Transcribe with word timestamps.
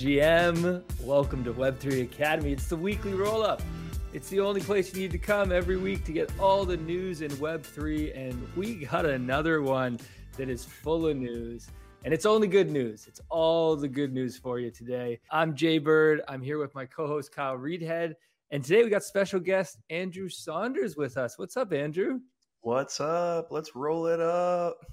GM, 0.00 0.84
welcome 1.02 1.42
to 1.42 1.52
Web3 1.52 2.04
Academy. 2.04 2.52
It's 2.52 2.68
the 2.68 2.76
weekly 2.76 3.14
roll 3.14 3.42
up. 3.42 3.60
It's 4.12 4.28
the 4.28 4.38
only 4.38 4.60
place 4.60 4.94
you 4.94 5.00
need 5.00 5.10
to 5.10 5.18
come 5.18 5.50
every 5.50 5.76
week 5.76 6.04
to 6.04 6.12
get 6.12 6.30
all 6.38 6.64
the 6.64 6.76
news 6.76 7.20
in 7.20 7.32
Web3. 7.32 8.16
And 8.16 8.46
we 8.54 8.86
got 8.86 9.06
another 9.06 9.60
one 9.60 9.98
that 10.36 10.48
is 10.48 10.64
full 10.64 11.08
of 11.08 11.16
news. 11.16 11.66
And 12.04 12.14
it's 12.14 12.26
only 12.26 12.46
good 12.46 12.70
news. 12.70 13.08
It's 13.08 13.20
all 13.28 13.74
the 13.74 13.88
good 13.88 14.12
news 14.12 14.36
for 14.36 14.60
you 14.60 14.70
today. 14.70 15.18
I'm 15.32 15.56
Jay 15.56 15.78
Bird. 15.78 16.20
I'm 16.28 16.42
here 16.42 16.58
with 16.58 16.76
my 16.76 16.86
co 16.86 17.08
host, 17.08 17.34
Kyle 17.34 17.58
Reidhead. 17.58 18.14
And 18.52 18.62
today 18.64 18.84
we 18.84 18.90
got 18.90 19.02
special 19.02 19.40
guest 19.40 19.78
Andrew 19.90 20.28
Saunders 20.28 20.96
with 20.96 21.16
us. 21.16 21.36
What's 21.36 21.56
up, 21.56 21.72
Andrew? 21.72 22.20
What's 22.68 23.00
up? 23.00 23.50
Let's 23.50 23.74
roll 23.74 24.08
it 24.08 24.20
up. 24.20 24.84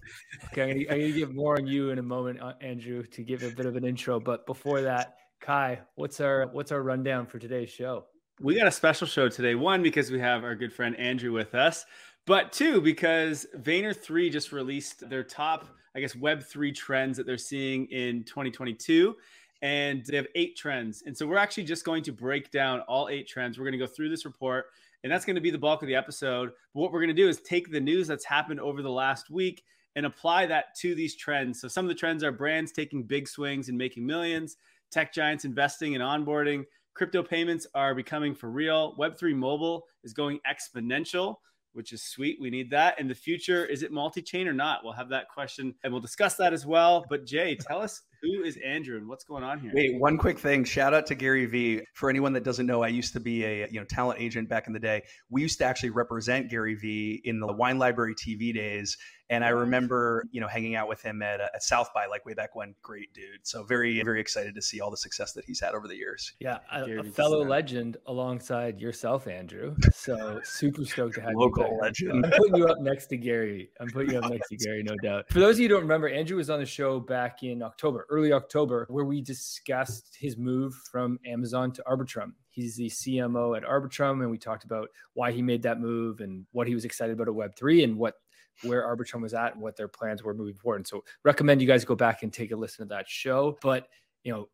Okay, 0.46 0.62
I'm 0.62 0.70
gonna, 0.70 0.80
I'm 0.92 1.00
gonna 1.02 1.12
give 1.12 1.36
more 1.36 1.58
on 1.58 1.68
you 1.68 1.90
in 1.90 2.00
a 2.00 2.02
moment, 2.02 2.42
uh, 2.42 2.54
Andrew, 2.62 3.04
to 3.04 3.22
give 3.22 3.44
a 3.44 3.50
bit 3.50 3.66
of 3.66 3.76
an 3.76 3.84
intro. 3.84 4.18
But 4.18 4.46
before 4.46 4.80
that, 4.80 5.18
Kai, 5.42 5.82
what's 5.96 6.22
our 6.22 6.48
what's 6.54 6.72
our 6.72 6.82
rundown 6.82 7.26
for 7.26 7.38
today's 7.38 7.70
show? 7.70 8.06
We 8.40 8.56
got 8.56 8.66
a 8.66 8.72
special 8.72 9.08
show 9.08 9.28
today. 9.28 9.56
One 9.56 9.84
because 9.84 10.10
we 10.10 10.22
have 10.22 10.46
our 10.46 10.56
good 10.56 10.72
friend 10.72 10.96
Andrew 10.96 11.34
with 11.34 11.54
us, 11.54 11.86
but 12.26 12.54
two 12.54 12.80
because 12.80 13.46
Vayner 13.58 13.94
three 13.94 14.30
just 14.30 14.54
released 14.54 15.10
their 15.10 15.26
top, 15.26 15.68
I 15.98 16.00
guess, 16.00 16.16
Web 16.16 16.44
three 16.44 16.72
trends 16.72 17.18
that 17.18 17.26
they're 17.26 17.38
seeing 17.38 17.88
in 17.88 18.24
2022 18.24 19.18
and 19.62 20.06
they 20.06 20.16
have 20.16 20.28
eight 20.36 20.56
trends. 20.56 21.04
And 21.06 21.18
so 21.18 21.28
we're 21.28 21.38
actually 21.38 21.64
just 21.64 21.84
going 21.84 22.04
to 22.04 22.14
break 22.14 22.52
down 22.52 22.82
all 22.82 23.10
eight 23.10 23.28
trends. 23.28 23.58
We're 23.58 23.66
going 23.66 23.78
to 23.78 23.86
go 23.86 23.88
through 23.88 24.10
this 24.10 24.24
report 24.24 24.68
and 25.06 25.12
that's 25.12 25.24
going 25.24 25.36
to 25.36 25.42
be 25.42 25.52
the 25.52 25.58
bulk 25.58 25.84
of 25.84 25.88
the 25.88 25.94
episode. 25.94 26.50
But 26.74 26.82
what 26.82 26.92
we're 26.92 27.00
going 27.00 27.16
to 27.16 27.22
do 27.22 27.30
is 27.30 27.40
take 27.40 27.72
the 27.72 27.80
news 27.80 28.08
that's 28.08 28.26
happened 28.26 28.60
over 28.60 28.82
the 28.82 28.90
last 28.90 29.30
week 29.30 29.64
and 29.96 30.04
apply 30.04 30.48
that 30.48 30.76
to 30.78 30.96
these 30.96 31.16
trends. 31.16 31.62
So 31.62 31.68
some 31.68 31.86
of 31.86 31.90
the 31.90 31.96
trends 31.96 32.24
are 32.24 32.32
brands 32.32 32.72
taking 32.72 33.04
big 33.04 33.28
swings 33.28 33.70
and 33.70 33.78
making 33.78 34.04
millions, 34.04 34.58
tech 34.90 35.14
giants 35.14 35.46
investing 35.46 35.94
and 35.94 36.04
onboarding, 36.04 36.66
crypto 36.96 37.22
payments 37.22 37.68
are 37.76 37.94
becoming 37.94 38.34
for 38.34 38.50
real, 38.50 38.96
Web3 38.98 39.36
mobile 39.36 39.86
is 40.04 40.12
going 40.12 40.40
exponential. 40.50 41.36
Which 41.74 41.92
is 41.92 42.04
sweet. 42.04 42.38
We 42.40 42.50
need 42.50 42.70
that. 42.70 42.98
In 43.02 43.10
the 43.10 43.14
future, 43.14 43.66
is 43.66 43.84
it 43.84 43.92
multi 43.92 44.22
chain 44.22 44.48
or 44.48 44.54
not? 44.54 44.80
We'll 44.82 44.94
have 44.94 45.10
that 45.10 45.28
question 45.28 45.76
and 45.84 45.92
we'll 45.92 46.02
discuss 46.02 46.36
that 46.36 46.54
as 46.54 46.66
well. 46.66 47.06
But 47.10 47.26
Jay, 47.26 47.56
tell 47.56 47.82
us 47.82 48.02
who 48.26 48.44
is 48.44 48.58
Andrew 48.66 48.98
and 48.98 49.08
what's 49.08 49.24
going 49.24 49.44
on 49.44 49.60
here? 49.60 49.72
Wait, 49.74 50.00
one 50.00 50.18
quick 50.18 50.40
thing. 50.40 50.64
Shout 50.64 50.94
out 50.94 51.06
to 51.08 51.16
Gary 51.16 51.46
Vee. 51.46 51.82
For 51.94 52.10
anyone 52.10 52.34
that 52.34 52.44
doesn't 52.44 52.66
know, 52.66 52.84
I 52.84 52.88
used 52.88 53.14
to 53.14 53.20
be 53.20 53.44
a 53.46 53.68
you 53.70 53.80
know 53.80 53.86
talent 53.86 54.20
agent 54.20 54.50
back 54.50 54.68
in 54.68 54.74
the 54.74 54.80
day. 54.80 55.04
We 55.30 55.42
used 55.42 55.60
to 55.60 55.66
actually 55.66 55.92
represent 55.92 56.50
Gary 56.50 56.76
Vee 56.76 57.22
in 57.24 57.40
the 57.40 57.52
Wine 57.52 57.78
Library 57.78 58.16
TV 58.16 58.54
days. 58.54 58.98
And 59.30 59.44
I 59.44 59.50
remember, 59.50 60.24
you 60.32 60.40
know, 60.40 60.48
hanging 60.48 60.76
out 60.76 60.88
with 60.88 61.02
him 61.02 61.24
at, 61.24 61.42
uh, 61.42 61.48
at 61.56 61.64
South 61.64 61.90
by 61.96 62.06
like 62.06 62.26
way 62.28 62.36
back 62.36 62.56
when. 62.56 62.76
Great 62.84 63.12
dude. 63.14 63.40
So 63.42 63.64
very, 63.64 64.02
very 64.04 64.22
excited 64.22 64.54
to 64.54 64.62
see 64.62 64.82
all 64.82 64.92
the 64.92 64.98
success 64.98 65.34
that 65.34 65.46
he's 65.46 65.60
had 65.60 65.74
over 65.74 65.88
the 65.88 65.96
years. 65.96 66.34
Yeah, 66.40 66.60
a, 66.72 67.00
a 67.00 67.04
fellow 67.04 67.44
legend 67.44 67.98
alongside 68.06 68.80
yourself, 68.80 69.28
Andrew. 69.28 69.76
So 69.96 70.42
super 70.44 70.86
stoked 70.86 71.16
to 71.16 71.22
have 71.22 71.34
Local 71.36 71.66
you. 71.66 71.80
legend. 71.82 72.26
I'm 72.26 72.32
putting 72.38 72.56
you 72.56 72.68
up 72.68 72.80
next 72.82 73.08
to 73.08 73.18
Gary. 73.18 73.70
I'm 73.80 73.90
putting 73.90 74.12
you 74.12 74.20
up 74.20 74.30
next 74.30 74.48
to 74.50 74.58
Gary, 74.58 74.84
no 74.84 74.96
doubt. 75.02 75.26
For 75.32 75.40
those 75.40 75.56
of 75.56 75.60
you 75.62 75.70
who 75.70 75.74
don't 75.74 75.82
remember, 75.82 76.08
Andrew 76.08 76.38
was 76.38 76.52
on 76.52 76.60
the 76.60 76.66
show 76.66 77.00
back 77.00 77.42
in 77.42 77.64
October, 77.64 78.06
early 78.16 78.32
October, 78.32 78.86
where 78.90 79.04
we 79.04 79.22
discussed 79.22 80.16
his 80.18 80.38
move 80.38 80.74
from 80.90 81.20
Amazon 81.26 81.72
to 81.74 81.84
Arbitrum. 81.84 82.32
He's 82.50 82.78
the 82.78 82.90
CMO 82.90 83.58
at 83.58 83.64
Arbitrum, 83.64 84.22
and 84.22 84.32
we 84.32 84.38
talked 84.38 84.64
about 84.64 84.88
why 85.14 85.34
he 85.34 85.42
made 85.42 85.62
that 85.64 85.82
move 85.82 86.22
and 86.22 86.46
what 86.54 86.66
he 86.68 86.74
was 86.74 86.86
excited 86.86 87.14
about 87.14 87.28
at 87.28 87.34
Web3 87.34 87.84
and 87.84 87.98
what 87.98 88.16
where 88.64 88.84
Arbitrum 88.84 89.22
was 89.22 89.34
at 89.34 89.54
and 89.54 89.62
what 89.62 89.76
their 89.76 89.90
plans 89.90 90.24
were 90.24 90.34
moving 90.34 90.56
forward. 90.56 90.78
And 90.78 90.88
so 90.88 91.04
recommend 91.26 91.60
you 91.60 91.68
guys 91.68 91.84
go 91.84 91.96
back 91.96 92.24
and 92.24 92.32
take 92.32 92.52
a 92.52 92.56
listen 92.56 92.88
to 92.88 92.96
that 92.96 93.10
show. 93.10 93.58
But 93.62 93.90
you 94.24 94.32
know, 94.32 94.48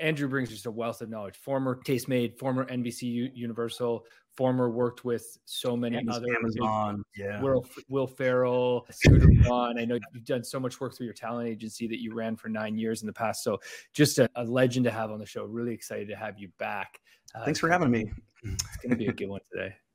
Andrew 0.00 0.28
brings 0.28 0.50
just 0.50 0.66
a 0.66 0.70
wealth 0.70 1.00
of 1.00 1.08
knowledge. 1.08 1.36
Former 1.36 1.80
Tastemade, 1.86 2.36
former 2.38 2.66
NBC 2.66 3.30
Universal, 3.34 4.04
former 4.36 4.70
worked 4.70 5.04
with 5.04 5.38
so 5.44 5.76
many 5.76 5.96
Amazon, 5.96 6.22
other 6.22 6.36
Amazon, 6.36 7.04
yeah. 7.16 7.40
Will, 7.40 7.66
Will 7.88 8.06
Ferrell, 8.06 8.86
Scooter 8.90 9.28
Braun. 9.42 9.78
I 9.78 9.84
know 9.84 9.98
you've 10.14 10.24
done 10.24 10.44
so 10.44 10.60
much 10.60 10.80
work 10.80 10.96
through 10.96 11.06
your 11.06 11.14
talent 11.14 11.48
agency 11.48 11.86
that 11.88 12.00
you 12.00 12.14
ran 12.14 12.36
for 12.36 12.48
nine 12.48 12.76
years 12.76 13.02
in 13.02 13.06
the 13.06 13.12
past. 13.12 13.42
So 13.42 13.58
just 13.92 14.18
a, 14.18 14.28
a 14.36 14.44
legend 14.44 14.84
to 14.84 14.90
have 14.90 15.10
on 15.10 15.18
the 15.18 15.26
show. 15.26 15.44
Really 15.44 15.72
excited 15.72 16.08
to 16.08 16.16
have 16.16 16.38
you 16.38 16.48
back. 16.58 17.00
Uh, 17.34 17.44
Thanks 17.44 17.60
for 17.60 17.70
having 17.70 17.90
me. 17.90 18.10
It's 18.42 18.76
going 18.76 18.90
to 18.90 18.96
be 18.96 19.06
a 19.06 19.12
good 19.12 19.28
one 19.28 19.40
today. 19.52 19.74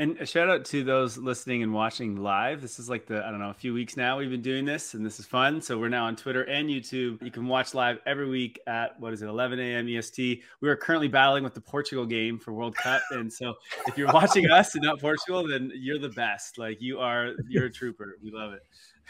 And 0.00 0.16
a 0.16 0.24
shout 0.24 0.48
out 0.48 0.64
to 0.64 0.82
those 0.82 1.18
listening 1.18 1.62
and 1.62 1.74
watching 1.74 2.16
live. 2.16 2.62
This 2.62 2.78
is 2.78 2.88
like 2.88 3.04
the, 3.04 3.22
I 3.22 3.30
don't 3.30 3.38
know, 3.38 3.50
a 3.50 3.54
few 3.54 3.74
weeks 3.74 3.98
now 3.98 4.16
we've 4.16 4.30
been 4.30 4.40
doing 4.40 4.64
this 4.64 4.94
and 4.94 5.04
this 5.04 5.20
is 5.20 5.26
fun. 5.26 5.60
So 5.60 5.78
we're 5.78 5.90
now 5.90 6.06
on 6.06 6.16
Twitter 6.16 6.44
and 6.44 6.70
YouTube. 6.70 7.22
You 7.22 7.30
can 7.30 7.46
watch 7.46 7.74
live 7.74 7.98
every 8.06 8.26
week 8.26 8.58
at 8.66 8.98
what 8.98 9.12
is 9.12 9.20
it, 9.20 9.26
11 9.26 9.60
a.m. 9.60 9.86
EST. 9.86 10.40
We 10.62 10.70
are 10.70 10.76
currently 10.76 11.08
battling 11.08 11.44
with 11.44 11.52
the 11.52 11.60
Portugal 11.60 12.06
game 12.06 12.38
for 12.38 12.54
World 12.54 12.74
Cup. 12.76 13.02
And 13.10 13.30
so 13.30 13.52
if 13.86 13.98
you're 13.98 14.10
watching 14.10 14.50
us 14.50 14.74
and 14.74 14.82
not 14.82 14.98
Portugal, 15.00 15.46
then 15.46 15.70
you're 15.74 15.98
the 15.98 16.08
best. 16.08 16.56
Like 16.56 16.80
you 16.80 16.98
are, 16.98 17.34
you're 17.46 17.66
a 17.66 17.70
trooper. 17.70 18.16
We 18.24 18.30
love 18.30 18.54
it. 18.54 18.62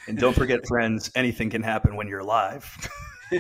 And 0.08 0.18
don't 0.18 0.34
forget, 0.34 0.66
friends, 0.66 1.08
anything 1.14 1.50
can 1.50 1.62
happen 1.62 1.94
when 1.94 2.08
you're 2.08 2.24
live. 2.24 2.66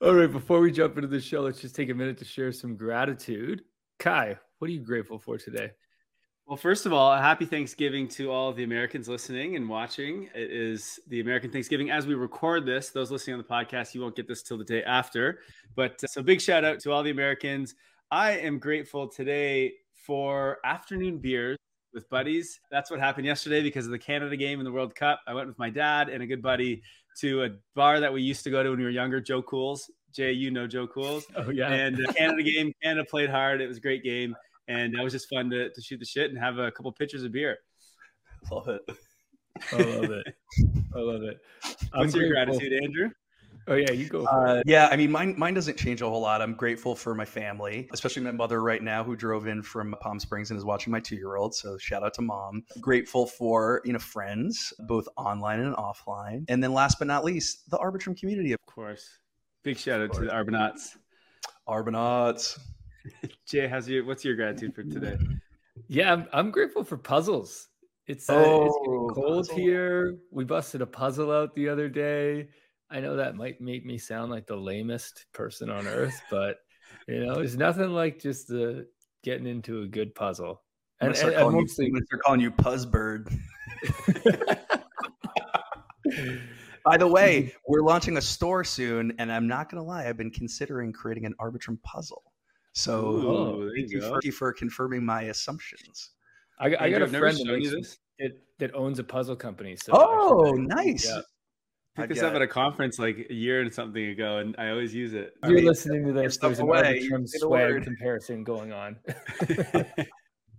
All 0.00 0.14
right, 0.14 0.32
before 0.32 0.60
we 0.60 0.72
jump 0.72 0.96
into 0.96 1.08
the 1.08 1.20
show, 1.20 1.42
let's 1.42 1.60
just 1.60 1.76
take 1.76 1.90
a 1.90 1.94
minute 1.94 2.16
to 2.16 2.24
share 2.24 2.50
some 2.50 2.76
gratitude. 2.76 3.62
Kai, 3.98 4.36
what 4.58 4.68
are 4.68 4.72
you 4.72 4.80
grateful 4.80 5.18
for 5.18 5.38
today? 5.38 5.70
Well, 6.46 6.56
first 6.56 6.86
of 6.86 6.92
all, 6.92 7.12
a 7.12 7.18
happy 7.18 7.44
Thanksgiving 7.44 8.06
to 8.08 8.30
all 8.30 8.50
of 8.50 8.56
the 8.56 8.62
Americans 8.62 9.08
listening 9.08 9.56
and 9.56 9.68
watching. 9.68 10.28
It 10.32 10.52
is 10.52 11.00
the 11.08 11.18
American 11.18 11.50
Thanksgiving 11.50 11.90
as 11.90 12.06
we 12.06 12.14
record 12.14 12.64
this. 12.64 12.90
Those 12.90 13.10
listening 13.10 13.34
on 13.34 13.38
the 13.38 13.48
podcast, 13.48 13.94
you 13.94 14.00
won't 14.00 14.14
get 14.14 14.28
this 14.28 14.44
till 14.44 14.56
the 14.56 14.64
day 14.64 14.84
after. 14.84 15.40
But 15.74 16.04
uh, 16.04 16.06
so 16.06 16.22
big 16.22 16.40
shout 16.40 16.64
out 16.64 16.78
to 16.80 16.92
all 16.92 17.02
the 17.02 17.10
Americans. 17.10 17.74
I 18.12 18.32
am 18.38 18.60
grateful 18.60 19.08
today 19.08 19.72
for 20.06 20.58
afternoon 20.64 21.18
beers 21.18 21.58
with 21.92 22.08
buddies. 22.10 22.60
That's 22.70 22.92
what 22.92 23.00
happened 23.00 23.26
yesterday 23.26 23.60
because 23.60 23.86
of 23.86 23.90
the 23.90 23.98
Canada 23.98 24.36
game 24.36 24.60
in 24.60 24.64
the 24.64 24.70
World 24.70 24.94
Cup. 24.94 25.20
I 25.26 25.34
went 25.34 25.48
with 25.48 25.58
my 25.58 25.70
dad 25.70 26.10
and 26.10 26.22
a 26.22 26.26
good 26.28 26.42
buddy 26.42 26.80
to 27.18 27.42
a 27.42 27.48
bar 27.74 27.98
that 27.98 28.12
we 28.12 28.22
used 28.22 28.44
to 28.44 28.50
go 28.50 28.62
to 28.62 28.70
when 28.70 28.78
we 28.78 28.84
were 28.84 28.90
younger, 28.90 29.20
Joe 29.20 29.42
Cool's. 29.42 29.90
Jay, 30.16 30.32
you 30.32 30.50
know 30.50 30.66
Joe 30.66 30.86
Cools. 30.86 31.26
Oh 31.36 31.50
yeah. 31.50 31.70
And 31.70 31.96
the 31.96 32.12
Canada 32.14 32.42
game, 32.42 32.72
Canada 32.82 33.06
played 33.08 33.28
hard. 33.28 33.60
It 33.60 33.68
was 33.68 33.76
a 33.76 33.80
great 33.80 34.02
game, 34.02 34.34
and 34.66 34.94
that 34.94 35.04
was 35.04 35.12
just 35.12 35.28
fun 35.28 35.50
to, 35.50 35.70
to 35.70 35.82
shoot 35.82 35.98
the 35.98 36.06
shit 36.06 36.30
and 36.30 36.38
have 36.38 36.58
a 36.58 36.70
couple 36.70 36.90
pitchers 36.92 37.22
of 37.22 37.32
beer. 37.32 37.58
Love 38.50 38.68
it. 38.68 38.80
I 39.72 39.76
love 39.76 40.10
it. 40.10 40.26
I 40.94 40.98
love 40.98 41.22
it. 41.22 41.38
What's 41.62 42.14
I'm 42.14 42.20
your 42.20 42.28
grateful. 42.28 42.58
gratitude, 42.58 42.82
Andrew? 42.84 43.10
Oh 43.68 43.74
yeah, 43.74 43.90
you 43.90 44.06
go. 44.06 44.24
Uh, 44.24 44.62
yeah, 44.64 44.88
I 44.92 44.96
mean, 44.96 45.10
mine 45.10 45.34
mine 45.36 45.54
doesn't 45.54 45.76
change 45.76 46.00
a 46.00 46.08
whole 46.08 46.20
lot. 46.20 46.40
I'm 46.40 46.54
grateful 46.54 46.94
for 46.94 47.14
my 47.14 47.24
family, 47.24 47.88
especially 47.92 48.22
my 48.22 48.30
mother 48.30 48.62
right 48.62 48.82
now, 48.82 49.02
who 49.02 49.16
drove 49.16 49.46
in 49.48 49.62
from 49.62 49.94
Palm 50.00 50.20
Springs 50.20 50.50
and 50.50 50.58
is 50.58 50.64
watching 50.64 50.92
my 50.92 51.00
two 51.00 51.16
year 51.16 51.36
old. 51.36 51.54
So 51.54 51.76
shout 51.78 52.04
out 52.04 52.14
to 52.14 52.22
mom. 52.22 52.62
Grateful 52.80 53.26
for 53.26 53.82
you 53.84 53.92
know 53.92 53.98
friends, 53.98 54.72
both 54.86 55.08
online 55.16 55.60
and 55.60 55.74
offline, 55.74 56.44
and 56.48 56.62
then 56.62 56.72
last 56.72 56.98
but 56.98 57.08
not 57.08 57.24
least, 57.24 57.68
the 57.70 57.78
Arbitrum 57.78 58.16
community, 58.16 58.52
of 58.52 58.60
course. 58.66 59.18
Big 59.66 59.78
shout 59.78 60.00
out 60.00 60.12
to 60.12 60.20
the 60.20 60.28
Arbonauts. 60.28 60.96
Arbonauts. 61.68 62.56
Jay, 63.48 63.66
how's 63.66 63.88
your 63.88 64.04
what's 64.04 64.24
your 64.24 64.36
gratitude 64.36 64.72
for 64.72 64.84
today? 64.84 65.18
Yeah, 65.88 66.12
I'm, 66.12 66.28
I'm 66.32 66.50
grateful 66.52 66.84
for 66.84 66.96
puzzles. 66.96 67.66
It's, 68.06 68.30
uh, 68.30 68.34
oh, 68.34 68.66
it's 68.66 68.78
getting 68.84 69.08
cold 69.08 69.48
puzzle. 69.48 69.56
here. 69.56 70.18
We 70.30 70.44
busted 70.44 70.82
a 70.82 70.86
puzzle 70.86 71.32
out 71.32 71.52
the 71.56 71.68
other 71.68 71.88
day. 71.88 72.46
I 72.92 73.00
know 73.00 73.16
that 73.16 73.34
might 73.34 73.60
make 73.60 73.84
me 73.84 73.98
sound 73.98 74.30
like 74.30 74.46
the 74.46 74.54
lamest 74.54 75.26
person 75.32 75.68
on 75.68 75.88
earth, 75.88 76.22
but 76.30 76.58
you 77.08 77.26
know, 77.26 77.34
there's 77.34 77.56
nothing 77.56 77.90
like 77.90 78.20
just 78.20 78.46
the 78.46 78.86
getting 79.24 79.48
into 79.48 79.82
a 79.82 79.88
good 79.88 80.14
puzzle. 80.14 80.62
And, 81.00 81.12
and, 81.16 81.32
and 81.32 81.52
mostly, 81.52 81.86
you, 81.86 82.00
start 82.06 82.22
calling 82.22 82.40
you 82.40 82.52
Puzzbird. 82.52 83.36
By 86.86 86.96
the 86.96 87.08
way, 87.08 87.42
mm-hmm. 87.42 87.56
we're 87.66 87.82
launching 87.82 88.16
a 88.16 88.20
store 88.20 88.62
soon, 88.62 89.12
and 89.18 89.32
I'm 89.32 89.48
not 89.48 89.68
going 89.68 89.82
to 89.82 89.86
lie, 89.86 90.06
I've 90.06 90.16
been 90.16 90.30
considering 90.30 90.92
creating 90.92 91.26
an 91.26 91.34
Arbitrum 91.40 91.82
puzzle. 91.82 92.22
So 92.74 93.06
Ooh, 93.06 93.72
thank, 93.74 93.90
you 93.90 94.00
for, 94.00 94.08
thank, 94.10 94.24
you 94.24 94.32
for, 94.32 94.52
confirming 94.52 95.04
my 95.04 95.22
assumptions. 95.22 96.10
I, 96.60 96.76
I 96.78 96.90
got 96.90 97.02
a 97.02 97.08
friend 97.08 97.36
that, 97.38 97.96
it, 98.18 98.32
that, 98.58 98.72
owns 98.74 99.00
a 99.00 99.04
puzzle 99.04 99.34
company. 99.34 99.76
So 99.76 99.94
oh, 99.94 100.52
nice. 100.52 101.08
Yeah. 101.08 101.22
Picked 101.96 102.10
this 102.10 102.22
up 102.22 102.34
at 102.34 102.42
a 102.42 102.46
conference 102.46 103.00
like 103.00 103.26
a 103.30 103.34
year 103.34 103.62
and 103.62 103.74
something 103.74 104.04
ago, 104.04 104.38
and 104.38 104.54
I 104.56 104.68
always 104.68 104.94
use 104.94 105.12
it. 105.12 105.32
You're 105.42 105.52
I 105.52 105.54
mean, 105.54 105.64
listening 105.64 106.06
to 106.06 106.12
this. 106.12 106.36
There's 106.36 106.60
an 106.60 106.66
Arbitrum 106.66 107.24
swag 107.26 107.82
comparison 107.82 108.44
going 108.44 108.72
on. 108.72 108.96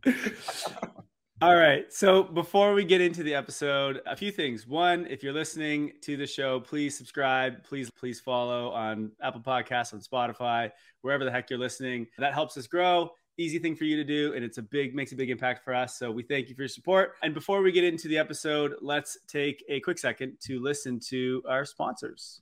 All 1.39 1.55
right. 1.55 1.93
So 1.93 2.23
before 2.23 2.73
we 2.73 2.83
get 2.83 2.99
into 2.99 3.21
the 3.21 3.35
episode, 3.35 4.01
a 4.07 4.15
few 4.15 4.31
things. 4.31 4.65
One, 4.65 5.05
if 5.05 5.21
you're 5.21 5.33
listening 5.33 5.91
to 6.01 6.17
the 6.17 6.25
show, 6.25 6.59
please 6.59 6.97
subscribe. 6.97 7.63
Please, 7.63 7.91
please 7.91 8.19
follow 8.19 8.71
on 8.71 9.11
Apple 9.21 9.41
Podcasts, 9.41 9.93
on 9.93 9.99
Spotify, 9.99 10.71
wherever 11.01 11.23
the 11.23 11.29
heck 11.29 11.51
you're 11.51 11.59
listening. 11.59 12.07
That 12.17 12.33
helps 12.33 12.57
us 12.57 12.65
grow. 12.65 13.11
Easy 13.37 13.59
thing 13.59 13.75
for 13.75 13.83
you 13.83 13.95
to 13.97 14.03
do, 14.03 14.33
and 14.33 14.43
it's 14.43 14.57
a 14.57 14.63
big 14.63 14.95
makes 14.95 15.11
a 15.11 15.15
big 15.15 15.29
impact 15.29 15.63
for 15.63 15.75
us. 15.75 15.99
So 15.99 16.09
we 16.09 16.23
thank 16.23 16.49
you 16.49 16.55
for 16.55 16.63
your 16.63 16.69
support. 16.69 17.13
And 17.21 17.35
before 17.35 17.61
we 17.61 17.71
get 17.71 17.83
into 17.83 18.07
the 18.07 18.17
episode, 18.17 18.73
let's 18.81 19.15
take 19.27 19.63
a 19.69 19.79
quick 19.81 19.99
second 19.99 20.37
to 20.45 20.59
listen 20.59 20.99
to 21.09 21.43
our 21.47 21.65
sponsors. 21.65 22.41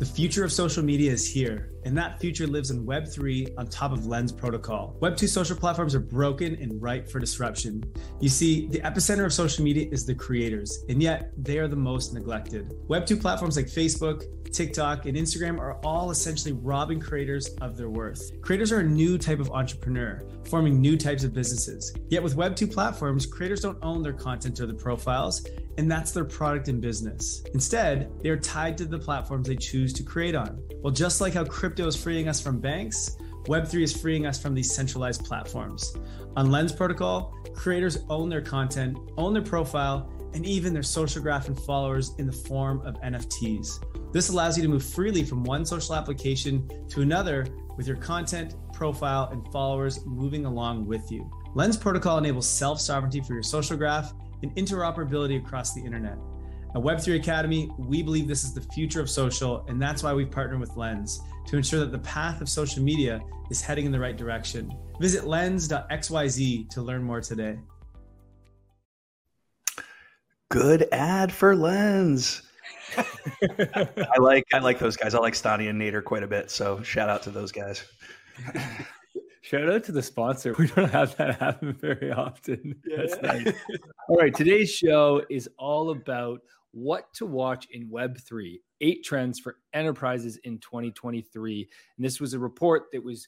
The 0.00 0.06
future 0.06 0.44
of 0.44 0.50
social 0.50 0.82
media 0.82 1.12
is 1.12 1.30
here, 1.30 1.72
and 1.84 1.94
that 1.98 2.18
future 2.18 2.46
lives 2.46 2.70
in 2.70 2.86
Web3 2.86 3.58
on 3.58 3.66
top 3.66 3.92
of 3.92 4.06
Lens 4.06 4.32
Protocol. 4.32 4.96
Web2 5.02 5.28
social 5.28 5.54
platforms 5.54 5.94
are 5.94 6.00
broken 6.00 6.54
and 6.54 6.80
ripe 6.80 7.06
for 7.06 7.18
disruption. 7.18 7.84
You 8.18 8.30
see, 8.30 8.66
the 8.68 8.80
epicenter 8.80 9.26
of 9.26 9.32
social 9.34 9.62
media 9.62 9.88
is 9.92 10.06
the 10.06 10.14
creators, 10.14 10.84
and 10.88 11.02
yet 11.02 11.32
they 11.36 11.58
are 11.58 11.68
the 11.68 11.76
most 11.76 12.14
neglected. 12.14 12.72
Web2 12.88 13.20
platforms 13.20 13.56
like 13.56 13.66
Facebook, 13.66 14.24
TikTok, 14.50 15.04
and 15.04 15.18
Instagram 15.18 15.60
are 15.60 15.74
all 15.84 16.10
essentially 16.10 16.52
robbing 16.52 16.98
creators 16.98 17.48
of 17.60 17.76
their 17.76 17.90
worth. 17.90 18.40
Creators 18.40 18.72
are 18.72 18.80
a 18.80 18.84
new 18.84 19.18
type 19.18 19.38
of 19.38 19.50
entrepreneur, 19.50 20.22
forming 20.48 20.80
new 20.80 20.96
types 20.96 21.24
of 21.24 21.34
businesses. 21.34 21.94
Yet 22.08 22.22
with 22.22 22.36
Web2 22.36 22.72
platforms, 22.72 23.26
creators 23.26 23.60
don't 23.60 23.78
own 23.82 24.02
their 24.02 24.14
content 24.14 24.60
or 24.60 24.66
their 24.66 24.76
profiles, 24.76 25.46
and 25.80 25.90
that's 25.90 26.12
their 26.12 26.26
product 26.26 26.68
and 26.68 26.78
business. 26.78 27.42
Instead, 27.54 28.12
they 28.22 28.28
are 28.28 28.36
tied 28.36 28.76
to 28.76 28.84
the 28.84 28.98
platforms 28.98 29.48
they 29.48 29.56
choose 29.56 29.94
to 29.94 30.02
create 30.02 30.34
on. 30.34 30.62
Well, 30.82 30.92
just 30.92 31.22
like 31.22 31.32
how 31.32 31.42
crypto 31.42 31.86
is 31.86 31.96
freeing 31.96 32.28
us 32.28 32.38
from 32.38 32.60
banks, 32.60 33.16
Web3 33.44 33.82
is 33.82 33.96
freeing 33.96 34.26
us 34.26 34.38
from 34.38 34.52
these 34.52 34.74
centralized 34.74 35.24
platforms. 35.24 35.96
On 36.36 36.50
Lens 36.50 36.70
Protocol, 36.70 37.34
creators 37.54 38.04
own 38.10 38.28
their 38.28 38.42
content, 38.42 38.98
own 39.16 39.32
their 39.32 39.42
profile, 39.42 40.12
and 40.34 40.44
even 40.44 40.74
their 40.74 40.82
social 40.82 41.22
graph 41.22 41.48
and 41.48 41.58
followers 41.58 42.12
in 42.18 42.26
the 42.26 42.32
form 42.32 42.82
of 42.82 43.00
NFTs. 43.00 44.12
This 44.12 44.28
allows 44.28 44.58
you 44.58 44.62
to 44.62 44.68
move 44.68 44.84
freely 44.84 45.24
from 45.24 45.44
one 45.44 45.64
social 45.64 45.94
application 45.94 46.68
to 46.90 47.00
another 47.00 47.46
with 47.78 47.86
your 47.86 47.96
content, 47.96 48.54
profile, 48.74 49.30
and 49.32 49.50
followers 49.50 50.04
moving 50.04 50.44
along 50.44 50.86
with 50.86 51.10
you. 51.10 51.30
Lens 51.54 51.78
Protocol 51.78 52.18
enables 52.18 52.46
self 52.46 52.78
sovereignty 52.82 53.22
for 53.22 53.32
your 53.32 53.42
social 53.42 53.78
graph 53.78 54.12
and 54.42 54.54
interoperability 54.56 55.38
across 55.44 55.74
the 55.74 55.80
internet. 55.82 56.16
At 56.74 56.82
Web3 56.82 57.16
Academy, 57.16 57.68
we 57.78 58.02
believe 58.02 58.28
this 58.28 58.44
is 58.44 58.54
the 58.54 58.60
future 58.60 59.00
of 59.00 59.10
social, 59.10 59.64
and 59.68 59.82
that's 59.82 60.02
why 60.04 60.12
we've 60.12 60.30
partnered 60.30 60.60
with 60.60 60.76
Lens 60.76 61.20
to 61.48 61.56
ensure 61.56 61.80
that 61.80 61.90
the 61.90 61.98
path 61.98 62.40
of 62.40 62.48
social 62.48 62.82
media 62.82 63.20
is 63.50 63.60
heading 63.60 63.86
in 63.86 63.92
the 63.92 63.98
right 63.98 64.16
direction. 64.16 64.72
Visit 65.00 65.26
lens.xyz 65.26 66.68
to 66.70 66.82
learn 66.82 67.02
more 67.02 67.20
today. 67.20 67.58
Good 70.50 70.88
ad 70.92 71.32
for 71.32 71.56
Lens. 71.56 72.42
I 72.96 74.18
like 74.18 74.44
I 74.52 74.58
like 74.58 74.78
those 74.78 74.96
guys. 74.96 75.14
I 75.14 75.18
like 75.18 75.34
Stani 75.34 75.70
and 75.70 75.80
Nader 75.80 76.02
quite 76.02 76.24
a 76.24 76.26
bit. 76.26 76.50
So 76.50 76.82
shout 76.82 77.08
out 77.08 77.22
to 77.24 77.30
those 77.30 77.52
guys. 77.52 77.84
Shout 79.50 79.68
out 79.68 79.82
to 79.84 79.92
the 79.92 80.00
sponsor. 80.02 80.54
We 80.60 80.68
don't 80.68 80.92
have 80.92 81.16
that 81.16 81.40
happen 81.40 81.72
very 81.72 82.12
often. 82.12 82.76
Yeah. 82.86 82.98
That's 82.98 83.20
nice. 83.20 83.52
all 84.08 84.16
right. 84.16 84.32
Today's 84.32 84.70
show 84.70 85.24
is 85.28 85.48
all 85.58 85.90
about 85.90 86.42
what 86.70 87.12
to 87.14 87.26
watch 87.26 87.66
in 87.72 87.88
Web3, 87.88 88.60
eight 88.80 89.02
trends 89.02 89.40
for 89.40 89.56
enterprises 89.74 90.36
in 90.44 90.58
2023. 90.58 91.68
And 91.96 92.04
this 92.04 92.20
was 92.20 92.32
a 92.32 92.38
report 92.38 92.92
that 92.92 93.02
was 93.02 93.26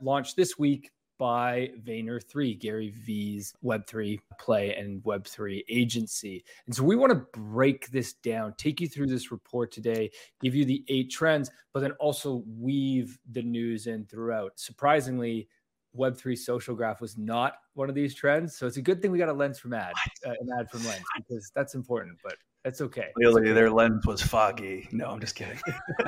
launched 0.00 0.34
this 0.34 0.58
week 0.58 0.90
by 1.20 1.70
Vayner3, 1.86 2.58
Gary 2.58 2.88
Vee's 2.88 3.52
Web3 3.62 4.18
play 4.38 4.74
and 4.74 5.02
Web3 5.02 5.62
agency. 5.68 6.42
And 6.64 6.74
so 6.74 6.82
we 6.82 6.96
want 6.96 7.12
to 7.12 7.38
break 7.38 7.90
this 7.90 8.14
down, 8.14 8.54
take 8.56 8.80
you 8.80 8.88
through 8.88 9.08
this 9.08 9.30
report 9.30 9.70
today, 9.70 10.10
give 10.40 10.54
you 10.54 10.64
the 10.64 10.82
eight 10.88 11.10
trends, 11.10 11.50
but 11.74 11.80
then 11.80 11.92
also 12.00 12.42
weave 12.58 13.18
the 13.30 13.42
news 13.42 13.86
in 13.86 14.06
throughout. 14.06 14.52
Surprisingly, 14.56 15.46
Web3 15.94 16.38
social 16.38 16.74
graph 16.74 17.02
was 17.02 17.18
not 17.18 17.52
one 17.74 17.90
of 17.90 17.94
these 17.94 18.14
trends. 18.14 18.56
So 18.56 18.66
it's 18.66 18.78
a 18.78 18.82
good 18.82 19.02
thing 19.02 19.10
we 19.10 19.18
got 19.18 19.28
a 19.28 19.34
lens 19.34 19.58
from 19.58 19.74
ad, 19.74 19.92
uh, 20.26 20.30
an 20.30 20.48
ad 20.58 20.70
from 20.70 20.86
lens 20.86 21.04
because 21.18 21.52
that's 21.54 21.74
important, 21.74 22.16
but 22.24 22.36
that's 22.64 22.80
okay. 22.80 23.08
Really, 23.16 23.52
their 23.52 23.70
lens 23.70 24.06
was 24.06 24.22
foggy. 24.22 24.88
No, 24.90 25.10
I'm 25.10 25.20
just 25.20 25.34
kidding. 25.34 25.60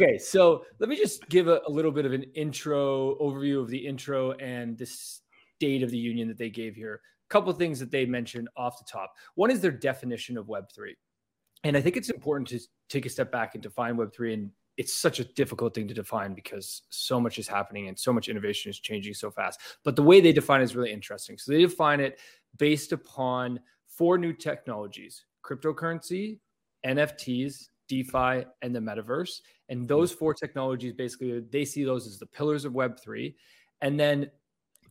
okay, 0.00 0.18
so 0.18 0.64
let 0.78 0.88
me 0.88 0.96
just 0.96 1.28
give 1.28 1.48
a, 1.48 1.60
a, 1.66 1.70
little 1.70 1.90
bit 1.90 2.06
of 2.06 2.12
an 2.12 2.22
intro 2.34 3.16
overview 3.16 3.60
of 3.60 3.68
the 3.68 3.78
intro 3.78 4.32
and 4.32 4.78
the 4.78 4.86
state 4.86 5.82
of 5.82 5.90
the 5.90 5.98
union 5.98 6.28
that 6.28 6.38
they 6.38 6.50
gave 6.50 6.76
here. 6.76 7.00
A 7.28 7.32
couple 7.32 7.52
things 7.52 7.78
that 7.80 7.90
they 7.90 8.06
mentioned 8.06 8.48
off 8.56 8.78
the 8.78 8.84
top. 8.90 9.12
One 9.34 9.50
is 9.50 9.60
their 9.60 9.72
definition 9.72 10.38
of 10.38 10.46
Web3. 10.46 10.92
And 11.64 11.76
I 11.76 11.80
think 11.80 11.96
it's 11.96 12.10
important 12.10 12.48
to 12.48 12.60
take 12.88 13.06
a 13.06 13.08
step 13.08 13.32
back 13.32 13.54
and 13.54 13.62
define 13.62 13.96
Web3. 13.96 14.34
And 14.34 14.50
it's 14.76 14.94
such 14.94 15.18
a 15.18 15.24
difficult 15.24 15.74
thing 15.74 15.88
to 15.88 15.94
define 15.94 16.34
because 16.34 16.82
so 16.90 17.20
much 17.20 17.38
is 17.38 17.48
happening 17.48 17.88
and 17.88 17.98
so 17.98 18.12
much 18.12 18.28
innovation 18.28 18.70
is 18.70 18.78
changing 18.78 19.14
so 19.14 19.30
fast. 19.30 19.60
But 19.84 19.96
the 19.96 20.02
way 20.04 20.20
they 20.20 20.32
define 20.32 20.60
it 20.60 20.64
is 20.64 20.76
really 20.76 20.92
interesting. 20.92 21.36
So 21.36 21.50
they 21.50 21.62
define 21.62 21.98
it 21.98 22.20
based 22.56 22.92
upon 22.92 23.58
four 23.88 24.16
new 24.16 24.32
technologies 24.32 25.24
cryptocurrency, 25.44 26.38
NFTs, 26.86 27.68
DeFi, 27.88 28.44
and 28.62 28.74
the 28.74 28.80
metaverse. 28.80 29.40
And 29.68 29.80
hmm. 29.80 29.86
those 29.86 30.12
four 30.12 30.34
technologies 30.34 30.92
basically, 30.92 31.40
they 31.40 31.64
see 31.64 31.84
those 31.84 32.06
as 32.06 32.18
the 32.18 32.26
pillars 32.26 32.64
of 32.64 32.72
Web3. 32.72 33.34
And 33.80 33.98
then 33.98 34.30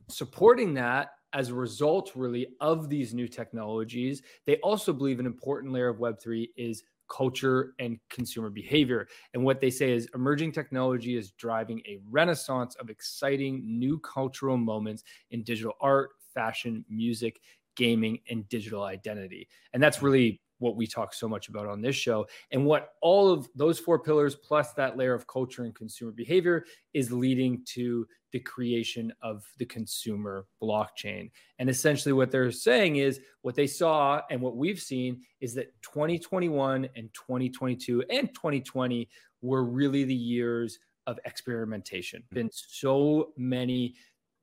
supporting 0.09 0.73
that 0.75 1.11
as 1.33 1.49
a 1.49 1.53
result, 1.53 2.11
really, 2.15 2.47
of 2.61 2.89
these 2.89 3.13
new 3.13 3.27
technologies, 3.27 4.21
they 4.45 4.57
also 4.57 4.93
believe 4.93 5.19
an 5.19 5.25
important 5.25 5.73
layer 5.73 5.89
of 5.89 5.97
Web3 5.97 6.49
is 6.55 6.83
culture 7.09 7.73
and 7.79 7.99
consumer 8.09 8.49
behavior. 8.49 9.07
And 9.33 9.43
what 9.43 9.61
they 9.61 9.69
say 9.69 9.91
is 9.91 10.09
emerging 10.13 10.51
technology 10.51 11.15
is 11.15 11.31
driving 11.31 11.81
a 11.85 11.99
renaissance 12.09 12.75
of 12.75 12.89
exciting 12.89 13.61
new 13.65 13.99
cultural 13.99 14.57
moments 14.57 15.03
in 15.31 15.43
digital 15.43 15.73
art, 15.81 16.11
fashion, 16.33 16.85
music, 16.89 17.39
gaming, 17.75 18.19
and 18.29 18.47
digital 18.49 18.83
identity. 18.83 19.47
And 19.73 19.81
that's 19.81 20.01
really 20.01 20.41
what 20.59 20.75
we 20.75 20.87
talk 20.87 21.13
so 21.13 21.27
much 21.27 21.49
about 21.49 21.67
on 21.67 21.81
this 21.81 21.95
show. 21.95 22.25
And 22.51 22.65
what 22.65 22.93
all 23.01 23.31
of 23.31 23.47
those 23.55 23.79
four 23.79 23.99
pillars, 23.99 24.35
plus 24.35 24.73
that 24.73 24.97
layer 24.97 25.13
of 25.13 25.27
culture 25.27 25.63
and 25.63 25.75
consumer 25.75 26.11
behavior, 26.11 26.65
is 26.93 27.11
leading 27.11 27.63
to 27.73 28.07
the 28.31 28.39
creation 28.39 29.13
of 29.21 29.45
the 29.57 29.65
consumer 29.65 30.45
blockchain. 30.61 31.29
And 31.59 31.69
essentially, 31.69 32.13
what 32.13 32.31
they're 32.31 32.51
saying 32.51 32.97
is 32.97 33.19
what 33.41 33.55
they 33.55 33.67
saw 33.67 34.21
and 34.29 34.41
what 34.41 34.57
we've 34.57 34.79
seen 34.79 35.21
is 35.39 35.53
that 35.55 35.73
2021 35.81 36.89
and 36.95 37.09
2022 37.13 38.03
and 38.09 38.29
2020 38.33 39.07
were 39.41 39.63
really 39.63 40.03
the 40.03 40.13
years 40.13 40.79
of 41.05 41.19
experimentation. 41.25 42.21
Mm-hmm. 42.21 42.35
Been 42.35 42.49
so 42.51 43.29
many 43.37 43.95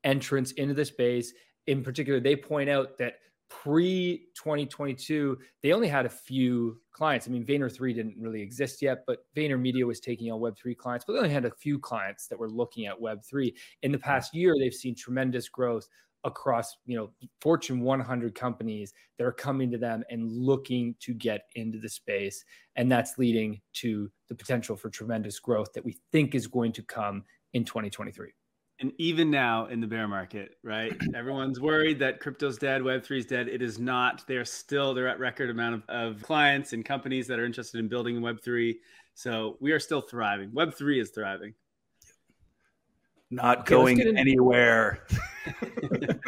entrants 0.03 0.53
into 0.53 0.75
the 0.75 0.85
space. 0.85 1.33
In 1.67 1.83
particular, 1.83 2.21
they 2.21 2.37
point 2.37 2.71
out 2.71 2.99
that 2.99 3.15
pre 3.49 4.27
2022, 4.35 5.39
they 5.63 5.73
only 5.73 5.89
had 5.89 6.07
a 6.07 6.11
few 6.11 6.81
clients. 6.93 7.27
I 7.27 7.31
mean, 7.31 7.45
Vayner 7.45 7.73
3 7.73 7.93
didn't 7.93 8.17
really 8.19 8.43
exist 8.43 8.83
yet, 8.83 9.05
but 9.07 9.27
Vayner 9.37 9.61
Media 9.61 9.87
was 9.87 10.01
taking 10.01 10.31
on 10.31 10.41
Web3 10.41 10.77
clients, 10.77 11.05
but 11.05 11.15
they 11.15 11.19
only 11.19 11.31
had 11.31 11.45
a 11.45 11.51
few 11.51 11.79
clients 11.79 12.27
that 12.29 12.39
were 12.39 12.51
looking 12.51 12.87
at 12.87 12.99
Web3. 13.01 13.53
In 13.83 13.93
the 13.93 13.99
past 13.99 14.35
year, 14.35 14.55
they've 14.59 14.75
seen 14.75 14.95
tremendous 14.95 15.49
growth 15.49 15.89
across 16.25 16.79
you 16.87 16.97
know 16.97 17.11
fortune 17.41 17.81
100 17.81 18.35
companies 18.35 18.95
that 19.19 19.25
are 19.25 19.33
coming 19.33 19.71
to 19.71 19.79
them 19.79 20.03
and 20.11 20.33
looking 20.33 20.95
to 20.99 21.13
get 21.13 21.43
into 21.55 21.79
the 21.79 21.89
space 21.89 22.45
and 22.77 22.91
that's 22.91 23.19
leading 23.19 23.61
to 23.75 24.11
the 24.29 24.35
potential 24.35 24.75
for 24.75 24.89
tremendous 24.89 25.39
growth 25.39 25.73
that 25.75 25.85
we 25.85 25.99
think 26.13 26.35
is 26.35 26.47
going 26.47 26.73
to 26.73 26.83
come 26.83 27.23
in 27.53 27.65
2023 27.65 28.33
and 28.85 28.93
even 28.99 29.31
now 29.31 29.65
in 29.65 29.81
the 29.81 29.87
bear 29.87 30.07
market, 30.07 30.57
right? 30.63 30.93
Everyone's 31.15 31.59
worried 31.59 31.99
that 32.01 32.21
crypto's 32.21 32.59
dead, 32.59 32.83
Web3 32.83 33.19
is 33.19 33.25
dead. 33.25 33.49
It 33.49 33.63
is 33.63 33.79
not. 33.79 34.23
They're 34.29 34.45
still, 34.45 34.93
they're 34.93 35.09
at 35.09 35.19
record 35.19 35.49
amount 35.49 35.77
of, 35.77 35.83
of 35.89 36.23
clients 36.23 36.75
and 36.75 36.85
companies 36.85 37.27
that 37.29 37.39
are 37.39 37.47
interested 37.47 37.79
in 37.79 37.89
building 37.89 38.21
Web3. 38.21 38.75
So 39.15 39.57
we 39.59 39.73
are 39.73 39.81
still 39.81 40.03
thriving. 40.03 40.51
Web3 40.51 41.01
is 41.01 41.11
thriving. 41.13 41.55
Not 43.31 43.61
okay, 43.61 43.71
going 43.71 43.97
let's 43.97 44.19
anywhere. 44.19 45.07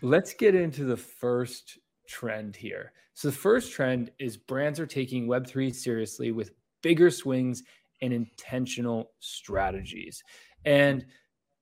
let's 0.00 0.32
get 0.32 0.54
into 0.54 0.84
the 0.84 0.96
first 0.96 1.80
trend 2.06 2.54
here. 2.54 2.92
So 3.14 3.30
the 3.30 3.36
first 3.36 3.72
trend 3.72 4.12
is 4.20 4.36
brands 4.36 4.78
are 4.78 4.86
taking 4.86 5.26
Web3 5.26 5.74
seriously 5.74 6.30
with 6.30 6.52
bigger 6.82 7.10
swings 7.10 7.64
and 8.02 8.12
intentional 8.12 9.12
strategies. 9.18 10.22
And 10.64 11.04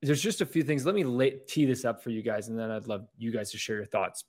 there's 0.03 0.23
just 0.23 0.41
a 0.41 0.47
few 0.47 0.63
things. 0.63 0.87
Let 0.87 0.95
me 0.95 1.05
lay, 1.05 1.39
tee 1.49 1.65
this 1.65 1.85
up 1.85 2.03
for 2.03 2.11
you 2.11 2.23
guys, 2.23 2.49
and 2.49 2.59
then 2.59 2.71
I'd 2.71 2.87
love 2.87 3.07
you 3.17 3.33
guys 3.33 3.51
to 3.53 3.59
share 3.59 3.77
your 3.77 3.87
thoughts. 3.87 4.25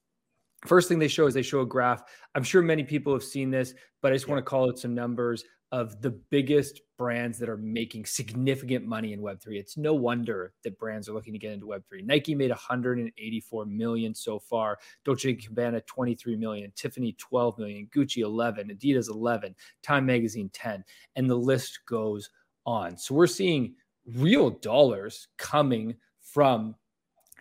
First 0.66 0.89
thing 0.89 1.00
they 1.00 1.08
show 1.08 1.25
is 1.25 1.34
they 1.34 1.42
show 1.42 1.62
a 1.62 1.66
graph. 1.66 2.04
I'm 2.36 2.44
sure 2.44 2.62
many 2.62 2.84
people 2.84 3.13
have 3.13 3.24
seen 3.24 3.50
this, 3.50 3.74
but 4.01 4.12
I 4.12 4.16
just 4.16 4.28
want 4.28 4.39
to 4.39 4.50
call 4.50 4.68
out 4.68 4.78
some 4.78 4.94
numbers 4.94 5.44
of 5.71 6.01
the 6.01 6.09
biggest 6.09 6.81
brands 6.97 7.38
that 7.39 7.47
are 7.47 7.57
making 7.57 8.05
significant 8.05 8.85
money 8.85 9.13
in 9.13 9.21
Web3. 9.21 9.57
It's 9.57 9.77
no 9.77 9.93
wonder 9.93 10.53
that 10.63 10.79
brands 10.79 11.07
are 11.07 11.13
looking 11.13 11.33
to 11.33 11.39
get 11.39 11.53
into 11.53 11.67
Web3. 11.67 12.03
Nike 12.03 12.33
made 12.33 12.49
184 12.49 13.65
million 13.65 14.13
so 14.15 14.39
far, 14.39 14.79
Dolce 15.05 15.35
& 15.35 15.35
Gabbana 15.35 15.85
23 15.85 16.35
million, 16.35 16.71
Tiffany 16.75 17.13
12 17.13 17.59
million, 17.59 17.88
Gucci 17.95 18.23
11, 18.23 18.69
Adidas 18.69 19.09
11, 19.09 19.55
Time 19.83 20.05
Magazine 20.05 20.49
10, 20.51 20.83
and 21.15 21.29
the 21.29 21.35
list 21.35 21.79
goes 21.88 22.29
on. 22.65 22.97
So 22.97 23.13
we're 23.13 23.27
seeing 23.27 23.75
real 24.15 24.49
dollars 24.49 25.27
coming 25.38 25.95
from 26.19 26.75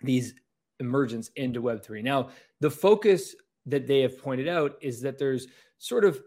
these 0.03 0.35
emergence 0.79 1.29
into 1.35 1.61
Web3. 1.61 2.03
Now, 2.03 2.29
the 2.59 2.71
focus 2.71 3.35
that 3.65 3.87
they 3.87 4.01
have 4.01 4.17
pointed 4.17 4.47
out 4.47 4.77
is 4.81 5.01
that 5.01 5.17
there's 5.17 5.47
sort 5.77 6.05
of 6.05 6.21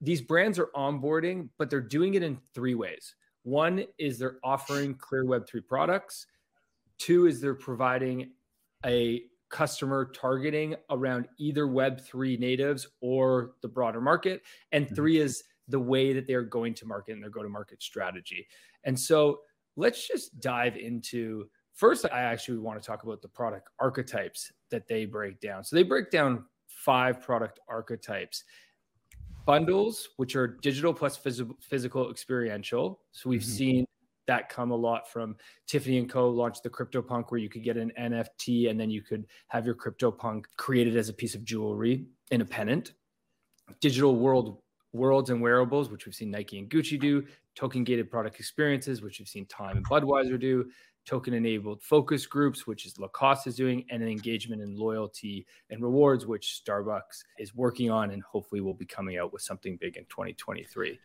these 0.00 0.20
brands 0.20 0.58
are 0.58 0.70
onboarding, 0.74 1.48
but 1.58 1.70
they're 1.70 1.80
doing 1.80 2.14
it 2.14 2.22
in 2.22 2.38
three 2.54 2.74
ways. 2.74 3.14
One 3.42 3.84
is 3.98 4.18
they're 4.18 4.38
offering 4.44 4.94
clear 4.94 5.24
Web3 5.24 5.66
products. 5.66 6.26
Two 6.98 7.26
is 7.26 7.40
they're 7.40 7.54
providing 7.54 8.32
a 8.84 9.22
customer 9.50 10.10
targeting 10.14 10.74
around 10.90 11.26
either 11.38 11.66
Web3 11.66 12.38
natives 12.38 12.86
or 13.00 13.52
the 13.62 13.68
broader 13.68 14.00
market. 14.00 14.42
And 14.72 14.86
mm-hmm. 14.86 14.94
three 14.94 15.18
is 15.18 15.44
the 15.68 15.80
way 15.80 16.12
that 16.12 16.26
they're 16.26 16.42
going 16.42 16.74
to 16.74 16.86
market 16.86 17.12
and 17.12 17.22
their 17.22 17.30
go 17.30 17.42
to 17.42 17.48
market 17.48 17.82
strategy. 17.82 18.46
And 18.84 18.98
so 18.98 19.40
let's 19.76 20.06
just 20.06 20.40
dive 20.40 20.76
into 20.76 21.48
first, 21.74 22.04
I 22.04 22.20
actually 22.20 22.58
want 22.58 22.80
to 22.80 22.86
talk 22.86 23.04
about 23.04 23.22
the 23.22 23.28
product 23.28 23.68
archetypes 23.78 24.52
that 24.70 24.88
they 24.88 25.04
break 25.04 25.40
down. 25.40 25.64
So 25.64 25.76
they 25.76 25.82
break 25.82 26.10
down 26.10 26.44
five 26.66 27.22
product 27.22 27.60
archetypes 27.68 28.44
bundles, 29.48 30.10
which 30.18 30.36
are 30.36 30.46
digital 30.46 30.92
plus 30.92 31.18
phys- 31.18 31.50
physical 31.62 32.10
experiential. 32.10 33.00
So 33.12 33.30
we've 33.30 33.40
mm-hmm. 33.40 33.50
seen 33.50 33.86
that 34.26 34.50
come 34.50 34.72
a 34.72 34.76
lot 34.76 35.10
from 35.10 35.36
Tiffany 35.66 35.96
and 35.96 36.06
Co. 36.06 36.28
launched 36.28 36.62
the 36.62 36.68
CryptoPunk, 36.68 37.30
where 37.30 37.40
you 37.40 37.48
could 37.48 37.64
get 37.64 37.78
an 37.78 37.90
NFT 37.98 38.68
and 38.68 38.78
then 38.78 38.90
you 38.90 39.00
could 39.00 39.24
have 39.46 39.64
your 39.64 39.74
CryptoPunk 39.74 40.44
created 40.58 40.98
as 40.98 41.08
a 41.08 41.14
piece 41.14 41.34
of 41.34 41.44
jewelry 41.44 42.04
independent. 42.30 42.92
Digital 43.80 44.16
world 44.16 44.58
worlds 44.92 45.30
and 45.30 45.40
wearables, 45.40 45.90
which 45.90 46.04
we've 46.04 46.14
seen 46.14 46.30
Nike 46.30 46.58
and 46.58 46.68
Gucci 46.68 47.00
do. 47.00 47.24
Token 47.54 47.84
gated 47.84 48.10
product 48.10 48.38
experiences, 48.38 49.00
which 49.00 49.18
we've 49.18 49.28
seen 49.28 49.46
Time 49.46 49.78
and 49.78 49.88
Budweiser 49.88 50.38
do 50.38 50.66
token 51.08 51.32
enabled 51.32 51.82
focus 51.82 52.26
groups, 52.26 52.66
which 52.66 52.84
is 52.84 52.98
Lacoste 52.98 53.46
is 53.46 53.56
doing, 53.56 53.84
and 53.90 54.02
an 54.02 54.08
engagement 54.08 54.60
and 54.60 54.78
loyalty 54.78 55.46
and 55.70 55.82
rewards, 55.82 56.26
which 56.26 56.60
Starbucks 56.62 57.24
is 57.38 57.54
working 57.54 57.90
on 57.90 58.10
and 58.10 58.22
hopefully 58.22 58.60
will 58.60 58.74
be 58.74 58.84
coming 58.84 59.16
out 59.16 59.32
with 59.32 59.40
something 59.40 59.78
big 59.80 59.96
in 59.96 60.04
2023. 60.04 60.98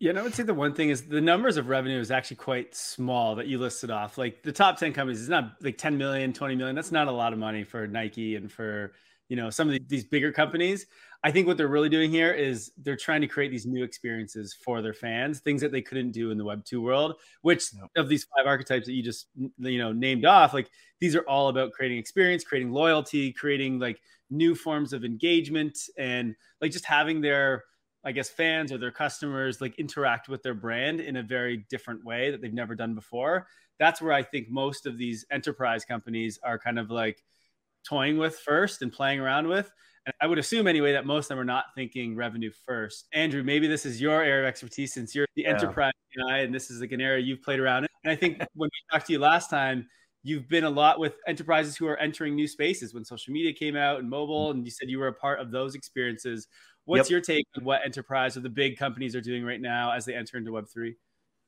Yeah, 0.00 0.10
and 0.10 0.18
I 0.18 0.22
would 0.22 0.34
say 0.34 0.44
the 0.44 0.54
one 0.54 0.74
thing 0.74 0.90
is 0.90 1.02
the 1.02 1.20
numbers 1.20 1.56
of 1.56 1.68
revenue 1.68 2.00
is 2.00 2.10
actually 2.10 2.36
quite 2.36 2.74
small 2.74 3.34
that 3.34 3.48
you 3.48 3.58
listed 3.58 3.90
off. 3.90 4.16
Like 4.16 4.42
the 4.42 4.52
top 4.52 4.78
10 4.78 4.92
companies 4.92 5.20
is 5.20 5.28
not 5.28 5.56
like 5.60 5.76
10 5.76 5.98
million, 5.98 6.32
20 6.32 6.54
million. 6.54 6.74
That's 6.74 6.92
not 6.92 7.08
a 7.08 7.12
lot 7.12 7.32
of 7.32 7.38
money 7.38 7.64
for 7.64 7.86
Nike 7.86 8.36
and 8.36 8.50
for, 8.50 8.92
you 9.28 9.36
know, 9.36 9.50
some 9.50 9.68
of 9.68 9.76
these 9.88 10.04
bigger 10.04 10.32
companies. 10.32 10.86
I 11.24 11.32
think 11.32 11.48
what 11.48 11.56
they're 11.56 11.66
really 11.66 11.88
doing 11.88 12.10
here 12.10 12.32
is 12.32 12.70
they're 12.78 12.96
trying 12.96 13.22
to 13.22 13.26
create 13.26 13.50
these 13.50 13.66
new 13.66 13.82
experiences 13.82 14.54
for 14.54 14.82
their 14.82 14.94
fans, 14.94 15.40
things 15.40 15.60
that 15.62 15.72
they 15.72 15.82
couldn't 15.82 16.12
do 16.12 16.30
in 16.30 16.38
the 16.38 16.44
Web 16.44 16.64
two 16.64 16.80
world. 16.80 17.16
Which 17.42 17.70
of 17.96 18.08
these 18.08 18.24
five 18.36 18.46
archetypes 18.46 18.86
that 18.86 18.92
you 18.92 19.02
just 19.02 19.26
you 19.58 19.78
know 19.78 19.92
named 19.92 20.24
off, 20.24 20.54
like 20.54 20.70
these 21.00 21.16
are 21.16 21.22
all 21.22 21.48
about 21.48 21.72
creating 21.72 21.98
experience, 21.98 22.44
creating 22.44 22.70
loyalty, 22.70 23.32
creating 23.32 23.80
like 23.80 24.00
new 24.30 24.54
forms 24.54 24.92
of 24.92 25.04
engagement, 25.04 25.76
and 25.96 26.36
like 26.60 26.70
just 26.70 26.84
having 26.84 27.20
their 27.20 27.64
I 28.04 28.12
guess 28.12 28.30
fans 28.30 28.70
or 28.70 28.78
their 28.78 28.92
customers 28.92 29.60
like 29.60 29.76
interact 29.76 30.28
with 30.28 30.44
their 30.44 30.54
brand 30.54 31.00
in 31.00 31.16
a 31.16 31.22
very 31.22 31.66
different 31.68 32.04
way 32.04 32.30
that 32.30 32.40
they've 32.40 32.54
never 32.54 32.76
done 32.76 32.94
before. 32.94 33.48
That's 33.80 34.00
where 34.00 34.12
I 34.12 34.22
think 34.22 34.48
most 34.50 34.86
of 34.86 34.98
these 34.98 35.26
enterprise 35.32 35.84
companies 35.84 36.38
are 36.44 36.60
kind 36.60 36.78
of 36.78 36.90
like 36.92 37.24
toying 37.84 38.18
with 38.18 38.38
first 38.38 38.82
and 38.82 38.92
playing 38.92 39.18
around 39.18 39.48
with 39.48 39.70
I 40.20 40.26
would 40.26 40.38
assume 40.38 40.66
anyway 40.66 40.92
that 40.92 41.06
most 41.06 41.26
of 41.26 41.28
them 41.30 41.38
are 41.38 41.44
not 41.44 41.66
thinking 41.74 42.16
revenue 42.16 42.50
first. 42.66 43.08
Andrew, 43.12 43.42
maybe 43.42 43.66
this 43.66 43.86
is 43.86 44.00
your 44.00 44.22
area 44.22 44.44
of 44.44 44.46
expertise 44.46 44.92
since 44.92 45.14
you're 45.14 45.26
the 45.36 45.42
yeah. 45.42 45.50
enterprise 45.50 45.92
guy 46.28 46.38
and 46.38 46.54
this 46.54 46.70
is 46.70 46.80
like 46.80 46.92
an 46.92 47.00
area 47.00 47.24
you've 47.24 47.42
played 47.42 47.60
around 47.60 47.84
in. 47.84 47.88
And 48.04 48.12
I 48.12 48.16
think 48.16 48.38
when 48.54 48.68
we 48.68 48.92
talked 48.92 49.06
to 49.06 49.12
you 49.12 49.18
last 49.18 49.50
time, 49.50 49.88
you've 50.22 50.48
been 50.48 50.64
a 50.64 50.70
lot 50.70 50.98
with 50.98 51.14
enterprises 51.26 51.76
who 51.76 51.86
are 51.86 51.96
entering 51.96 52.34
new 52.34 52.46
spaces 52.46 52.92
when 52.92 53.04
social 53.04 53.32
media 53.32 53.52
came 53.52 53.76
out 53.76 54.00
and 54.00 54.08
mobile, 54.08 54.48
mm-hmm. 54.48 54.58
and 54.58 54.64
you 54.64 54.70
said 54.70 54.88
you 54.88 54.98
were 54.98 55.08
a 55.08 55.12
part 55.12 55.40
of 55.40 55.50
those 55.50 55.74
experiences. 55.74 56.46
What's 56.84 57.08
yep. 57.08 57.10
your 57.10 57.20
take 57.20 57.46
on 57.56 57.64
what 57.64 57.82
enterprise 57.84 58.36
or 58.36 58.40
the 58.40 58.48
big 58.48 58.78
companies 58.78 59.14
are 59.14 59.20
doing 59.20 59.44
right 59.44 59.60
now 59.60 59.92
as 59.92 60.04
they 60.04 60.14
enter 60.14 60.38
into 60.38 60.50
Web3? 60.50 60.94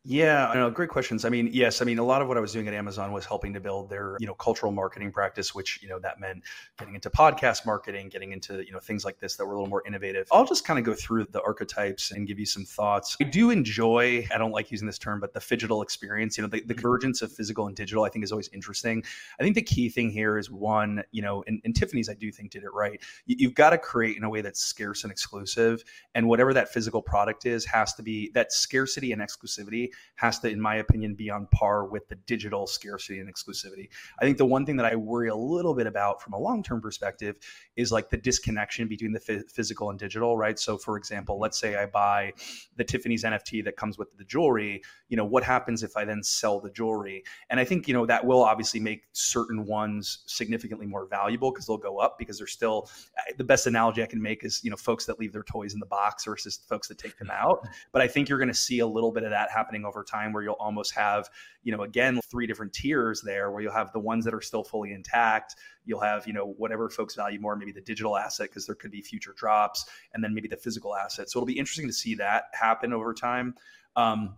Yeah, 0.03 0.49
I 0.49 0.55
know. 0.55 0.71
Great 0.71 0.89
questions. 0.89 1.27
I 1.27 1.29
mean, 1.29 1.51
yes, 1.53 1.83
I 1.83 1.85
mean, 1.85 1.99
a 1.99 2.03
lot 2.03 2.23
of 2.23 2.29
what 2.29 2.39
I 2.39 2.41
was 2.41 2.55
doing 2.55 2.67
at 2.67 2.73
Amazon 2.73 3.13
was 3.13 3.27
helping 3.27 3.53
to 3.53 3.61
build 3.61 3.91
their, 3.91 4.17
you 4.19 4.27
know, 4.27 4.33
cultural 4.33 4.73
marketing 4.73 5.13
practice, 5.13 5.55
which, 5.55 5.83
you 5.83 5.91
know, 5.91 5.99
that 5.99 6.19
meant 6.19 6.43
getting 6.79 6.95
into 6.95 7.11
podcast 7.11 7.67
marketing, 7.67 8.09
getting 8.09 8.33
into, 8.33 8.65
you 8.65 8.73
know, 8.73 8.79
things 8.79 9.05
like 9.05 9.19
this 9.19 9.37
that 9.37 9.45
were 9.45 9.53
a 9.53 9.57
little 9.57 9.69
more 9.69 9.83
innovative. 9.87 10.27
I'll 10.33 10.47
just 10.47 10.65
kind 10.65 10.79
of 10.79 10.87
go 10.87 10.95
through 10.95 11.27
the 11.33 11.43
archetypes 11.43 12.13
and 12.13 12.27
give 12.27 12.39
you 12.39 12.47
some 12.47 12.65
thoughts. 12.65 13.15
I 13.21 13.25
do 13.25 13.51
enjoy, 13.51 14.27
I 14.35 14.39
don't 14.39 14.53
like 14.53 14.71
using 14.71 14.87
this 14.87 14.97
term, 14.97 15.21
but 15.21 15.35
the 15.35 15.41
phygital 15.41 15.83
experience, 15.83 16.39
you 16.39 16.43
know, 16.43 16.49
the, 16.49 16.61
the 16.61 16.73
mm-hmm. 16.73 16.81
convergence 16.81 17.21
of 17.21 17.31
physical 17.31 17.67
and 17.67 17.77
digital, 17.77 18.05
I 18.05 18.09
think 18.09 18.25
is 18.25 18.33
always 18.33 18.49
interesting. 18.55 19.05
I 19.39 19.43
think 19.43 19.55
the 19.55 19.61
key 19.61 19.91
thing 19.91 20.09
here 20.09 20.39
is 20.39 20.51
one, 20.51 21.03
you 21.13 21.21
know, 21.21 21.45
and, 21.47 21.61
and 21.67 21.77
Tiffany's, 21.77 22.09
I 22.09 22.15
do 22.15 22.33
think 22.33 22.53
did 22.53 22.63
it 22.63 22.73
right. 22.73 22.99
You, 23.27 23.37
you've 23.39 23.55
got 23.55 23.71
to 23.71 23.79
create 23.79 24.17
in 24.17 24.25
a 24.25 24.31
way 24.31 24.41
that's 24.41 24.63
scarce 24.63 25.03
and 25.03 25.13
exclusive. 25.13 25.85
And 26.15 26.27
whatever 26.27 26.55
that 26.55 26.73
physical 26.73 27.03
product 27.03 27.45
is 27.45 27.67
has 27.67 27.93
to 27.95 28.03
be 28.03 28.31
that 28.33 28.51
scarcity 28.51 29.13
and 29.13 29.21
exclusivity 29.21 29.90
has 30.17 30.39
to, 30.41 30.51
in 30.51 30.61
my 30.61 30.77
opinion, 30.77 31.15
be 31.15 31.31
on 31.31 31.47
par 31.53 31.85
with 31.87 32.09
the 32.09 32.17
digital 32.27 32.67
scarcity 32.67 33.21
and 33.21 33.33
exclusivity. 33.33 33.89
I 34.21 34.25
think 34.25 34.39
the 34.39 34.47
one 34.47 34.67
thing 34.67 34.77
that 34.77 34.87
I 34.87 34.97
worry 34.97 35.29
a 35.29 35.35
little 35.35 35.75
bit 35.75 35.87
about 35.87 36.23
from 36.23 36.33
a 36.33 36.39
long 36.39 36.63
term 36.63 36.81
perspective 36.81 37.37
is 37.77 37.93
like 37.93 38.11
the 38.11 38.17
disconnection 38.17 38.89
between 38.89 39.13
the 39.13 39.23
f- 39.27 39.45
physical 39.51 39.91
and 39.91 39.99
digital, 39.99 40.37
right? 40.37 40.59
So, 40.59 40.77
for 40.77 40.97
example, 40.97 41.39
let's 41.39 41.59
say 41.59 41.77
I 41.77 41.87
buy 41.87 42.33
the 42.77 42.85
Tiffany's 42.85 43.25
NFT 43.25 43.65
that 43.65 43.77
comes 43.77 43.99
with 43.99 44.17
the 44.17 44.25
jewelry. 44.25 44.83
You 45.09 45.17
know, 45.17 45.25
what 45.25 45.45
happens 45.45 45.83
if 45.83 45.97
I 45.97 46.05
then 46.05 46.23
sell 46.23 46.61
the 46.61 46.71
jewelry? 46.71 47.25
And 47.49 47.59
I 47.59 47.65
think, 47.65 47.89
you 47.89 47.95
know, 47.95 48.07
that 48.07 48.25
will 48.25 48.43
obviously 48.43 48.81
make 48.81 49.05
certain 49.13 49.67
ones 49.67 50.23
significantly 50.27 50.87
more 50.87 51.07
valuable 51.07 51.51
because 51.51 51.67
they'll 51.67 51.77
go 51.77 51.99
up 51.99 52.17
because 52.19 52.39
they're 52.39 52.47
still 52.47 52.89
the 53.37 53.45
best 53.45 53.67
analogy 53.67 54.03
I 54.03 54.07
can 54.07 54.21
make 54.21 54.45
is, 54.45 54.61
you 54.63 54.71
know, 54.71 54.77
folks 54.77 55.05
that 55.07 55.19
leave 55.19 55.33
their 55.33 55.43
toys 55.43 55.75
in 55.75 55.81
the 55.81 55.87
box 55.87 56.25
versus 56.25 56.61
folks 56.69 56.89
that 56.89 56.99
take 56.99 57.19
them 57.19 57.31
out. 57.31 57.67
But 57.93 58.03
I 58.03 58.09
think 58.09 58.29
you're 58.29 58.39
going 58.39 58.49
to 58.49 58.55
see 58.55 58.81
a 58.81 58.87
little 58.87 59.11
bit 59.11 59.25
of 59.25 59.31
that 59.31 59.51
happening 59.51 59.80
over 59.85 60.05
time 60.05 60.31
time 60.31 60.33
where 60.33 60.43
you'll 60.43 60.55
almost 60.55 60.95
have, 60.95 61.29
you 61.63 61.75
know, 61.75 61.83
again, 61.83 62.21
three 62.31 62.47
different 62.47 62.73
tiers 62.73 63.23
there 63.23 63.51
where 63.51 63.63
you'll 63.63 63.73
have 63.73 63.93
the 63.93 64.01
ones 64.01 64.25
that 64.25 64.35
are 64.35 64.41
still 64.41 64.65
fully 64.65 64.93
intact. 64.93 65.57
You'll 65.85 66.01
have, 66.01 66.27
you 66.27 66.33
know, 66.33 66.55
whatever 66.59 66.89
folks 66.89 67.15
value 67.15 67.41
more, 67.41 67.57
maybe 67.57 67.73
the 67.73 67.81
digital 67.81 68.17
asset 68.17 68.49
because 68.49 68.67
there 68.67 68.75
could 68.75 68.91
be 68.91 69.03
future 69.03 69.35
drops, 69.37 69.87
and 70.15 70.23
then 70.23 70.35
maybe 70.35 70.49
the 70.49 70.57
physical 70.57 70.97
asset. 70.97 71.31
So 71.31 71.39
it'll 71.39 71.47
be 71.47 71.59
interesting 71.59 71.87
to 71.87 71.93
see 71.93 72.15
that 72.17 72.45
happen 72.53 72.93
over 72.93 73.15
time. 73.15 73.55
Um, 73.97 74.37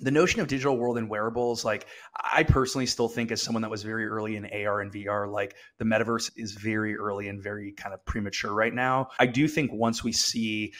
the 0.00 0.10
notion 0.10 0.40
of 0.40 0.46
digital 0.46 0.78
world 0.78 0.96
and 0.96 1.06
wearables 1.10 1.66
like 1.66 1.84
i 2.32 2.42
personally 2.42 2.86
still 2.86 3.10
think 3.10 3.30
as 3.30 3.42
someone 3.42 3.60
that 3.60 3.70
was 3.70 3.82
very 3.82 4.06
early 4.06 4.36
in 4.36 4.46
ar 4.46 4.80
and 4.80 4.90
vr 4.90 5.30
like 5.30 5.54
the 5.76 5.84
metaverse 5.84 6.30
is 6.34 6.52
very 6.52 6.96
early 6.96 7.28
and 7.28 7.42
very 7.42 7.72
kind 7.72 7.92
of 7.92 8.02
premature 8.06 8.54
right 8.54 8.72
now 8.72 9.08
i 9.18 9.26
do 9.26 9.46
think 9.46 9.70
once 9.70 10.02
we 10.02 10.10
see 10.10 10.72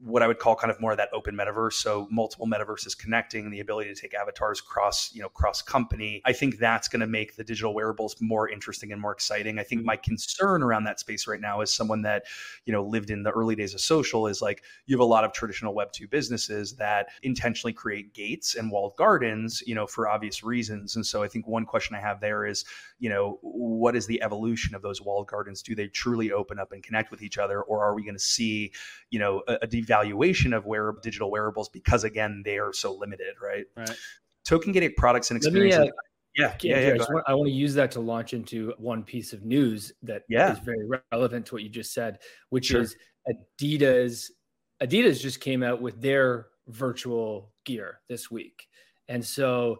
what 0.00 0.22
I 0.22 0.26
would 0.26 0.38
call 0.38 0.54
kind 0.54 0.70
of 0.70 0.80
more 0.80 0.92
of 0.92 0.96
that 0.98 1.08
open 1.12 1.34
metaverse. 1.34 1.74
So 1.74 2.08
multiple 2.10 2.46
metaverses 2.46 2.96
connecting, 2.96 3.50
the 3.50 3.60
ability 3.60 3.92
to 3.94 4.00
take 4.00 4.14
avatars 4.14 4.60
cross, 4.60 5.14
you 5.14 5.22
know, 5.22 5.28
cross 5.28 5.62
company. 5.62 6.22
I 6.24 6.32
think 6.32 6.58
that's 6.58 6.88
going 6.88 7.00
to 7.00 7.06
make 7.06 7.36
the 7.36 7.44
digital 7.44 7.74
wearables 7.74 8.16
more 8.20 8.48
interesting 8.48 8.92
and 8.92 9.00
more 9.00 9.12
exciting. 9.12 9.58
I 9.58 9.62
think 9.62 9.80
mm-hmm. 9.80 9.86
my 9.86 9.96
concern 9.96 10.62
around 10.62 10.84
that 10.84 11.00
space 11.00 11.26
right 11.26 11.40
now 11.40 11.60
is 11.60 11.72
someone 11.72 12.02
that, 12.02 12.24
you 12.64 12.72
know, 12.72 12.84
lived 12.84 13.10
in 13.10 13.22
the 13.22 13.30
early 13.30 13.54
days 13.54 13.74
of 13.74 13.80
social 13.80 14.26
is 14.26 14.42
like 14.42 14.62
you 14.86 14.96
have 14.96 15.00
a 15.00 15.04
lot 15.04 15.24
of 15.24 15.32
traditional 15.32 15.74
web 15.74 15.92
2 15.92 16.08
businesses 16.08 16.76
that 16.76 17.08
intentionally 17.22 17.72
create 17.72 18.14
gates 18.14 18.54
and 18.54 18.70
walled 18.70 18.96
gardens, 18.96 19.62
you 19.66 19.74
know, 19.74 19.86
for 19.86 20.08
obvious 20.08 20.42
reasons. 20.42 20.96
And 20.96 21.06
so 21.06 21.22
I 21.22 21.28
think 21.28 21.46
one 21.46 21.64
question 21.64 21.96
I 21.96 22.00
have 22.00 22.20
there 22.20 22.46
is, 22.46 22.64
you 22.98 23.08
know, 23.08 23.38
what 23.42 23.96
is 23.96 24.06
the 24.06 24.22
evolution 24.22 24.74
of 24.74 24.82
those 24.82 25.00
walled 25.00 25.28
gardens? 25.28 25.62
Do 25.62 25.74
they 25.74 25.88
truly 25.88 26.32
open 26.32 26.58
up 26.58 26.72
and 26.72 26.82
connect 26.82 27.10
with 27.10 27.22
each 27.22 27.38
other 27.38 27.62
or 27.62 27.84
are 27.84 27.94
we 27.94 28.02
going 28.02 28.14
to 28.14 28.20
see, 28.20 28.72
you 29.10 29.18
know, 29.18 29.42
a, 29.48 29.58
a 29.62 29.66
devaluation 29.82 30.56
of 30.56 30.66
wear 30.66 30.94
digital 31.02 31.30
wearables 31.30 31.68
because 31.68 32.04
again 32.04 32.42
they 32.44 32.58
are 32.58 32.72
so 32.72 32.94
limited, 32.94 33.34
right? 33.42 33.66
Right. 33.76 33.96
Token 34.44 34.72
gated 34.72 34.96
products 34.96 35.30
and 35.30 35.36
experiences. 35.36 35.80
Me, 35.80 35.88
uh, 35.88 35.92
yeah, 36.34 36.54
yeah, 36.62 36.80
yeah. 36.80 37.02
I, 37.02 37.12
want, 37.12 37.24
I, 37.26 37.34
want, 37.34 37.48
to 37.48 37.52
use 37.52 37.74
that 37.74 37.90
to 37.92 38.00
launch 38.00 38.32
into 38.32 38.72
one 38.78 39.02
piece 39.02 39.32
of 39.32 39.44
news 39.44 39.92
that 40.02 40.22
yeah. 40.28 40.52
is 40.52 40.58
very 40.60 40.88
relevant 41.10 41.46
to 41.46 41.54
what 41.54 41.64
you 41.64 41.68
just 41.68 41.92
said, 41.92 42.18
which 42.50 42.66
sure. 42.66 42.82
is 42.82 42.96
Adidas. 43.28 44.30
Adidas 44.80 45.20
just 45.20 45.40
came 45.40 45.62
out 45.64 45.82
with 45.82 46.00
their 46.00 46.46
virtual 46.68 47.52
gear 47.64 48.00
this 48.08 48.30
week, 48.30 48.68
and 49.08 49.24
so 49.24 49.78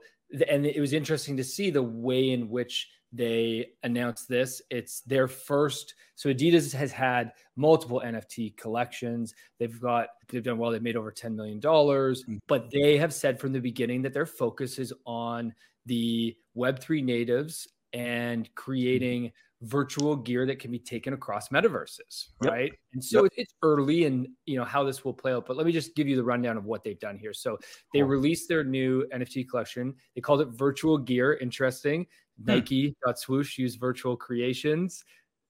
and 0.49 0.67
it 0.67 0.81
was 0.81 0.93
interesting 0.93 1.37
to 1.37 1.45
see 1.45 1.71
the 1.71 1.83
way 1.83 2.31
in 2.31 2.50
which 2.50 2.88
they 3.12 3.71
announced 3.83 4.29
this. 4.29 4.61
It's 4.71 5.00
their 5.00 5.29
first. 5.29 5.95
So 6.15 6.29
Adidas 6.29 6.75
has 6.75 6.93
had 6.93 7.33
multiple 7.57 8.03
NFT 8.05 8.57
collections. 8.57 9.35
They've 9.59 9.81
got 9.81 10.09
they've 10.29 10.43
done 10.43 10.59
well. 10.59 10.71
They've 10.71 10.83
made 10.83 10.97
over 10.97 11.11
ten 11.11 11.35
million 11.35 11.61
dollars, 11.61 12.25
mm. 12.29 12.38
but 12.47 12.71
they 12.71 12.99
have 12.99 13.15
said 13.15 13.41
from 13.41 13.53
the 13.53 13.61
beginning 13.61 14.03
that 14.03 14.12
their 14.12 14.27
focus 14.27 14.79
is 14.79 14.93
on 15.07 15.55
the 15.87 16.37
Web 16.55 16.81
three 16.81 17.03
natives 17.03 17.67
and 17.95 18.53
creating 18.55 19.33
virtual 19.62 20.15
gear 20.15 20.47
that 20.47 20.61
can 20.61 20.71
be 20.71 20.79
taken 20.79 21.12
across 21.12 21.49
metaverses, 21.49 22.29
right? 22.43 22.71
Yep. 22.71 22.79
And 22.95 23.05
so 23.05 23.23
yep. 23.25 23.33
it's 23.37 23.55
early 23.62 24.05
and 24.05 24.29
you 24.47 24.57
know 24.57 24.65
how 24.65 24.85
this 24.85 25.05
will 25.05 25.15
play 25.15 25.33
out. 25.33 25.47
But 25.47 25.57
let 25.57 25.67
me 25.67 25.73
just 25.73 25.97
give 25.97 26.07
you 26.07 26.17
the 26.17 26.23
rundown 26.23 26.57
of 26.57 26.65
what 26.65 26.85
they've 26.85 26.99
done 26.99 27.19
here. 27.19 27.33
So 27.33 27.59
they 27.93 28.00
cool. 28.00 28.09
released 28.09 28.49
their 28.49 28.62
new 28.62 29.07
NFT 29.12 29.49
collection. 29.49 29.95
They 30.15 30.21
called 30.21 30.43
it 30.43 30.49
Virtual 30.53 30.99
Gear. 30.99 31.38
Interesting. 31.41 32.07
Hmm. 32.45 32.50
Nike 32.52 32.97
got 33.04 33.18
swoosh 33.18 33.59
use 33.59 33.75
virtual 33.76 34.16
creations. 34.16 35.04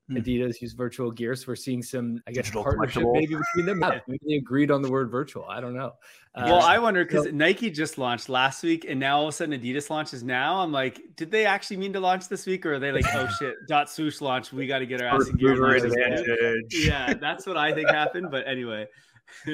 Hmm. 0.09 0.17
Adidas 0.17 0.61
use 0.63 0.73
virtual 0.73 1.11
gear. 1.11 1.35
So 1.37 1.45
we're 1.49 1.55
seeing 1.57 1.83
some, 1.83 2.23
I 2.27 2.31
guess, 2.33 2.45
Digital 2.47 2.63
partnership 2.63 3.03
maybe 3.13 3.35
between 3.37 3.67
them. 3.67 3.81
Yeah, 3.83 4.01
maybe 4.09 4.21
they 4.27 4.35
agreed 4.37 4.71
on 4.71 4.81
the 4.81 4.91
word 4.91 5.11
virtual. 5.11 5.45
I 5.47 5.61
don't 5.61 5.75
know. 5.75 5.93
well, 6.35 6.55
Uh, 6.63 6.67
I 6.67 6.79
wonder 6.79 7.05
because 7.05 7.25
so- 7.25 7.31
Nike 7.31 7.71
just 7.71 7.99
launched 7.99 8.31
last 8.31 8.63
week, 8.63 8.87
and 8.89 8.99
now 8.99 9.19
all 9.19 9.25
of 9.25 9.29
a 9.29 9.33
sudden 9.33 9.61
Adidas 9.61 9.91
launches 9.91 10.23
now. 10.25 10.61
I'm 10.61 10.73
like, 10.73 10.99
did 11.17 11.31
they 11.31 11.45
actually 11.45 11.77
mean 11.77 11.93
to 11.93 12.01
launch 12.01 12.27
this 12.29 12.47
week, 12.47 12.65
or 12.65 12.75
are 12.75 12.79
they 12.79 12.91
like, 12.91 13.05
oh 13.15 13.29
shit, 13.39 13.55
dot 13.69 13.91
swoosh 13.91 14.23
launch? 14.23 14.51
We 14.51 14.67
got 14.67 14.79
to 14.79 14.87
get 14.87 15.03
our 15.03 15.09
ass 15.09 15.29
in 15.29 15.37
gear. 15.37 15.51
mover 15.51 15.75
and 15.75 15.83
launch 15.83 15.83
this 15.83 15.95
week." 15.95 16.29
advantage. 16.39 16.75
Yeah, 16.87 17.15
that's 17.15 17.47
what 17.47 17.59
I 17.59 17.75
think 17.75 17.91
happened. 17.91 18.29
But 18.31 18.47
anyway, 18.49 18.87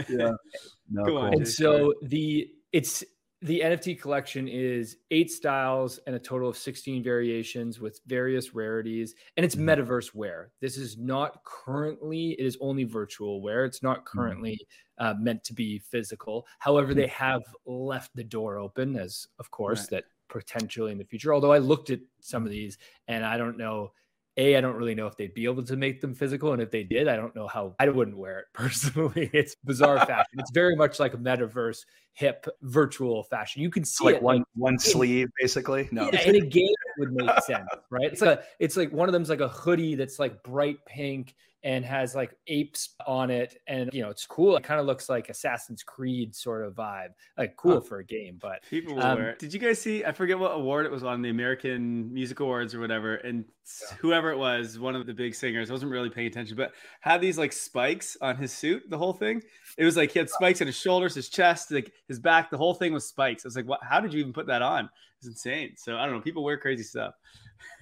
Yeah. 0.09 0.33
No, 0.91 1.03
Go 1.05 1.17
on, 1.17 1.33
and 1.33 1.49
so 1.49 1.95
the 2.03 2.47
it's 2.71 3.03
the 3.45 3.61
NFT 3.61 4.01
collection 4.01 4.49
is 4.49 4.97
eight 5.11 5.31
styles 5.31 5.99
and 6.07 6.17
a 6.17 6.19
total 6.19 6.49
of 6.49 6.57
16 6.57 7.03
variations 7.05 7.79
with 7.79 8.01
various 8.07 8.55
rarities, 8.55 9.15
and 9.37 9.45
it's 9.45 9.55
Mhm. 9.55 9.65
metaverse 9.65 10.15
wear. 10.15 10.51
This 10.61 10.79
is 10.79 10.97
not 10.97 11.45
currently; 11.45 12.31
it 12.33 12.47
is 12.47 12.57
only 12.63 12.85
virtual 12.85 13.43
wear. 13.43 13.67
It's 13.67 13.83
not 13.83 14.07
currently 14.07 14.59
uh, 14.99 15.13
meant 15.19 15.45
to 15.45 15.53
be 15.53 15.79
physical. 15.79 16.47
However, 16.61 16.95
they 16.95 17.09
have 17.09 17.43
left 17.67 18.15
the 18.15 18.25
door 18.25 18.59
open, 18.59 18.97
as 18.97 19.27
of 19.39 19.51
course 19.51 19.81
Right. 19.83 19.91
that 19.91 20.05
potentially 20.29 20.93
in 20.93 20.99
the 20.99 21.05
future. 21.05 21.35
Although 21.35 21.53
I 21.53 21.59
looked 21.59 21.91
at 21.91 22.01
some 22.21 22.45
of 22.45 22.51
these, 22.51 22.79
and 23.09 23.25
I 23.25 23.37
don't 23.37 23.59
know. 23.59 23.93
A, 24.37 24.57
I 24.57 24.61
don't 24.61 24.75
really 24.75 24.95
know 24.97 25.07
if 25.07 25.17
they'd 25.17 25.33
be 25.33 25.45
able 25.45 25.63
to 25.65 25.77
make 25.77 26.01
them 26.01 26.15
physical. 26.15 26.53
And 26.53 26.61
if 26.61 26.71
they 26.71 26.83
did, 26.83 27.07
I 27.07 27.15
don't 27.15 27.35
know 27.37 27.47
how 27.47 27.77
I 27.79 27.89
wouldn't 27.89 28.17
wear 28.17 28.41
it 28.41 28.47
personally. 28.53 29.31
It's 29.33 29.55
bizarre 29.65 30.05
fashion. 30.05 30.35
It's 30.39 30.51
very 30.51 30.75
much 30.75 30.99
like 30.99 31.15
a 31.15 31.19
metaverse 31.19 31.85
hip 32.13 32.47
virtual 32.63 33.23
fashion. 33.25 33.63
You 33.63 33.71
can 33.71 33.85
see 33.85 34.05
like 34.05 34.17
it 34.17 34.23
one 34.23 34.39
like, 34.39 34.47
one 34.55 34.79
sleeve, 34.79 35.29
basically. 35.41 35.89
No, 35.93 36.11
yeah, 36.13 36.29
in 36.29 36.37
a 36.37 36.41
game 36.41 36.67
it 36.67 37.01
would 37.01 37.13
make 37.13 37.31
sense, 37.43 37.69
right? 37.91 38.13
It's 38.13 38.21
like 38.21 38.43
it's 38.59 38.77
like 38.77 38.93
one 38.93 39.09
of 39.09 39.13
them's 39.13 39.31
like 39.31 39.41
a 39.41 39.49
hoodie 39.49 39.95
that's 39.95 40.19
like 40.19 40.43
bright 40.43 40.85
pink 40.85 41.35
and 41.65 41.85
has 41.85 42.15
like 42.15 42.37
apes 42.47 42.91
on 43.07 43.31
it, 43.31 43.61
and 43.67 43.91
you 43.93 44.03
know 44.03 44.11
it's 44.11 44.27
cool. 44.27 44.55
It 44.57 44.63
kind 44.63 44.79
of 44.79 44.87
looks 44.87 45.09
like 45.09 45.31
Assassin's 45.31 45.83
Creed 45.83 46.35
sort 46.37 46.65
of 46.65 46.75
vibe, 46.75 47.09
like 47.37 47.57
cool 47.57 47.75
Huh. 47.75 47.81
for 47.81 47.99
a 47.99 48.05
game. 48.05 48.39
But 48.41 48.63
people 48.71 48.95
will 48.95 49.03
Um, 49.03 49.19
wear 49.19 49.31
it. 49.31 49.39
Did 49.39 49.53
you 49.53 49.59
guys 49.59 49.81
see? 49.81 50.05
I 50.05 50.13
forget 50.13 50.39
what 50.39 50.51
award 50.51 50.85
it 50.87 50.93
was 50.93 51.03
on 51.03 51.23
the 51.23 51.31
American 51.31 52.13
Music 52.13 52.39
Awards 52.41 52.75
or 52.75 52.81
whatever, 52.81 53.17
and 53.17 53.45
s- 53.65 53.95
whoever 53.99 54.31
it 54.31 54.37
was, 54.37 54.79
one 54.79 54.95
of 54.95 55.07
the 55.07 55.15
big 55.15 55.35
singers, 55.35 55.71
I 55.71 55.73
wasn't 55.73 55.91
really 55.91 56.11
paying 56.11 56.27
attention, 56.27 56.57
but 56.57 56.73
had 57.01 57.21
these 57.21 57.39
like 57.39 57.53
spikes 57.53 58.17
on 58.21 58.37
his 58.37 58.53
suit. 58.53 58.83
The 58.91 58.99
whole 58.99 59.15
thing. 59.15 59.43
It 59.79 59.85
was 59.87 59.97
like 59.97 60.13
he 60.13 60.19
had 60.19 60.29
spikes 60.31 60.61
on 60.61 60.67
his 60.67 60.77
shoulders, 60.77 61.15
his 61.15 61.29
chest, 61.31 61.71
like 61.73 61.93
his 62.09 62.21
back. 62.21 62.51
The 62.51 62.59
whole 62.59 62.75
thing 62.75 62.93
was 62.93 63.07
spikes. 63.09 63.45
I 63.45 63.49
was 63.49 63.57
like, 63.57 63.67
what? 63.67 63.81
How 63.83 64.01
did 64.01 64.13
you 64.13 64.21
even 64.21 64.33
put 64.35 64.47
that 64.49 64.61
on? 64.63 64.91
It's 65.25 65.45
insane. 65.45 65.75
So 65.77 65.97
I 65.97 66.05
don't 66.05 66.15
know. 66.15 66.21
People 66.21 66.45
wear 66.45 66.59
crazy 66.59 66.83
stuff. 66.83 67.15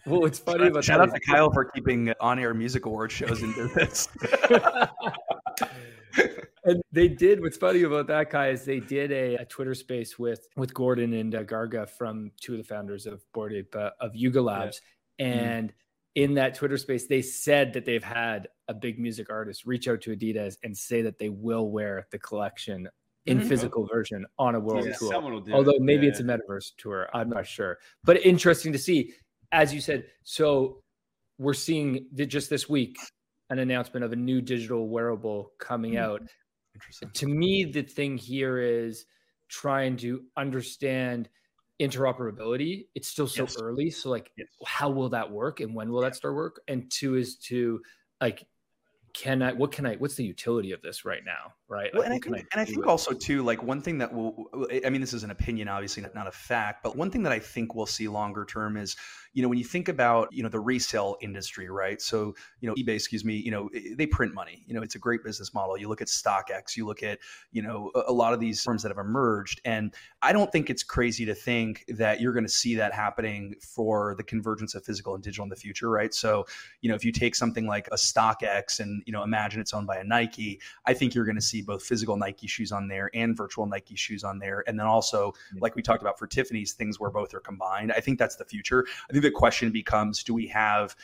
well, 0.07 0.25
it's 0.25 0.39
funny 0.39 0.61
Shout, 0.61 0.69
about 0.69 0.85
shout 0.85 0.99
that 1.01 1.09
out 1.09 1.15
to 1.15 1.21
Kyle 1.21 1.51
for 1.53 1.65
keeping 1.65 2.13
on-air 2.21 2.55
music 2.55 2.87
award 2.87 3.11
shows 3.11 3.43
in 3.43 3.53
business. 3.53 4.09
and 6.65 6.83
they 6.93 7.09
did 7.09 7.41
what's 7.41 7.57
funny 7.57 7.83
about 7.83 8.07
that 8.07 8.31
guy 8.31 8.49
is 8.49 8.65
they 8.65 8.81
did 8.81 9.11
a, 9.11 9.37
a 9.37 9.45
twitter 9.47 9.75
space 9.75 10.19
with 10.19 10.47
with 10.57 10.75
gordon 10.75 11.15
and 11.15 11.35
uh, 11.35 11.43
garga 11.43 11.89
from 11.89 12.31
two 12.39 12.53
of 12.53 12.59
the 12.59 12.65
founders 12.65 13.07
of 13.07 13.23
Bored 13.33 13.55
Ape 13.55 13.75
uh, 13.75 13.91
of 13.99 14.15
yuga 14.15 14.43
labs 14.43 14.83
and 15.19 15.73
in 16.15 16.35
that 16.35 16.55
twitter 16.55 16.77
space 16.77 17.07
they 17.07 17.23
said 17.23 17.73
that 17.73 17.87
they've 17.87 18.05
had 18.05 18.49
a 18.69 18.75
big 18.75 18.99
music 18.99 19.31
artist 19.31 19.65
reach 19.65 19.89
out 19.89 20.03
to 20.03 20.15
adidas 20.15 20.57
and 20.63 20.77
say 20.77 21.01
that 21.01 21.19
they 21.19 21.31
will 21.31 21.71
wear 21.71 22.07
the 22.13 22.19
collection 22.19 22.89
in 23.27 23.39
Mhm. 23.39 23.47
physical 23.49 23.87
version 23.87 24.27
on 24.39 24.55
a 24.57 24.61
world 24.61 24.87
Yeah, 24.87 24.97
tour 24.99 25.13
someone 25.13 25.33
will 25.33 25.41
do 25.41 25.53
although 25.53 25.73
it. 25.73 25.83
maybe 25.83 26.07
Yeah, 26.07 26.11
it's 26.11 26.21
a 26.21 26.25
metaverse 26.25 26.73
tour 26.77 27.09
i'm 27.15 27.29
not 27.29 27.47
sure 27.47 27.79
but 28.05 28.21
interesting 28.27 28.73
to 28.73 28.79
see 28.79 29.15
as 29.53 29.73
you 29.73 29.81
said 29.81 30.11
so 30.25 30.83
we're 31.39 31.55
seeing 31.55 32.09
that 32.13 32.27
just 32.27 32.51
this 32.51 32.69
week 32.69 32.99
an 33.51 33.59
announcement 33.61 34.05
of 34.05 34.13
a 34.13 34.17
new 34.17 34.41
digital 34.41 34.89
wearable 34.89 35.53
coming 35.59 35.93
Mhm. 35.93 35.99
out 36.01 36.23
Interesting. 36.75 37.11
to 37.13 37.27
me 37.27 37.65
the 37.65 37.83
thing 37.83 38.17
here 38.17 38.59
is 38.59 39.07
trying 39.49 39.97
to 39.99 40.25
understand 40.37 41.29
interoperability 41.81 42.89
it's 42.95 43.09
still 43.09 43.27
so 43.29 43.43
Yes. 43.45 43.57
early 43.61 43.91
so 43.91 44.11
like 44.11 44.33
Yes. 44.37 44.49
how 44.67 44.91
will 44.91 45.11
that 45.11 45.31
work 45.31 45.61
and 45.61 45.75
when 45.75 45.91
will 45.93 46.01
that 46.01 46.17
start 46.17 46.35
work 46.35 46.61
and 46.69 46.91
two 46.91 47.17
is 47.17 47.37
to 47.37 47.83
like 48.21 48.47
can 49.15 49.43
i 49.43 49.53
what 49.53 49.73
can 49.73 49.85
i 49.85 49.97
what's 49.97 50.15
the 50.15 50.25
utility 50.25 50.73
of 50.73 50.81
this 50.81 51.05
right 51.05 51.25
now 51.25 51.55
right 51.73 51.91
Well, 51.93 52.03
Like, 52.03 52.11
and 52.11 52.15
I 52.15 52.19
think, 52.39 52.49
and 52.53 52.61
I 52.61 52.65
think 52.65 52.87
also 52.87 53.13
too, 53.13 53.43
like 53.43 53.63
one 53.63 53.81
thing 53.81 53.99
that 53.99 54.13
will, 54.13 54.47
I 54.85 54.91
mean, 54.91 55.01
this 55.01 55.15
is 55.15 55.25
an 55.25 55.31
opinion, 55.31 55.69
obviously 55.69 56.03
not, 56.03 56.15
not 56.15 56.27
a 56.27 56.33
fact, 56.33 56.83
but 56.83 56.97
one 56.97 57.11
thing 57.11 57.23
that 57.23 57.33
I 57.33 57.39
think 57.39 57.75
we'll 57.75 57.87
see 57.87 58.09
longer 58.09 58.45
term 58.45 58.77
is, 58.77 58.97
you 59.33 59.43
know, 59.43 59.49
when 59.49 59.57
you 59.57 59.65
think 59.65 59.89
about, 59.89 60.29
you 60.31 60.43
know, 60.43 60.51
the 60.51 60.61
resale 60.61 61.17
industry, 61.23 61.71
right? 61.71 62.03
So, 62.03 62.35
you 62.61 62.69
know, 62.69 62.75
eBay, 62.75 62.95
excuse 62.95 63.25
me, 63.25 63.37
you 63.37 63.51
know, 63.51 63.71
they 63.97 64.07
print 64.07 64.35
money. 64.35 64.63
You 64.67 64.75
know, 64.75 64.83
it's 64.83 64.95
a 64.95 64.99
great 64.99 65.25
business 65.25 65.55
model. 65.55 65.79
You 65.79 65.89
look 65.89 66.03
at 66.03 66.09
StockX, 66.09 66.77
you 66.77 66.87
look 66.87 67.03
at, 67.03 67.19
you 67.51 67.63
know, 67.63 67.91
a, 67.95 68.03
a 68.09 68.13
lot 68.13 68.35
of 68.35 68.41
these 68.41 68.63
firms 68.63 68.83
that 68.83 68.91
have 68.91 68.99
emerged, 68.99 69.63
and 69.65 69.95
I 70.21 70.35
don't 70.35 70.53
think 70.53 70.69
it's 70.69 70.83
crazy 70.83 71.25
to 71.25 71.35
think 71.35 71.85
that 71.89 72.21
you're 72.21 72.35
going 72.35 72.45
to 72.45 72.53
see 72.53 72.75
that 72.75 72.93
happening 72.93 73.55
for 73.63 74.15
the 74.17 74.23
convergence 74.23 74.75
of 74.75 74.85
physical 74.85 75.15
and 75.15 75.25
digital 75.25 75.45
in 75.45 75.49
the 75.49 75.57
future, 75.57 75.89
right? 75.89 76.13
So, 76.13 76.45
you 76.83 76.91
know, 76.91 76.95
if 76.95 77.05
you 77.05 77.13
take 77.13 77.35
something 77.35 77.67
like 77.67 77.89
a 77.89 77.97
StockX 77.97 78.81
and 78.81 79.03
you 79.07 79.13
know, 79.13 79.23
imagine 79.23 79.61
it's 79.61 79.73
owned 79.73 79.87
by 79.87 79.97
a 79.97 80.05
Nike, 80.05 80.61
I 80.85 80.93
think 80.93 81.15
you're 81.15 81.25
going 81.25 81.37
to 81.37 81.41
see 81.41 81.62
both 81.63 81.83
physical 81.83 82.17
Nike 82.17 82.47
shoes 82.47 82.73
on 82.73 82.89
there 82.89 83.11
and 83.15 83.37
virtual 83.37 83.67
Nike 83.67 83.97
shoes 83.97 84.25
on 84.25 84.39
there. 84.39 84.65
And 84.67 84.79
then 84.79 84.87
also, 84.87 85.33
like 85.61 85.77
we 85.77 85.83
talked 85.83 86.03
about 86.03 86.19
for 86.19 86.27
Tiffany's, 86.27 86.73
things 86.73 87.01
where 87.01 87.11
both 87.11 87.35
are 87.35 87.41
combined. 87.41 87.93
I 87.93 88.01
think 88.01 88.19
that's 88.19 88.37
the 88.37 88.45
future. 88.45 88.87
I 89.09 89.13
think 89.13 89.25
the 89.25 89.31
question 89.31 89.71
becomes 89.71 90.23
do 90.23 90.35
we 90.35 90.47
have 90.49 90.97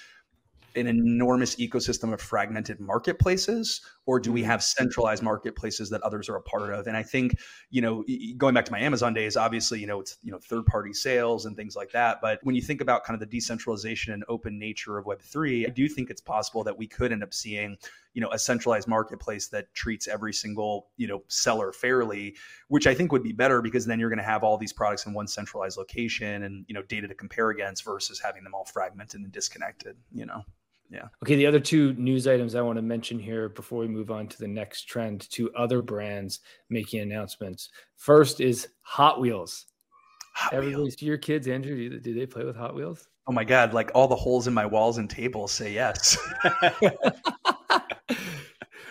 an 0.77 0.87
enormous 0.87 1.57
ecosystem 1.57 2.13
of 2.13 2.21
fragmented 2.21 2.81
marketplaces 2.81 3.81
or 4.07 4.21
do 4.21 4.33
we 4.33 4.41
mm-hmm. 4.41 4.51
have 4.51 4.63
centralized 4.63 5.23
marketplaces 5.23 5.91
that 5.91 6.03
others 6.03 6.29
are 6.29 6.37
a 6.37 6.43
part 6.43 6.73
of 6.73 6.87
and 6.87 6.97
i 6.97 7.03
think 7.03 7.39
you 7.71 7.81
know 7.81 8.05
going 8.37 8.55
back 8.55 8.65
to 8.65 8.73
my 8.73 8.81
amazon 8.81 9.15
days 9.15 9.37
obviously 9.37 9.81
you 9.81 9.87
know 9.87 10.01
it's 10.01 10.19
you 10.23 10.31
know 10.31 10.39
third 10.39 10.65
party 10.67 10.93
sales 10.93 11.47
and 11.47 11.57
things 11.57 11.75
like 11.75 11.91
that 11.91 12.21
but 12.21 12.39
when 12.43 12.55
you 12.55 12.63
think 12.63 12.81
about 12.81 13.05
kind 13.05 13.15
of 13.15 13.21
the 13.21 13.27
decentralization 13.27 14.13
and 14.13 14.25
open 14.29 14.59
nature 14.59 14.99
of 14.99 15.07
web3 15.07 15.67
i 15.67 15.71
do 15.71 15.89
think 15.89 16.11
it's 16.11 16.21
possible 16.21 16.63
that 16.63 16.77
we 16.77 16.87
could 16.87 17.13
end 17.13 17.23
up 17.23 17.33
seeing 17.33 17.77
you 18.15 18.21
know 18.21 18.31
a 18.33 18.39
centralized 18.39 18.89
marketplace 18.89 19.49
that 19.49 19.73
treats 19.75 20.09
every 20.09 20.33
single 20.33 20.89
you 20.97 21.07
know 21.07 21.23
seller 21.29 21.73
fairly 21.73 22.35
which 22.69 22.87
i 22.87 22.95
think 22.95 23.13
would 23.13 23.23
be 23.23 23.33
better 23.33 23.63
because 23.63 23.87
then 23.87 23.99
you're 24.01 24.09
going 24.09 24.19
to 24.19 24.25
have 24.25 24.43
all 24.43 24.57
these 24.57 24.73
products 24.73 25.07
in 25.07 25.13
one 25.13 25.27
centralized 25.27 25.77
location 25.77 26.45
and 26.45 26.65
you 26.69 26.75
know 26.75 26.83
data 26.83 27.07
to 27.07 27.15
compare 27.15 27.51
against 27.51 27.85
versus 27.85 28.21
having 28.21 28.45
them 28.45 28.55
all 28.55 28.65
fragmented 28.65 29.21
and 29.21 29.33
disconnected 29.33 29.97
you 30.13 30.27
know 30.27 30.43
yeah 30.91 31.09
Okay, 31.23 31.37
the 31.37 31.47
other 31.47 31.61
two 31.61 31.93
news 31.95 32.27
items 32.27 32.55
I 32.55 32.63
want 32.63 32.77
to 32.77 32.83
mention 32.83 33.19
here 33.19 33.51
before 33.51 33.81
we 33.81 33.89
move 33.89 34.11
on 34.11 34.29
to 34.29 34.39
the 34.39 34.49
next 34.49 34.85
trend, 34.85 35.29
two 35.31 35.53
other 35.55 35.83
brands 35.83 36.41
making 36.71 37.01
announcements. 37.01 37.69
First 37.97 38.41
is 38.41 38.69
Hot 38.81 39.21
Wheels. 39.21 39.67
Hot 40.35 40.53
Wheels. 40.53 40.65
Everybody's 40.65 40.97
do 40.97 41.05
your 41.05 41.19
kids, 41.19 41.47
Andrew, 41.47 41.91
do, 41.91 42.01
do 42.01 42.15
they 42.15 42.25
play 42.25 42.45
with 42.45 42.57
Hot 42.57 42.75
Wheels? 42.75 43.09
Oh 43.27 43.33
my 43.33 43.45
god! 43.45 43.75
Like 43.75 43.91
all 43.95 44.09
the 44.09 44.17
holes 44.17 44.47
in 44.47 44.55
my 44.55 44.65
walls 44.65 44.97
and 44.97 45.11
tables 45.11 45.53
say 45.53 45.71
yes. 45.71 46.17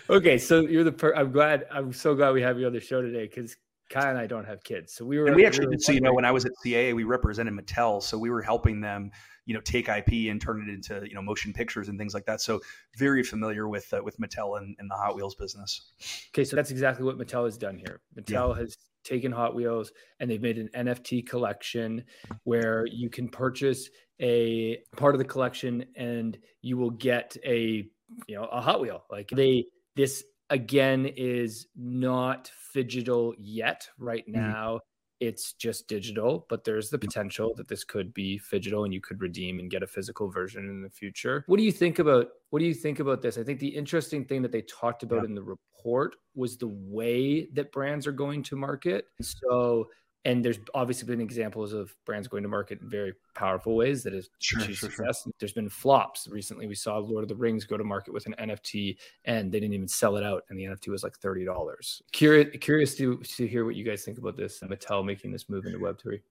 okay, 0.09 0.37
so 0.37 0.61
you're 0.61 0.83
the 0.83 0.91
per- 0.91 1.15
I'm 1.15 1.31
glad 1.31 1.65
I'm 1.71 1.93
so 1.93 2.15
glad 2.15 2.31
we 2.31 2.41
have 2.41 2.59
you 2.59 2.67
on 2.67 2.73
the 2.73 2.79
show 2.79 3.01
today 3.01 3.27
because 3.27 3.55
Kai 3.89 4.09
and 4.09 4.17
I 4.17 4.27
don't 4.27 4.45
have 4.45 4.63
kids. 4.63 4.93
So 4.93 5.05
we 5.05 5.17
were 5.17 5.27
and 5.27 5.35
we 5.35 5.45
actually 5.45 5.67
were 5.67 5.71
did. 5.71 5.81
So 5.81 5.91
you 5.91 6.01
know, 6.01 6.13
when 6.13 6.25
I 6.25 6.31
was 6.31 6.45
at 6.45 6.51
CAA, 6.65 6.93
we 6.93 7.03
represented 7.03 7.53
Mattel, 7.53 8.01
so 8.01 8.17
we 8.17 8.29
were 8.29 8.41
helping 8.41 8.81
them, 8.81 9.11
you 9.45 9.53
know, 9.53 9.61
take 9.61 9.87
IP 9.87 10.29
and 10.29 10.41
turn 10.41 10.61
it 10.67 10.71
into 10.71 11.07
you 11.07 11.15
know 11.15 11.21
motion 11.21 11.53
pictures 11.53 11.87
and 11.87 11.97
things 11.97 12.13
like 12.13 12.25
that. 12.25 12.41
So 12.41 12.59
very 12.97 13.23
familiar 13.23 13.67
with 13.67 13.93
uh, 13.93 14.01
with 14.03 14.19
Mattel 14.19 14.57
and, 14.57 14.75
and 14.79 14.89
the 14.91 14.95
Hot 14.95 15.15
Wheels 15.15 15.35
business. 15.35 15.93
Okay, 16.33 16.43
so 16.43 16.55
that's 16.55 16.71
exactly 16.71 17.05
what 17.05 17.17
Mattel 17.17 17.45
has 17.45 17.57
done 17.57 17.77
here. 17.77 18.01
Mattel 18.17 18.57
has 18.57 18.77
taken 19.03 19.31
Hot 19.31 19.55
Wheels 19.55 19.91
and 20.19 20.29
they've 20.29 20.41
made 20.41 20.57
an 20.57 20.69
NFT 20.75 21.25
collection 21.25 22.03
where 22.43 22.85
you 22.87 23.09
can 23.09 23.29
purchase 23.29 23.89
a 24.19 24.79
part 24.97 25.15
of 25.15 25.19
the 25.19 25.25
collection 25.25 25.85
and 25.95 26.37
you 26.61 26.77
will 26.77 26.89
get 26.89 27.37
a 27.45 27.87
you 28.27 28.35
know 28.35 28.45
a 28.45 28.59
Hot 28.59 28.81
Wheel. 28.81 29.03
Like 29.09 29.29
they 29.29 29.65
this 29.97 30.23
again 30.49 31.05
is 31.05 31.67
not 31.75 32.51
phygital 32.73 33.33
yet. 33.37 33.89
Right 33.97 34.25
Mhm. 34.27 34.33
now, 34.33 34.79
it's 35.19 35.53
just 35.53 35.87
digital, 35.87 36.45
but 36.47 36.63
there's 36.63 36.89
the 36.91 36.99
potential 36.99 37.53
that 37.55 37.67
this 37.67 37.83
could 37.83 38.13
be 38.13 38.39
phygital 38.39 38.85
and 38.85 38.93
you 38.93 39.01
could 39.01 39.19
redeem 39.19 39.59
and 39.59 39.71
get 39.71 39.81
a 39.83 39.87
physical 39.87 40.29
version 40.29 40.69
in 40.69 40.81
the 40.83 40.89
future. 40.91 41.43
What 41.47 41.57
do 41.57 41.63
you 41.63 41.71
think 41.71 41.99
about 41.99 42.29
what 42.51 42.59
do 42.59 42.65
you 42.65 42.73
think 42.75 42.99
about 42.99 43.21
this? 43.21 43.37
I 43.37 43.43
think 43.43 43.59
the 43.59 43.67
interesting 43.75 44.23
thing 44.25 44.41
that 44.43 44.51
they 44.51 44.61
talked 44.61 45.03
about 45.03 45.23
Yeah. 45.23 45.25
in 45.25 45.35
the 45.35 45.43
report 45.43 46.15
was 46.35 46.57
the 46.57 46.67
way 46.67 47.47
that 47.53 47.71
brands 47.71 48.05
are 48.07 48.11
going 48.13 48.43
to 48.43 48.55
market. 48.55 49.07
So 49.21 49.89
and 50.25 50.43
there's 50.43 50.59
obviously 50.73 51.07
been 51.07 51.21
examples 51.21 51.71
of 51.73 51.95
brands 52.05 52.27
going 52.27 52.43
to 52.43 52.49
market 52.49 52.81
in 52.81 52.89
very 52.89 53.13
powerful 53.37 53.75
ways 53.75 54.03
that 54.03 54.13
has 54.13 54.29
Sure, 54.39 54.59
achieved 54.61 54.79
sure, 54.79 54.89
sure. 54.89 55.05
success. 55.05 55.27
There's 55.39 55.53
been 55.53 55.69
flops. 55.69 56.27
Recently, 56.27 56.67
we 56.67 56.75
saw 56.75 56.97
Lord 56.97 57.23
of 57.23 57.29
the 57.29 57.35
Rings 57.35 57.65
go 57.65 57.77
to 57.77 57.83
market 57.83 58.13
with 58.13 58.25
an 58.25 58.35
NFT, 58.39 58.97
and 59.25 59.51
they 59.51 59.59
didn't 59.59 59.73
even 59.73 59.87
sell 59.87 60.17
it 60.17 60.23
out, 60.23 60.43
and 60.49 60.59
the 60.59 60.65
NFT 60.65 60.89
was 60.89 61.03
like 61.03 61.17
thirty 61.17 61.45
dollars. 61.45 62.01
Curious, 62.11 62.55
curious 62.59 62.95
to 62.95 63.17
to 63.17 63.47
hear 63.47 63.65
what 63.65 63.75
you 63.75 63.83
guys 63.83 64.03
think 64.03 64.17
about 64.17 64.35
this. 64.37 64.59
Mattel 64.61 65.05
making 65.05 65.31
this 65.31 65.49
move 65.49 65.65
into 65.65 65.79
Web 65.79 65.99
three. 65.99 66.21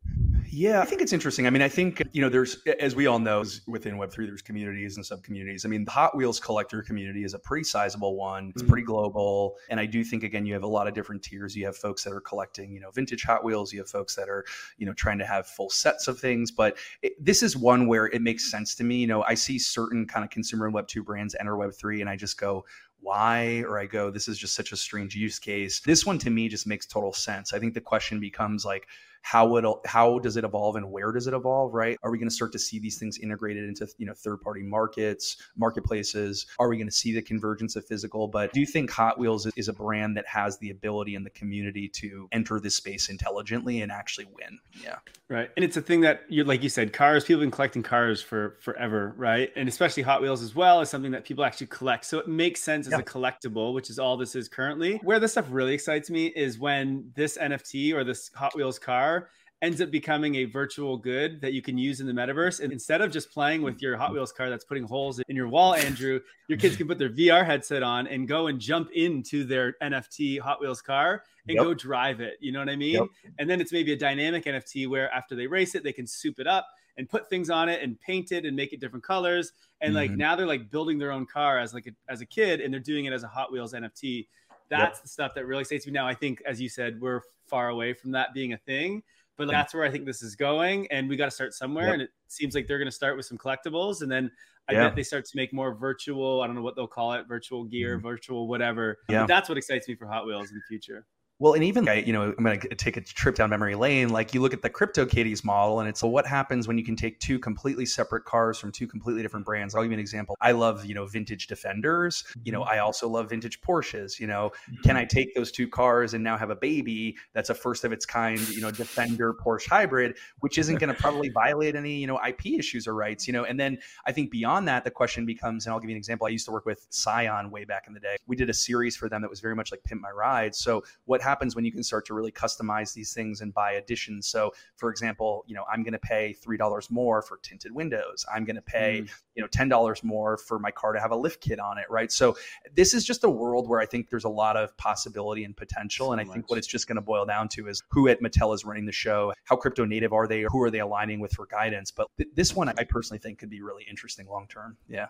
Yeah, 0.50 0.80
I 0.80 0.84
think 0.84 1.02
it's 1.02 1.12
interesting. 1.12 1.46
I 1.46 1.50
mean, 1.50 1.62
I 1.62 1.68
think, 1.68 2.02
you 2.12 2.20
know, 2.20 2.28
there's, 2.28 2.58
as 2.80 2.94
we 2.94 3.06
all 3.06 3.18
know, 3.18 3.44
within 3.66 3.96
Web3, 3.96 4.26
there's 4.26 4.42
communities 4.42 4.96
and 4.96 5.04
sub 5.04 5.22
communities. 5.22 5.64
I 5.64 5.68
mean, 5.68 5.84
the 5.84 5.90
Hot 5.90 6.16
Wheels 6.16 6.38
collector 6.38 6.82
community 6.82 7.24
is 7.24 7.34
a 7.34 7.38
pretty 7.38 7.64
sizable 7.64 8.16
one, 8.16 8.50
it's 8.50 8.62
mm-hmm. 8.62 8.70
pretty 8.70 8.86
global. 8.86 9.56
And 9.70 9.80
I 9.80 9.86
do 9.86 10.04
think, 10.04 10.22
again, 10.22 10.46
you 10.46 10.54
have 10.54 10.62
a 10.62 10.68
lot 10.68 10.86
of 10.86 10.94
different 10.94 11.22
tiers. 11.22 11.56
You 11.56 11.66
have 11.66 11.76
folks 11.76 12.04
that 12.04 12.12
are 12.12 12.20
collecting, 12.20 12.72
you 12.72 12.80
know, 12.80 12.90
vintage 12.90 13.24
Hot 13.24 13.44
Wheels, 13.44 13.72
you 13.72 13.80
have 13.80 13.88
folks 13.88 14.14
that 14.14 14.28
are, 14.28 14.44
you 14.78 14.86
know, 14.86 14.92
trying 14.92 15.18
to 15.18 15.26
have 15.26 15.46
full 15.46 15.70
sets 15.70 16.08
of 16.08 16.18
things. 16.18 16.50
But 16.50 16.76
it, 17.02 17.12
this 17.24 17.42
is 17.42 17.56
one 17.56 17.86
where 17.86 18.06
it 18.06 18.22
makes 18.22 18.50
sense 18.50 18.74
to 18.76 18.84
me. 18.84 18.96
You 18.96 19.06
know, 19.06 19.22
I 19.22 19.34
see 19.34 19.58
certain 19.58 20.06
kind 20.06 20.24
of 20.24 20.30
consumer 20.30 20.66
and 20.66 20.74
Web2 20.74 21.04
brands 21.04 21.36
enter 21.38 21.54
Web3, 21.54 22.00
and 22.00 22.10
I 22.10 22.16
just 22.16 22.38
go, 22.38 22.64
why 23.00 23.62
or 23.66 23.78
I 23.78 23.86
go, 23.86 24.10
this 24.10 24.28
is 24.28 24.38
just 24.38 24.54
such 24.54 24.72
a 24.72 24.76
strange 24.76 25.14
use 25.14 25.38
case. 25.38 25.80
This 25.80 26.06
one 26.06 26.18
to 26.18 26.30
me 26.30 26.48
just 26.48 26.66
makes 26.66 26.86
total 26.86 27.12
sense. 27.12 27.52
I 27.52 27.58
think 27.58 27.74
the 27.74 27.80
question 27.80 28.18
becomes 28.20 28.64
like, 28.64 28.88
how 29.22 29.56
it 29.56 29.64
how 29.86 30.18
does 30.20 30.36
it 30.36 30.44
evolve 30.44 30.76
and 30.76 30.90
where 30.90 31.12
does 31.12 31.26
it 31.26 31.34
evolve 31.34 31.74
right? 31.74 31.98
Are 32.02 32.10
we 32.10 32.18
going 32.18 32.28
to 32.28 32.34
start 32.34 32.52
to 32.52 32.58
see 32.58 32.78
these 32.78 32.98
things 32.98 33.18
integrated 33.18 33.64
into 33.68 33.86
you 33.98 34.06
know 34.06 34.14
third 34.14 34.40
party 34.40 34.62
markets 34.62 35.36
marketplaces? 35.56 36.46
Are 36.58 36.68
we 36.68 36.76
going 36.76 36.88
to 36.88 36.94
see 36.94 37.12
the 37.12 37.22
convergence 37.22 37.76
of 37.76 37.84
physical? 37.86 38.28
But 38.28 38.52
do 38.52 38.60
you 38.60 38.66
think 38.66 38.90
hot 38.90 39.18
wheels 39.18 39.46
is 39.56 39.68
a 39.68 39.72
brand 39.72 40.16
that 40.16 40.26
has 40.26 40.58
the 40.58 40.70
ability 40.70 41.14
in 41.14 41.24
the 41.24 41.30
community 41.30 41.88
to 41.88 42.28
enter 42.32 42.60
this 42.60 42.76
space 42.76 43.08
intelligently 43.08 43.80
and 43.80 43.90
actually 43.90 44.26
win? 44.26 44.58
Yeah. 44.82 44.96
Right. 45.28 45.50
And 45.56 45.64
it's 45.64 45.76
a 45.76 45.82
thing 45.82 46.02
that 46.02 46.22
you 46.28 46.44
like 46.44 46.62
you 46.62 46.68
said 46.68 46.92
cars 46.92 47.24
people 47.24 47.40
have 47.40 47.46
been 47.46 47.50
collecting 47.50 47.82
cars 47.82 48.22
for 48.22 48.56
forever 48.60 49.14
right? 49.16 49.50
And 49.56 49.68
especially 49.68 50.02
hot 50.02 50.22
wheels 50.22 50.42
as 50.42 50.54
well 50.54 50.80
is 50.80 50.88
something 50.88 51.12
that 51.12 51.24
people 51.24 51.44
actually 51.44 51.66
collect. 51.68 52.04
So 52.04 52.18
it 52.18 52.28
makes 52.28 52.62
sense 52.62 52.86
as 52.86 52.92
yeah. 52.92 52.98
a 52.98 53.02
collectible 53.02 53.74
which 53.74 53.90
is 53.90 53.98
all 53.98 54.16
this 54.16 54.36
is 54.36 54.48
currently. 54.48 55.00
Where 55.02 55.18
this 55.18 55.32
stuff 55.32 55.46
really 55.50 55.74
excites 55.74 56.10
me 56.10 56.26
is 56.26 56.58
when 56.58 57.10
this 57.14 57.36
nft 57.38 57.94
or 57.94 58.04
this 58.04 58.30
hot 58.34 58.54
wheels 58.54 58.78
car 58.78 59.15
ends 59.62 59.80
up 59.80 59.90
becoming 59.90 60.34
a 60.36 60.44
virtual 60.44 60.98
good 60.98 61.40
that 61.40 61.52
you 61.52 61.62
can 61.62 61.78
use 61.78 62.00
in 62.00 62.06
the 62.06 62.12
metaverse. 62.12 62.60
And 62.60 62.72
instead 62.72 63.00
of 63.00 63.10
just 63.10 63.32
playing 63.32 63.62
with 63.62 63.80
your 63.80 63.96
Hot 63.96 64.12
Wheels 64.12 64.32
car 64.32 64.50
that's 64.50 64.64
putting 64.64 64.84
holes 64.84 65.20
in 65.28 65.36
your 65.36 65.48
wall, 65.48 65.74
Andrew, 65.74 66.20
your 66.48 66.58
kids 66.58 66.76
can 66.76 66.86
put 66.86 66.98
their 66.98 67.08
VR 67.08 67.44
headset 67.44 67.82
on 67.82 68.06
and 68.06 68.28
go 68.28 68.48
and 68.48 68.60
jump 68.60 68.90
into 68.92 69.44
their 69.44 69.74
NFT 69.82 70.40
Hot 70.40 70.60
Wheels 70.60 70.82
car 70.82 71.22
and 71.48 71.56
yep. 71.56 71.64
go 71.64 71.72
drive 71.72 72.20
it. 72.20 72.34
You 72.40 72.52
know 72.52 72.58
what 72.58 72.68
I 72.68 72.76
mean? 72.76 72.94
Yep. 72.94 73.06
And 73.38 73.48
then 73.48 73.60
it's 73.60 73.72
maybe 73.72 73.92
a 73.92 73.96
dynamic 73.96 74.44
NFT 74.44 74.88
where 74.88 75.10
after 75.12 75.34
they 75.34 75.46
race 75.46 75.74
it, 75.74 75.82
they 75.82 75.92
can 75.92 76.06
soup 76.06 76.38
it 76.38 76.46
up 76.46 76.66
and 76.98 77.08
put 77.08 77.28
things 77.30 77.50
on 77.50 77.68
it 77.68 77.82
and 77.82 77.98
paint 78.00 78.32
it 78.32 78.44
and 78.44 78.54
make 78.56 78.72
it 78.72 78.80
different 78.80 79.04
colors. 79.04 79.52
And 79.80 79.90
mm-hmm. 79.90 79.96
like 79.96 80.10
now 80.12 80.36
they're 80.36 80.46
like 80.46 80.70
building 80.70 80.98
their 80.98 81.12
own 81.12 81.26
car 81.26 81.58
as 81.58 81.72
like 81.72 81.86
a, 81.86 82.12
as 82.12 82.20
a 82.20 82.26
kid 82.26 82.60
and 82.60 82.72
they're 82.72 82.80
doing 82.80 83.06
it 83.06 83.12
as 83.12 83.22
a 83.22 83.28
Hot 83.28 83.50
Wheels 83.50 83.72
NFT. 83.72 84.26
That's 84.68 84.98
yep. 84.98 85.02
the 85.02 85.08
stuff 85.08 85.34
that 85.34 85.46
really 85.46 85.62
excites 85.62 85.86
me 85.86 85.92
now. 85.92 86.06
I 86.06 86.14
think, 86.14 86.42
as 86.46 86.60
you 86.60 86.68
said, 86.68 87.00
we're 87.00 87.20
far 87.46 87.68
away 87.68 87.92
from 87.92 88.10
that 88.12 88.34
being 88.34 88.52
a 88.52 88.58
thing 88.58 89.02
but 89.36 89.48
that's 89.48 89.74
where 89.74 89.84
I 89.84 89.90
think 89.90 90.06
this 90.06 90.22
is 90.22 90.34
going, 90.34 90.86
and 90.90 91.08
we 91.08 91.16
got 91.16 91.26
to 91.26 91.30
start 91.30 91.54
somewhere. 91.54 91.86
Yep. 91.86 91.92
And 91.92 92.02
it 92.02 92.10
seems 92.28 92.54
like 92.54 92.66
they're 92.66 92.78
going 92.78 92.88
to 92.88 92.94
start 92.94 93.16
with 93.16 93.26
some 93.26 93.38
collectibles, 93.38 94.02
and 94.02 94.10
then 94.10 94.30
I 94.68 94.72
yeah. 94.72 94.86
bet 94.86 94.96
they 94.96 95.02
start 95.02 95.26
to 95.26 95.36
make 95.36 95.52
more 95.52 95.74
virtual. 95.74 96.42
I 96.42 96.46
don't 96.46 96.56
know 96.56 96.62
what 96.62 96.74
they'll 96.74 96.86
call 96.86 97.12
it, 97.12 97.26
virtual 97.28 97.64
gear, 97.64 97.96
mm-hmm. 97.96 98.06
virtual 98.06 98.48
whatever. 98.48 98.98
Yeah, 99.08 99.20
but 99.20 99.26
that's 99.26 99.48
what 99.48 99.58
excites 99.58 99.88
me 99.88 99.94
for 99.94 100.06
Hot 100.06 100.26
Wheels 100.26 100.50
in 100.50 100.56
the 100.56 100.62
future. 100.68 101.06
Well, 101.38 101.52
and 101.52 101.62
even 101.64 101.86
you 102.06 102.14
know, 102.14 102.34
I'm 102.36 102.42
going 102.42 102.60
to 102.60 102.74
take 102.74 102.96
a 102.96 103.02
trip 103.02 103.34
down 103.34 103.50
memory 103.50 103.74
lane. 103.74 104.08
Like 104.08 104.32
you 104.32 104.40
look 104.40 104.54
at 104.54 104.62
the 104.62 104.70
CryptoKitties 104.70 105.44
model, 105.44 105.80
and 105.80 105.88
it's 105.88 106.02
well, 106.02 106.10
what 106.10 106.26
happens 106.26 106.66
when 106.66 106.78
you 106.78 106.84
can 106.84 106.96
take 106.96 107.20
two 107.20 107.38
completely 107.38 107.84
separate 107.84 108.24
cars 108.24 108.58
from 108.58 108.72
two 108.72 108.86
completely 108.86 109.20
different 109.20 109.44
brands. 109.44 109.74
I'll 109.74 109.82
give 109.82 109.90
you 109.90 109.96
an 109.96 110.00
example. 110.00 110.38
I 110.40 110.52
love 110.52 110.86
you 110.86 110.94
know 110.94 111.04
vintage 111.04 111.46
Defenders. 111.46 112.24
You 112.44 112.52
know, 112.52 112.62
mm-hmm. 112.62 112.70
I 112.70 112.78
also 112.78 113.06
love 113.06 113.28
vintage 113.28 113.60
Porsches. 113.60 114.18
You 114.18 114.28
know, 114.28 114.52
mm-hmm. 114.70 114.80
can 114.82 114.96
I 114.96 115.04
take 115.04 115.34
those 115.34 115.52
two 115.52 115.68
cars 115.68 116.14
and 116.14 116.24
now 116.24 116.38
have 116.38 116.48
a 116.48 116.56
baby 116.56 117.16
that's 117.34 117.50
a 117.50 117.54
first 117.54 117.84
of 117.84 117.92
its 117.92 118.06
kind? 118.06 118.40
You 118.48 118.62
know, 118.62 118.70
Defender 118.70 119.34
Porsche 119.34 119.68
hybrid, 119.68 120.16
which 120.40 120.56
isn't 120.56 120.76
going 120.76 120.94
to 120.94 120.98
probably 120.98 121.28
violate 121.28 121.76
any 121.76 121.96
you 121.96 122.06
know 122.06 122.18
IP 122.26 122.46
issues 122.46 122.86
or 122.86 122.94
rights. 122.94 123.26
You 123.26 123.34
know, 123.34 123.44
and 123.44 123.60
then 123.60 123.76
I 124.06 124.12
think 124.12 124.30
beyond 124.30 124.68
that, 124.68 124.84
the 124.84 124.90
question 124.90 125.26
becomes, 125.26 125.66
and 125.66 125.74
I'll 125.74 125.80
give 125.80 125.90
you 125.90 125.96
an 125.96 125.98
example. 125.98 126.26
I 126.26 126.30
used 126.30 126.46
to 126.46 126.52
work 126.52 126.64
with 126.64 126.86
Scion 126.88 127.50
way 127.50 127.66
back 127.66 127.84
in 127.86 127.92
the 127.92 128.00
day. 128.00 128.16
We 128.26 128.36
did 128.36 128.48
a 128.48 128.54
series 128.54 128.96
for 128.96 129.10
them 129.10 129.20
that 129.20 129.28
was 129.28 129.40
very 129.40 129.54
much 129.54 129.70
like 129.70 129.84
Pimp 129.84 130.00
My 130.00 130.10
Ride. 130.10 130.54
So 130.54 130.82
what 131.04 131.20
happens 131.26 131.54
when 131.54 131.64
you 131.64 131.72
can 131.72 131.82
start 131.82 132.06
to 132.06 132.14
really 132.14 132.32
customize 132.32 132.94
these 132.94 133.12
things 133.12 133.40
and 133.40 133.52
buy 133.52 133.72
additions. 133.72 134.26
So, 134.28 134.52
for 134.76 134.90
example, 134.90 135.44
you 135.46 135.54
know, 135.54 135.64
I'm 135.70 135.82
going 135.82 135.92
to 135.92 135.98
pay 135.98 136.32
three 136.32 136.56
dollars 136.56 136.90
more 136.90 137.20
for 137.20 137.38
tinted 137.42 137.72
windows. 137.72 138.24
I'm 138.34 138.44
going 138.44 138.56
to 138.56 138.62
pay 138.62 139.02
mm. 139.02 139.10
you 139.34 139.42
know 139.42 139.48
ten 139.48 139.68
dollars 139.68 140.02
more 140.02 140.38
for 140.38 140.58
my 140.58 140.70
car 140.70 140.92
to 140.92 141.00
have 141.00 141.10
a 141.10 141.16
lift 141.16 141.40
kit 141.40 141.58
on 141.60 141.78
it, 141.78 141.86
right? 141.90 142.10
So, 142.10 142.36
this 142.74 142.94
is 142.94 143.04
just 143.04 143.24
a 143.24 143.30
world 143.30 143.68
where 143.68 143.80
I 143.80 143.86
think 143.86 144.08
there's 144.08 144.24
a 144.24 144.30
lot 144.30 144.56
of 144.56 144.76
possibility 144.76 145.44
and 145.44 145.56
potential. 145.56 146.06
So 146.06 146.12
and 146.12 146.20
I 146.20 146.24
much. 146.24 146.34
think 146.34 146.50
what 146.50 146.58
it's 146.58 146.66
just 146.66 146.86
going 146.86 146.96
to 146.96 147.02
boil 147.02 147.26
down 147.26 147.48
to 147.50 147.68
is 147.68 147.82
who 147.90 148.08
at 148.08 148.20
Mattel 148.20 148.54
is 148.54 148.64
running 148.64 148.86
the 148.86 148.92
show, 148.92 149.32
how 149.44 149.56
crypto 149.56 149.84
native 149.84 150.12
are 150.12 150.26
they, 150.26 150.44
or 150.44 150.48
who 150.48 150.62
are 150.62 150.70
they 150.70 150.80
aligning 150.80 151.20
with 151.20 151.32
for 151.32 151.46
guidance. 151.46 151.90
But 151.90 152.08
th- 152.16 152.30
this 152.34 152.54
one, 152.54 152.68
I 152.68 152.84
personally 152.84 153.18
think 153.18 153.38
could 153.38 153.50
be 153.50 153.62
really 153.62 153.84
interesting 153.88 154.26
long 154.26 154.46
term. 154.48 154.76
Yeah. 154.88 155.08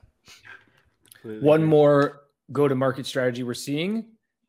One 1.22 1.64
more 1.64 2.22
go 2.52 2.68
to 2.68 2.74
market 2.74 3.06
strategy 3.06 3.42
we're 3.42 3.54
seeing 3.54 4.04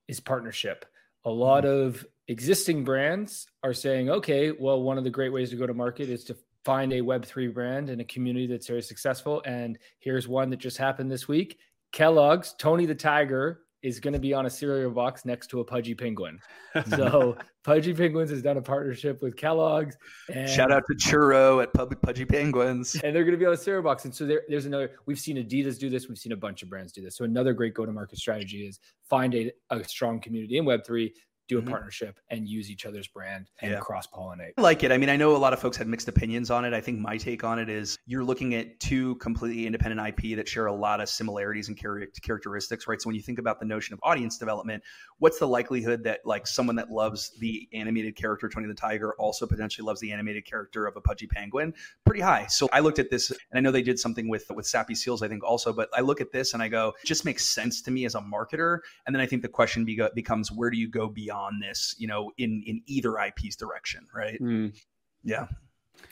is 0.07 0.19
partnership 0.19 0.85
a 1.27 1.29
lot 1.29 1.65
of 1.65 2.05
existing 2.29 2.85
brands 2.85 3.47
are 3.61 3.73
saying, 3.73 4.09
okay, 4.09 4.51
well, 4.51 4.81
one 4.81 4.97
of 4.97 5.03
the 5.03 5.09
great 5.09 5.33
ways 5.33 5.49
to 5.49 5.57
go 5.57 5.67
to 5.67 5.73
market 5.73 6.09
is 6.09 6.23
to 6.23 6.37
find 6.63 6.93
a 6.93 7.01
Web3 7.01 7.53
brand 7.53 7.89
and 7.89 7.99
a 7.99 8.05
community 8.05 8.47
that's 8.47 8.67
very 8.67 8.81
successful. 8.81 9.43
And 9.45 9.77
here's 9.99 10.25
one 10.25 10.49
that 10.51 10.59
just 10.59 10.77
happened 10.77 11.11
this 11.11 11.27
week 11.27 11.59
Kellogg's, 11.91 12.55
Tony 12.57 12.85
the 12.85 12.95
Tiger 12.95 13.59
is 13.83 13.99
going 13.99 14.13
to 14.13 14.19
be 14.19 14.33
on 14.33 14.45
a 14.45 14.49
cereal 14.49 14.91
box 14.91 15.25
next 15.25 15.47
to 15.47 15.59
a 15.59 15.63
pudgy 15.63 15.95
penguin. 15.95 16.39
So 16.89 17.35
Pudgy 17.67 17.93
Penguins 17.93 18.29
has 18.29 18.41
done 18.41 18.55
a 18.55 18.61
partnership 18.61 19.21
with 19.21 19.35
Kellogg's. 19.35 19.97
And, 20.33 20.49
Shout 20.49 20.71
out 20.71 20.83
to 20.89 20.95
Churro 20.95 21.61
at 21.61 21.73
Pub- 21.73 22.01
Pudgy 22.01 22.23
Penguins. 22.23 22.95
And 23.03 23.13
they're 23.15 23.23
going 23.23 23.33
to 23.33 23.37
be 23.37 23.45
on 23.45 23.53
a 23.53 23.57
cereal 23.57 23.83
box. 23.83 24.05
And 24.05 24.15
so 24.15 24.25
there, 24.25 24.43
there's 24.47 24.67
another. 24.67 24.91
We've 25.05 25.19
seen 25.19 25.35
Adidas 25.35 25.77
do 25.77 25.89
this. 25.89 26.07
We've 26.07 26.17
seen 26.17 26.31
a 26.31 26.37
bunch 26.37 26.63
of 26.63 26.69
brands 26.69 26.93
do 26.93 27.01
this. 27.01 27.17
So 27.17 27.25
another 27.25 27.53
great 27.53 27.73
go-to-market 27.73 28.19
strategy 28.19 28.65
is 28.65 28.79
find 29.09 29.35
a, 29.35 29.51
a 29.69 29.83
strong 29.83 30.21
community 30.21 30.57
in 30.57 30.65
Web 30.65 30.85
three 30.85 31.13
do 31.47 31.57
a 31.57 31.61
mm-hmm. 31.61 31.69
partnership 31.69 32.19
and 32.29 32.47
use 32.47 32.69
each 32.69 32.85
other's 32.85 33.07
brand 33.07 33.49
and 33.61 33.71
yeah. 33.71 33.79
cross 33.79 34.07
pollinate. 34.07 34.51
I 34.57 34.61
like 34.61 34.83
it. 34.83 34.91
I 34.91 34.97
mean, 34.97 35.09
I 35.09 35.15
know 35.15 35.35
a 35.35 35.37
lot 35.37 35.53
of 35.53 35.59
folks 35.59 35.77
had 35.77 35.87
mixed 35.87 36.07
opinions 36.07 36.51
on 36.51 36.65
it. 36.65 36.73
I 36.73 36.81
think 36.81 36.99
my 36.99 37.17
take 37.17 37.43
on 37.43 37.59
it 37.59 37.69
is 37.69 37.97
you're 38.05 38.23
looking 38.23 38.53
at 38.55 38.79
two 38.79 39.15
completely 39.15 39.65
independent 39.65 40.07
IP 40.07 40.35
that 40.37 40.47
share 40.47 40.65
a 40.65 40.73
lot 40.73 40.99
of 40.99 41.09
similarities 41.09 41.69
and 41.69 41.77
characteristics, 41.77 42.87
right? 42.87 43.01
So 43.01 43.07
when 43.07 43.15
you 43.15 43.21
think 43.21 43.39
about 43.39 43.59
the 43.59 43.65
notion 43.65 43.93
of 43.93 43.99
audience 44.03 44.37
development, 44.37 44.83
what's 45.19 45.39
the 45.39 45.47
likelihood 45.47 46.03
that 46.03 46.19
like 46.25 46.47
someone 46.47 46.75
that 46.75 46.89
loves 46.89 47.31
the 47.39 47.67
animated 47.73 48.15
character 48.15 48.49
Tony 48.49 48.67
the 48.67 48.73
Tiger 48.73 49.13
also 49.19 49.47
potentially 49.47 49.85
loves 49.85 50.01
the 50.01 50.11
animated 50.11 50.45
character 50.45 50.85
of 50.85 50.95
a 50.97 51.01
pudgy 51.01 51.27
penguin? 51.27 51.73
Pretty 52.05 52.21
high. 52.21 52.45
So 52.47 52.67
I 52.73 52.81
looked 52.81 52.99
at 52.99 53.09
this 53.09 53.31
and 53.31 53.39
I 53.55 53.59
know 53.59 53.71
they 53.71 53.81
did 53.81 53.99
something 53.99 54.27
with 54.27 54.45
with 54.53 54.67
Sappy 54.67 54.95
Seals, 54.95 55.23
I 55.23 55.27
think 55.27 55.43
also, 55.43 55.71
but 55.71 55.89
I 55.95 56.01
look 56.01 56.19
at 56.19 56.31
this 56.31 56.53
and 56.53 56.61
I 56.61 56.67
go, 56.67 56.93
just 57.05 57.25
makes 57.25 57.45
sense 57.45 57.81
to 57.83 57.91
me 57.91 58.05
as 58.05 58.15
a 58.15 58.21
marketer. 58.21 58.79
And 59.05 59.15
then 59.15 59.21
I 59.21 59.25
think 59.25 59.41
the 59.41 59.47
question 59.47 59.85
be- 59.85 60.01
becomes, 60.13 60.51
where 60.51 60.69
do 60.69 60.77
you 60.77 60.89
go 60.89 61.07
beyond 61.07 61.36
this? 61.61 61.95
You 61.97 62.07
know, 62.07 62.31
in 62.37 62.63
in 62.65 62.81
either 62.85 63.17
IP's 63.19 63.55
direction, 63.55 64.05
right? 64.13 64.39
Mm. 64.41 64.77
Yeah. 65.23 65.47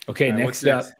Okay. 0.09 0.31
Right, 0.31 0.39
next 0.39 0.65
up. 0.65 0.85
Next? 0.85 0.93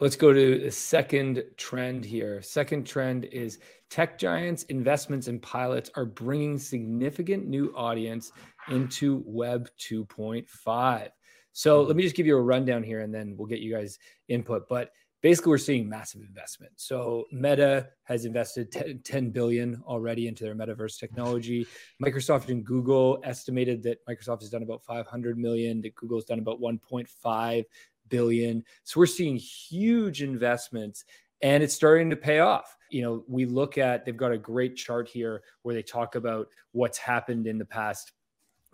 Let's 0.00 0.14
go 0.14 0.32
to 0.32 0.60
the 0.60 0.70
second 0.70 1.42
trend 1.56 2.04
here. 2.04 2.40
Second 2.40 2.86
trend 2.86 3.24
is 3.24 3.58
tech 3.90 4.16
giants, 4.16 4.62
investments, 4.64 5.26
and 5.26 5.42
pilots 5.42 5.90
are 5.96 6.04
bringing 6.04 6.56
significant 6.56 7.48
new 7.48 7.72
audience 7.74 8.30
into 8.68 9.24
Web 9.26 9.68
2.5. 9.80 11.08
So 11.52 11.82
let 11.82 11.96
me 11.96 12.04
just 12.04 12.14
give 12.14 12.26
you 12.26 12.36
a 12.36 12.42
rundown 12.42 12.84
here 12.84 13.00
and 13.00 13.12
then 13.12 13.34
we'll 13.36 13.48
get 13.48 13.58
you 13.58 13.74
guys 13.74 13.98
input. 14.28 14.68
But 14.68 14.92
basically, 15.22 15.50
we're 15.50 15.58
seeing 15.58 15.88
massive 15.88 16.22
investment. 16.22 16.72
So 16.76 17.24
Meta 17.32 17.88
has 18.04 18.24
invested 18.24 18.70
10, 18.72 19.00
10 19.04 19.30
billion 19.30 19.82
already 19.86 20.28
into 20.28 20.44
their 20.44 20.54
metaverse 20.54 20.98
technology. 20.98 21.66
Microsoft 22.02 22.48
and 22.48 22.64
Google 22.64 23.20
estimated 23.24 23.82
that 23.84 24.04
Microsoft 24.06 24.40
has 24.40 24.50
done 24.50 24.62
about 24.62 24.84
500 24.84 25.38
million, 25.38 25.80
that 25.82 25.94
Google 25.94 26.18
has 26.18 26.24
done 26.24 26.38
about 26.38 26.60
1.5 26.60 27.64
billion. 28.08 28.64
So 28.84 29.00
we're 29.00 29.06
seeing 29.06 29.36
huge 29.36 30.22
investments 30.22 31.04
and 31.42 31.62
it's 31.62 31.74
starting 31.74 32.10
to 32.10 32.16
pay 32.16 32.40
off. 32.40 32.76
You 32.90 33.02
know, 33.02 33.24
we 33.28 33.44
look 33.44 33.78
at 33.78 34.04
they've 34.04 34.16
got 34.16 34.32
a 34.32 34.38
great 34.38 34.76
chart 34.76 35.08
here 35.08 35.42
where 35.62 35.74
they 35.74 35.82
talk 35.82 36.14
about 36.14 36.48
what's 36.72 36.98
happened 36.98 37.46
in 37.46 37.58
the 37.58 37.64
past 37.64 38.12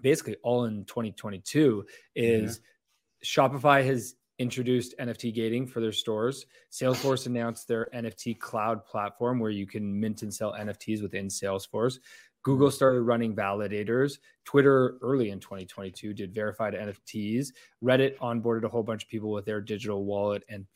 basically 0.00 0.36
all 0.42 0.64
in 0.64 0.84
2022 0.84 1.84
is 2.14 2.58
mm-hmm. 2.58 2.64
Shopify 3.24 3.84
has 3.84 4.14
introduced 4.38 4.94
NFT 4.98 5.34
gating 5.34 5.66
for 5.66 5.80
their 5.80 5.92
stores. 5.92 6.46
Salesforce 6.70 7.26
announced 7.26 7.68
their 7.68 7.88
NFT 7.94 8.38
cloud 8.38 8.84
platform 8.84 9.38
where 9.38 9.50
you 9.50 9.66
can 9.66 9.98
mint 9.98 10.22
and 10.22 10.32
sell 10.32 10.52
NFTs 10.52 11.02
within 11.02 11.28
Salesforce. 11.28 11.98
Google 12.42 12.68
mm-hmm. 12.68 12.74
started 12.74 13.02
running 13.02 13.34
validators. 13.34 14.18
Twitter 14.44 14.98
early 15.02 15.30
in 15.30 15.40
2022 15.40 16.14
did 16.14 16.34
verified 16.34 16.74
NFTs. 16.74 17.48
Reddit 17.82 18.16
onboarded 18.18 18.64
a 18.64 18.68
whole 18.68 18.82
bunch 18.82 19.04
of 19.04 19.08
people 19.08 19.30
with 19.30 19.44
their 19.44 19.60
digital 19.60 20.04
wallet 20.04 20.44
and 20.48 20.66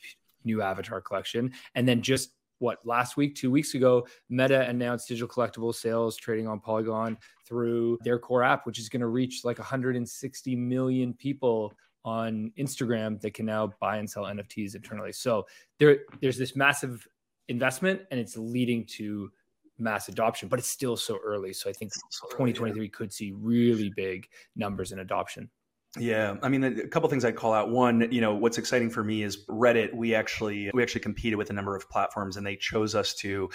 new 0.44 0.62
avatar 0.62 1.00
collection. 1.00 1.52
And 1.74 1.86
then 1.86 2.00
just 2.00 2.30
what 2.58 2.78
last 2.84 3.16
week, 3.16 3.36
two 3.36 3.50
weeks 3.50 3.74
ago, 3.74 4.06
Meta 4.28 4.68
announced 4.68 5.08
digital 5.08 5.28
collectible 5.28 5.74
sales 5.74 6.16
trading 6.16 6.48
on 6.48 6.58
Polygon 6.58 7.16
through 7.46 7.98
their 8.02 8.18
core 8.18 8.42
app, 8.42 8.66
which 8.66 8.78
is 8.78 8.88
going 8.88 9.00
to 9.00 9.06
reach 9.06 9.44
like 9.44 9.58
160 9.58 10.56
million 10.56 11.14
people 11.14 11.72
on 12.08 12.50
Instagram 12.58 13.20
that 13.20 13.34
can 13.34 13.44
now 13.44 13.72
buy 13.80 13.98
and 13.98 14.08
sell 14.08 14.24
NFTs 14.24 14.74
internally. 14.74 15.12
So 15.12 15.46
there, 15.78 15.98
there's 16.20 16.38
this 16.38 16.56
massive 16.56 17.06
investment, 17.48 18.00
and 18.10 18.18
it's 18.18 18.36
leading 18.36 18.86
to 18.96 19.30
mass 19.78 20.08
adoption, 20.08 20.48
but 20.48 20.58
it's 20.58 20.68
still 20.68 20.96
so 20.96 21.18
early. 21.22 21.52
So 21.52 21.68
I 21.68 21.72
think 21.72 21.92
2023 22.30 22.88
could 22.88 23.12
see 23.12 23.32
really 23.32 23.92
big 23.94 24.26
numbers 24.56 24.92
in 24.92 25.00
adoption. 25.00 25.50
Yeah, 25.96 26.36
I 26.42 26.50
mean, 26.50 26.64
a 26.64 26.86
couple 26.86 27.08
things 27.08 27.24
I'd 27.24 27.36
call 27.36 27.54
out. 27.54 27.70
One, 27.70 28.12
you 28.12 28.20
know, 28.20 28.34
what's 28.34 28.58
exciting 28.58 28.90
for 28.90 29.02
me 29.02 29.22
is 29.22 29.46
Reddit. 29.46 29.94
We 29.94 30.14
actually 30.14 30.70
we 30.74 30.82
actually 30.82 31.00
competed 31.00 31.38
with 31.38 31.48
a 31.48 31.54
number 31.54 31.74
of 31.74 31.88
platforms, 31.88 32.36
and 32.36 32.46
they 32.46 32.56
chose 32.56 32.94
us 32.94 33.14
to 33.16 33.48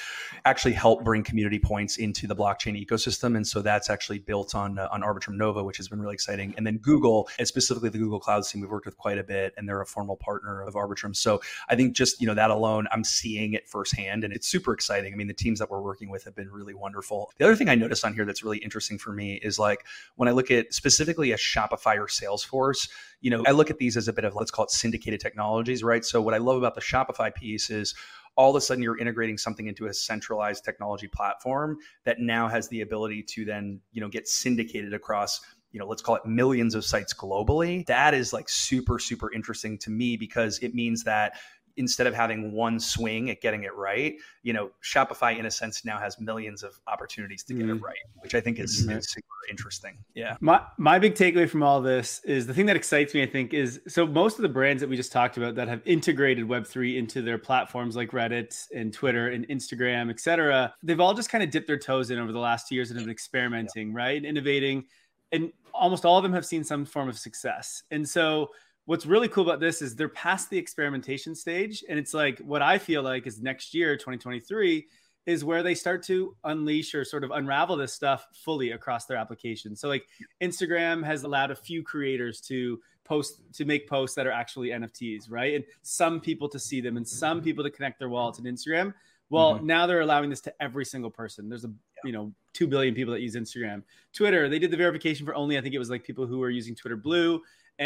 actually 0.44 0.74
help 0.74 1.04
bring 1.04 1.24
community 1.24 1.60
points 1.60 1.98
into 1.98 2.26
the 2.26 2.36
blockchain 2.36 2.84
ecosystem. 2.84 3.36
And 3.36 3.46
so 3.46 3.62
that's 3.62 3.88
actually 3.88 4.18
built 4.18 4.56
on 4.56 4.80
uh, 4.80 4.88
on 4.92 5.02
Arbitrum 5.02 5.36
Nova, 5.36 5.64
which 5.64 5.78
has 5.78 5.88
been 5.88 6.02
really 6.02 6.16
exciting. 6.16 6.56
And 6.58 6.66
then 6.66 6.80
Google, 6.80 7.30
and 7.38 7.48
specifically 7.48 7.90
the 7.90 8.00
Google 8.00 8.20
Cloud 8.20 8.44
team, 8.46 8.62
we've 8.62 8.72
worked 8.72 8.88
with 8.88 8.98
quite 8.98 9.20
a 9.20 9.24
bit, 9.24 9.54
and 9.56 9.70
they're 9.70 9.82
a 9.82 9.86
formal 9.86 10.18
partner 10.18 10.64
of 10.64 10.74
Arbitrum. 10.74 11.16
So 11.16 11.40
I 11.70 11.76
think 11.76 11.96
just 11.96 12.20
you 12.20 12.26
know 12.26 12.34
that 12.34 12.50
alone, 12.50 12.88
I'm 12.92 13.04
seeing 13.04 13.54
it 13.54 13.70
firsthand, 13.70 14.24
and 14.24 14.34
it's 14.34 14.48
super 14.48 14.74
exciting. 14.74 15.14
I 15.14 15.16
mean, 15.16 15.28
the 15.28 15.36
teams 15.36 15.60
that 15.60 15.70
we're 15.70 15.84
working 15.84 16.10
with 16.10 16.24
have 16.24 16.36
been 16.36 16.50
really 16.50 16.74
wonderful. 16.74 17.32
The 17.38 17.46
other 17.46 17.56
thing 17.56 17.70
I 17.70 17.76
noticed 17.76 18.04
on 18.04 18.16
here 18.16 18.26
that's 18.26 18.44
really 18.44 18.58
interesting 18.58 18.98
for 18.98 19.14
me 19.14 19.36
is 19.36 19.60
like 19.60 19.86
when 20.16 20.28
I 20.28 20.32
look 20.32 20.50
at 20.50 20.74
specifically 20.74 21.32
a 21.32 21.38
Shopify 21.38 22.00
or 22.00 22.08
Salesforce, 22.24 22.90
you 23.22 23.30
know, 23.30 23.44
I 23.46 23.52
look 23.52 23.70
at 23.70 23.78
these 23.78 23.98
as 23.98 24.08
a 24.08 24.14
bit 24.14 24.26
of 24.26 24.36
let's 24.36 24.52
call 24.52 24.66
it 24.66 24.72
syndicated 24.72 25.20
technologies, 25.20 25.84
right? 25.84 26.06
So 26.06 26.22
what 26.22 26.34
I 26.34 26.38
love 26.38 26.58
about 26.58 26.76
the 26.76 26.82
Shopify 26.82 27.34
piece 27.34 27.70
is 27.70 27.94
all 28.36 28.50
of 28.50 28.56
a 28.56 28.62
sudden 28.62 28.84
you're 28.84 28.98
integrating 28.98 29.38
something 29.38 29.68
into 29.68 29.86
a 29.86 29.94
centralized 29.94 30.64
technology 30.64 31.08
platform 31.08 31.78
that 32.04 32.20
now 32.20 32.48
has 32.48 32.68
the 32.70 32.82
ability 32.82 33.24
to 33.24 33.46
then, 33.46 33.80
you 33.92 34.02
know, 34.02 34.10
get 34.10 34.28
syndicated 34.28 34.94
across 34.94 35.42
you 35.74 35.80
know, 35.80 35.88
let's 35.88 36.04
call 36.04 36.16
it 36.16 36.26
millions 36.26 36.76
of 36.76 36.86
sites 36.86 37.16
globally. 37.16 37.84
That 37.88 38.14
is 38.14 38.32
like 38.32 38.48
super, 38.48 39.00
super 39.00 39.34
interesting 39.34 39.80
to 39.80 39.90
me 39.90 40.16
because 40.16 40.60
it 40.60 40.76
means 40.76 41.04
that 41.04 41.34
instead 41.78 42.08
of 42.08 42.14
having 42.14 42.52
one 42.52 42.80
swing 42.80 43.30
at 43.30 43.42
getting 43.42 43.64
it 43.64 43.76
right, 43.76 44.16
you 44.44 44.54
know, 44.54 44.70
Shopify 44.84 45.38
in 45.38 45.46
a 45.46 45.52
sense 45.52 45.84
now 45.86 45.98
has 45.98 46.20
millions 46.20 46.64
of 46.64 46.80
opportunities 46.88 47.44
to 47.44 47.54
get 47.54 47.64
mm-hmm. 47.64 47.78
it 47.78 47.82
right, 47.82 47.98
which 48.20 48.36
I 48.36 48.42
think 48.42 48.60
is, 48.60 48.82
mm-hmm. 48.82 48.98
is, 48.98 49.10
super 49.10 49.28
interesting. 49.50 49.98
Yeah. 50.16 50.38
My 50.40 50.62
my 50.78 51.00
big 51.00 51.16
takeaway 51.16 51.50
from 51.50 51.64
all 51.64 51.82
this 51.82 52.22
is 52.24 52.48
the 52.48 52.54
thing 52.54 52.66
that 52.68 52.76
excites 52.76 53.14
me, 53.14 53.24
I 53.24 53.26
think, 53.26 53.54
is 53.54 53.82
so 53.88 54.06
most 54.06 54.38
of 54.38 54.44
the 54.44 54.50
brands 54.50 54.82
that 54.82 54.90
we 54.90 54.96
just 54.96 55.12
talked 55.12 55.38
about 55.38 55.56
that 55.56 55.68
have 55.68 55.82
integrated 55.86 56.48
Web3 56.48 56.98
into 56.98 57.22
their 57.22 57.38
platforms 57.38 57.96
like 57.96 58.12
Reddit 58.12 58.68
and 58.74 58.94
Twitter 58.94 59.30
and 59.30 59.48
Instagram, 59.50 60.10
et 60.10 60.20
cetera, 60.20 60.74
they've 60.84 61.00
all 61.00 61.14
just 61.14 61.30
kind 61.30 61.44
of 61.44 61.50
dipped 61.50 61.68
their 61.68 61.80
toes 61.80 62.12
in 62.12 62.20
over 62.20 62.32
the 62.32 62.40
last 62.40 62.68
two 62.68 62.76
years 62.76 62.90
and 62.90 63.00
have 63.00 63.06
been 63.06 63.12
experimenting, 63.12 63.90
yeah. 63.90 63.98
right? 63.98 64.18
And 64.18 64.26
innovating. 64.26 64.86
And 65.32 65.52
almost 65.74 66.06
all 66.06 66.18
of 66.18 66.24
them 66.24 66.34
have 66.34 66.46
seen 66.46 66.64
some 66.64 66.86
form 66.86 67.10
of 67.10 67.18
success. 67.18 67.84
And 67.92 68.08
so 68.08 68.52
what's 68.86 69.06
really 69.06 69.28
cool 69.28 69.44
about 69.44 69.60
this 69.60 69.82
is 69.82 69.96
they're 69.96 70.10
past 70.10 70.50
the 70.50 70.58
experimentation 70.58 71.34
stage 71.36 71.84
and 71.90 71.98
it's 71.98 72.14
like 72.14 72.40
what 72.40 72.62
i 72.62 72.78
feel 72.78 73.02
like 73.02 73.26
is 73.26 73.42
next 73.42 73.74
year 73.74 73.96
2023 73.96 74.86
is 75.26 75.46
where 75.46 75.64
they 75.64 75.76
start 75.76 76.04
to 76.04 76.36
unleash 76.44 76.94
or 76.94 77.06
sort 77.06 77.24
of 77.24 77.32
unravel 77.32 77.78
this 77.78 77.94
stuff 77.94 78.28
fully 78.34 78.72
across 78.72 79.06
their 79.06 79.18
application. 79.18 79.76
So 79.76 79.88
like 79.88 80.06
instagram 80.42 81.04
has 81.06 81.24
allowed 81.24 81.52
a 81.52 81.56
few 81.56 81.84
creators 81.84 82.42
to 82.42 82.80
post 83.06 83.42
to 83.54 83.66
make 83.66 83.88
posts 83.88 84.16
that 84.16 84.28
are 84.28 84.32
actually 84.32 84.70
nfts 84.70 85.26
right? 85.30 85.56
And 85.56 85.64
some 85.82 86.20
people 86.20 86.50
to 86.50 86.60
see 86.60 86.82
them 86.82 86.98
and 86.98 87.08
some 87.08 87.42
people 87.42 87.64
to 87.64 87.70
connect 87.70 88.00
their 88.00 88.10
wallets 88.10 88.40
in 88.40 88.46
instagram. 88.46 88.94
Well 89.30 89.56
mm-hmm. 89.56 89.66
now 89.66 89.88
they're 89.88 90.02
allowing 90.02 90.30
this 90.30 90.42
to 90.42 90.54
every 90.62 90.86
single 90.86 91.12
person. 91.12 91.48
There's 91.48 91.66
a 91.66 91.72
you 92.04 92.12
know 92.12 92.34
2 92.54 92.68
billion 92.68 92.94
people 92.94 93.14
that 93.14 93.22
use 93.22 93.36
instagram. 93.36 93.84
Twitter 94.14 94.50
they 94.50 94.60
did 94.60 94.72
the 94.72 94.78
verification 94.78 95.26
for 95.26 95.36
only 95.36 95.58
i 95.58 95.62
think 95.62 95.74
it 95.74 95.80
was 95.80 95.90
like 95.90 96.04
people 96.04 96.28
who 96.28 96.44
are 96.44 96.50
using 96.50 96.76
twitter 96.76 96.98
blue 96.98 97.42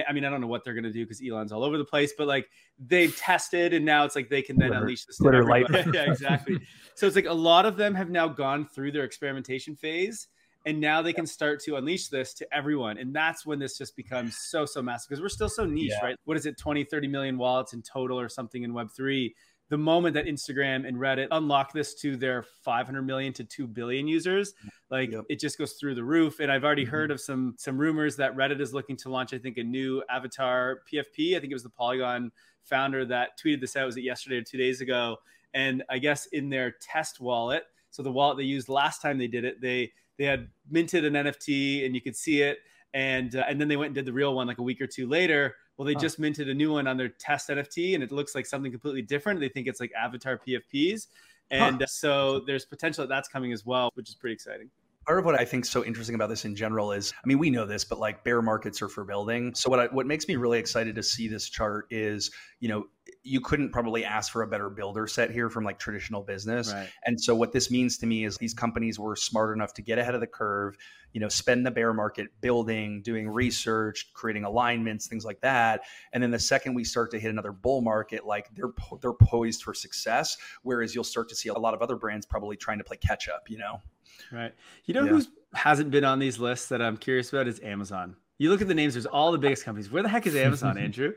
I 0.07 0.13
mean, 0.13 0.25
I 0.25 0.29
don't 0.29 0.41
know 0.41 0.47
what 0.47 0.63
they're 0.63 0.73
going 0.73 0.83
to 0.83 0.91
do 0.91 1.05
because 1.05 1.21
Elon's 1.25 1.51
all 1.51 1.63
over 1.63 1.77
the 1.77 1.85
place, 1.85 2.13
but 2.17 2.27
like 2.27 2.49
they've 2.79 3.15
tested 3.15 3.73
and 3.73 3.85
now 3.85 4.03
it's 4.05 4.15
like 4.15 4.29
they 4.29 4.41
can 4.41 4.57
then 4.57 4.69
Twitter, 4.69 4.81
unleash 4.81 5.05
this. 5.05 5.17
Twitter 5.17 5.43
light. 5.43 5.65
yeah, 5.93 6.11
exactly. 6.11 6.59
so 6.95 7.07
it's 7.07 7.15
like 7.15 7.25
a 7.25 7.33
lot 7.33 7.65
of 7.65 7.77
them 7.77 7.95
have 7.95 8.09
now 8.09 8.27
gone 8.27 8.65
through 8.65 8.91
their 8.91 9.03
experimentation 9.03 9.75
phase 9.75 10.27
and 10.67 10.81
now 10.81 11.01
they 11.01 11.13
can 11.13 11.25
start 11.25 11.61
to 11.61 11.77
unleash 11.77 12.09
this 12.09 12.33
to 12.33 12.47
everyone 12.53 12.97
and 12.97 13.15
that's 13.15 13.45
when 13.45 13.57
this 13.57 13.77
just 13.77 13.95
becomes 13.95 14.37
so 14.37 14.65
so 14.65 14.81
massive 14.81 15.09
because 15.09 15.21
we're 15.21 15.29
still 15.29 15.49
so 15.49 15.65
niche 15.65 15.91
yeah. 15.91 16.05
right 16.05 16.15
what 16.25 16.35
is 16.35 16.45
it 16.45 16.57
20 16.57 16.83
30 16.83 17.07
million 17.07 17.37
wallets 17.37 17.73
in 17.73 17.81
total 17.81 18.19
or 18.19 18.27
something 18.27 18.63
in 18.63 18.73
web 18.73 18.89
3 18.95 19.33
the 19.69 19.77
moment 19.77 20.13
that 20.13 20.25
Instagram 20.25 20.87
and 20.87 20.97
Reddit 20.97 21.27
unlock 21.31 21.73
this 21.73 21.93
to 21.95 22.15
their 22.15 22.43
500 22.63 23.01
million 23.01 23.33
to 23.33 23.43
2 23.43 23.67
billion 23.67 24.07
users, 24.07 24.53
like 24.89 25.11
yep. 25.11 25.25
it 25.29 25.39
just 25.39 25.57
goes 25.57 25.73
through 25.73 25.95
the 25.95 26.03
roof. 26.03 26.39
And 26.39 26.51
I've 26.51 26.63
already 26.63 26.83
mm-hmm. 26.83 26.91
heard 26.91 27.11
of 27.11 27.19
some 27.19 27.55
some 27.57 27.77
rumors 27.77 28.15
that 28.17 28.35
Reddit 28.35 28.61
is 28.61 28.73
looking 28.73 28.95
to 28.97 29.09
launch, 29.09 29.33
I 29.33 29.37
think, 29.37 29.57
a 29.57 29.63
new 29.63 30.01
avatar 30.09 30.81
PFP. 30.91 31.35
I 31.35 31.39
think 31.39 31.51
it 31.51 31.55
was 31.55 31.63
the 31.63 31.69
Polygon 31.69 32.31
founder 32.63 33.05
that 33.05 33.39
tweeted 33.43 33.59
this 33.61 33.75
out. 33.75 33.85
Was 33.85 33.97
it 33.97 34.03
yesterday 34.03 34.37
or 34.37 34.43
two 34.43 34.57
days 34.57 34.81
ago? 34.81 35.17
And 35.53 35.83
I 35.89 35.99
guess 35.99 36.27
in 36.27 36.49
their 36.49 36.75
test 36.81 37.19
wallet, 37.19 37.63
so 37.89 38.03
the 38.03 38.11
wallet 38.11 38.37
they 38.37 38.43
used 38.43 38.69
last 38.69 39.01
time 39.01 39.17
they 39.17 39.27
did 39.27 39.43
it, 39.43 39.59
they 39.61 39.91
they 40.17 40.25
had 40.25 40.47
minted 40.69 41.03
an 41.03 41.13
NFT 41.13 41.85
and 41.85 41.93
you 41.93 42.01
could 42.01 42.15
see 42.15 42.41
it, 42.41 42.59
and 42.93 43.35
uh, 43.35 43.43
and 43.49 43.59
then 43.59 43.67
they 43.67 43.75
went 43.75 43.87
and 43.87 43.95
did 43.95 44.05
the 44.05 44.13
real 44.13 44.33
one 44.33 44.47
like 44.47 44.59
a 44.59 44.63
week 44.63 44.81
or 44.81 44.87
two 44.87 45.07
later 45.07 45.55
well, 45.77 45.85
they 45.85 45.95
just 45.95 46.19
minted 46.19 46.49
a 46.49 46.53
new 46.53 46.71
one 46.71 46.87
on 46.87 46.97
their 46.97 47.09
test 47.09 47.49
NFT 47.49 47.93
and 47.93 48.03
it 48.03 48.11
looks 48.11 48.33
like 48.35 48.45
something 48.45 48.71
completely 48.71 49.03
different. 49.03 49.39
They 49.39 49.49
think 49.49 49.67
it's 49.67 49.79
like 49.79 49.91
avatar 49.93 50.39
PFPs. 50.45 51.07
And 51.49 51.81
huh. 51.81 51.87
so 51.87 52.39
there's 52.41 52.65
potential 52.65 53.03
that 53.03 53.09
that's 53.09 53.29
coming 53.29 53.53
as 53.53 53.65
well, 53.65 53.91
which 53.93 54.09
is 54.09 54.15
pretty 54.15 54.33
exciting 54.33 54.69
part 55.07 55.19
of 55.19 55.25
what 55.25 55.39
I 55.39 55.45
think 55.45 55.63
so 55.63 55.85
interesting 55.85 56.15
about 56.15 56.27
this 56.27 56.43
in 56.43 56.53
general 56.53 56.91
is, 56.91 57.13
I 57.23 57.25
mean, 57.25 57.39
we 57.39 57.49
know 57.49 57.65
this, 57.65 57.85
but 57.85 57.97
like 57.97 58.25
bear 58.25 58.41
markets 58.41 58.81
are 58.81 58.89
for 58.89 59.05
building. 59.05 59.55
So 59.55 59.69
what 59.69 59.79
I, 59.79 59.85
what 59.87 60.05
makes 60.05 60.27
me 60.27 60.35
really 60.35 60.59
excited 60.59 60.95
to 60.95 61.03
see 61.03 61.29
this 61.29 61.49
chart 61.49 61.87
is, 61.89 62.29
you 62.59 62.67
know, 62.67 62.87
you 63.23 63.41
couldn't 63.41 63.71
probably 63.71 64.05
ask 64.05 64.31
for 64.31 64.41
a 64.41 64.47
better 64.47 64.69
builder 64.69 65.07
set 65.07 65.31
here 65.31 65.49
from 65.49 65.63
like 65.63 65.79
traditional 65.79 66.21
business. 66.21 66.71
Right. 66.73 66.89
And 67.05 67.19
so 67.19 67.35
what 67.35 67.51
this 67.51 67.69
means 67.69 67.97
to 67.99 68.05
me 68.05 68.25
is 68.25 68.37
these 68.37 68.53
companies 68.53 68.99
were 68.99 69.15
smart 69.15 69.55
enough 69.55 69.73
to 69.75 69.81
get 69.81 69.97
ahead 69.97 70.15
of 70.15 70.21
the 70.21 70.27
curve, 70.27 70.77
you 71.13 71.19
know, 71.19 71.29
spend 71.29 71.65
the 71.65 71.71
bear 71.71 71.93
market 71.93 72.27
building, 72.41 73.01
doing 73.01 73.29
research, 73.29 74.11
creating 74.13 74.43
alignments, 74.43 75.07
things 75.07 75.25
like 75.25 75.41
that. 75.41 75.81
And 76.13 76.23
then 76.23 76.31
the 76.31 76.39
second 76.39 76.73
we 76.73 76.83
start 76.83 77.11
to 77.11 77.19
hit 77.19 77.29
another 77.29 77.51
bull 77.51 77.81
market, 77.81 78.25
like 78.25 78.49
they're 78.55 78.71
they're 79.01 79.13
poised 79.13 79.63
for 79.63 79.73
success. 79.73 80.37
Whereas 80.63 80.95
you'll 80.95 81.03
start 81.03 81.29
to 81.29 81.35
see 81.35 81.49
a 81.49 81.53
lot 81.53 81.73
of 81.73 81.81
other 81.81 81.95
brands 81.95 82.25
probably 82.25 82.55
trying 82.55 82.77
to 82.77 82.83
play 82.83 82.97
catch 82.97 83.27
up. 83.29 83.49
You 83.49 83.57
know. 83.57 83.81
Right. 84.31 84.53
You 84.85 84.93
know 84.93 85.03
yeah. 85.03 85.11
who 85.11 85.21
hasn't 85.53 85.91
been 85.91 86.03
on 86.03 86.19
these 86.19 86.39
lists 86.39 86.69
that 86.69 86.81
I'm 86.81 86.97
curious 86.97 87.31
about 87.31 87.47
is 87.47 87.59
Amazon. 87.61 88.15
You 88.39 88.51
look 88.51 88.61
at 88.61 88.67
the 88.67 88.73
names. 88.73 88.93
There's 88.93 89.05
all 89.05 89.31
the 89.31 89.37
biggest 89.37 89.65
companies. 89.65 89.91
Where 89.91 90.03
the 90.03 90.09
heck 90.09 90.27
is 90.27 90.35
Amazon, 90.35 90.77
Andrew? 90.77 91.13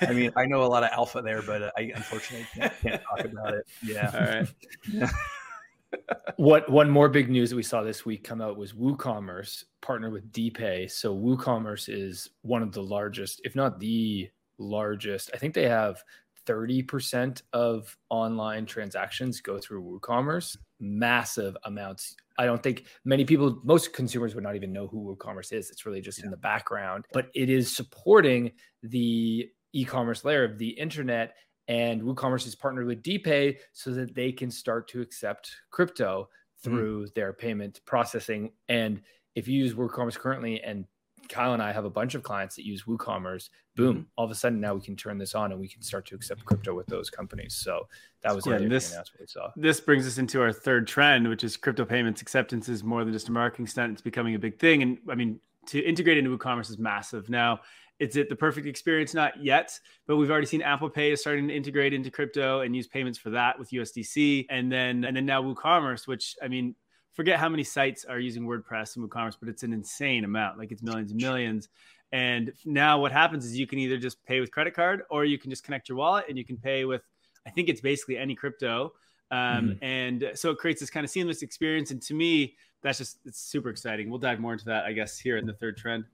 I 0.00 0.12
mean, 0.12 0.32
I 0.36 0.46
know 0.46 0.64
a 0.64 0.66
lot 0.66 0.82
of 0.82 0.90
alpha 0.92 1.22
there, 1.22 1.42
but 1.42 1.72
I 1.78 1.92
unfortunately 1.94 2.46
can't, 2.54 2.72
can't 2.80 3.02
talk 3.02 3.24
about 3.24 3.54
it. 3.54 3.66
Yeah. 3.82 4.10
All 4.12 4.38
right. 4.38 4.54
Yeah. 4.88 5.10
what 6.36 6.68
one 6.68 6.90
more 6.90 7.08
big 7.08 7.30
news 7.30 7.50
that 7.50 7.56
we 7.56 7.62
saw 7.62 7.82
this 7.82 8.04
week 8.04 8.24
come 8.24 8.40
out 8.40 8.56
was 8.56 8.72
WooCommerce 8.72 9.64
partnered 9.80 10.12
with 10.12 10.32
DPay. 10.32 10.90
So 10.90 11.16
WooCommerce 11.16 11.88
is 11.88 12.30
one 12.42 12.62
of 12.62 12.72
the 12.72 12.82
largest, 12.82 13.40
if 13.44 13.54
not 13.54 13.78
the 13.78 14.28
largest. 14.58 15.30
I 15.32 15.38
think 15.38 15.54
they 15.54 15.68
have 15.68 16.02
30% 16.46 17.42
of 17.52 17.96
online 18.10 18.66
transactions 18.66 19.40
go 19.40 19.58
through 19.58 19.82
WooCommerce. 19.82 20.56
Massive 20.80 21.56
amounts. 21.64 22.14
I 22.38 22.46
don't 22.46 22.62
think 22.62 22.86
many 23.04 23.24
people, 23.24 23.60
most 23.64 23.92
consumers 23.92 24.34
would 24.34 24.44
not 24.44 24.56
even 24.56 24.72
know 24.72 24.86
who 24.86 25.16
WooCommerce 25.16 25.52
is. 25.52 25.70
It's 25.70 25.86
really 25.86 26.00
just 26.00 26.18
yeah. 26.18 26.26
in 26.26 26.30
the 26.30 26.36
background, 26.36 27.06
but 27.12 27.28
it 27.34 27.48
is 27.48 27.74
supporting 27.74 28.52
the 28.82 29.48
e-commerce 29.72 30.24
layer 30.24 30.44
of 30.44 30.58
the 30.58 30.68
internet. 30.68 31.34
And 31.68 32.02
WooCommerce 32.02 32.46
is 32.46 32.54
partnered 32.54 32.86
with 32.86 33.02
DPay 33.02 33.56
so 33.72 33.90
that 33.92 34.14
they 34.14 34.32
can 34.32 34.50
start 34.50 34.88
to 34.88 35.00
accept 35.00 35.50
crypto 35.70 36.28
mm. 36.28 36.62
through 36.62 37.06
mm. 37.06 37.14
their 37.14 37.32
payment 37.32 37.80
processing. 37.86 38.52
And 38.68 39.00
if 39.34 39.48
you 39.48 39.58
use 39.58 39.74
WooCommerce 39.74 40.18
currently 40.18 40.62
and 40.62 40.84
Kyle 41.28 41.52
and 41.52 41.62
I 41.62 41.72
have 41.72 41.84
a 41.84 41.90
bunch 41.90 42.14
of 42.14 42.22
clients 42.22 42.56
that 42.56 42.64
use 42.64 42.84
WooCommerce. 42.84 43.50
Boom! 43.76 43.96
Mm-hmm. 43.96 44.02
All 44.16 44.24
of 44.24 44.30
a 44.30 44.34
sudden, 44.34 44.60
now 44.60 44.74
we 44.74 44.80
can 44.80 44.96
turn 44.96 45.18
this 45.18 45.34
on 45.34 45.52
and 45.52 45.60
we 45.60 45.68
can 45.68 45.82
start 45.82 46.06
to 46.06 46.14
accept 46.14 46.44
crypto 46.44 46.74
with 46.74 46.86
those 46.86 47.10
companies. 47.10 47.54
So 47.54 47.88
that 48.22 48.34
was 48.34 48.46
yeah, 48.46 48.58
this. 48.58 48.90
That's 48.90 49.12
what 49.12 49.20
we 49.20 49.26
saw. 49.26 49.50
This 49.56 49.80
brings 49.80 50.06
us 50.06 50.18
into 50.18 50.40
our 50.40 50.52
third 50.52 50.86
trend, 50.86 51.28
which 51.28 51.44
is 51.44 51.56
crypto 51.56 51.84
payments 51.84 52.22
acceptance 52.22 52.68
is 52.68 52.84
more 52.84 53.04
than 53.04 53.12
just 53.12 53.28
a 53.28 53.32
marketing 53.32 53.66
stunt. 53.66 53.92
It's 53.92 54.02
becoming 54.02 54.34
a 54.34 54.38
big 54.38 54.58
thing, 54.58 54.82
and 54.82 54.98
I 55.08 55.14
mean, 55.14 55.40
to 55.66 55.80
integrate 55.80 56.18
into 56.18 56.36
WooCommerce 56.36 56.70
is 56.70 56.78
massive. 56.78 57.28
Now, 57.28 57.60
is 57.98 58.16
it 58.16 58.28
the 58.28 58.36
perfect 58.36 58.66
experience? 58.66 59.14
Not 59.14 59.42
yet, 59.42 59.78
but 60.06 60.16
we've 60.16 60.30
already 60.30 60.46
seen 60.46 60.62
Apple 60.62 60.90
Pay 60.90 61.12
is 61.12 61.20
starting 61.20 61.48
to 61.48 61.54
integrate 61.54 61.92
into 61.92 62.10
crypto 62.10 62.60
and 62.60 62.74
use 62.74 62.88
payments 62.88 63.18
for 63.18 63.30
that 63.30 63.58
with 63.58 63.70
USDC, 63.70 64.46
and 64.50 64.70
then 64.70 65.04
and 65.04 65.16
then 65.16 65.26
now 65.26 65.42
WooCommerce, 65.42 66.06
which 66.06 66.36
I 66.42 66.48
mean 66.48 66.74
forget 67.14 67.38
how 67.38 67.48
many 67.48 67.64
sites 67.64 68.04
are 68.04 68.18
using 68.18 68.44
WordPress 68.44 68.96
and 68.96 69.08
WooCommerce, 69.08 69.36
but 69.40 69.48
it's 69.48 69.62
an 69.62 69.72
insane 69.72 70.24
amount. 70.24 70.58
Like 70.58 70.72
it's 70.72 70.82
millions 70.82 71.12
and 71.12 71.20
millions. 71.20 71.68
And 72.12 72.52
now 72.64 73.00
what 73.00 73.12
happens 73.12 73.44
is 73.44 73.58
you 73.58 73.66
can 73.66 73.78
either 73.78 73.96
just 73.96 74.22
pay 74.24 74.40
with 74.40 74.50
credit 74.50 74.74
card 74.74 75.02
or 75.10 75.24
you 75.24 75.38
can 75.38 75.50
just 75.50 75.64
connect 75.64 75.88
your 75.88 75.96
wallet 75.96 76.26
and 76.28 76.36
you 76.36 76.44
can 76.44 76.56
pay 76.56 76.84
with, 76.84 77.02
I 77.46 77.50
think 77.50 77.68
it's 77.68 77.80
basically 77.80 78.18
any 78.18 78.34
crypto. 78.34 78.92
Um, 79.30 79.38
mm-hmm. 79.80 79.84
And 79.84 80.30
so 80.34 80.50
it 80.50 80.58
creates 80.58 80.80
this 80.80 80.90
kind 80.90 81.04
of 81.04 81.10
seamless 81.10 81.42
experience. 81.42 81.90
And 81.90 82.02
to 82.02 82.14
me, 82.14 82.56
that's 82.82 82.98
just, 82.98 83.18
it's 83.24 83.40
super 83.40 83.70
exciting. 83.70 84.10
We'll 84.10 84.18
dive 84.18 84.38
more 84.38 84.52
into 84.52 84.66
that, 84.66 84.84
I 84.84 84.92
guess, 84.92 85.18
here 85.18 85.38
in 85.38 85.46
the 85.46 85.54
third 85.54 85.76
trend. 85.76 86.04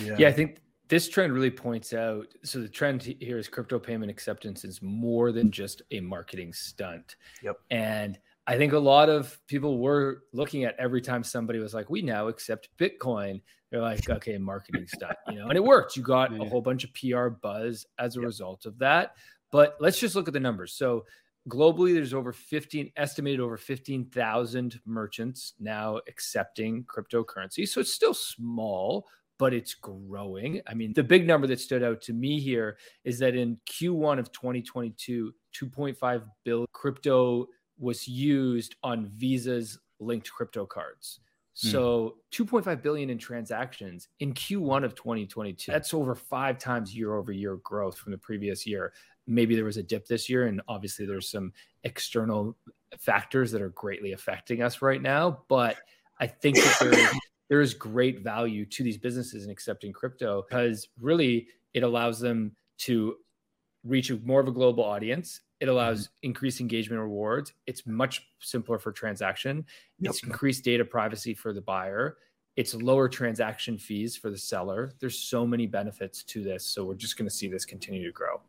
Yeah, 0.00 0.16
yeah 0.18 0.28
I 0.28 0.32
think 0.32 0.60
this 0.88 1.08
trend 1.08 1.32
really 1.32 1.50
points 1.50 1.94
out 1.94 2.26
so 2.42 2.60
the 2.60 2.68
trend 2.68 3.02
here 3.20 3.38
is 3.38 3.48
crypto 3.48 3.78
payment 3.78 4.10
acceptance 4.10 4.64
is 4.64 4.82
more 4.82 5.32
than 5.32 5.50
just 5.50 5.82
a 5.90 6.00
marketing 6.00 6.52
stunt. 6.52 7.16
Yep. 7.42 7.56
And 7.70 8.18
I 8.46 8.56
think 8.56 8.72
a 8.72 8.78
lot 8.78 9.08
of 9.08 9.38
people 9.46 9.78
were 9.78 10.24
looking 10.32 10.64
at 10.64 10.74
every 10.78 11.00
time 11.00 11.22
somebody 11.22 11.60
was 11.60 11.74
like, 11.74 11.90
we 11.90 12.02
now 12.02 12.28
accept 12.28 12.68
Bitcoin. 12.76 13.40
They're 13.70 13.80
like, 13.80 14.08
okay, 14.10 14.36
marketing 14.38 14.86
stuff," 14.86 15.16
you 15.28 15.36
know, 15.36 15.48
and 15.48 15.56
it 15.56 15.64
worked. 15.64 15.96
You 15.96 16.02
got 16.02 16.32
a 16.32 16.44
whole 16.44 16.60
bunch 16.60 16.84
of 16.84 16.92
PR 16.94 17.28
buzz 17.28 17.86
as 17.98 18.16
a 18.16 18.20
yep. 18.20 18.26
result 18.26 18.66
of 18.66 18.78
that. 18.78 19.12
But 19.50 19.76
let's 19.80 20.00
just 20.00 20.16
look 20.16 20.28
at 20.28 20.34
the 20.34 20.40
numbers. 20.40 20.72
So 20.72 21.04
globally, 21.48 21.94
there's 21.94 22.14
over 22.14 22.32
15, 22.32 22.90
estimated 22.96 23.40
over 23.40 23.56
15,000 23.56 24.80
merchants 24.86 25.54
now 25.60 26.00
accepting 26.08 26.84
cryptocurrency. 26.84 27.68
So 27.68 27.80
it's 27.80 27.92
still 27.92 28.14
small, 28.14 29.06
but 29.38 29.52
it's 29.52 29.74
growing. 29.74 30.62
I 30.66 30.74
mean, 30.74 30.92
the 30.94 31.02
big 31.02 31.26
number 31.26 31.46
that 31.48 31.60
stood 31.60 31.82
out 31.82 32.00
to 32.02 32.12
me 32.12 32.40
here 32.40 32.78
is 33.04 33.18
that 33.18 33.34
in 33.34 33.58
Q1 33.66 34.18
of 34.18 34.32
2022, 34.32 35.34
2.5 35.54 36.22
billion 36.44 36.66
crypto 36.72 37.46
was 37.82 38.06
used 38.06 38.76
on 38.82 39.06
Visa's 39.16 39.78
linked 39.98 40.32
crypto 40.32 40.64
cards. 40.64 41.20
Hmm. 41.60 41.68
So 41.68 42.14
mm. 42.32 42.46
2.5 42.46 42.82
billion 42.82 43.10
in 43.10 43.18
transactions 43.18 44.08
in 44.20 44.32
Q1 44.32 44.84
of 44.84 44.94
2022. 44.94 45.70
That's 45.70 45.92
over 45.92 46.14
five 46.14 46.58
times 46.58 46.96
year 46.96 47.14
over 47.14 47.32
year 47.32 47.56
growth 47.56 47.98
from 47.98 48.12
the 48.12 48.18
previous 48.18 48.66
year. 48.66 48.92
Maybe 49.26 49.54
there 49.54 49.64
was 49.64 49.76
a 49.76 49.82
dip 49.82 50.06
this 50.06 50.28
year, 50.28 50.46
and 50.46 50.62
obviously 50.68 51.06
there's 51.06 51.30
some 51.30 51.52
external 51.84 52.56
factors 52.98 53.52
that 53.52 53.62
are 53.62 53.70
greatly 53.70 54.12
affecting 54.12 54.62
us 54.62 54.80
right 54.82 55.02
now. 55.02 55.42
But 55.48 55.76
I 56.18 56.26
think 56.26 56.56
that 56.56 56.76
there 56.80 56.92
is, 56.92 57.10
there 57.48 57.60
is 57.60 57.74
great 57.74 58.20
value 58.20 58.64
to 58.66 58.82
these 58.82 58.96
businesses 58.96 59.44
in 59.44 59.50
accepting 59.50 59.92
crypto 59.92 60.44
because 60.48 60.88
really 61.00 61.48
it 61.74 61.82
allows 61.82 62.20
them 62.20 62.56
to 62.78 63.16
reach 63.84 64.12
more 64.24 64.40
of 64.40 64.48
a 64.48 64.52
global 64.52 64.84
audience 64.84 65.40
it 65.62 65.68
allows 65.68 66.08
mm-hmm. 66.08 66.26
increased 66.26 66.60
engagement 66.60 67.00
rewards. 67.00 67.52
It's 67.68 67.86
much 67.86 68.26
simpler 68.40 68.80
for 68.80 68.90
transaction. 68.90 69.64
Yep. 70.00 70.10
It's 70.10 70.22
increased 70.24 70.64
data 70.64 70.84
privacy 70.84 71.34
for 71.34 71.52
the 71.52 71.60
buyer. 71.60 72.18
It's 72.56 72.74
lower 72.74 73.08
transaction 73.08 73.78
fees 73.78 74.16
for 74.16 74.28
the 74.28 74.36
seller. 74.36 74.92
There's 74.98 75.16
so 75.16 75.46
many 75.46 75.68
benefits 75.68 76.24
to 76.24 76.42
this. 76.42 76.66
So 76.66 76.84
we're 76.84 76.96
just 76.96 77.16
going 77.16 77.28
to 77.28 77.34
see 77.34 77.48
this 77.48 77.64
continue 77.64 78.04
to 78.04 78.12
grow. 78.12 78.40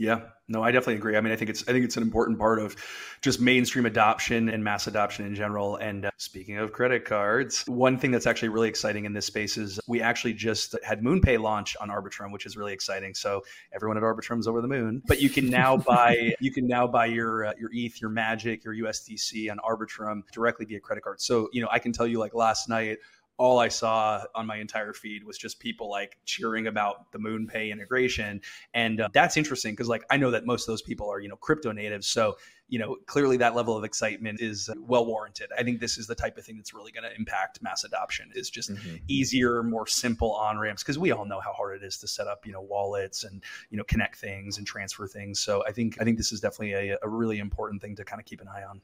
Yeah, 0.00 0.20
no, 0.48 0.62
I 0.62 0.70
definitely 0.70 0.94
agree. 0.94 1.14
I 1.14 1.20
mean, 1.20 1.30
I 1.30 1.36
think 1.36 1.50
it's 1.50 1.62
I 1.68 1.72
think 1.72 1.84
it's 1.84 1.98
an 1.98 2.02
important 2.02 2.38
part 2.38 2.58
of 2.58 2.74
just 3.20 3.38
mainstream 3.38 3.84
adoption 3.84 4.48
and 4.48 4.64
mass 4.64 4.86
adoption 4.86 5.26
in 5.26 5.34
general. 5.34 5.76
And 5.76 6.06
uh, 6.06 6.10
speaking 6.16 6.56
of 6.56 6.72
credit 6.72 7.04
cards, 7.04 7.64
one 7.66 7.98
thing 7.98 8.10
that's 8.10 8.26
actually 8.26 8.48
really 8.48 8.70
exciting 8.70 9.04
in 9.04 9.12
this 9.12 9.26
space 9.26 9.58
is 9.58 9.78
we 9.86 10.00
actually 10.00 10.32
just 10.32 10.74
had 10.82 11.02
MoonPay 11.02 11.38
launch 11.38 11.76
on 11.82 11.90
Arbitrum, 11.90 12.32
which 12.32 12.46
is 12.46 12.56
really 12.56 12.72
exciting. 12.72 13.12
So 13.12 13.42
everyone 13.74 13.98
at 13.98 14.02
Arbitrum's 14.02 14.48
over 14.48 14.62
the 14.62 14.68
moon. 14.68 15.02
But 15.06 15.20
you 15.20 15.28
can 15.28 15.50
now 15.50 15.76
buy 15.86 16.34
you 16.40 16.50
can 16.50 16.66
now 16.66 16.86
buy 16.86 17.04
your 17.04 17.44
uh, 17.44 17.52
your 17.60 17.68
ETH, 17.74 18.00
your 18.00 18.08
Magic, 18.08 18.64
your 18.64 18.74
USDC 18.74 19.50
on 19.50 19.58
Arbitrum 19.58 20.22
directly 20.32 20.64
via 20.64 20.80
credit 20.80 21.04
card. 21.04 21.20
So 21.20 21.50
you 21.52 21.60
know, 21.60 21.68
I 21.70 21.78
can 21.78 21.92
tell 21.92 22.06
you 22.06 22.18
like 22.18 22.32
last 22.32 22.70
night 22.70 22.96
all 23.40 23.58
I 23.58 23.68
saw 23.68 24.22
on 24.34 24.44
my 24.44 24.58
entire 24.58 24.92
feed 24.92 25.24
was 25.24 25.38
just 25.38 25.58
people 25.60 25.88
like 25.88 26.18
cheering 26.26 26.66
about 26.66 27.10
the 27.10 27.18
MoonPay 27.18 27.72
integration, 27.72 28.42
and 28.74 29.00
uh, 29.00 29.08
that's 29.14 29.38
interesting 29.38 29.72
because 29.72 29.88
like 29.88 30.04
I 30.10 30.18
know 30.18 30.30
that 30.30 30.44
most 30.44 30.64
of 30.64 30.66
those 30.66 30.82
people 30.82 31.08
are 31.10 31.20
you 31.20 31.28
know 31.30 31.36
crypto 31.36 31.72
natives, 31.72 32.06
so 32.06 32.36
you 32.68 32.78
know 32.78 32.96
clearly 33.06 33.38
that 33.38 33.56
level 33.56 33.78
of 33.78 33.82
excitement 33.82 34.42
is 34.42 34.68
uh, 34.68 34.74
well 34.78 35.06
warranted. 35.06 35.48
I 35.58 35.62
think 35.62 35.80
this 35.80 35.96
is 35.96 36.06
the 36.06 36.14
type 36.14 36.36
of 36.36 36.44
thing 36.44 36.58
that's 36.58 36.74
really 36.74 36.92
going 36.92 37.04
to 37.04 37.16
impact 37.16 37.62
mass 37.62 37.82
adoption. 37.82 38.30
Is 38.34 38.50
just 38.50 38.74
mm-hmm. 38.74 38.96
easier, 39.08 39.62
more 39.62 39.86
simple 39.86 40.32
on 40.34 40.58
ramps 40.58 40.82
because 40.82 40.98
we 40.98 41.10
all 41.10 41.24
know 41.24 41.40
how 41.40 41.54
hard 41.54 41.82
it 41.82 41.82
is 41.82 41.96
to 42.00 42.08
set 42.08 42.26
up 42.26 42.44
you 42.44 42.52
know 42.52 42.60
wallets 42.60 43.24
and 43.24 43.42
you 43.70 43.78
know 43.78 43.84
connect 43.84 44.16
things 44.16 44.58
and 44.58 44.66
transfer 44.66 45.06
things. 45.06 45.40
So 45.40 45.64
I 45.66 45.72
think 45.72 45.96
I 45.98 46.04
think 46.04 46.18
this 46.18 46.30
is 46.30 46.40
definitely 46.40 46.90
a, 46.90 46.98
a 47.02 47.08
really 47.08 47.38
important 47.38 47.80
thing 47.80 47.96
to 47.96 48.04
kind 48.04 48.20
of 48.20 48.26
keep 48.26 48.42
an 48.42 48.48
eye 48.48 48.64
on. 48.68 48.82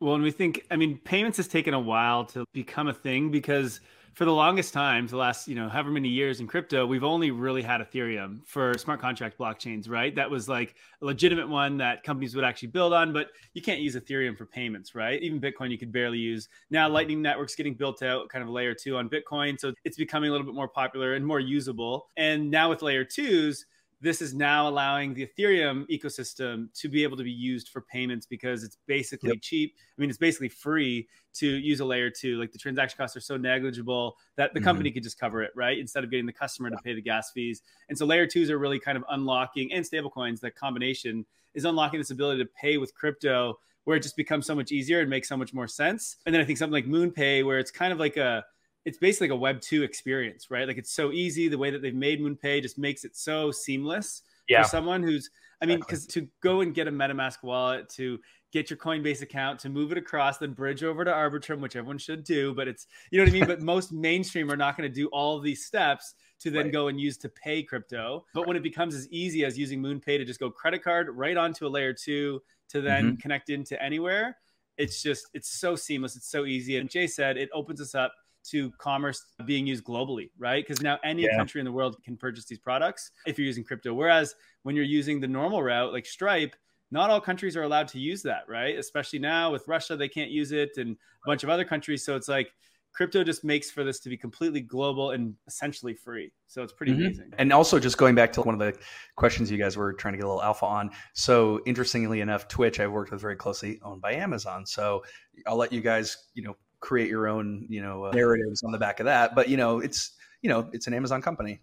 Well, 0.00 0.14
and 0.14 0.22
we 0.22 0.30
think, 0.30 0.66
I 0.70 0.76
mean, 0.76 0.98
payments 0.98 1.36
has 1.38 1.48
taken 1.48 1.72
a 1.72 1.80
while 1.80 2.24
to 2.26 2.44
become 2.52 2.88
a 2.88 2.94
thing 2.94 3.30
because 3.30 3.80
for 4.14 4.24
the 4.24 4.32
longest 4.32 4.72
time, 4.72 5.06
the 5.06 5.16
last, 5.16 5.48
you 5.48 5.54
know, 5.56 5.68
however 5.68 5.90
many 5.90 6.08
years 6.08 6.38
in 6.40 6.46
crypto, 6.46 6.86
we've 6.86 7.02
only 7.02 7.30
really 7.32 7.62
had 7.62 7.80
Ethereum 7.80 8.46
for 8.46 8.72
smart 8.78 9.00
contract 9.00 9.38
blockchains, 9.38 9.88
right? 9.88 10.14
That 10.14 10.30
was 10.30 10.48
like 10.48 10.76
a 11.02 11.04
legitimate 11.04 11.48
one 11.48 11.78
that 11.78 12.04
companies 12.04 12.34
would 12.36 12.44
actually 12.44 12.68
build 12.68 12.92
on, 12.92 13.12
but 13.12 13.28
you 13.54 13.62
can't 13.62 13.80
use 13.80 13.96
Ethereum 13.96 14.36
for 14.36 14.46
payments, 14.46 14.94
right? 14.94 15.20
Even 15.20 15.40
Bitcoin, 15.40 15.70
you 15.70 15.78
could 15.78 15.90
barely 15.92 16.18
use. 16.18 16.48
Now, 16.70 16.88
Lightning 16.88 17.22
Network's 17.22 17.56
getting 17.56 17.74
built 17.74 18.02
out, 18.02 18.28
kind 18.28 18.42
of 18.44 18.48
layer 18.50 18.74
two 18.74 18.96
on 18.96 19.08
Bitcoin. 19.08 19.58
So 19.58 19.72
it's 19.84 19.96
becoming 19.96 20.28
a 20.28 20.32
little 20.32 20.46
bit 20.46 20.54
more 20.54 20.68
popular 20.68 21.14
and 21.14 21.26
more 21.26 21.40
usable. 21.40 22.06
And 22.16 22.50
now 22.50 22.70
with 22.70 22.82
layer 22.82 23.04
twos, 23.04 23.66
this 24.00 24.20
is 24.20 24.34
now 24.34 24.68
allowing 24.68 25.14
the 25.14 25.26
Ethereum 25.26 25.86
ecosystem 25.88 26.72
to 26.74 26.88
be 26.88 27.02
able 27.02 27.16
to 27.16 27.22
be 27.22 27.30
used 27.30 27.68
for 27.68 27.80
payments 27.80 28.26
because 28.26 28.64
it's 28.64 28.76
basically 28.86 29.30
yep. 29.30 29.40
cheap. 29.40 29.74
I 29.76 30.00
mean, 30.00 30.10
it's 30.10 30.18
basically 30.18 30.48
free 30.48 31.08
to 31.34 31.46
use 31.46 31.80
a 31.80 31.84
layer 31.84 32.10
two. 32.10 32.38
Like 32.38 32.52
the 32.52 32.58
transaction 32.58 32.96
costs 32.96 33.16
are 33.16 33.20
so 33.20 33.36
negligible 33.36 34.16
that 34.36 34.52
the 34.52 34.60
mm-hmm. 34.60 34.64
company 34.64 34.90
could 34.90 35.02
just 35.02 35.18
cover 35.18 35.42
it, 35.42 35.52
right? 35.54 35.78
Instead 35.78 36.04
of 36.04 36.10
getting 36.10 36.26
the 36.26 36.32
customer 36.32 36.70
to 36.70 36.76
pay 36.84 36.94
the 36.94 37.02
gas 37.02 37.30
fees. 37.32 37.62
And 37.88 37.96
so 37.96 38.06
layer 38.06 38.26
twos 38.26 38.50
are 38.50 38.58
really 38.58 38.78
kind 38.78 38.96
of 38.96 39.04
unlocking 39.10 39.72
and 39.72 39.84
stablecoins, 39.84 40.40
that 40.40 40.54
combination 40.54 41.24
is 41.54 41.64
unlocking 41.64 42.00
this 42.00 42.10
ability 42.10 42.42
to 42.42 42.50
pay 42.60 42.78
with 42.78 42.94
crypto 42.94 43.58
where 43.84 43.96
it 43.96 44.02
just 44.02 44.16
becomes 44.16 44.46
so 44.46 44.54
much 44.54 44.72
easier 44.72 45.00
and 45.00 45.10
makes 45.10 45.28
so 45.28 45.36
much 45.36 45.52
more 45.52 45.68
sense. 45.68 46.16
And 46.26 46.34
then 46.34 46.40
I 46.40 46.44
think 46.44 46.58
something 46.58 46.72
like 46.72 46.86
MoonPay, 46.86 47.44
where 47.44 47.58
it's 47.58 47.70
kind 47.70 47.92
of 47.92 47.98
like 47.98 48.16
a 48.16 48.44
it's 48.84 48.98
basically 48.98 49.28
like 49.28 49.36
a 49.36 49.40
web 49.40 49.60
2 49.60 49.82
experience 49.82 50.50
right 50.50 50.66
like 50.68 50.78
it's 50.78 50.92
so 50.92 51.12
easy 51.12 51.48
the 51.48 51.58
way 51.58 51.70
that 51.70 51.82
they've 51.82 51.94
made 51.94 52.20
moonpay 52.20 52.62
just 52.62 52.78
makes 52.78 53.04
it 53.04 53.16
so 53.16 53.50
seamless 53.50 54.22
yeah. 54.48 54.62
for 54.62 54.68
someone 54.68 55.02
who's 55.02 55.30
i 55.60 55.66
mean 55.66 55.78
because 55.78 56.06
to 56.06 56.28
go 56.42 56.60
and 56.60 56.74
get 56.74 56.88
a 56.88 56.92
metamask 56.92 57.42
wallet 57.42 57.88
to 57.88 58.18
get 58.52 58.70
your 58.70 58.76
coinbase 58.76 59.20
account 59.20 59.58
to 59.58 59.68
move 59.68 59.90
it 59.90 59.98
across 59.98 60.38
then 60.38 60.52
bridge 60.52 60.84
over 60.84 61.04
to 61.04 61.10
arbitrum 61.10 61.60
which 61.60 61.76
everyone 61.76 61.98
should 61.98 62.24
do 62.24 62.54
but 62.54 62.68
it's 62.68 62.86
you 63.10 63.18
know 63.18 63.24
what 63.24 63.30
i 63.30 63.32
mean 63.32 63.46
but 63.46 63.60
most 63.62 63.92
mainstream 63.92 64.50
are 64.50 64.56
not 64.56 64.76
going 64.76 64.88
to 64.88 64.94
do 64.94 65.08
all 65.08 65.40
these 65.40 65.64
steps 65.64 66.14
to 66.38 66.50
then 66.50 66.64
right. 66.64 66.72
go 66.72 66.88
and 66.88 67.00
use 67.00 67.16
to 67.16 67.28
pay 67.28 67.62
crypto 67.62 68.24
but 68.34 68.46
when 68.46 68.56
it 68.56 68.62
becomes 68.62 68.94
as 68.94 69.08
easy 69.10 69.44
as 69.44 69.58
using 69.58 69.80
moonpay 69.80 70.18
to 70.18 70.24
just 70.24 70.40
go 70.40 70.50
credit 70.50 70.82
card 70.82 71.08
right 71.10 71.36
onto 71.36 71.66
a 71.66 71.68
layer 71.68 71.92
two 71.92 72.40
to 72.68 72.80
then 72.80 73.04
mm-hmm. 73.04 73.16
connect 73.16 73.50
into 73.50 73.80
anywhere 73.82 74.36
it's 74.76 75.02
just 75.02 75.28
it's 75.34 75.48
so 75.48 75.76
seamless 75.76 76.16
it's 76.16 76.28
so 76.28 76.44
easy 76.44 76.76
and 76.78 76.90
jay 76.90 77.06
said 77.06 77.36
it 77.36 77.48
opens 77.52 77.80
us 77.80 77.94
up 77.94 78.12
to 78.50 78.70
commerce 78.78 79.24
being 79.46 79.66
used 79.66 79.84
globally, 79.84 80.30
right? 80.38 80.64
Because 80.66 80.82
now 80.82 80.98
any 81.04 81.22
yeah. 81.22 81.36
country 81.36 81.60
in 81.60 81.64
the 81.64 81.72
world 81.72 81.96
can 82.04 82.16
purchase 82.16 82.44
these 82.44 82.58
products 82.58 83.10
if 83.26 83.38
you're 83.38 83.46
using 83.46 83.64
crypto. 83.64 83.94
Whereas 83.94 84.34
when 84.62 84.76
you're 84.76 84.84
using 84.84 85.20
the 85.20 85.28
normal 85.28 85.62
route, 85.62 85.92
like 85.92 86.06
Stripe, 86.06 86.54
not 86.90 87.10
all 87.10 87.20
countries 87.20 87.56
are 87.56 87.62
allowed 87.62 87.88
to 87.88 87.98
use 87.98 88.22
that, 88.22 88.42
right? 88.48 88.78
Especially 88.78 89.18
now 89.18 89.50
with 89.50 89.66
Russia, 89.66 89.96
they 89.96 90.08
can't 90.08 90.30
use 90.30 90.52
it 90.52 90.76
and 90.76 90.92
a 90.92 91.28
bunch 91.28 91.42
of 91.42 91.50
other 91.50 91.64
countries. 91.64 92.04
So 92.04 92.14
it's 92.16 92.28
like 92.28 92.52
crypto 92.94 93.24
just 93.24 93.44
makes 93.44 93.70
for 93.70 93.82
this 93.82 93.98
to 94.00 94.08
be 94.08 94.16
completely 94.16 94.60
global 94.60 95.10
and 95.10 95.34
essentially 95.46 95.94
free. 95.94 96.30
So 96.46 96.62
it's 96.62 96.72
pretty 96.72 96.92
mm-hmm. 96.92 97.06
amazing. 97.06 97.32
And 97.38 97.52
also, 97.52 97.80
just 97.80 97.98
going 97.98 98.14
back 98.14 98.32
to 98.34 98.42
one 98.42 98.54
of 98.54 98.60
the 98.60 98.78
questions 99.16 99.50
you 99.50 99.58
guys 99.58 99.76
were 99.76 99.92
trying 99.92 100.14
to 100.14 100.18
get 100.18 100.24
a 100.24 100.28
little 100.28 100.42
alpha 100.42 100.66
on. 100.66 100.90
So 101.12 101.60
interestingly 101.66 102.20
enough, 102.20 102.46
Twitch 102.48 102.78
I've 102.78 102.92
worked 102.92 103.10
with 103.10 103.20
very 103.20 103.36
closely, 103.36 103.80
owned 103.82 104.00
by 104.00 104.12
Amazon. 104.12 104.64
So 104.64 105.02
I'll 105.46 105.56
let 105.56 105.72
you 105.72 105.80
guys, 105.80 106.28
you 106.34 106.44
know, 106.44 106.56
create 106.84 107.08
your 107.08 107.26
own, 107.26 107.66
you 107.68 107.82
know, 107.82 108.04
uh, 108.04 108.10
narratives 108.12 108.62
on 108.62 108.70
the 108.70 108.78
back 108.78 109.00
of 109.00 109.06
that. 109.06 109.34
But 109.34 109.48
you 109.48 109.56
know, 109.56 109.80
it's 109.80 110.12
you 110.42 110.50
know, 110.50 110.68
it's 110.72 110.86
an 110.86 110.94
Amazon 110.94 111.22
company. 111.22 111.60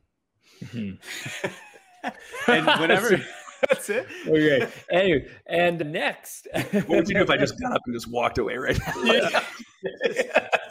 Mm-hmm. 0.65 2.09
and 2.51 2.81
whenever. 2.81 3.21
That's 3.69 3.91
it. 3.91 4.07
Okay. 4.27 4.67
Anyway, 4.91 5.27
and 5.45 5.91
next, 5.91 6.47
what 6.71 6.89
would 6.89 7.07
you 7.07 7.13
do 7.13 7.21
if 7.21 7.29
I 7.29 7.37
just 7.37 7.61
got 7.61 7.73
up 7.73 7.81
and 7.85 7.95
just 7.95 8.09
walked 8.09 8.39
away 8.39 8.57
right 8.57 8.79
now? 8.87 9.03
yeah. 9.03 9.43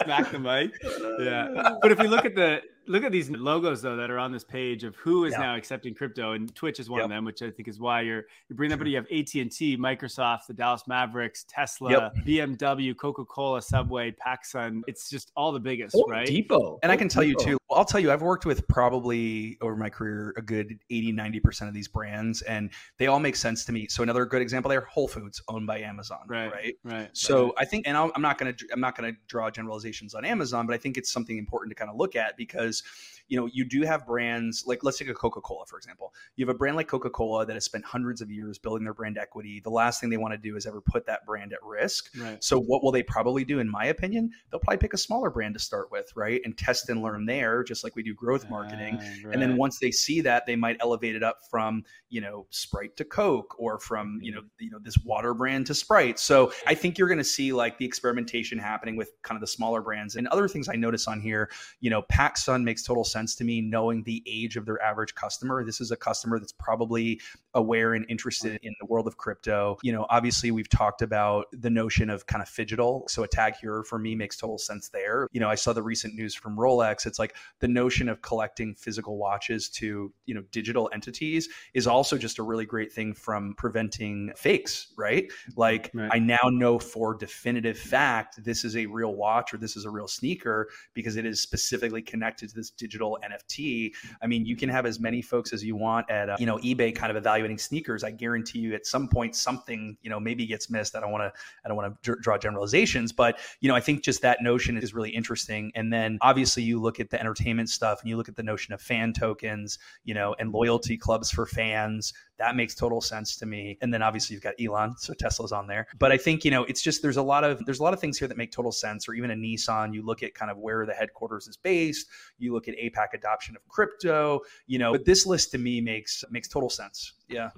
Smack 0.02 0.32
the 0.32 0.40
mic. 0.40 0.72
Yeah. 1.20 1.76
But 1.80 1.92
if 1.92 2.00
we 2.00 2.08
look 2.08 2.24
at 2.24 2.34
the 2.34 2.62
look 2.90 3.04
at 3.04 3.12
these 3.12 3.30
logos 3.30 3.80
though 3.80 3.96
that 3.96 4.10
are 4.10 4.18
on 4.18 4.32
this 4.32 4.44
page 4.44 4.84
of 4.84 4.96
who 4.96 5.24
is 5.24 5.32
yeah. 5.32 5.38
now 5.38 5.56
accepting 5.56 5.94
crypto, 5.94 6.32
and 6.32 6.54
Twitch 6.54 6.80
is 6.80 6.90
one 6.90 6.98
yep. 6.98 7.04
of 7.04 7.10
them, 7.10 7.24
which 7.24 7.42
I 7.42 7.50
think 7.50 7.68
is 7.68 7.78
why 7.78 8.02
you're 8.02 8.24
you 8.48 8.56
bring 8.56 8.70
that. 8.70 8.78
But 8.78 8.88
you 8.88 8.96
have 8.96 9.06
AT 9.06 9.34
and 9.34 9.50
T, 9.50 9.76
Microsoft, 9.76 10.46
the 10.48 10.54
Dallas 10.54 10.82
Mavericks, 10.86 11.44
Tesla, 11.48 11.90
yep. 11.90 12.14
BMW, 12.26 12.96
Coca 12.96 13.24
Cola, 13.24 13.62
Subway, 13.62 14.12
PacSun. 14.12 14.82
It's 14.86 15.08
just 15.08 15.30
all 15.36 15.52
the 15.52 15.60
biggest, 15.60 15.94
oh, 15.96 16.04
right? 16.08 16.26
Depot. 16.26 16.78
And 16.82 16.90
I 16.90 16.96
can 16.96 17.08
tell 17.08 17.22
you 17.22 17.36
too. 17.36 17.58
I'll 17.70 17.84
tell 17.84 18.00
you, 18.00 18.10
I've 18.10 18.22
worked 18.22 18.46
with 18.46 18.66
probably 18.66 19.56
over 19.60 19.76
my 19.76 19.88
career 19.88 20.34
a 20.36 20.42
good 20.42 20.78
80, 20.90 21.12
90 21.12 21.40
percent 21.40 21.68
of 21.68 21.74
these 21.74 21.88
brands, 21.88 22.42
and 22.42 22.70
they 22.98 23.06
all 23.06 23.20
make 23.20 23.36
sense 23.36 23.64
to 23.66 23.72
me. 23.72 23.86
So 23.88 24.02
another 24.02 24.26
good 24.26 24.42
example 24.42 24.68
there, 24.68 24.80
Whole 24.82 25.08
Foods, 25.08 25.40
owned 25.48 25.66
by 25.66 25.80
Amazon, 25.80 26.20
right? 26.26 26.52
Right. 26.52 26.74
right 26.84 27.10
so 27.12 27.44
right. 27.44 27.54
I 27.58 27.64
think, 27.64 27.86
and 27.86 27.96
I'm 27.96 28.22
not 28.22 28.38
going 28.38 28.54
to 28.54 28.66
I'm 28.72 28.80
not 28.80 28.96
going 28.96 29.12
to 29.12 29.18
draw 29.28 29.50
generalizations 29.50 30.14
on 30.14 30.24
Amazon, 30.24 30.66
but 30.66 30.74
I 30.74 30.78
think 30.78 30.96
it's 30.96 31.12
something 31.12 31.38
important 31.38 31.70
to 31.70 31.74
kind 31.76 31.90
of 31.90 31.96
look 31.96 32.16
at 32.16 32.36
because 32.36 32.79
is 32.80 33.19
you 33.30 33.36
know, 33.36 33.48
you 33.50 33.64
do 33.64 33.82
have 33.82 34.04
brands 34.04 34.64
like 34.66 34.82
let's 34.82 34.98
take 34.98 35.08
a 35.08 35.14
Coca 35.14 35.40
Cola 35.40 35.64
for 35.64 35.78
example. 35.78 36.12
You 36.34 36.44
have 36.44 36.54
a 36.54 36.58
brand 36.58 36.76
like 36.76 36.88
Coca 36.88 37.08
Cola 37.08 37.46
that 37.46 37.54
has 37.54 37.64
spent 37.64 37.84
hundreds 37.84 38.20
of 38.20 38.28
years 38.28 38.58
building 38.58 38.82
their 38.82 38.92
brand 38.92 39.16
equity. 39.16 39.60
The 39.60 39.70
last 39.70 40.00
thing 40.00 40.10
they 40.10 40.16
want 40.16 40.34
to 40.34 40.38
do 40.38 40.56
is 40.56 40.66
ever 40.66 40.80
put 40.80 41.06
that 41.06 41.24
brand 41.24 41.52
at 41.52 41.62
risk. 41.62 42.10
Right. 42.18 42.42
So 42.42 42.60
what 42.60 42.82
will 42.82 42.90
they 42.90 43.04
probably 43.04 43.44
do? 43.44 43.60
In 43.60 43.70
my 43.70 43.86
opinion, 43.86 44.32
they'll 44.50 44.58
probably 44.58 44.78
pick 44.78 44.94
a 44.94 44.98
smaller 44.98 45.30
brand 45.30 45.54
to 45.54 45.60
start 45.60 45.92
with, 45.92 46.10
right, 46.16 46.40
and 46.44 46.58
test 46.58 46.90
and 46.90 47.02
learn 47.02 47.24
there, 47.24 47.62
just 47.62 47.84
like 47.84 47.94
we 47.94 48.02
do 48.02 48.14
growth 48.14 48.50
marketing. 48.50 48.96
Uh, 48.96 49.28
right. 49.28 49.32
And 49.32 49.40
then 49.40 49.56
once 49.56 49.78
they 49.78 49.92
see 49.92 50.20
that, 50.22 50.44
they 50.46 50.56
might 50.56 50.78
elevate 50.80 51.14
it 51.14 51.22
up 51.22 51.38
from 51.48 51.84
you 52.08 52.20
know 52.20 52.48
Sprite 52.50 52.96
to 52.96 53.04
Coke 53.04 53.54
or 53.60 53.78
from 53.78 54.18
you 54.22 54.32
know 54.32 54.42
you 54.58 54.72
know 54.72 54.80
this 54.82 54.98
water 55.04 55.34
brand 55.34 55.68
to 55.68 55.74
Sprite. 55.74 56.18
So 56.18 56.52
I 56.66 56.74
think 56.74 56.98
you're 56.98 57.08
going 57.08 57.18
to 57.18 57.24
see 57.24 57.52
like 57.52 57.78
the 57.78 57.84
experimentation 57.84 58.58
happening 58.58 58.96
with 58.96 59.12
kind 59.22 59.36
of 59.36 59.40
the 59.40 59.46
smaller 59.46 59.82
brands 59.82 60.16
and 60.16 60.26
other 60.28 60.48
things 60.48 60.68
I 60.68 60.74
notice 60.74 61.06
on 61.06 61.20
here. 61.20 61.48
You 61.78 61.90
know, 61.90 62.02
PacSun 62.10 62.64
makes 62.64 62.82
total 62.82 63.04
sense 63.04 63.19
sense 63.20 63.34
to 63.36 63.44
me 63.44 63.60
knowing 63.60 64.02
the 64.04 64.22
age 64.26 64.56
of 64.56 64.64
their 64.64 64.82
average 64.82 65.14
customer. 65.14 65.62
This 65.62 65.80
is 65.80 65.90
a 65.90 65.96
customer 65.96 66.38
that's 66.38 66.52
probably 66.52 67.20
aware 67.54 67.94
and 67.94 68.06
interested 68.08 68.58
in 68.62 68.74
the 68.80 68.86
world 68.86 69.06
of 69.06 69.16
crypto. 69.16 69.76
You 69.82 69.92
know, 69.92 70.06
obviously 70.10 70.50
we've 70.50 70.68
talked 70.68 71.02
about 71.02 71.46
the 71.52 71.70
notion 71.70 72.10
of 72.10 72.26
kind 72.26 72.42
of 72.42 72.48
phygital. 72.48 73.08
So 73.10 73.22
a 73.22 73.28
tag 73.28 73.54
heuer 73.62 73.84
for 73.84 73.98
me 73.98 74.14
makes 74.14 74.36
total 74.36 74.58
sense 74.58 74.88
there. 74.88 75.28
You 75.32 75.40
know, 75.40 75.48
I 75.48 75.54
saw 75.54 75.72
the 75.72 75.82
recent 75.82 76.14
news 76.14 76.34
from 76.34 76.56
Rolex. 76.56 77.06
It's 77.06 77.18
like 77.18 77.36
the 77.60 77.68
notion 77.68 78.08
of 78.08 78.22
collecting 78.22 78.74
physical 78.74 79.16
watches 79.16 79.68
to, 79.70 80.12
you 80.26 80.34
know, 80.34 80.42
digital 80.52 80.90
entities 80.92 81.48
is 81.74 81.86
also 81.86 82.16
just 82.16 82.38
a 82.38 82.42
really 82.42 82.66
great 82.66 82.92
thing 82.92 83.14
from 83.14 83.54
preventing 83.56 84.32
fakes, 84.36 84.92
right? 84.96 85.30
Like 85.56 85.90
right. 85.94 86.10
I 86.12 86.18
now 86.18 86.48
know 86.50 86.78
for 86.78 87.14
definitive 87.14 87.78
fact 87.78 88.42
this 88.44 88.64
is 88.64 88.76
a 88.76 88.86
real 88.86 89.14
watch 89.14 89.52
or 89.52 89.58
this 89.58 89.76
is 89.76 89.84
a 89.84 89.90
real 89.90 90.08
sneaker 90.08 90.68
because 90.94 91.16
it 91.16 91.26
is 91.26 91.40
specifically 91.40 92.02
connected 92.02 92.48
to 92.50 92.54
this 92.54 92.70
digital 92.70 93.18
NFT. 93.24 93.92
I 94.22 94.26
mean, 94.26 94.46
you 94.46 94.56
can 94.56 94.68
have 94.68 94.86
as 94.86 95.00
many 95.00 95.22
folks 95.22 95.52
as 95.52 95.64
you 95.64 95.76
want 95.76 96.10
at 96.10 96.30
uh, 96.30 96.36
you 96.38 96.46
know 96.46 96.58
eBay 96.58 96.94
kind 96.94 97.10
of 97.10 97.16
evaluating 97.40 97.58
sneakers. 97.58 98.04
I 98.04 98.10
guarantee 98.10 98.60
you, 98.60 98.74
at 98.74 98.86
some 98.86 99.08
point, 99.08 99.34
something 99.34 99.96
you 100.02 100.10
know 100.10 100.20
maybe 100.20 100.46
gets 100.46 100.70
missed. 100.70 100.94
I 100.94 101.00
don't 101.00 101.10
want 101.10 101.22
to 101.22 101.40
I 101.64 101.68
don't 101.68 101.76
want 101.76 102.02
to 102.02 102.16
draw 102.20 102.38
generalizations, 102.38 103.12
but 103.12 103.38
you 103.60 103.68
know 103.68 103.74
I 103.74 103.80
think 103.80 104.04
just 104.04 104.22
that 104.22 104.42
notion 104.42 104.76
is 104.76 104.94
really 104.94 105.10
interesting. 105.10 105.72
And 105.74 105.92
then 105.92 106.18
obviously 106.20 106.62
you 106.62 106.80
look 106.80 107.00
at 107.00 107.10
the 107.10 107.18
entertainment 107.18 107.68
stuff 107.70 108.00
and 108.00 108.08
you 108.08 108.16
look 108.16 108.28
at 108.28 108.36
the 108.36 108.42
notion 108.42 108.74
of 108.74 108.80
fan 108.80 109.12
tokens, 109.12 109.78
you 110.04 110.14
know, 110.14 110.34
and 110.38 110.52
loyalty 110.52 110.96
clubs 110.96 111.30
for 111.30 111.46
fans. 111.46 112.12
That 112.40 112.56
makes 112.56 112.74
total 112.74 113.02
sense 113.02 113.36
to 113.36 113.46
me. 113.46 113.76
And 113.82 113.92
then 113.92 114.00
obviously 114.00 114.32
you've 114.32 114.42
got 114.42 114.54
Elon, 114.58 114.96
so 114.96 115.12
Tesla's 115.12 115.52
on 115.52 115.66
there. 115.66 115.86
But 115.98 116.10
I 116.10 116.16
think, 116.16 116.42
you 116.42 116.50
know, 116.50 116.64
it's 116.64 116.80
just 116.80 117.02
there's 117.02 117.18
a 117.18 117.22
lot 117.22 117.44
of 117.44 117.62
there's 117.66 117.80
a 117.80 117.82
lot 117.82 117.92
of 117.92 118.00
things 118.00 118.18
here 118.18 118.26
that 118.28 118.38
make 118.38 118.50
total 118.50 118.72
sense. 118.72 119.06
Or 119.06 119.12
even 119.12 119.30
a 119.30 119.34
Nissan, 119.34 119.92
you 119.92 120.02
look 120.02 120.22
at 120.22 120.34
kind 120.34 120.50
of 120.50 120.56
where 120.56 120.86
the 120.86 120.94
headquarters 120.94 121.46
is 121.46 121.58
based, 121.58 122.06
you 122.38 122.54
look 122.54 122.66
at 122.66 122.76
APAC 122.78 123.08
adoption 123.12 123.56
of 123.56 123.68
crypto, 123.68 124.40
you 124.66 124.78
know, 124.78 124.92
but 124.92 125.04
this 125.04 125.26
list 125.26 125.50
to 125.50 125.58
me 125.58 125.82
makes 125.82 126.24
makes 126.30 126.48
total 126.48 126.70
sense. 126.70 127.12
Yeah. 127.28 127.50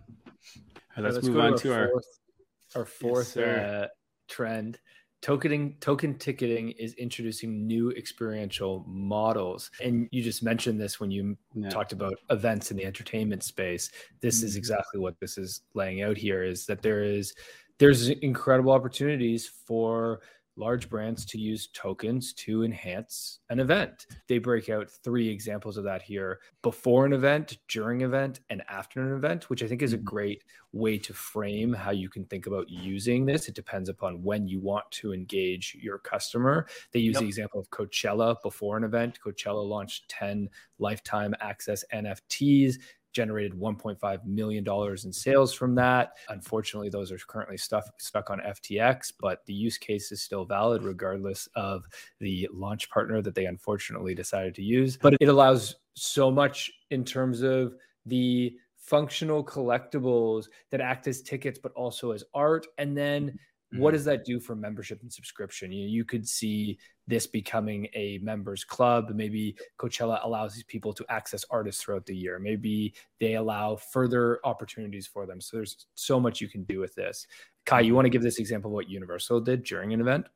Right, 0.97 1.05
let's, 1.05 1.15
let's, 1.15 1.29
move 1.29 1.39
on 1.39 1.57
to 1.59 1.73
our 1.73 1.89
fourth, 1.89 2.19
our 2.75 2.85
fourth 2.85 3.37
yes, 3.37 3.47
uh, 3.47 3.87
trend 4.29 4.81
tokening 5.23 5.79
token 5.79 6.19
ticketing 6.19 6.71
is 6.73 6.95
introducing 6.95 7.65
new 7.67 7.93
experiential 7.93 8.85
models 8.89 9.71
and 9.81 10.09
you 10.11 10.21
just 10.21 10.43
mentioned 10.43 10.81
this 10.81 10.99
when 10.99 11.13
you 11.13 11.37
yeah. 11.55 11.71
talked 11.71 11.93
about 11.93 12.15
events 12.31 12.73
in 12.73 12.77
the 12.77 12.85
entertainment 12.85 13.45
space 13.45 13.91
this 14.21 14.39
mm-hmm. 14.39 14.47
is 14.47 14.57
exactly 14.57 14.99
what 14.99 15.19
this 15.21 15.39
is 15.39 15.63
laying 15.75 16.03
out 16.03 16.17
here 16.17 16.43
is 16.43 16.67
that 16.67 16.83
there 16.83 17.05
is 17.05 17.35
there's 17.79 18.09
incredible 18.09 18.73
opportunities 18.73 19.47
for 19.47 20.21
large 20.57 20.89
brands 20.89 21.25
to 21.25 21.39
use 21.39 21.69
tokens 21.73 22.33
to 22.35 22.63
enhance 22.63 23.41
an 23.51 23.61
event. 23.61 24.07
They 24.29 24.39
break 24.39 24.69
out 24.69 24.91
three 24.91 25.29
examples 25.29 25.77
of 25.77 25.85
that 25.85 26.03
here 26.03 26.41
before 26.63 27.07
an 27.07 27.13
event, 27.13 27.59
during 27.69 28.03
event, 28.03 28.41
and 28.51 28.63
after 28.69 29.01
an 29.01 29.17
event, 29.17 29.49
which 29.49 29.63
I 29.63 29.67
think 29.67 29.83
is 29.83 29.93
a 29.93 29.97
mm-hmm. 29.97 30.05
great 30.05 30.45
way 30.73 30.99
to 30.99 31.13
frame 31.13 31.73
how 31.73 31.91
you 31.91 32.09
can 32.09 32.25
think 32.27 32.47
about 32.47 32.69
using 32.69 33.27
this. 33.27 33.49
It 33.49 33.55
depends 33.55 33.89
upon 33.89 34.23
when 34.23 34.47
you 34.47 34.61
want 34.61 34.91
to 34.93 35.13
engage 35.13 35.77
your 35.81 35.99
customer. 35.99 36.67
They 36.93 37.01
use 37.01 37.15
yep. 37.15 37.23
the 37.23 37.29
example 37.29 37.61
of 37.61 37.71
Coachella 37.71 38.37
before 38.43 38.77
an 38.77 38.85
event. 38.85 39.19
Coachella 39.25 39.67
launched 39.67 40.09
10 40.09 40.49
lifetime 40.79 41.35
access 41.41 41.85
NFTs 41.93 42.77
generated 43.13 43.53
1.5 43.53 44.25
million 44.25 44.65
dollars 44.65 45.05
in 45.05 45.13
sales 45.13 45.53
from 45.53 45.75
that. 45.75 46.13
Unfortunately, 46.29 46.89
those 46.89 47.13
are 47.13 47.19
currently 47.19 47.57
stuff 47.57 47.89
stuck 47.99 48.31
on 48.31 48.41
FTX, 48.41 49.13
but 49.21 49.45
the 49.47 49.55
use 49.55 49.79
case 49.79 50.13
is 50.13 50.23
still 50.23 50.45
valid 50.45 50.83
regardless 50.83 51.49
of 51.55 51.85
the 52.19 52.49
launch 52.53 52.91
partner 52.91 53.23
that 53.23 53.35
they 53.35 53.47
unfortunately 53.47 54.15
decided 54.15 54.55
to 54.55 54.63
use. 54.63 54.97
But 54.97 55.15
it 55.21 55.29
allows 55.29 55.77
so 55.95 56.31
much 56.31 56.71
in 56.91 57.05
terms 57.05 57.43
of 57.43 57.75
the 58.07 58.57
functional 58.77 59.45
collectibles 59.45 60.47
that 60.71 60.81
act 60.81 61.07
as 61.07 61.23
tickets 61.23 61.59
but 61.59 61.73
also 61.73 62.11
as 62.11 62.25
art 62.35 62.67
and 62.79 62.97
then 62.97 63.39
what 63.77 63.89
mm-hmm. 63.89 63.97
does 63.97 64.05
that 64.05 64.25
do 64.25 64.39
for 64.39 64.55
membership 64.55 65.01
and 65.03 65.13
subscription? 65.13 65.73
You, 65.73 65.89
you 65.89 66.05
could 66.05 66.29
see 66.29 66.79
this 67.07 67.27
becoming 67.27 67.89
a 67.95 68.19
members 68.23 68.65
club. 68.65 69.11
Maybe 69.15 69.57
Coachella 69.79 70.25
allows 70.25 70.55
these 70.55 70.65
people 70.65 70.93
to 70.93 71.05
access 71.09 71.45
artists 71.51 71.83
throughout 71.83 72.07
the 72.07 72.17
year. 72.17 72.39
Maybe 72.39 72.95
they 73.19 73.35
allow 73.35 73.77
further 73.77 74.41
opportunities 74.45 75.07
for 75.07 75.27
them. 75.27 75.41
So 75.41 75.57
there's 75.57 75.87
so 75.95 76.21
much 76.21 76.41
you 76.41 76.49
can 76.49 76.65
do 76.65 76.81
with 76.81 76.95
this. 76.95 77.27
Kai, 77.65 77.81
you 77.81 77.95
want 77.95 78.07
to 78.07 78.11
give 78.11 78.23
this 78.23 78.39
example 78.39 78.71
of 78.71 78.75
what 78.75 78.89
Universal 78.89 79.41
did 79.41 79.65
during 79.65 79.93
an 79.93 80.01
event? 80.01 80.27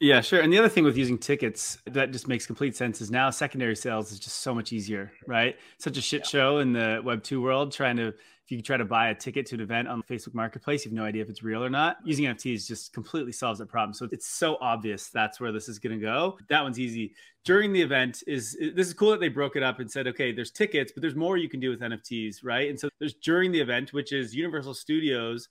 Yeah, 0.00 0.20
sure. 0.20 0.40
And 0.40 0.52
the 0.52 0.58
other 0.58 0.68
thing 0.68 0.84
with 0.84 0.96
using 0.96 1.18
tickets 1.18 1.76
that 1.86 2.12
just 2.12 2.28
makes 2.28 2.46
complete 2.46 2.76
sense 2.76 3.00
is 3.00 3.10
now 3.10 3.30
secondary 3.30 3.74
sales 3.74 4.12
is 4.12 4.20
just 4.20 4.38
so 4.38 4.54
much 4.54 4.72
easier, 4.72 5.10
right? 5.26 5.56
Such 5.78 5.96
a 5.96 6.00
shit 6.00 6.20
yeah. 6.20 6.26
show 6.28 6.58
in 6.58 6.72
the 6.72 7.02
Web 7.04 7.24
two 7.24 7.42
world 7.42 7.72
trying 7.72 7.96
to 7.96 8.14
if 8.48 8.52
you 8.52 8.62
try 8.62 8.78
to 8.78 8.84
buy 8.86 9.10
a 9.10 9.14
ticket 9.14 9.44
to 9.44 9.56
an 9.56 9.60
event 9.60 9.88
on 9.88 10.00
the 10.00 10.14
Facebook 10.14 10.32
Marketplace, 10.32 10.82
you 10.82 10.90
have 10.90 10.96
no 10.96 11.04
idea 11.04 11.22
if 11.22 11.28
it's 11.28 11.42
real 11.42 11.62
or 11.62 11.68
not. 11.68 11.98
Using 12.02 12.24
NFTs 12.24 12.66
just 12.66 12.94
completely 12.94 13.30
solves 13.30 13.58
that 13.58 13.68
problem. 13.68 13.92
So 13.92 14.08
it's 14.10 14.26
so 14.26 14.56
obvious 14.62 15.10
that's 15.10 15.38
where 15.38 15.52
this 15.52 15.68
is 15.68 15.78
going 15.78 15.98
to 15.98 16.02
go. 16.02 16.38
That 16.48 16.62
one's 16.62 16.80
easy. 16.80 17.12
During 17.44 17.74
the 17.74 17.82
event 17.82 18.22
is 18.26 18.56
this 18.74 18.86
is 18.86 18.94
cool 18.94 19.10
that 19.10 19.20
they 19.20 19.28
broke 19.28 19.56
it 19.56 19.62
up 19.62 19.80
and 19.80 19.90
said, 19.90 20.06
okay, 20.06 20.32
there's 20.32 20.50
tickets, 20.50 20.92
but 20.92 21.02
there's 21.02 21.14
more 21.14 21.36
you 21.36 21.50
can 21.50 21.60
do 21.60 21.68
with 21.68 21.80
NFTs, 21.80 22.36
right? 22.42 22.70
And 22.70 22.80
so 22.80 22.88
there's 22.98 23.14
during 23.14 23.52
the 23.52 23.60
event, 23.60 23.92
which 23.92 24.12
is 24.12 24.34
Universal 24.34 24.74
Studios 24.74 25.50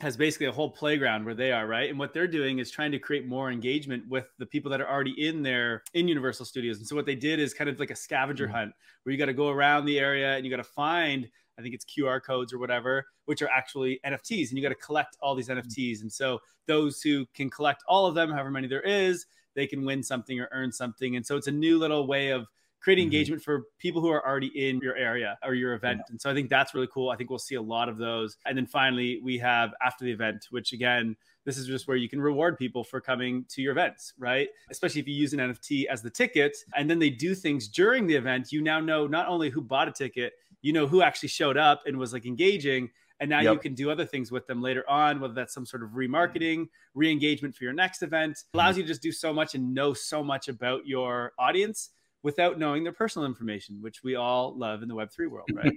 has 0.00 0.16
basically 0.16 0.46
a 0.46 0.52
whole 0.52 0.70
playground 0.70 1.24
where 1.24 1.34
they 1.34 1.52
are 1.52 1.66
right 1.66 1.88
and 1.88 1.98
what 1.98 2.12
they're 2.12 2.26
doing 2.26 2.58
is 2.58 2.70
trying 2.70 2.90
to 2.90 2.98
create 2.98 3.26
more 3.26 3.52
engagement 3.52 4.02
with 4.08 4.24
the 4.38 4.46
people 4.46 4.70
that 4.70 4.80
are 4.80 4.88
already 4.88 5.28
in 5.28 5.42
there 5.42 5.82
in 5.92 6.08
universal 6.08 6.44
studios 6.44 6.78
and 6.78 6.86
so 6.86 6.96
what 6.96 7.06
they 7.06 7.14
did 7.14 7.38
is 7.38 7.54
kind 7.54 7.70
of 7.70 7.78
like 7.78 7.90
a 7.90 7.94
scavenger 7.94 8.46
mm-hmm. 8.46 8.56
hunt 8.56 8.72
where 9.02 9.12
you 9.12 9.18
got 9.18 9.26
to 9.26 9.34
go 9.34 9.48
around 9.50 9.84
the 9.84 10.00
area 10.00 10.34
and 10.34 10.44
you 10.44 10.50
got 10.50 10.56
to 10.56 10.64
find 10.64 11.28
I 11.62 11.64
think 11.64 11.74
it's 11.74 11.84
QR 11.84 12.20
codes 12.20 12.52
or 12.52 12.58
whatever, 12.58 13.06
which 13.26 13.40
are 13.40 13.48
actually 13.48 14.00
NFTs, 14.04 14.48
and 14.48 14.58
you 14.58 14.62
got 14.62 14.70
to 14.70 14.74
collect 14.74 15.16
all 15.22 15.34
these 15.34 15.48
NFTs. 15.48 16.02
And 16.02 16.12
so 16.12 16.40
those 16.66 17.00
who 17.00 17.24
can 17.34 17.48
collect 17.48 17.84
all 17.86 18.06
of 18.06 18.14
them, 18.14 18.30
however 18.30 18.50
many 18.50 18.66
there 18.66 18.82
is, 18.82 19.26
they 19.54 19.66
can 19.66 19.84
win 19.84 20.02
something 20.02 20.40
or 20.40 20.48
earn 20.50 20.72
something. 20.72 21.16
And 21.16 21.24
so 21.24 21.36
it's 21.36 21.46
a 21.46 21.52
new 21.52 21.78
little 21.78 22.06
way 22.06 22.30
of 22.30 22.46
creating 22.80 23.06
mm-hmm. 23.06 23.14
engagement 23.14 23.42
for 23.42 23.66
people 23.78 24.00
who 24.00 24.08
are 24.08 24.26
already 24.26 24.48
in 24.68 24.80
your 24.80 24.96
area 24.96 25.38
or 25.44 25.54
your 25.54 25.74
event. 25.74 25.98
Yeah. 26.00 26.10
And 26.10 26.20
so 26.20 26.30
I 26.30 26.34
think 26.34 26.50
that's 26.50 26.74
really 26.74 26.88
cool. 26.92 27.10
I 27.10 27.16
think 27.16 27.30
we'll 27.30 27.38
see 27.38 27.54
a 27.54 27.62
lot 27.62 27.88
of 27.88 27.96
those. 27.96 28.36
And 28.44 28.56
then 28.56 28.66
finally, 28.66 29.20
we 29.22 29.38
have 29.38 29.72
after 29.84 30.04
the 30.04 30.10
event, 30.10 30.46
which 30.50 30.72
again, 30.72 31.16
this 31.44 31.58
is 31.58 31.66
just 31.66 31.88
where 31.88 31.96
you 31.96 32.08
can 32.08 32.20
reward 32.20 32.58
people 32.58 32.84
for 32.84 33.00
coming 33.00 33.44
to 33.50 33.62
your 33.62 33.72
events, 33.72 34.12
right? 34.18 34.48
Especially 34.70 35.00
if 35.00 35.08
you 35.08 35.14
use 35.14 35.32
an 35.32 35.40
NFT 35.40 35.86
as 35.86 36.02
the 36.02 36.10
ticket 36.10 36.56
and 36.76 36.88
then 36.88 36.98
they 36.98 37.10
do 37.10 37.34
things 37.34 37.68
during 37.68 38.06
the 38.06 38.14
event, 38.14 38.52
you 38.52 38.62
now 38.62 38.80
know 38.80 39.06
not 39.06 39.28
only 39.28 39.50
who 39.50 39.60
bought 39.60 39.88
a 39.88 39.92
ticket, 39.92 40.34
you 40.62 40.72
know 40.72 40.86
who 40.86 41.02
actually 41.02 41.28
showed 41.28 41.56
up 41.56 41.82
and 41.86 41.98
was 41.98 42.12
like 42.12 42.24
engaging 42.24 42.90
and 43.20 43.28
now 43.28 43.40
yep. 43.40 43.52
you 43.52 43.58
can 43.58 43.74
do 43.74 43.90
other 43.90 44.06
things 44.06 44.32
with 44.32 44.46
them 44.46 44.62
later 44.62 44.88
on 44.88 45.20
whether 45.20 45.34
that's 45.34 45.52
some 45.52 45.66
sort 45.66 45.82
of 45.82 45.90
remarketing 45.90 46.66
re-engagement 46.94 47.54
for 47.54 47.64
your 47.64 47.72
next 47.72 48.02
event 48.02 48.38
allows 48.54 48.76
you 48.76 48.82
to 48.82 48.88
just 48.88 49.02
do 49.02 49.12
so 49.12 49.32
much 49.32 49.54
and 49.54 49.74
know 49.74 49.92
so 49.92 50.22
much 50.22 50.48
about 50.48 50.86
your 50.86 51.32
audience 51.38 51.90
without 52.22 52.58
knowing 52.58 52.84
their 52.84 52.92
personal 52.92 53.26
information 53.26 53.78
which 53.82 54.02
we 54.02 54.14
all 54.14 54.56
love 54.56 54.82
in 54.82 54.88
the 54.88 54.94
web3 54.94 55.28
world 55.28 55.48
right 55.54 55.74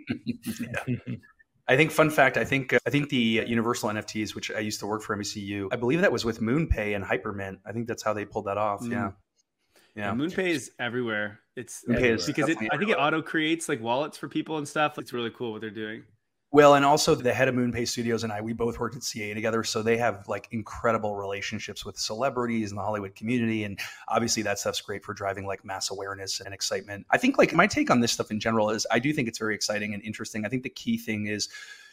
I 1.67 1.75
think 1.75 1.91
fun 1.91 2.11
fact. 2.11 2.37
I 2.37 2.43
think 2.45 2.73
uh, 2.73 2.79
I 2.85 2.91
think 2.91 3.09
the 3.09 3.43
Universal 3.47 3.89
NFTs, 3.89 4.35
which 4.35 4.51
I 4.51 4.59
used 4.59 4.79
to 4.81 4.85
work 4.85 5.01
for 5.01 5.17
NBCU, 5.17 5.69
I 5.71 5.75
believe 5.77 6.01
that 6.01 6.11
was 6.11 6.23
with 6.23 6.39
MoonPay 6.39 6.95
and 6.95 7.03
Hypermint. 7.03 7.57
I 7.65 7.71
think 7.71 7.87
that's 7.87 8.03
how 8.03 8.13
they 8.13 8.23
pulled 8.23 8.45
that 8.45 8.59
off. 8.59 8.81
Mm. 8.81 8.91
Yeah. 8.91 9.11
Yeah, 9.95 10.11
MoonPay 10.11 10.49
is 10.49 10.71
everywhere. 10.77 11.39
It's 11.55 11.83
everywhere. 11.89 12.17
because 12.25 12.49
it, 12.49 12.57
I 12.71 12.77
think 12.77 12.91
it 12.91 12.97
auto 12.97 13.21
creates 13.21 13.69
like 13.69 13.81
wallets 13.81 14.17
for 14.17 14.27
people 14.27 14.57
and 14.57 14.67
stuff. 14.67 14.97
It's 14.97 15.13
really 15.13 15.31
cool 15.31 15.53
what 15.53 15.61
they're 15.61 15.69
doing. 15.69 16.03
Well, 16.51 16.75
and 16.75 16.85
also 16.85 17.15
the 17.15 17.33
head 17.33 17.49
of 17.49 17.55
MoonPay 17.55 17.85
Studios 17.87 18.23
and 18.23 18.31
I, 18.31 18.39
we 18.39 18.53
both 18.53 18.79
worked 18.79 18.95
at 18.95 19.03
CA 19.03 19.33
together, 19.33 19.63
so 19.63 19.81
they 19.81 19.97
have 19.97 20.25
like 20.29 20.47
incredible 20.51 21.15
relationships 21.15 21.85
with 21.85 21.97
celebrities 21.97 22.71
in 22.71 22.77
the 22.77 22.81
Hollywood 22.81 23.13
community, 23.15 23.65
and 23.65 23.77
obviously 24.07 24.41
that 24.43 24.59
stuff's 24.59 24.79
great 24.79 25.03
for 25.03 25.13
driving 25.13 25.45
like 25.45 25.65
mass 25.65 25.91
awareness 25.91 26.39
and 26.39 26.53
excitement. 26.53 27.05
I 27.11 27.17
think 27.17 27.37
like 27.37 27.53
my 27.53 27.67
take 27.67 27.91
on 27.91 27.99
this 27.99 28.13
stuff 28.13 28.31
in 28.31 28.39
general 28.39 28.69
is 28.69 28.87
I 28.89 28.99
do 28.99 29.11
think 29.11 29.27
it's 29.27 29.39
very 29.39 29.53
exciting 29.53 29.93
and 29.93 30.01
interesting. 30.03 30.45
I 30.45 30.49
think 30.49 30.63
the 30.63 30.69
key 30.69 30.97
thing 30.97 31.27
is 31.27 31.49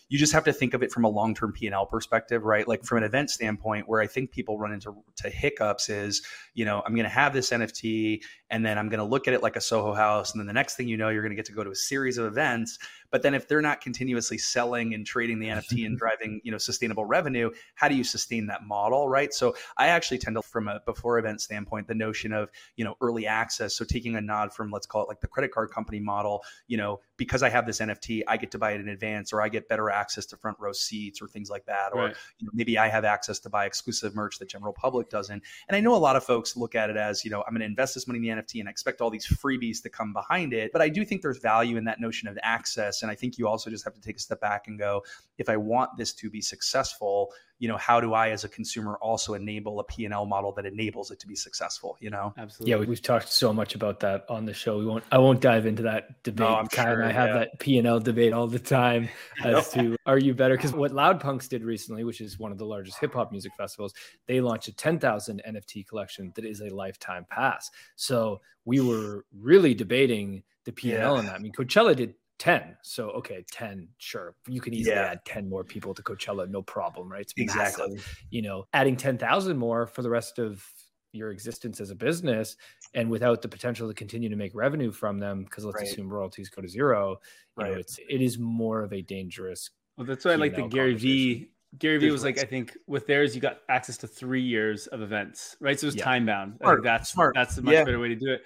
you 0.09 0.19
just 0.19 0.33
have 0.33 0.45
to 0.45 0.53
think 0.53 0.75
of 0.75 0.83
it 0.83 0.93
from 0.93 1.05
a 1.05 1.09
long-term 1.09 1.53
P&L 1.53 1.87
perspective, 1.87 2.43
right? 2.45 2.67
Like 2.69 2.85
from 2.85 2.99
an 2.99 3.05
event 3.05 3.31
standpoint, 3.31 3.89
where 3.89 4.01
I 4.01 4.07
think 4.07 4.31
people 4.31 4.59
run 4.59 4.73
into 4.73 4.95
to 5.17 5.31
hiccups 5.31 5.89
is, 5.89 6.23
you 6.55 6.65
know, 6.65 6.83
I'm 6.85 6.95
going 6.95 7.05
to 7.05 7.11
have 7.11 7.33
this 7.33 7.51
NFT 7.51 8.23
and 8.51 8.65
then 8.65 8.79
I'm 8.79 8.89
going 8.89 8.99
to 8.99 9.05
look 9.05 9.27
at 9.27 9.35
it 9.35 9.43
like 9.43 9.57
a 9.57 9.61
Soho 9.61 9.95
house. 9.95 10.33
And 10.33 10.41
then 10.41 10.47
the 10.47 10.53
next 10.53 10.77
thing 10.77 10.89
you 10.89 10.97
know, 10.97 11.09
you're 11.09 11.23
going 11.23 11.31
to 11.31 11.37
get 11.37 11.47
to 11.47 11.53
go 11.53 11.65
to 11.65 11.71
a 11.71 11.75
series 11.75 12.19
of 12.19 12.27
events. 12.27 12.79
But 13.13 13.23
then 13.23 13.35
if 13.35 13.47
they're 13.47 13.63
not 13.63 13.81
continuously 13.81 14.39
selling 14.39 14.95
and 14.95 15.07
trading 15.07 15.39
the 15.39 15.49
NFT 15.49 15.87
and 15.87 15.97
driving, 16.03 16.41
you 16.43 16.51
know, 16.51 16.59
sustainable 16.59 17.05
revenue, 17.05 17.51
how 17.75 17.89
do 17.89 17.95
you 17.95 18.03
sustain 18.03 18.47
that 18.47 18.65
model, 18.65 19.09
right? 19.09 19.33
So 19.33 19.55
I 19.77 19.89
actually 19.89 20.19
tend 20.19 20.37
to, 20.37 20.43
from 20.43 20.67
a 20.67 20.81
before 20.87 21.19
event 21.19 21.41
standpoint, 21.43 21.87
the 21.87 21.95
notion 21.95 22.33
of, 22.33 22.51
you 22.77 22.85
know, 22.85 22.97
early 23.01 23.27
access. 23.27 23.77
So 23.77 23.85
taking 23.85 24.17
a 24.17 24.21
nod 24.21 24.53
from, 24.53 24.71
let's 24.71 24.87
call 24.87 25.03
it 25.03 25.09
like 25.09 25.21
the 25.21 25.29
credit 25.29 25.53
card 25.53 25.71
company 25.71 26.01
model, 26.01 26.43
you 26.67 26.79
know, 26.79 27.01
because 27.19 27.43
I 27.43 27.51
have 27.51 27.67
this 27.67 27.81
NFT, 27.81 28.23
I 28.27 28.37
get 28.37 28.51
to 28.53 28.59
buy 28.59 28.73
it 28.73 28.81
in 28.81 28.89
advance 28.89 29.33
or 29.33 29.43
I 29.43 29.49
get 29.49 29.69
better 29.69 29.91
access 29.91 30.27
to 30.27 30.37
front 30.37 30.59
row 30.59 30.73
seats 30.73 31.21
or 31.21 31.29
things 31.29 31.51
like 31.51 31.67
that. 31.67 31.91
Or 31.93 32.07
right. 32.07 32.17
you 32.39 32.47
know, 32.47 32.53
maybe 32.55 32.79
I 32.79 32.89
have 32.89 33.05
access 33.05 33.39
to 33.41 33.51
buy 33.51 33.67
exclusive 33.67 34.15
merch 34.15 34.39
that 34.39 34.49
general 34.49 34.73
public 34.73 35.11
doesn't. 35.11 35.43
And 35.69 35.77
I 35.77 35.81
know 35.81 35.95
a 35.95 35.99
lot 35.99 36.17
of 36.17 36.25
folks 36.25 36.57
look 36.57 36.75
at 36.75 36.89
it 36.89 36.97
as, 36.97 37.25
you 37.25 37.31
know, 37.31 37.45
I'm 37.47 37.53
going 37.53 37.61
to 37.61 37.67
invest 37.67 37.95
this 37.95 38.07
money 38.07 38.19
in 38.27 38.37
the 38.37 38.43
NFT 38.43 38.61
and 38.61 38.69
I 38.69 38.71
expect 38.71 39.01
all 39.01 39.11
these 39.11 39.27
freebies 39.27 39.83
to 39.83 39.91
come 39.91 40.13
behind 40.13 40.53
it. 40.55 40.73
But 40.73 40.81
I 40.81 40.89
do 40.89 41.05
think 41.05 41.21
there's 41.21 41.39
value 41.39 41.77
in 41.77 41.85
that 41.85 42.01
notion 42.01 42.29
of 42.29 42.39
access. 42.43 43.02
And 43.03 43.11
I 43.11 43.15
think 43.15 43.39
you 43.39 43.49
also 43.49 43.71
just 43.71 43.85
have 43.85 43.95
to 43.95 44.01
take 44.01 44.17
a 44.17 44.21
step 44.21 44.41
back 44.41 44.69
and 44.69 44.79
go, 44.79 45.03
if 45.39 45.49
I 45.49 45.57
want 45.57 45.97
this 45.97 46.13
to 46.15 46.31
be 46.31 46.41
successful, 46.41 47.33
you 47.63 47.69
know 47.69 47.77
how 47.77 48.01
do 48.01 48.13
i 48.13 48.31
as 48.31 48.43
a 48.43 48.49
consumer 48.49 48.99
also 49.01 49.35
enable 49.35 49.79
a 49.79 49.85
p&l 49.85 50.27
model 50.27 50.53
that 50.53 50.67
enables 50.67 51.13
it 51.13 51.21
to 51.21 51.29
be 51.29 51.37
successful 51.37 51.97
you 52.01 52.11
know? 52.11 52.35
Absolutely. 52.37 52.71
Yeah 52.73 52.79
we've 52.79 53.01
talked 53.01 53.29
so 53.29 53.53
much 53.53 53.77
about 53.77 54.01
that 54.01 54.25
on 54.29 54.45
the 54.45 54.53
show. 54.53 54.79
We 54.79 54.85
won't 54.85 55.05
i 55.13 55.19
won't 55.19 55.41
dive 55.41 55.65
into 55.65 55.83
that 55.85 56.23
debate. 56.25 56.49
Oh, 56.49 56.65
Kyle 56.73 56.87
sure, 56.87 57.01
and 57.01 57.05
i 57.09 57.13
have 57.13 57.29
yeah. 57.29 57.39
that 57.39 57.59
p&l 57.61 58.01
debate 58.01 58.33
all 58.33 58.49
the 58.49 58.59
time 58.59 59.09
as 59.45 59.71
to 59.71 59.97
are 60.07 60.19
you 60.19 60.35
better? 60.35 60.57
Because 60.57 60.73
what 60.73 60.91
loud 60.91 61.21
punks 61.21 61.47
did 61.47 61.63
recently 61.63 62.03
which 62.03 62.21
is 62.21 62.37
one 62.37 62.51
of 62.51 62.59
the 62.59 62.67
largest 62.67 62.99
hip-hop 62.99 63.31
music 63.31 63.53
festivals 63.57 63.95
they 64.27 64.41
launched 64.41 64.67
a 64.67 64.73
10000 64.73 65.41
nft 65.49 65.87
collection 65.87 66.33
that 66.35 66.45
is 66.45 66.61
a 66.61 66.69
lifetime 66.69 67.25
pass. 67.31 67.71
So 67.95 68.41
we 68.65 68.81
were 68.81 69.25
really 69.39 69.73
debating 69.73 70.43
the 70.65 70.73
p&l 70.73 70.99
yeah. 70.99 71.11
on 71.11 71.27
that. 71.27 71.37
I 71.37 71.39
mean 71.39 71.53
coachella 71.53 71.95
did 71.95 72.15
10. 72.43 72.77
So, 72.83 73.11
okay, 73.11 73.45
10, 73.53 73.87
sure. 73.99 74.35
You 74.49 74.61
can 74.61 74.75
easily 74.75 74.97
yeah. 74.97 75.13
add 75.13 75.25
10 75.25 75.49
more 75.49 75.63
people 75.63 75.95
to 75.95 76.03
Coachella, 76.03 76.51
no 76.51 76.61
problem, 76.61 77.09
right? 77.09 77.21
It's 77.21 77.33
exactly. 77.37 77.95
Massive. 77.95 78.19
You 78.31 78.43
know, 78.43 78.67
adding 78.73 78.97
10,000 78.97 79.57
more 79.57 79.87
for 79.87 80.03
the 80.03 80.11
rest 80.11 80.41
of 80.41 80.67
your 81.13 81.31
existence 81.31 81.81
as 81.81 81.91
a 81.91 81.95
business 81.95 82.57
and 82.95 83.09
without 83.09 83.43
the 83.43 83.49
potential 83.49 83.87
to 83.87 83.95
continue 83.95 84.29
to 84.29 84.35
make 84.35 84.57
revenue 84.57 84.91
from 84.91 85.21
them, 85.21 85.45
because 85.45 85.65
let's 85.65 85.77
right. 85.77 85.87
assume 85.87 86.09
royalties 86.09 86.49
go 86.49 86.61
to 86.61 86.67
zero, 86.67 87.21
you 87.59 87.63
right. 87.63 87.73
know, 87.75 87.79
it's, 87.79 88.01
it 88.09 88.21
is 88.21 88.41
more 88.41 88.83
of 88.83 88.93
a 88.93 89.03
dangerous. 89.03 89.71
Well, 89.97 90.09
that's 90.09 90.25
why 90.25 90.33
I 90.33 90.35
like 90.35 90.57
the 90.57 90.67
Gary 90.67 90.95
Vee 90.95 91.49
Gary 91.79 91.99
Vee 91.99 92.11
was 92.11 92.25
like, 92.25 92.41
I 92.41 92.45
think 92.45 92.77
with 92.89 93.07
theirs, 93.07 93.37
you 93.37 93.41
got 93.41 93.59
access 93.69 93.97
to 93.99 94.09
three 94.09 94.43
years 94.43 94.89
of 94.89 95.01
events, 95.01 95.57
right? 95.61 95.79
So 95.79 95.85
it 95.85 95.89
was 95.89 95.97
yeah. 95.97 96.05
time 96.05 96.27
bound. 96.27 96.57
Smart, 96.61 96.83
that's 96.83 97.09
smart. 97.09 97.35
That's 97.37 97.57
a 97.57 97.63
much 97.63 97.75
yeah. 97.75 97.85
better 97.85 98.01
way 98.01 98.09
to 98.09 98.17
do 98.17 98.33
it. 98.33 98.43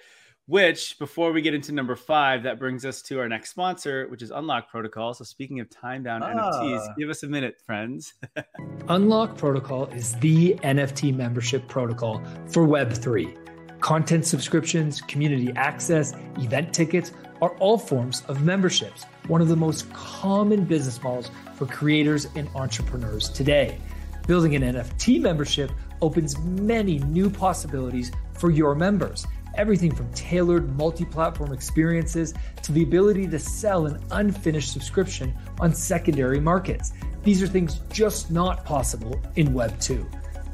Which, 0.47 0.97
before 0.97 1.33
we 1.33 1.41
get 1.41 1.53
into 1.53 1.73
number 1.73 1.97
five, 1.97 2.43
that 2.43 2.57
brings 2.57 2.85
us 2.85 3.01
to 3.03 3.19
our 3.19 3.27
next 3.27 3.49
sponsor, 3.49 4.07
which 4.07 4.21
is 4.21 4.31
Unlock 4.31 4.69
Protocol. 4.69 5.13
So, 5.13 5.25
speaking 5.25 5.59
of 5.59 5.69
time 5.69 6.03
bound 6.03 6.23
ah. 6.23 6.29
NFTs, 6.33 6.95
give 6.97 7.09
us 7.09 7.23
a 7.23 7.27
minute, 7.27 7.59
friends. 7.65 8.13
Unlock 8.87 9.37
Protocol 9.37 9.87
is 9.87 10.15
the 10.19 10.53
NFT 10.63 11.13
membership 11.13 11.67
protocol 11.67 12.23
for 12.47 12.65
Web3. 12.65 13.81
Content 13.81 14.25
subscriptions, 14.25 15.01
community 15.01 15.51
access, 15.57 16.13
event 16.37 16.73
tickets 16.73 17.11
are 17.41 17.51
all 17.57 17.77
forms 17.77 18.23
of 18.29 18.41
memberships, 18.41 19.03
one 19.27 19.41
of 19.41 19.49
the 19.49 19.55
most 19.57 19.91
common 19.91 20.63
business 20.63 21.03
models 21.03 21.29
for 21.55 21.65
creators 21.65 22.25
and 22.35 22.47
entrepreneurs 22.55 23.27
today. 23.27 23.81
Building 24.27 24.55
an 24.55 24.61
NFT 24.61 25.19
membership 25.19 25.71
opens 26.01 26.39
many 26.39 26.99
new 26.99 27.29
possibilities 27.29 28.13
for 28.31 28.49
your 28.49 28.75
members 28.75 29.27
everything 29.57 29.93
from 29.93 30.11
tailored 30.13 30.77
multi 30.77 31.05
platform 31.05 31.53
experiences 31.53 32.33
to 32.63 32.71
the 32.71 32.83
ability 32.83 33.27
to 33.27 33.39
sell 33.39 33.85
an 33.85 34.01
unfinished 34.11 34.71
subscription 34.71 35.33
on 35.59 35.73
secondary 35.73 36.39
markets. 36.39 36.93
These 37.23 37.43
are 37.43 37.47
things 37.47 37.81
just 37.91 38.31
not 38.31 38.63
possible 38.65 39.21
in 39.35 39.53
Web 39.53 39.77
2. 39.79 40.07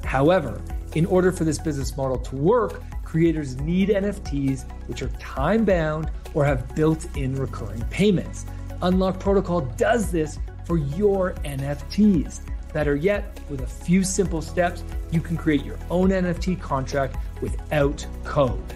However, 0.03 0.61
in 0.95 1.05
order 1.05 1.31
for 1.31 1.43
this 1.43 1.59
business 1.59 1.95
model 1.97 2.17
to 2.17 2.35
work, 2.35 2.81
creators 3.03 3.57
need 3.57 3.89
NFTs 3.89 4.65
which 4.87 5.01
are 5.01 5.09
time 5.19 5.65
bound 5.65 6.09
or 6.33 6.45
have 6.45 6.75
built 6.75 7.05
in 7.15 7.35
recurring 7.35 7.81
payments. 7.85 8.45
Unlock 8.81 9.19
Protocol 9.19 9.61
does 9.61 10.11
this 10.11 10.39
for 10.65 10.77
your 10.77 11.33
NFTs. 11.45 12.41
Better 12.73 12.95
yet, 12.95 13.39
with 13.49 13.61
a 13.61 13.67
few 13.67 14.03
simple 14.03 14.41
steps, 14.41 14.83
you 15.11 15.21
can 15.21 15.37
create 15.37 15.63
your 15.63 15.77
own 15.91 16.09
NFT 16.09 16.59
contract 16.59 17.17
without 17.39 18.05
code. 18.23 18.73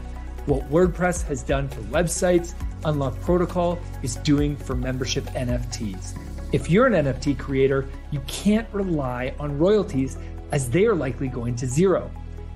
What 0.48 0.72
WordPress 0.72 1.28
has 1.28 1.44
done 1.44 1.68
for 1.68 1.82
websites, 1.82 2.54
Unlock 2.86 3.20
Protocol 3.20 3.78
is 4.02 4.16
doing 4.16 4.56
for 4.56 4.78
membership 4.78 5.26
NFTs. 5.26 6.18
If 6.54 6.70
you're 6.70 6.88
an 6.88 6.94
NFT 6.94 7.38
creator, 7.38 7.86
you 8.12 8.22
can't 8.28 8.66
rely 8.72 9.34
on 9.42 9.58
royalties 9.58 10.18
as 10.54 10.70
they 10.70 10.86
are 10.86 10.96
likely 10.96 11.28
going 11.28 11.58
to 11.58 11.68
zero. 11.68 12.10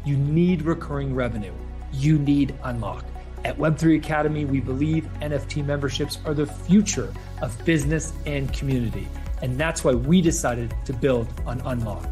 You 0.06 0.16
need 0.16 0.62
recurring 0.62 1.14
revenue. 1.14 1.52
You 1.92 2.18
need 2.18 2.56
Unlock. 2.64 3.04
At 3.44 3.58
Web3 3.58 3.98
Academy, 3.98 4.46
we 4.46 4.62
believe 4.62 5.10
NFT 5.20 5.66
memberships 5.66 6.20
are 6.24 6.34
the 6.34 6.46
future 6.46 7.14
of 7.42 7.66
business 7.66 8.14
and 8.26 8.54
community. 8.54 9.06
And 9.42 9.58
that's 9.58 9.84
why 9.84 9.96
we 9.96 10.22
decided 10.22 10.74
to 10.86 10.94
build 10.94 11.28
on 11.46 11.60
Unlock. 11.66 12.08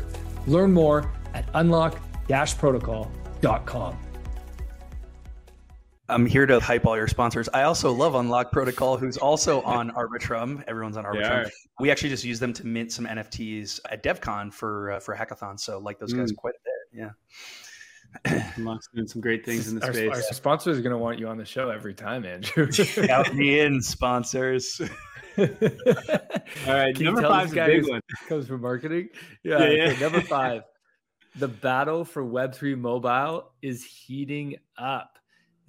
Learn 0.46 0.74
more 0.74 1.10
at 1.34 1.46
unlock 1.54 1.98
protocol.com. 2.28 4.09
I'm 6.10 6.26
here 6.26 6.45
to 6.45 6.60
hype 6.60 6.86
all 6.86 6.97
your 6.97 7.07
sponsors. 7.07 7.47
I 7.53 7.64
also 7.64 7.91
love 7.91 8.16
Unlock 8.16 8.51
Protocol, 8.51 8.97
who's 8.97 9.18
also 9.18 9.62
on 9.64 9.91
Arbitrum. 9.91 10.64
Everyone's 10.68 10.97
on 10.97 11.05
Arbitrum. 11.05 11.49
We 11.80 11.91
actually 11.91 12.10
just 12.10 12.24
use 12.24 12.39
them 12.39 12.53
to 12.53 12.66
mint 12.66 12.91
some 12.91 13.05
NFTs 13.05 13.80
at 13.89 14.03
DevCon 14.03 14.51
for 14.51 14.91
uh, 14.91 14.99
for 14.99 15.16
hackathon. 15.16 15.60
So 15.60 15.78
like 15.80 15.99
those 15.99 16.14
guys 16.14 16.32
mm. 16.32 16.38
quite 16.38 16.55
a 16.55 16.64
bit. 16.64 17.14
Yeah. 18.26 18.53
Unlock's 18.57 18.89
doing 18.93 19.07
some 19.07 19.22
great 19.22 19.45
things 19.45 19.68
in 19.68 19.80
the 19.80 19.86
our, 19.86 19.93
space. 19.93 20.16
Our 20.16 20.34
sponsors 20.34 20.78
are 20.78 20.82
going 20.82 20.95
to 20.95 20.97
want 20.97 21.20
you 21.20 21.28
on 21.28 21.38
the 21.38 21.45
show 21.45 21.70
every 21.70 21.93
time, 21.93 22.26
Andrew. 22.26 22.68
Count 23.07 23.34
me 23.36 23.60
in, 23.60 23.82
sponsors. 23.82 24.82
All 25.38 25.45
right, 26.68 26.99
number 26.99 27.22
five 27.22 27.53
big 27.53 27.88
one. 27.88 28.01
Comes 28.28 28.47
from 28.47 28.62
marketing. 28.62 29.10
Yeah, 29.43 29.60
yeah, 29.60 29.70
yeah. 29.70 29.84
Okay, 29.91 29.99
number 30.01 30.22
five. 30.22 30.64
The 31.36 31.47
battle 31.47 32.03
for 32.03 32.24
Web3 32.24 32.78
mobile 32.78 33.51
is 33.62 33.86
heating 33.86 34.55
up. 34.78 35.19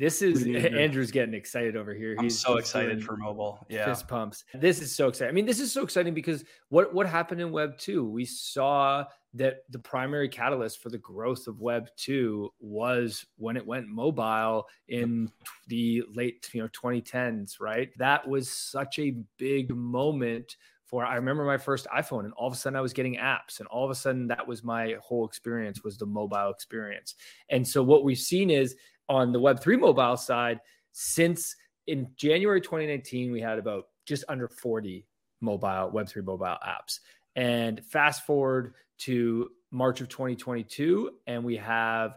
This 0.00 0.22
is 0.22 0.46
Andrew's 0.46 1.10
getting 1.10 1.34
excited 1.34 1.76
over 1.76 1.92
here. 1.92 2.16
I'm 2.16 2.24
He's 2.24 2.40
so 2.40 2.56
excited 2.56 3.04
for 3.04 3.18
mobile. 3.18 3.66
Yeah. 3.68 3.84
Fist 3.84 4.08
pumps. 4.08 4.44
This 4.54 4.80
is 4.80 4.96
so 4.96 5.08
exciting. 5.08 5.28
I 5.28 5.34
mean, 5.34 5.44
this 5.44 5.60
is 5.60 5.70
so 5.70 5.82
exciting 5.82 6.14
because 6.14 6.42
what 6.70 6.94
what 6.94 7.06
happened 7.06 7.42
in 7.42 7.52
Web 7.52 7.76
2? 7.76 8.08
We 8.08 8.24
saw 8.24 9.04
that 9.34 9.64
the 9.68 9.78
primary 9.78 10.30
catalyst 10.30 10.82
for 10.82 10.88
the 10.88 10.96
growth 10.96 11.46
of 11.46 11.60
Web 11.60 11.90
2 11.98 12.50
was 12.60 13.26
when 13.36 13.58
it 13.58 13.66
went 13.66 13.88
mobile 13.88 14.66
in 14.88 15.30
the 15.68 16.02
late, 16.14 16.48
you 16.54 16.62
know, 16.62 16.68
2010s, 16.68 17.60
right? 17.60 17.90
That 17.98 18.26
was 18.26 18.50
such 18.50 18.98
a 18.98 19.14
big 19.36 19.68
moment 19.68 20.56
for 20.86 21.04
I 21.04 21.14
remember 21.14 21.44
my 21.44 21.58
first 21.58 21.86
iPhone 21.94 22.24
and 22.24 22.32
all 22.32 22.48
of 22.48 22.54
a 22.54 22.56
sudden 22.56 22.76
I 22.76 22.80
was 22.80 22.92
getting 22.92 23.16
apps 23.16 23.60
and 23.60 23.68
all 23.68 23.84
of 23.84 23.90
a 23.90 23.94
sudden 23.94 24.26
that 24.28 24.48
was 24.48 24.64
my 24.64 24.96
whole 25.00 25.26
experience 25.26 25.84
was 25.84 25.98
the 25.98 26.06
mobile 26.06 26.50
experience. 26.50 27.14
And 27.50 27.68
so 27.68 27.82
what 27.82 28.02
we've 28.02 28.18
seen 28.18 28.50
is 28.50 28.74
on 29.10 29.32
the 29.32 29.40
Web3 29.40 29.78
mobile 29.78 30.16
side, 30.16 30.60
since 30.92 31.54
in 31.88 32.08
January 32.16 32.60
2019, 32.60 33.32
we 33.32 33.40
had 33.40 33.58
about 33.58 33.84
just 34.06 34.24
under 34.28 34.48
40 34.48 35.04
mobile 35.40 35.90
Web3 35.92 36.24
mobile 36.24 36.46
apps. 36.46 37.00
And 37.34 37.84
fast 37.84 38.24
forward 38.24 38.74
to 38.98 39.50
March 39.72 40.00
of 40.00 40.08
2022, 40.08 41.10
and 41.26 41.44
we 41.44 41.56
have 41.56 42.14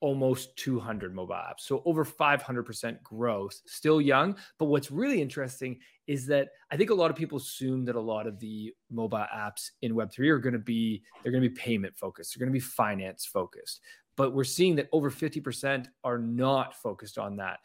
almost 0.00 0.56
200 0.56 1.14
mobile 1.14 1.34
apps. 1.34 1.60
So 1.60 1.82
over 1.84 2.04
500% 2.04 3.02
growth, 3.02 3.60
still 3.66 4.00
young. 4.00 4.36
But 4.58 4.66
what's 4.66 4.90
really 4.90 5.20
interesting 5.20 5.78
is 6.06 6.26
that 6.26 6.48
I 6.70 6.76
think 6.76 6.90
a 6.90 6.94
lot 6.94 7.10
of 7.10 7.16
people 7.16 7.38
assume 7.38 7.84
that 7.84 7.96
a 7.96 8.00
lot 8.00 8.26
of 8.26 8.38
the 8.38 8.72
mobile 8.90 9.26
apps 9.34 9.70
in 9.82 9.94
Web3 9.94 10.30
are 10.30 10.38
going 10.38 10.54
to 10.54 10.58
be, 10.58 11.02
they're 11.22 11.32
going 11.32 11.42
to 11.42 11.50
be 11.50 11.54
payment 11.54 11.96
focused. 11.96 12.32
They're 12.32 12.44
going 12.44 12.52
to 12.52 12.58
be 12.58 12.64
finance 12.64 13.26
focused 13.26 13.80
but 14.20 14.34
we're 14.34 14.44
seeing 14.44 14.76
that 14.76 14.86
over 14.92 15.10
50% 15.10 15.86
are 16.04 16.18
not 16.18 16.76
focused 16.76 17.16
on 17.16 17.36
that. 17.36 17.60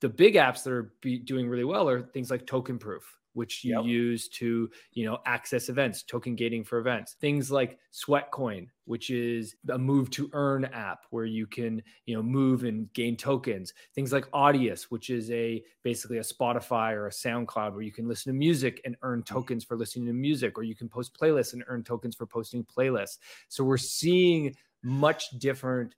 The 0.00 0.08
big 0.08 0.36
apps 0.36 0.62
that 0.62 0.72
are 0.72 0.92
doing 1.24 1.48
really 1.48 1.64
well 1.64 1.88
are 1.88 2.00
things 2.00 2.30
like 2.30 2.46
token 2.46 2.78
proof, 2.78 3.02
which 3.32 3.64
you 3.64 3.74
Yep. 3.74 3.84
use 3.86 4.28
to, 4.28 4.70
you 4.92 5.04
know, 5.04 5.18
access 5.26 5.68
events, 5.68 6.04
token 6.04 6.36
gating 6.36 6.62
for 6.62 6.78
events. 6.78 7.14
Things 7.14 7.50
like 7.50 7.80
Sweatcoin, 7.92 8.68
which 8.84 9.10
is 9.10 9.56
a 9.70 9.76
move 9.76 10.08
to 10.10 10.30
earn 10.32 10.66
app 10.66 11.06
where 11.10 11.24
you 11.24 11.44
can, 11.44 11.82
you 12.04 12.14
know, 12.14 12.22
move 12.22 12.62
and 12.62 12.92
gain 12.92 13.16
tokens. 13.16 13.74
Things 13.96 14.12
like 14.12 14.30
Audius, 14.30 14.84
which 14.84 15.10
is 15.10 15.28
a 15.32 15.60
basically 15.82 16.18
a 16.18 16.22
Spotify 16.22 16.92
or 16.92 17.08
a 17.08 17.10
SoundCloud 17.10 17.72
where 17.72 17.82
you 17.82 17.90
can 17.90 18.06
listen 18.06 18.32
to 18.32 18.38
music 18.38 18.80
and 18.84 18.94
earn 19.02 19.22
mm-hmm. 19.22 19.34
tokens 19.34 19.64
for 19.64 19.76
listening 19.76 20.06
to 20.06 20.12
music, 20.12 20.56
or 20.56 20.62
you 20.62 20.76
can 20.76 20.88
post 20.88 21.18
playlists 21.20 21.52
and 21.52 21.64
earn 21.66 21.82
tokens 21.82 22.14
for 22.14 22.26
posting 22.26 22.64
playlists. 22.64 23.18
So 23.48 23.64
we're 23.64 23.76
seeing 23.76 24.54
much 24.86 25.30
different 25.38 25.94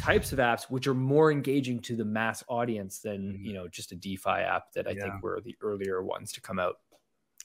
types 0.00 0.32
of 0.32 0.38
apps 0.38 0.64
which 0.70 0.86
are 0.86 0.94
more 0.94 1.30
engaging 1.30 1.78
to 1.78 1.94
the 1.94 2.04
mass 2.04 2.42
audience 2.48 3.00
than 3.00 3.34
Mhm. 3.34 3.44
you 3.44 3.52
know 3.52 3.68
just 3.68 3.92
a 3.92 3.94
defi 3.96 4.30
app 4.30 4.72
that 4.72 4.88
i 4.88 4.92
Yeah. 4.92 5.02
think 5.02 5.22
were 5.22 5.40
the 5.44 5.54
earlier 5.60 6.02
ones 6.02 6.32
to 6.32 6.40
come 6.40 6.58
out 6.58 6.76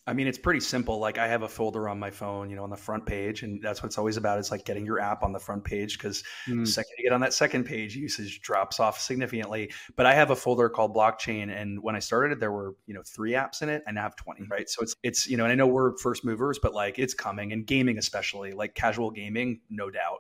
I 0.08 0.14
mean, 0.14 0.28
it's 0.28 0.38
pretty 0.38 0.60
simple. 0.60 1.00
Like 1.00 1.18
I 1.18 1.28
have 1.28 1.42
a 1.42 1.50
folder 1.50 1.90
on 1.90 1.98
my 1.98 2.12
phone, 2.12 2.52
you 2.52 2.56
know, 2.56 2.64
on 2.64 2.70
the 2.70 2.78
front 2.78 3.08
page, 3.08 3.42
and 3.42 3.60
that's 3.60 3.82
what 3.82 3.88
it's 3.88 3.98
always 3.98 4.18
about. 4.18 4.38
It's 4.38 4.52
like 4.52 4.64
getting 4.64 4.86
your 4.86 5.00
app 5.00 5.24
on 5.24 5.34
the 5.34 5.40
front 5.40 5.64
page 5.64 5.98
because 5.98 6.24
Mm. 6.48 6.68
second 6.68 6.92
you 7.00 7.06
get 7.06 7.12
on 7.12 7.22
that 7.22 7.34
second 7.34 7.64
page, 7.64 7.96
usage 7.96 8.40
drops 8.42 8.80
off 8.80 9.02
significantly. 9.02 9.72
But 9.96 10.06
I 10.06 10.14
have 10.14 10.30
a 10.30 10.36
folder 10.36 10.70
called 10.70 10.94
blockchain, 10.96 11.50
and 11.50 11.82
when 11.82 11.96
I 11.96 12.00
started 12.00 12.34
it, 12.34 12.40
there 12.40 12.52
were 12.52 12.76
you 12.86 12.94
know 12.94 13.02
three 13.04 13.32
apps 13.32 13.64
in 13.64 13.70
it. 13.70 13.82
I 13.88 13.92
now 13.94 14.04
have 14.04 14.16
20 14.16 14.42
Mhm. 14.42 14.52
right? 14.52 14.70
So 14.70 14.84
it's 14.84 14.96
it's 15.02 15.28
you 15.28 15.38
know, 15.38 15.44
and 15.46 15.52
I 15.52 15.56
know 15.56 15.66
we're 15.66 15.98
first 15.98 16.24
movers, 16.24 16.60
but 16.60 16.76
like 16.76 17.00
it's 17.00 17.16
coming, 17.16 17.52
and 17.52 17.66
gaming 17.66 17.98
especially, 17.98 18.52
like 18.52 18.76
casual 18.76 19.10
gaming, 19.10 19.62
no 19.72 19.90
doubt. 19.90 20.20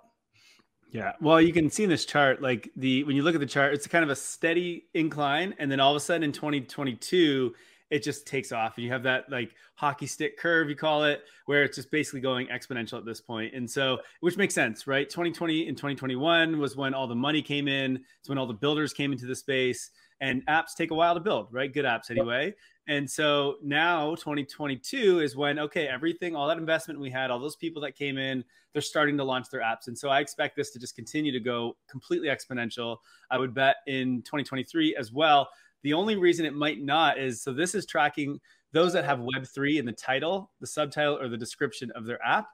Yeah. 0.95 1.11
Well, 1.19 1.41
you 1.41 1.51
can 1.51 1.69
see 1.69 1.83
in 1.83 1.89
this 1.89 2.05
chart, 2.05 2.41
like 2.41 2.71
the 2.77 3.03
when 3.03 3.17
you 3.17 3.21
look 3.23 3.35
at 3.35 3.41
the 3.41 3.45
chart, 3.45 3.73
it's 3.73 3.85
kind 3.85 4.03
of 4.03 4.09
a 4.09 4.15
steady 4.15 4.85
incline, 4.93 5.53
and 5.59 5.69
then 5.69 5.81
all 5.81 5.91
of 5.91 5.97
a 5.97 5.99
sudden 5.99 6.23
in 6.23 6.31
2022, 6.31 7.53
it 7.89 8.01
just 8.01 8.25
takes 8.25 8.53
off, 8.53 8.77
and 8.77 8.85
you 8.85 8.93
have 8.93 9.03
that 9.03 9.29
like 9.29 9.51
hockey 9.75 10.07
stick 10.07 10.37
curve, 10.37 10.69
you 10.69 10.75
call 10.75 11.03
it, 11.03 11.23
where 11.47 11.63
it's 11.63 11.75
just 11.75 11.91
basically 11.91 12.21
going 12.21 12.47
exponential 12.47 12.97
at 12.97 13.03
this 13.03 13.19
point. 13.19 13.53
And 13.53 13.69
so, 13.69 13.99
which 14.21 14.37
makes 14.37 14.53
sense, 14.53 14.87
right? 14.87 15.09
2020 15.09 15.67
and 15.67 15.75
2021 15.75 16.59
was 16.59 16.77
when 16.77 16.93
all 16.93 17.07
the 17.07 17.15
money 17.15 17.41
came 17.41 17.67
in. 17.67 18.01
It's 18.21 18.29
when 18.29 18.37
all 18.37 18.47
the 18.47 18.53
builders 18.53 18.93
came 18.93 19.11
into 19.11 19.25
the 19.25 19.35
space, 19.35 19.91
and 20.21 20.45
apps 20.47 20.75
take 20.77 20.91
a 20.91 20.95
while 20.95 21.13
to 21.13 21.19
build, 21.19 21.47
right? 21.51 21.73
Good 21.73 21.85
apps 21.85 22.09
anyway. 22.09 22.53
And 22.87 23.09
so 23.09 23.55
now 23.63 24.15
2022 24.15 25.19
is 25.19 25.35
when 25.35 25.57
okay, 25.59 25.87
everything, 25.87 26.35
all 26.35 26.47
that 26.47 26.57
investment 26.57 26.99
we 26.99 27.09
had, 27.09 27.31
all 27.31 27.39
those 27.39 27.55
people 27.55 27.81
that 27.81 27.95
came 27.95 28.17
in, 28.17 28.43
they're 28.73 28.81
starting 28.81 29.17
to 29.17 29.23
launch 29.23 29.49
their 29.49 29.61
apps. 29.61 29.87
And 29.87 29.97
so 29.97 30.09
I 30.09 30.19
expect 30.19 30.55
this 30.55 30.71
to 30.71 30.79
just 30.79 30.95
continue 30.95 31.31
to 31.31 31.39
go 31.39 31.77
completely 31.89 32.27
exponential. 32.27 32.97
I 33.31 33.37
would 33.37 33.53
bet 33.53 33.77
in 33.87 34.21
2023 34.21 34.95
as 34.95 35.11
well. 35.11 35.49
The 35.81 35.93
only 35.93 36.15
reason 36.15 36.45
it 36.45 36.53
might 36.53 36.81
not 36.81 37.19
is 37.19 37.41
so 37.41 37.53
this 37.53 37.75
is 37.75 37.85
tracking 37.85 38.39
those 38.71 38.93
that 38.93 39.05
have 39.05 39.19
Web3 39.19 39.79
in 39.79 39.85
the 39.85 39.93
title, 39.93 40.51
the 40.59 40.67
subtitle, 40.67 41.17
or 41.19 41.29
the 41.29 41.37
description 41.37 41.91
of 41.91 42.05
their 42.05 42.23
app. 42.25 42.47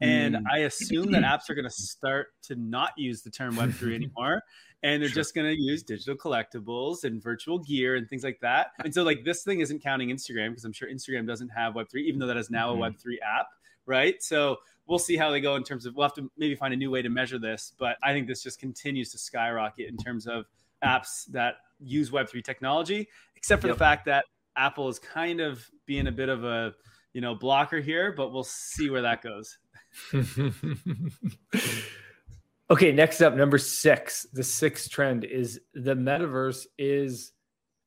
And 0.00 0.36
Mm. 0.36 0.42
I 0.52 0.58
assume 0.58 1.10
that 1.12 1.22
apps 1.24 1.50
are 1.50 1.54
going 1.54 1.64
to 1.64 1.70
start 1.70 2.28
to 2.42 2.54
not 2.56 2.92
use 2.96 3.22
the 3.22 3.30
term 3.30 3.54
Web3 3.56 3.94
anymore. 3.94 4.42
And 4.84 5.02
they're 5.02 5.08
Sure. 5.08 5.16
just 5.22 5.34
going 5.34 5.52
to 5.52 5.60
use 5.60 5.82
digital 5.82 6.14
collectibles 6.16 7.02
and 7.02 7.20
virtual 7.20 7.58
gear 7.58 7.96
and 7.96 8.08
things 8.08 8.22
like 8.22 8.38
that. 8.40 8.68
And 8.84 8.94
so, 8.94 9.02
like, 9.02 9.24
this 9.24 9.42
thing 9.42 9.58
isn't 9.60 9.82
counting 9.82 10.10
Instagram 10.10 10.50
because 10.50 10.64
I'm 10.64 10.72
sure 10.72 10.88
Instagram 10.88 11.26
doesn't 11.26 11.48
have 11.48 11.74
Web3, 11.74 12.02
even 12.02 12.20
though 12.20 12.28
that 12.28 12.36
is 12.36 12.48
now 12.48 12.72
Mhm. 12.72 12.76
a 12.76 12.90
Web3 12.92 13.18
app, 13.20 13.48
right? 13.86 14.22
So, 14.22 14.58
we'll 14.86 14.98
see 15.00 15.16
how 15.16 15.30
they 15.30 15.40
go 15.40 15.56
in 15.56 15.64
terms 15.64 15.84
of, 15.84 15.94
we'll 15.96 16.06
have 16.06 16.14
to 16.14 16.30
maybe 16.38 16.54
find 16.54 16.72
a 16.72 16.76
new 16.76 16.90
way 16.90 17.02
to 17.02 17.08
measure 17.10 17.38
this. 17.38 17.74
But 17.78 17.98
I 18.02 18.12
think 18.14 18.26
this 18.28 18.42
just 18.42 18.58
continues 18.60 19.10
to 19.12 19.18
skyrocket 19.18 19.86
in 19.88 19.96
terms 19.98 20.26
of 20.26 20.46
apps 20.82 21.26
that 21.32 21.56
use 21.80 22.10
Web3 22.10 22.42
technology, 22.42 23.08
except 23.36 23.60
for 23.60 23.68
Yep. 23.68 23.74
the 23.76 23.78
fact 23.78 24.04
that 24.06 24.24
Apple 24.56 24.88
is 24.88 24.98
kind 24.98 25.40
of 25.40 25.68
being 25.86 26.06
a 26.06 26.12
bit 26.12 26.28
of 26.30 26.44
a, 26.44 26.74
you 27.12 27.20
know, 27.20 27.34
blocker 27.34 27.80
here, 27.80 28.12
but 28.12 28.32
we'll 28.32 28.44
see 28.44 28.88
where 28.90 29.02
that 29.02 29.20
goes. 29.22 29.58
okay 32.70 32.92
next 32.92 33.20
up 33.20 33.34
number 33.34 33.58
six. 33.58 34.26
The 34.32 34.42
sixth 34.42 34.90
trend 34.90 35.24
is 35.24 35.60
the 35.74 35.94
metaverse 35.94 36.66
is 36.78 37.32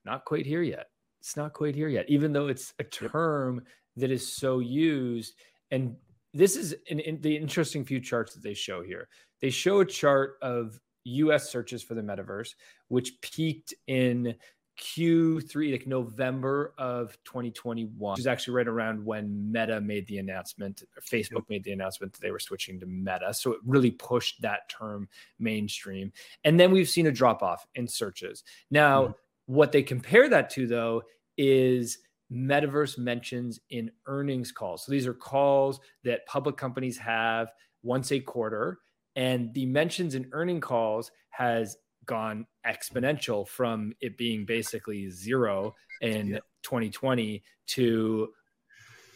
not 0.06 0.26
quite 0.26 0.46
here 0.46 0.62
yet. 0.62 0.88
It's 1.20 1.38
not 1.38 1.54
quite 1.54 1.76
here 1.76 1.88
yet 1.88 2.06
even 2.10 2.34
though 2.34 2.48
it's 2.48 2.74
a 2.80 2.84
term 2.84 3.62
that 3.98 4.12
is 4.12 4.36
so 4.36 4.60
used. 4.60 5.36
And 5.72 5.96
this 6.34 6.56
is 6.56 6.76
in, 6.88 7.00
in 7.00 7.22
the 7.22 7.36
interesting 7.36 7.84
few 7.84 8.00
charts 8.00 8.34
that 8.34 8.44
they 8.44 8.54
show 8.54 8.82
here. 8.82 9.08
They 9.42 9.50
show 9.50 9.82
a 9.82 9.86
chart 9.86 10.36
of 10.42 10.80
us 11.06 11.52
searches 11.52 11.82
for 11.82 11.96
the 11.96 12.02
metaverse 12.02 12.54
which 12.88 13.20
peaked 13.22 13.74
in 13.88 14.36
Q3, 14.80 15.72
like 15.72 15.88
November 15.88 16.74
of 16.78 17.18
2021, 17.26 18.14
which 18.14 18.20
is 18.20 18.28
actually 18.28 18.56
right 18.56 18.68
around 18.68 19.06
when 19.06 19.52
Meta 19.52 19.80
made 19.82 20.08
the 20.08 20.18
announcement, 20.18 20.84
or 20.96 21.02
Facebook 21.02 21.48
made 21.50 21.64
the 21.64 21.72
announcement 21.72 22.14
that 22.14 22.22
they 22.22 22.32
were 22.32 22.40
switching 22.40 22.80
to 22.80 22.86
Meta. 22.86 23.34
So 23.34 23.52
it 23.52 23.60
really 23.66 23.92
pushed 23.92 24.42
that 24.42 24.70
term 24.70 25.08
mainstream. 25.40 26.12
And 26.44 26.60
then 26.60 26.72
we've 26.72 26.90
seen 26.90 27.08
a 27.08 27.12
drop 27.12 27.44
off 27.44 27.68
in 27.76 27.88
searches. 27.88 28.44
Now, 28.70 29.08
Mhm. 29.08 29.16
what 29.46 29.72
they 29.72 29.84
compare 29.84 30.30
that 30.30 30.50
to, 30.52 30.66
though, 30.68 31.04
is 31.38 32.00
metaverse 32.32 32.98
mentions 32.98 33.60
in 33.70 33.92
earnings 34.06 34.52
calls. 34.52 34.86
So 34.86 34.92
these 34.92 35.06
are 35.06 35.14
calls 35.14 35.80
that 36.04 36.26
public 36.26 36.56
companies 36.56 36.98
have 36.98 37.52
once 37.84 38.12
a 38.12 38.20
quarter. 38.20 38.80
And 39.16 39.54
the 39.54 39.66
mentions 39.66 40.16
in 40.16 40.30
earning 40.32 40.62
calls 40.62 41.12
has 41.32 41.78
gone 42.06 42.46
exponential 42.66 43.48
from 43.48 43.94
it 44.02 44.18
being 44.18 44.46
basically 44.46 45.10
zero 45.10 45.76
in 46.02 46.28
Yeah. 46.30 46.40
2020 46.64 47.44
to 47.68 48.34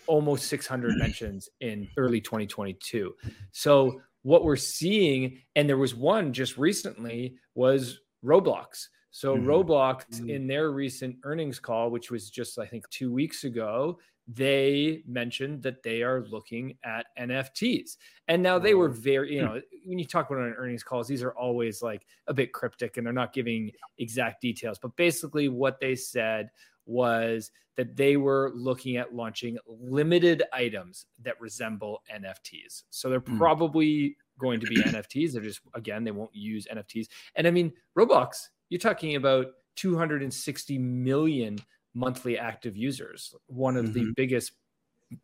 almost 0.07 0.47
600 0.47 0.95
mentions 0.97 1.49
in 1.61 1.87
early 1.97 2.21
2022. 2.21 3.15
So 3.51 4.01
what 4.21 4.43
we're 4.43 4.55
seeing, 4.55 5.41
and 5.55 5.67
there 5.69 5.77
was 5.77 5.95
one 5.95 6.33
just 6.33 6.57
recently, 6.57 7.37
was 7.55 7.99
Roblox. 8.23 8.87
So 9.11 9.35
Mhm. 9.37 9.45
Roblox 9.45 10.05
Mhm. 10.21 10.29
in 10.29 10.47
their 10.47 10.71
recent 10.71 11.17
earnings 11.23 11.59
call, 11.59 11.89
which 11.89 12.11
was 12.11 12.29
just 12.29 12.59
I 12.59 12.65
think 12.65 12.89
two 12.89 13.11
weeks 13.11 13.43
ago, 13.45 13.99
they 14.27 15.03
mentioned 15.05 15.61
that 15.63 15.83
they 15.83 16.01
are 16.01 16.21
looking 16.21 16.77
at 16.83 17.05
NFTs. 17.19 17.97
And 18.27 18.41
now 18.41 18.57
they 18.57 18.73
were 18.73 18.89
very, 18.89 19.35
you 19.35 19.41
know, 19.41 19.61
when 19.85 19.99
you 19.99 20.05
talk 20.05 20.29
about 20.29 20.41
on 20.41 20.53
earnings 20.57 20.83
calls, 20.83 21.07
these 21.07 21.21
are 21.21 21.33
always 21.33 21.83
like 21.83 22.07
a 22.27 22.33
bit 22.33 22.51
cryptic 22.51 22.97
and 22.97 23.05
they're 23.05 23.13
not 23.13 23.33
giving 23.33 23.71
exact 23.99 24.41
details. 24.41 24.79
But 24.79 24.95
basically, 24.95 25.47
what 25.49 25.79
they 25.79 25.95
said 25.95 26.49
was 26.87 27.51
that 27.75 27.95
they 27.95 28.15
were 28.17 28.51
looking 28.55 28.97
at 28.97 29.13
launching 29.13 29.57
limited 29.67 30.43
items 30.53 31.05
that 31.21 31.39
resemble 31.41 32.01
NFTs. 32.13 32.83
So 32.89 33.09
they're 33.09 33.19
Hmm. 33.19 33.37
probably 33.37 34.17
going 34.39 34.59
to 34.59 34.67
be 34.67 34.77
NFTs. 34.87 35.33
They're 35.33 35.41
just, 35.41 35.61
again, 35.73 36.03
they 36.03 36.11
won't 36.11 36.33
use 36.33 36.67
NFTs. 36.71 37.07
And 37.35 37.45
I 37.47 37.51
mean, 37.51 37.73
Roblox, 37.97 38.47
you're 38.69 38.79
talking 38.79 39.15
about 39.15 39.47
260 39.75 40.77
million 40.79 41.57
monthly 41.95 42.37
active 42.37 42.77
users, 42.77 43.33
one 43.47 43.75
of 43.77 43.93
the 43.93 44.01
Mhm. 44.01 44.15
biggest 44.15 44.51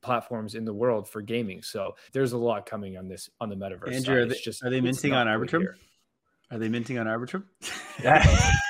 platforms 0.02 0.56
in 0.56 0.64
the 0.66 0.74
world 0.74 1.08
for 1.08 1.22
gaming. 1.22 1.62
So 1.62 1.96
there's 2.14 2.32
a 2.32 2.38
lot 2.38 2.66
coming 2.66 2.98
on 2.98 3.08
this 3.08 3.30
on 3.40 3.50
the 3.50 3.56
metaverse. 3.56 3.94
Andrew, 3.94 4.00
side. 4.02 4.18
are 4.18 4.26
they- 4.26 4.36
just 4.40 4.64
are 4.64 4.70
they 4.70 4.82
minting 4.82 5.14
on 5.14 5.28
Arbitrum? 5.28 5.60
here. 5.60 5.78
Are 6.50 6.58
they 6.58 6.70
minting 6.70 6.98
on 6.98 7.06
Arbitrum? 7.08 7.44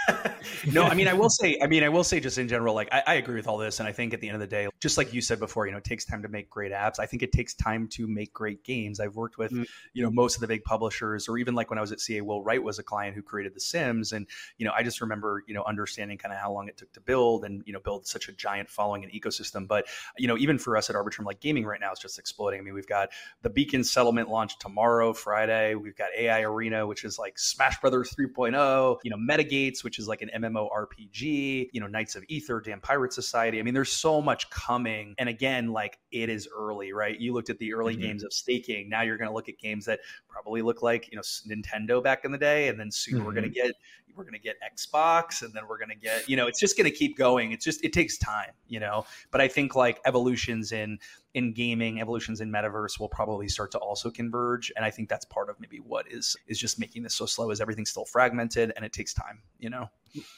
no, 0.71 0.83
I 0.83 0.93
mean, 0.93 1.07
I 1.07 1.13
will 1.13 1.29
say, 1.29 1.57
I 1.61 1.67
mean, 1.67 1.83
I 1.83 1.89
will 1.89 2.03
say 2.03 2.19
just 2.19 2.37
in 2.37 2.47
general, 2.47 2.75
like, 2.75 2.89
I, 2.91 3.03
I 3.07 3.13
agree 3.15 3.35
with 3.35 3.47
all 3.47 3.57
this. 3.57 3.79
And 3.79 3.87
I 3.87 3.91
think 3.91 4.13
at 4.13 4.21
the 4.21 4.27
end 4.27 4.35
of 4.35 4.41
the 4.41 4.47
day, 4.47 4.67
just 4.79 4.97
like 4.97 5.13
you 5.13 5.21
said 5.21 5.39
before, 5.39 5.65
you 5.65 5.71
know, 5.71 5.79
it 5.79 5.83
takes 5.83 6.05
time 6.05 6.21
to 6.23 6.27
make 6.27 6.49
great 6.49 6.71
apps. 6.71 6.99
I 6.99 7.05
think 7.05 7.23
it 7.23 7.31
takes 7.31 7.53
time 7.53 7.87
to 7.89 8.07
make 8.07 8.33
great 8.33 8.63
games. 8.63 8.99
I've 8.99 9.15
worked 9.15 9.37
with, 9.37 9.51
Mm. 9.51 9.67
you 9.93 10.03
know, 10.03 10.11
most 10.11 10.35
of 10.35 10.41
the 10.41 10.47
big 10.47 10.63
publishers, 10.63 11.27
or 11.27 11.37
even 11.37 11.55
like 11.55 11.69
when 11.69 11.77
I 11.79 11.81
was 11.81 11.91
at 11.91 11.99
CA, 11.99 12.21
Will 12.21 12.43
Wright 12.43 12.61
was 12.61 12.79
a 12.79 12.83
client 12.83 13.15
who 13.15 13.21
created 13.21 13.53
The 13.55 13.59
Sims. 13.59 14.11
And, 14.11 14.27
you 14.57 14.65
know, 14.65 14.71
I 14.75 14.83
just 14.83 15.01
remember, 15.01 15.43
you 15.47 15.53
know, 15.53 15.63
understanding 15.63 16.17
kind 16.17 16.33
of 16.33 16.39
how 16.39 16.51
long 16.51 16.67
it 16.67 16.77
took 16.77 16.91
to 16.93 17.01
build 17.01 17.43
and, 17.43 17.63
you 17.65 17.73
know, 17.73 17.79
build 17.79 18.05
such 18.05 18.29
a 18.29 18.31
giant 18.31 18.69
following 18.69 19.03
and 19.03 19.11
ecosystem. 19.11 19.67
But, 19.67 19.87
you 20.17 20.27
know, 20.27 20.37
even 20.37 20.57
for 20.57 20.77
us 20.77 20.89
at 20.89 20.95
Arbitrum, 20.95 21.25
like 21.25 21.39
gaming 21.39 21.65
right 21.65 21.79
now 21.79 21.91
is 21.91 21.99
just 21.99 22.19
exploding. 22.19 22.59
I 22.59 22.63
mean, 22.63 22.73
we've 22.73 22.87
got 22.87 23.09
the 23.41 23.49
Beacon 23.49 23.83
settlement 23.83 24.29
launch 24.29 24.59
tomorrow, 24.59 25.13
Friday. 25.13 25.75
We've 25.75 25.95
got 25.95 26.09
AI 26.17 26.41
Arena, 26.41 26.85
which 26.85 27.03
is 27.03 27.17
like 27.17 27.39
Smash 27.39 27.79
Brothers 27.81 28.13
3.0, 28.19 28.97
you 29.03 29.09
know, 29.09 29.17
Metagates, 29.17 29.83
which 29.83 29.97
is 29.97 30.07
like 30.07 30.21
an 30.21 30.29
MMO 30.35 30.50
RPG, 30.55 31.69
you 31.71 31.79
know, 31.81 31.87
Knights 31.87 32.15
of 32.15 32.23
Ether, 32.27 32.61
Damn 32.61 32.79
Pirate 32.81 33.13
Society. 33.13 33.59
I 33.59 33.63
mean, 33.63 33.73
there's 33.73 33.91
so 33.91 34.21
much 34.21 34.49
coming. 34.49 35.15
And 35.17 35.29
again, 35.29 35.71
like 35.71 35.99
it 36.11 36.29
is 36.29 36.47
early, 36.55 36.93
right? 36.93 37.19
You 37.19 37.33
looked 37.33 37.49
at 37.49 37.59
the 37.59 37.73
early 37.73 37.95
Mhm. 37.95 38.01
games 38.01 38.23
of 38.23 38.33
staking. 38.33 38.89
Now 38.89 39.01
you're 39.01 39.17
going 39.17 39.29
to 39.29 39.33
look 39.33 39.49
at 39.49 39.57
games 39.57 39.85
that 39.85 39.99
probably 40.27 40.61
look 40.61 40.81
like, 40.81 41.09
you 41.11 41.15
know, 41.15 41.21
Nintendo 41.21 42.03
back 42.03 42.25
in 42.25 42.31
the 42.31 42.37
day. 42.37 42.67
And 42.67 42.79
then 42.79 42.91
soon 42.91 43.23
we're 43.23 43.33
going 43.33 43.43
to 43.43 43.49
get, 43.49 43.73
we're 44.15 44.23
going 44.23 44.33
to 44.33 44.39
get 44.39 44.57
Xbox 44.61 45.41
and 45.41 45.53
then 45.53 45.63
we're 45.69 45.77
going 45.77 45.89
to 45.89 45.95
get, 45.95 46.27
you 46.27 46.35
know, 46.35 46.47
it's 46.47 46.59
just 46.59 46.77
going 46.77 46.89
to 46.89 46.95
keep 46.95 47.17
going. 47.17 47.51
It's 47.51 47.63
just, 47.63 47.83
it 47.83 47.93
takes 47.93 48.17
time, 48.17 48.51
you 48.67 48.79
know, 48.79 49.05
but 49.31 49.39
I 49.41 49.47
think 49.47 49.75
like 49.75 49.99
evolutions 50.05 50.71
in, 50.71 50.99
in 51.33 51.53
gaming, 51.53 52.01
evolutions 52.01 52.41
in 52.41 52.51
metaverse 52.51 52.99
will 52.99 53.09
probably 53.09 53.47
start 53.47 53.71
to 53.71 53.77
also 53.77 54.09
converge. 54.09 54.71
And 54.75 54.85
I 54.85 54.91
think 54.91 55.09
that's 55.09 55.25
part 55.25 55.49
of 55.49 55.59
maybe 55.59 55.77
what 55.77 56.11
is, 56.11 56.35
is 56.47 56.59
just 56.59 56.79
making 56.79 57.03
this 57.03 57.13
so 57.13 57.25
slow 57.25 57.51
is 57.51 57.61
everything's 57.61 57.89
still 57.89 58.05
fragmented 58.05 58.73
and 58.75 58.83
it 58.85 58.93
takes 58.93 59.13
time, 59.13 59.41
you 59.59 59.69
know? 59.69 59.89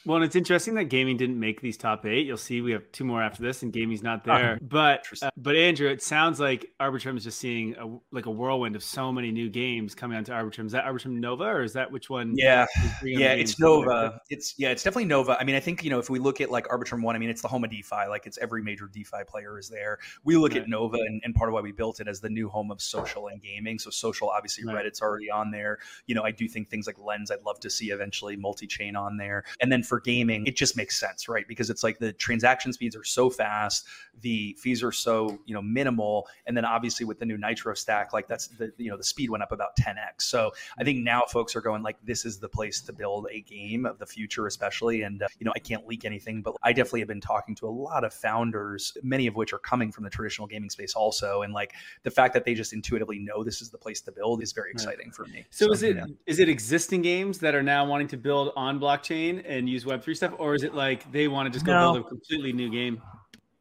Well, 0.06 0.18
and 0.18 0.26
it's 0.26 0.36
interesting 0.36 0.76
that 0.76 0.86
gaming 0.86 1.18
didn't 1.18 1.40
make 1.40 1.62
these 1.62 1.78
top 1.78 2.06
eight. 2.06 2.26
You'll 2.26 2.38
see 2.38 2.62
we 2.62 2.72
have 2.72 2.84
two 2.92 3.06
more 3.06 3.22
after 3.22 3.42
this, 3.42 3.64
and 3.64 3.74
gaming's 3.74 4.04
not 4.04 4.24
there. 4.24 4.60
Oh, 4.62 4.66
but 4.70 5.06
uh, 5.22 5.30
but 5.38 5.56
Andrew, 5.56 5.90
it 5.90 6.02
sounds 6.02 6.40
like 6.40 6.68
Arbitrum 6.80 7.18
is 7.18 7.24
just 7.24 7.40
seeing 7.40 7.76
a, 7.76 7.98
like 8.12 8.26
a 8.26 8.32
whirlwind 8.32 8.76
of 8.76 8.84
so 8.84 9.12
many 9.12 9.32
new 9.32 9.50
games 9.50 9.96
coming 9.96 10.18
onto 10.18 10.32
Arbitrum. 10.32 10.66
Is 10.66 10.74
that 10.74 10.86
Arbitrum 10.86 11.20
Nova, 11.20 11.46
or 11.46 11.64
is 11.64 11.74
that 11.74 11.92
which 11.92 12.10
one? 12.10 12.34
Yeah, 12.36 12.66
yeah, 13.04 13.34
it's 13.34 13.60
Nova. 13.60 14.20
It's 14.30 14.54
yeah, 14.58 14.70
it's 14.70 14.84
definitely 14.84 15.06
Nova. 15.06 15.38
I 15.40 15.44
mean, 15.44 15.56
I 15.56 15.60
think 15.60 15.84
you 15.84 15.90
know 15.90 16.00
if 16.00 16.10
we 16.10 16.20
look 16.20 16.42
at 16.42 16.52
like 16.52 16.68
Arbitrum 16.68 17.02
One, 17.02 17.16
I 17.16 17.20
mean, 17.20 17.30
it's 17.30 17.42
the 17.42 17.48
home 17.48 17.64
of 17.64 17.72
DeFi. 17.72 18.08
Like 18.10 18.28
it's 18.28 18.38
every 18.38 18.62
major 18.62 18.88
DeFi 18.88 19.24
player 19.28 19.58
is 19.58 19.70
there. 19.70 20.00
We 20.24 20.38
look 20.38 20.54
right. 20.54 20.62
at 20.62 20.70
Nova, 20.70 20.83
and, 20.92 21.22
and, 21.24 21.34
part 21.34 21.50
of 21.50 21.54
why 21.54 21.62
we 21.62 21.72
built 21.72 22.00
it 22.00 22.08
as 22.08 22.20
the 22.20 22.30
new 22.30 22.50
home 22.50 22.72
of 22.72 22.82
social 22.82 23.28
and 23.28 23.42
gaming. 23.42 23.80
So 23.80 23.90
social, 23.90 24.30
obviously, 24.30 24.66
right. 24.66 24.86
Reddit's 24.86 25.02
already 25.02 25.30
on 25.30 25.52
there. 25.52 25.80
You 26.06 26.16
know, 26.16 26.24
I 26.24 26.32
do 26.32 26.48
think 26.48 26.70
things 26.70 26.88
like 26.88 26.98
Lens, 27.00 27.32
I'd 27.32 27.44
love 27.46 27.60
to 27.62 27.70
see 27.70 27.92
eventually 27.92 28.36
multi 28.36 28.68
chain 28.68 28.96
on 28.96 29.18
there, 29.18 29.44
and 29.62 29.72
then 29.72 29.84
for 29.84 30.00
gaming 30.00 30.46
it 30.46 30.56
just 30.56 30.78
makes 30.78 31.00
sense, 31.00 31.28
right? 31.28 31.48
Because 31.48 31.70
it's 31.70 31.84
like 31.84 32.00
the 32.00 32.14
transaction 32.14 32.74
speeds 32.74 32.96
are 32.96 33.04
so 33.04 33.30
fast, 33.30 33.86
the 34.22 34.56
fees 34.60 34.84
are 34.84 34.92
so 34.92 35.40
you 35.46 35.54
know 35.54 35.62
minimal, 35.62 36.28
and 36.46 36.56
then 36.56 36.66
obviously 36.66 37.06
with 37.06 37.20
the 37.20 37.26
new 37.26 37.38
Nitro 37.38 37.74
stack, 37.74 38.14
like 38.14 38.28
that's 38.28 38.48
the 38.48 38.72
you 38.78 38.90
know 38.90 38.98
the 38.98 39.04
speed 39.04 39.30
went 39.30 39.44
up 39.44 39.52
about 39.52 39.76
10x. 39.78 40.22
So 40.22 40.52
I 40.78 40.84
think 40.84 41.04
now 41.04 41.24
folks 41.28 41.56
are 41.56 41.62
going 41.62 41.84
like 41.84 41.98
this 42.04 42.26
is 42.26 42.40
the 42.40 42.50
place 42.50 42.82
to 42.82 42.94
build 42.94 43.28
a 43.32 43.42
game 43.42 43.86
of 43.86 44.00
the 44.00 44.06
future, 44.06 44.48
especially. 44.48 45.04
And 45.04 45.22
uh, 45.24 45.28
you 45.40 45.46
know 45.46 45.54
I 45.56 45.60
can't 45.60 45.86
leak 45.88 46.06
anything, 46.06 46.42
but 46.42 46.56
I 46.64 46.74
definitely 46.74 47.02
have 47.02 47.08
been 47.08 47.22
talking 47.22 47.56
to 47.56 47.68
a 47.68 47.70
lot 47.70 48.04
of 48.04 48.14
founders, 48.14 48.96
many 49.04 49.28
of 49.28 49.36
which 49.36 49.54
are 49.54 49.60
coming 49.60 49.92
from 49.92 50.04
the 50.04 50.10
traditional 50.10 50.48
gaming 50.48 50.70
space 50.74 50.94
also, 50.94 51.44
and 51.44 51.54
like 51.54 51.74
the 52.04 52.12
fact 52.12 52.34
that 52.34 52.44
they 52.44 52.54
just 52.54 52.74
intuitively 52.74 53.20
know 53.20 53.44
this 53.44 53.62
is 53.62 53.70
the 53.70 53.78
place 53.78 54.02
to 54.02 54.12
build 54.12 54.44
is 54.44 54.52
very 54.52 54.72
exciting 54.72 55.08
right. 55.08 55.16
for 55.16 55.26
me. 55.26 55.46
So, 55.50 55.68
so 55.68 55.72
is 55.72 55.84
it 55.84 55.96
yeah. 55.96 56.06
is 56.26 56.40
it 56.40 56.50
existing 56.50 57.02
games 57.02 57.40
that 57.40 57.56
are 57.56 57.64
now 57.64 57.86
wanting 57.86 58.08
to 58.10 58.18
build 58.18 58.52
on 58.56 58.80
blockchain 58.80 59.44
and 59.48 59.70
use 59.70 59.86
Web 59.86 60.04
three 60.04 60.16
stuff? 60.16 60.34
or 60.38 60.56
is 60.56 60.64
it 60.64 60.74
like 60.74 61.10
they 61.12 61.28
want 61.28 61.48
to 61.48 61.54
just 61.54 61.66
go 61.66 61.74
no. 61.74 61.94
build 61.94 62.06
a 62.06 62.10
completely 62.10 62.52
new 62.52 62.70
game? 62.70 63.02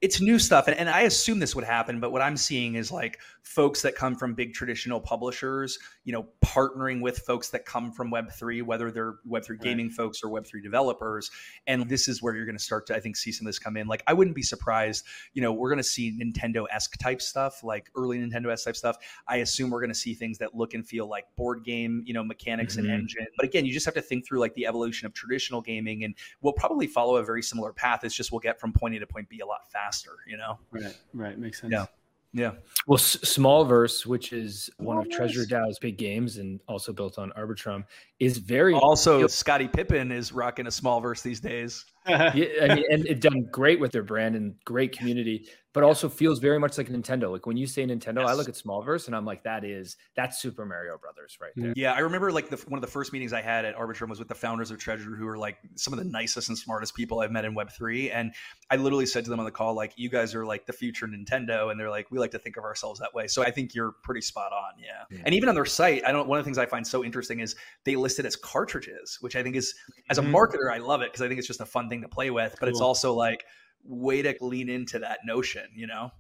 it's 0.03 0.21
new 0.21 0.39
stuff 0.39 0.67
and, 0.67 0.77
and 0.77 0.91
i 0.91 1.03
assume 1.03 1.39
this 1.39 1.55
would 1.55 1.65
happen 1.65 2.01
but 2.01 2.11
what 2.13 2.21
i'm 2.21 2.37
seeing 2.37 2.75
is 2.75 2.93
like 2.93 3.19
folks 3.43 3.83
that 3.83 3.95
come 3.95 4.15
from 4.15 4.35
big 4.35 4.55
traditional 4.55 5.01
publishers 5.01 5.79
you 6.05 6.13
know 6.13 6.27
partnering 6.45 7.01
with 7.01 7.19
folks 7.19 7.51
that 7.51 7.65
come 7.65 7.93
from 7.93 8.11
web3 8.11 8.63
whether 8.63 8.91
they're 8.91 9.15
web3 9.29 9.51
right. 9.51 9.61
gaming 9.61 9.91
folks 9.91 10.23
or 10.23 10.31
web3 10.31 10.63
developers 10.63 11.31
and 11.67 11.89
this 11.89 12.09
is 12.09 12.23
where 12.23 12.35
you're 12.35 12.47
going 12.47 12.57
to 12.57 12.63
start 12.63 12.87
to 12.87 12.95
i 12.95 13.01
think 13.01 13.17
see 13.17 13.33
some 13.33 13.47
of 13.47 13.49
this 13.49 13.59
come 13.59 13.77
in 13.77 13.87
like 13.87 14.03
i 14.07 14.13
wouldn't 14.13 14.37
be 14.37 14.43
surprised 14.43 15.05
you 15.35 15.43
know 15.43 15.53
we're 15.53 15.69
going 15.69 15.77
to 15.77 15.83
see 15.83 16.17
nintendo-esque 16.19 16.97
type 16.99 17.21
stuff 17.21 17.63
like 17.65 17.91
early 17.97 18.19
nintendo-esque 18.19 18.65
type 18.65 18.77
stuff 18.77 18.97
i 19.29 19.37
assume 19.39 19.71
we're 19.71 19.81
going 19.81 19.91
to 19.91 19.95
see 19.95 20.15
things 20.15 20.39
that 20.39 20.55
look 20.55 20.75
and 20.75 20.87
feel 20.87 21.09
like 21.09 21.25
board 21.37 21.65
game 21.65 22.03
you 22.07 22.15
know 22.15 22.25
mechanics 22.25 22.77
mm-hmm. 22.77 22.87
and 22.87 23.01
engine 23.01 23.27
but 23.37 23.45
again 23.45 23.67
you 23.67 23.73
just 23.73 23.85
have 23.85 23.95
to 23.95 24.03
think 24.03 24.27
through 24.27 24.41
like 24.41 24.55
the 24.55 24.67
evolution 24.67 25.07
of 25.07 25.13
traditional 25.13 25.61
gaming 25.61 26.05
and 26.05 26.15
we'll 26.41 26.53
probably 26.53 26.87
follow 26.87 27.17
a 27.17 27.25
very 27.25 27.43
similar 27.43 27.73
path 27.73 28.05
it's 28.05 28.15
just 28.15 28.33
we'll 28.33 28.41
get 28.41 28.59
from 28.61 28.73
point 28.73 28.95
a 28.95 28.99
to 29.01 29.07
point 29.07 29.29
b 29.29 29.41
a 29.41 29.47
lot 29.47 29.71
faster, 29.71 30.17
you 30.27 30.37
know? 30.37 30.59
Right, 30.71 30.97
right. 31.13 31.39
Makes 31.39 31.61
sense. 31.61 31.73
Yeah. 31.73 31.87
Yeah. 32.33 32.53
Well, 32.87 32.99
S- 32.99 33.17
Smolverse, 33.17 34.07
which 34.07 34.33
is 34.33 34.71
one 34.79 34.99
of 34.99 35.11
Treasure 35.11 35.45
DAO's 35.45 35.79
big 35.79 35.99
games 35.99 36.39
and 36.39 36.61
also 36.67 36.93
built 36.93 37.19
on 37.19 37.31
Arbitrum, 37.37 37.85
is 38.19 38.39
very 38.39 38.75
also 38.75 39.27
Scottie 39.27 39.69
Pippen 39.69 40.11
is 40.11 40.33
rocking 40.33 40.67
a 40.67 40.71
Smolverse 40.71 41.23
these 41.23 41.41
days. 41.41 41.85
yeah, 42.09 42.31
I 42.35 42.75
mean, 42.75 42.85
and 42.91 43.07
it 43.07 43.21
done 43.21 43.49
great 43.51 43.81
with 43.81 43.93
their 43.93 44.03
brand 44.03 44.35
and 44.35 44.55
great 44.65 44.97
community 44.97 45.47
but 45.73 45.83
also 45.83 46.09
feels 46.09 46.39
very 46.39 46.59
much 46.59 46.77
like 46.77 46.89
Nintendo. 46.89 47.33
Like 47.33 47.47
when 47.47 47.57
you 47.57 47.67
say 47.67 47.85
Nintendo, 47.85 48.21
yes. 48.21 48.29
I 48.29 48.35
look 48.35 48.49
at 48.49 48.55
Smolverse 48.55 49.07
and 49.07 49.17
I'm 49.17 49.25
like, 49.25 49.43
that 49.45 49.65
is 49.65 49.97
that's 50.15 50.41
Super 50.41 50.67
Mario 50.67 50.99
Brothers 50.99 51.39
right 51.41 51.53
there. 51.57 51.73
Yeah, 51.77 51.93
I 51.93 52.01
remember 52.01 52.31
like 52.31 52.51
the, 52.51 52.57
one 52.69 52.77
of 52.77 52.83
the 52.83 52.91
first 52.91 53.13
meetings 53.13 53.33
I 53.33 53.41
had 53.41 53.65
at 53.65 53.75
Arbitrum 53.77 54.11
was 54.11 54.19
with 54.19 54.29
the 54.29 54.35
founders 54.35 54.71
of 54.71 54.79
Treasure, 54.79 55.17
who 55.17 55.27
are 55.27 55.39
like 55.39 55.57
some 55.77 55.93
of 55.95 55.99
the 55.99 56.05
nicest 56.05 56.49
and 56.49 56.59
smartest 56.59 56.95
people 56.95 57.21
I've 57.21 57.31
met 57.31 57.45
in 57.45 57.55
Web 57.55 57.71
three. 57.71 58.11
And 58.11 58.35
I 58.71 58.77
literally 58.77 59.07
said 59.07 59.25
to 59.25 59.31
them 59.31 59.39
on 59.39 59.47
the 59.47 59.51
call, 59.51 59.75
like, 59.75 59.95
you 59.97 60.11
guys 60.11 60.35
are 60.35 60.45
like 60.45 60.67
the 60.67 60.73
future 60.73 61.07
Nintendo, 61.07 61.71
and 61.71 61.81
they're 61.81 61.91
like, 61.91 62.11
we 62.11 62.19
like 62.19 62.33
to 62.33 62.39
think 62.39 62.57
of 62.59 62.65
ourselves 62.65 63.01
that 63.01 63.15
way. 63.15 63.27
So 63.27 63.43
I 63.43 63.51
think 63.51 63.75
you're 63.75 63.93
pretty 64.03 64.21
spot 64.21 64.53
on. 64.53 64.73
Yeah. 64.79 65.05
yeah. 65.11 65.23
And 65.25 65.35
even 65.35 65.49
on 65.49 65.55
their 65.55 65.65
site, 65.65 66.03
I 66.07 66.13
don't. 66.13 66.29
One 66.29 66.39
of 66.39 66.45
the 66.45 66.47
things 66.47 66.59
I 66.59 66.67
find 66.67 66.87
so 66.87 67.03
interesting 67.03 67.41
is 67.41 67.57
they 67.85 67.97
list 67.97 68.19
it 68.19 68.27
as 68.27 68.37
cartridges, 68.37 69.19
which 69.23 69.37
I 69.37 69.43
think 69.43 69.57
is 69.57 69.75
as 70.11 70.19
a 70.19 70.23
mm-hmm. 70.23 70.35
marketer, 70.35 70.73
I 70.73 70.79
love 70.79 71.01
it 71.01 71.13
because 71.13 71.23
I 71.23 71.29
think 71.29 71.39
it's 71.39 71.49
just 71.49 71.61
a 71.61 71.67
fun 71.67 71.89
thing 71.93 72.03
to 72.03 72.09
play 72.09 72.31
with. 72.31 72.53
But 72.53 72.67
cool. 72.67 72.69
it's 72.71 72.81
also 72.81 73.15
like 73.15 73.45
way 73.85 74.23
to 74.23 74.35
lean 74.41 74.69
into 74.69 74.99
that 75.01 75.21
notion, 75.25 75.67
you 75.75 75.87
know? 75.87 76.11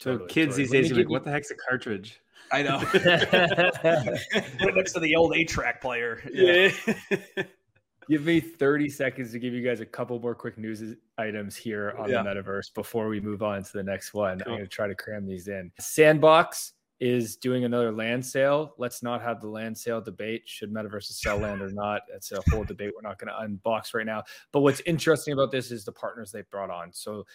So 0.00 0.12
totally, 0.12 0.30
kids 0.30 0.56
totally. 0.56 0.62
these 0.62 0.70
days 0.70 0.92
are 0.92 0.94
like, 0.96 1.08
what 1.08 1.24
the 1.24 1.30
heck's 1.30 1.50
a 1.50 1.54
cartridge? 1.54 2.20
I 2.52 2.62
know. 2.62 2.78
next 4.74 4.92
to 4.92 5.00
the 5.00 5.14
old 5.16 5.34
eight 5.34 5.48
track 5.48 5.80
player. 5.80 6.22
Yeah. 6.32 6.70
yeah. 7.10 7.44
give 8.08 8.24
me 8.24 8.40
30 8.40 8.88
seconds 8.90 9.32
to 9.32 9.38
give 9.38 9.54
you 9.54 9.62
guys 9.62 9.80
a 9.80 9.86
couple 9.86 10.18
more 10.20 10.34
quick 10.34 10.58
news 10.58 10.82
items 11.16 11.56
here 11.56 11.94
on 11.98 12.10
yeah. 12.10 12.22
the 12.22 12.28
metaverse 12.28 12.74
before 12.74 13.08
we 13.08 13.20
move 13.20 13.42
on 13.42 13.62
to 13.62 13.72
the 13.72 13.82
next 13.82 14.12
one. 14.12 14.40
Cool. 14.40 14.52
I'm 14.52 14.58
going 14.58 14.68
to 14.68 14.74
try 14.74 14.86
to 14.86 14.94
cram 14.94 15.26
these 15.26 15.48
in. 15.48 15.70
Sandbox 15.78 16.74
is 17.04 17.36
doing 17.36 17.64
another 17.64 17.92
land 17.92 18.24
sale. 18.24 18.72
Let's 18.78 19.02
not 19.02 19.20
have 19.20 19.42
the 19.42 19.48
land 19.48 19.76
sale 19.76 20.00
debate. 20.00 20.40
Should 20.46 20.72
metaverses 20.72 21.12
sell 21.12 21.36
land 21.36 21.60
or 21.60 21.70
not? 21.70 22.00
That's 22.10 22.32
a 22.32 22.40
whole 22.48 22.64
debate 22.64 22.92
we're 22.94 23.06
not 23.06 23.18
going 23.18 23.28
to 23.28 23.46
unbox 23.46 23.92
right 23.92 24.06
now. 24.06 24.22
But 24.52 24.60
what's 24.60 24.80
interesting 24.86 25.34
about 25.34 25.50
this 25.50 25.70
is 25.70 25.84
the 25.84 25.92
partners 25.92 26.32
they've 26.32 26.48
brought 26.48 26.70
on. 26.70 26.94
So 26.94 27.26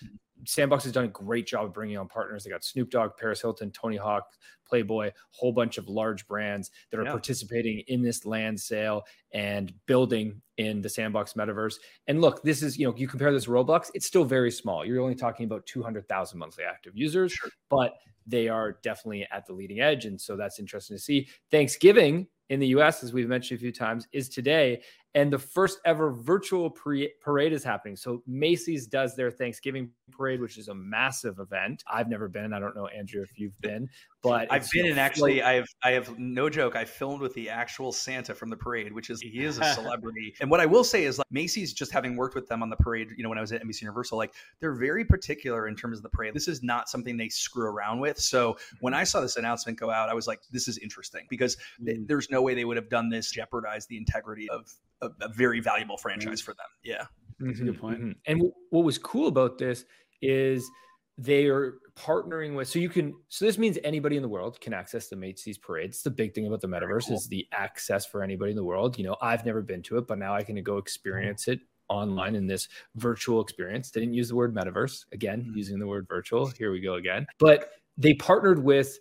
Sandbox 0.47 0.85
has 0.85 0.93
done 0.93 1.05
a 1.05 1.09
great 1.09 1.45
job 1.45 1.65
of 1.65 1.73
bringing 1.73 1.99
on 1.99 2.07
partners. 2.07 2.43
They 2.43 2.49
got 2.49 2.63
Snoop 2.63 2.89
Dogg, 2.89 3.11
Paris 3.15 3.41
Hilton, 3.41 3.69
Tony 3.69 3.95
Hawk, 3.95 4.25
Playboy, 4.67 5.11
whole 5.29 5.51
bunch 5.51 5.77
of 5.77 5.87
large 5.87 6.27
brands 6.27 6.71
that 6.89 6.99
are 6.99 7.03
yeah. 7.03 7.11
participating 7.11 7.83
in 7.87 8.01
this 8.01 8.25
land 8.25 8.59
sale 8.59 9.03
and 9.33 9.71
building 9.85 10.41
in 10.57 10.81
the 10.81 10.89
Sandbox 10.89 11.33
metaverse. 11.33 11.75
And 12.07 12.21
look, 12.21 12.41
this 12.41 12.63
is, 12.63 12.75
you 12.75 12.87
know, 12.87 12.95
you 12.97 13.07
compare 13.07 13.31
this 13.31 13.45
Roblox, 13.45 13.91
it's 13.93 14.07
still 14.07 14.25
very 14.25 14.49
small. 14.49 14.83
You're 14.83 15.01
only 15.01 15.15
talking 15.15 15.45
about 15.45 15.65
200,000 15.67 16.39
monthly 16.39 16.63
active 16.63 16.93
users, 16.95 17.33
sure. 17.33 17.49
but 17.69 17.93
they 18.29 18.47
are 18.47 18.77
definitely 18.83 19.27
at 19.31 19.45
the 19.45 19.53
leading 19.53 19.79
edge. 19.79 20.05
And 20.05 20.19
so 20.19 20.35
that's 20.35 20.59
interesting 20.59 20.97
to 20.97 21.01
see. 21.01 21.27
Thanksgiving 21.51 22.27
in 22.49 22.59
the 22.59 22.67
US, 22.67 23.03
as 23.03 23.13
we've 23.13 23.27
mentioned 23.27 23.59
a 23.59 23.61
few 23.61 23.71
times, 23.71 24.07
is 24.11 24.29
today 24.29 24.81
and 25.19 25.33
the 25.33 25.37
first 25.37 25.79
ever 25.83 26.11
virtual 26.11 26.69
parade 26.69 27.51
is 27.51 27.61
happening. 27.61 27.97
So 27.97 28.23
Macy's 28.25 28.87
does 28.87 29.17
their 29.17 29.29
Thanksgiving 29.29 29.91
parade, 30.11 30.39
which 30.39 30.57
is 30.57 30.69
a 30.69 30.73
massive 30.73 31.39
event. 31.39 31.83
I've 31.91 32.07
never 32.07 32.29
been. 32.29 32.53
I 32.53 32.59
don't 32.59 32.73
know, 32.73 32.87
Andrew, 32.87 33.21
if 33.21 33.37
you've 33.37 33.59
been, 33.59 33.89
but 34.23 34.49
I've 34.49 34.69
been. 34.71 34.85
And 34.85 34.97
actually, 34.97 35.43
I 35.43 35.55
have. 35.55 35.67
I 35.83 35.91
have 35.91 36.17
no 36.17 36.49
joke. 36.49 36.77
I 36.77 36.85
filmed 36.85 37.19
with 37.19 37.33
the 37.33 37.49
actual 37.49 37.91
Santa 37.91 38.33
from 38.33 38.49
the 38.49 38.55
parade, 38.55 38.93
which 38.93 39.09
is 39.09 39.19
he 39.19 39.43
is 39.43 39.57
a 39.57 39.65
celebrity. 39.73 40.33
and 40.39 40.49
what 40.49 40.61
I 40.61 40.65
will 40.65 40.85
say 40.85 41.03
is, 41.03 41.17
like 41.17 41.27
Macy's, 41.31 41.73
just 41.73 41.91
having 41.91 42.15
worked 42.15 42.33
with 42.33 42.47
them 42.47 42.63
on 42.63 42.69
the 42.69 42.77
parade, 42.77 43.09
you 43.17 43.23
know, 43.23 43.29
when 43.29 43.37
I 43.37 43.41
was 43.41 43.51
at 43.51 43.61
NBC 43.61 43.81
Universal, 43.81 44.17
like 44.17 44.33
they're 44.61 44.75
very 44.75 45.03
particular 45.03 45.67
in 45.67 45.75
terms 45.75 45.97
of 45.97 46.03
the 46.03 46.09
parade. 46.09 46.33
This 46.33 46.47
is 46.47 46.63
not 46.63 46.87
something 46.87 47.17
they 47.17 47.27
screw 47.27 47.67
around 47.67 47.99
with. 47.99 48.17
So 48.17 48.57
when 48.79 48.93
I 48.93 49.03
saw 49.03 49.19
this 49.19 49.35
announcement 49.35 49.77
go 49.77 49.91
out, 49.91 50.07
I 50.07 50.13
was 50.13 50.27
like, 50.27 50.39
this 50.49 50.69
is 50.69 50.77
interesting 50.77 51.27
because 51.29 51.57
mm. 51.81 51.87
th- 51.87 51.99
there's 52.05 52.29
no 52.29 52.41
way 52.41 52.53
they 52.53 52.63
would 52.63 52.77
have 52.77 52.89
done 52.89 53.09
this 53.09 53.31
jeopardize 53.31 53.85
the 53.87 53.97
integrity 53.97 54.49
of 54.49 54.71
a, 55.01 55.09
a 55.21 55.29
very 55.29 55.59
valuable 55.59 55.97
franchise 55.97 56.41
for 56.41 56.53
them. 56.53 56.67
Yeah. 56.83 57.05
That's 57.39 57.59
a 57.59 57.63
good 57.63 57.79
point. 57.79 57.99
Mm-hmm. 57.99 58.11
And 58.25 58.51
what 58.69 58.83
was 58.83 58.97
cool 58.97 59.27
about 59.27 59.57
this 59.57 59.85
is 60.21 60.69
they 61.17 61.47
are 61.47 61.79
partnering 61.97 62.55
with 62.55 62.67
so 62.69 62.79
you 62.79 62.87
can 62.87 63.13
so 63.27 63.43
this 63.43 63.57
means 63.57 63.77
anybody 63.83 64.15
in 64.15 64.21
the 64.21 64.29
world 64.29 64.59
can 64.61 64.73
access 64.73 65.07
the 65.07 65.15
Macy's 65.15 65.57
parades. 65.57 66.01
The 66.01 66.09
big 66.09 66.33
thing 66.33 66.47
about 66.47 66.61
the 66.61 66.67
metaverse 66.67 67.07
cool. 67.07 67.17
is 67.17 67.27
the 67.27 67.47
access 67.51 68.05
for 68.05 68.23
anybody 68.23 68.51
in 68.51 68.55
the 68.55 68.63
world. 68.63 68.97
You 68.97 69.05
know, 69.05 69.17
I've 69.21 69.45
never 69.45 69.61
been 69.61 69.81
to 69.83 69.97
it, 69.97 70.07
but 70.07 70.17
now 70.17 70.33
I 70.33 70.43
can 70.43 70.61
go 70.63 70.77
experience 70.77 71.47
it 71.47 71.59
online 71.89 72.35
in 72.35 72.47
this 72.47 72.67
virtual 72.95 73.41
experience. 73.41 73.91
They 73.91 73.99
didn't 73.99 74.13
use 74.13 74.29
the 74.29 74.35
word 74.35 74.55
metaverse 74.55 75.05
again, 75.11 75.41
mm-hmm. 75.41 75.57
using 75.57 75.79
the 75.79 75.87
word 75.87 76.07
virtual. 76.07 76.47
Here 76.47 76.71
we 76.71 76.79
go 76.79 76.95
again. 76.95 77.25
But 77.37 77.71
they 77.97 78.13
partnered 78.13 78.63
with 78.63 78.97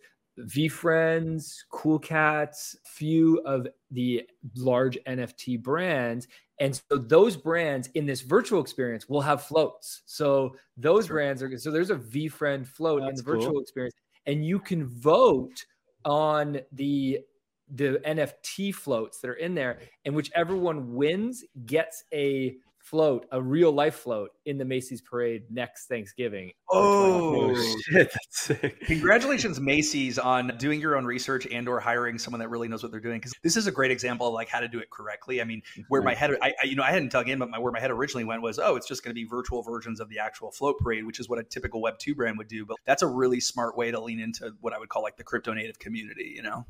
VeeFriends, 0.47 1.57
Cool 1.71 1.99
Cats, 1.99 2.77
few 2.85 3.39
of 3.45 3.67
the 3.91 4.29
large 4.57 4.99
NFT 5.07 5.63
brands. 5.63 6.29
And 6.61 6.75
so 6.75 6.97
those 6.97 7.37
brands 7.37 7.89
in 7.95 8.07
this 8.07 8.21
virtual 8.21 8.61
experience 8.61 9.09
will 9.09 9.21
have 9.21 9.43
floats. 9.43 10.03
So 10.07 10.57
those 10.77 11.05
That's 11.05 11.09
brands 11.09 11.43
are 11.43 11.59
so 11.59 11.71
there's 11.71 11.91
a 11.91 11.97
VeeFriend 11.97 12.67
float 12.67 13.03
That's 13.03 13.11
in 13.11 13.17
the 13.17 13.23
virtual 13.23 13.53
cool. 13.53 13.61
experience, 13.61 13.95
and 14.27 14.45
you 14.45 14.59
can 14.59 14.87
vote 14.87 15.65
on 16.05 16.61
the 16.73 17.21
the 17.75 18.01
NFT 18.07 18.75
floats 18.75 19.21
that 19.21 19.29
are 19.29 19.35
in 19.35 19.55
there, 19.55 19.81
and 20.05 20.15
whichever 20.15 20.57
one 20.57 20.95
wins 20.95 21.45
gets 21.67 22.05
a 22.13 22.57
float, 22.89 23.27
a 23.31 23.41
real 23.41 23.71
life 23.71 23.97
float 23.97 24.31
in 24.47 24.59
the 24.59 24.65
Macy's 24.65 25.01
parade 25.01 25.43
next 25.51 25.87
Thanksgiving. 25.87 26.53
Oh, 26.71 27.51
oh 27.51 27.77
shit, 27.83 28.11
that's 28.13 28.41
sick. 28.41 28.81
Congratulations, 28.87 29.61
Macy's, 29.61 30.19
on 30.19 30.57
doing 30.59 30.81
your 30.81 30.97
own 30.97 31.05
research 31.05 31.47
and 31.51 31.69
or 31.69 31.81
hiring 31.81 32.19
someone 32.19 32.41
that 32.41 32.49
really 32.49 32.69
knows 32.69 32.83
what 32.83 32.91
they're 32.91 33.01
doing. 33.01 33.19
Because 33.19 33.35
this 33.43 33.57
is 33.57 33.67
a 33.67 33.73
great 33.73 33.91
example 33.91 34.27
of 34.27 34.35
like 34.35 34.49
how 34.49 34.61
to 34.61 34.69
do 34.69 34.79
it 34.79 34.91
correctly. 34.91 35.41
I 35.41 35.45
mean, 35.45 35.63
where 35.89 36.03
my 36.03 36.15
head, 36.15 36.31
I, 36.43 36.55
I 36.63 36.67
you 36.67 36.77
know, 36.77 36.83
I 36.83 36.91
hadn't 36.91 37.13
dug 37.13 37.29
in, 37.29 37.39
but 37.39 37.51
my, 37.51 37.59
where 37.59 37.73
my 37.73 37.81
head 37.81 37.91
originally 37.91 38.25
went 38.25 38.43
was, 38.43 38.59
oh, 38.59 38.77
it's 38.77 38.89
just 38.89 39.05
going 39.05 39.11
to 39.11 39.15
be 39.15 39.25
virtual 39.25 39.63
versions 39.63 40.01
of 40.01 40.09
the 40.09 40.19
actual 40.19 40.51
float 40.51 40.79
parade, 40.79 41.05
which 41.05 41.21
is 41.21 41.29
what 41.29 41.39
a 41.39 41.43
typical 41.43 41.83
Web 41.83 41.99
two 41.99 42.15
brand 42.15 42.39
would 42.39 42.49
do. 42.49 42.65
But 42.65 42.79
that's 42.87 43.03
a 43.03 43.07
really 43.07 43.41
smart 43.41 43.77
way 43.77 43.91
to 43.91 44.01
lean 44.01 44.21
into 44.21 44.53
what 44.61 44.73
I 44.73 44.79
would 44.79 44.89
call 44.89 45.03
like 45.03 45.17
the 45.17 45.25
crypto 45.25 45.53
native 45.53 45.79
community. 45.79 46.33
You 46.35 46.43
know. 46.43 46.67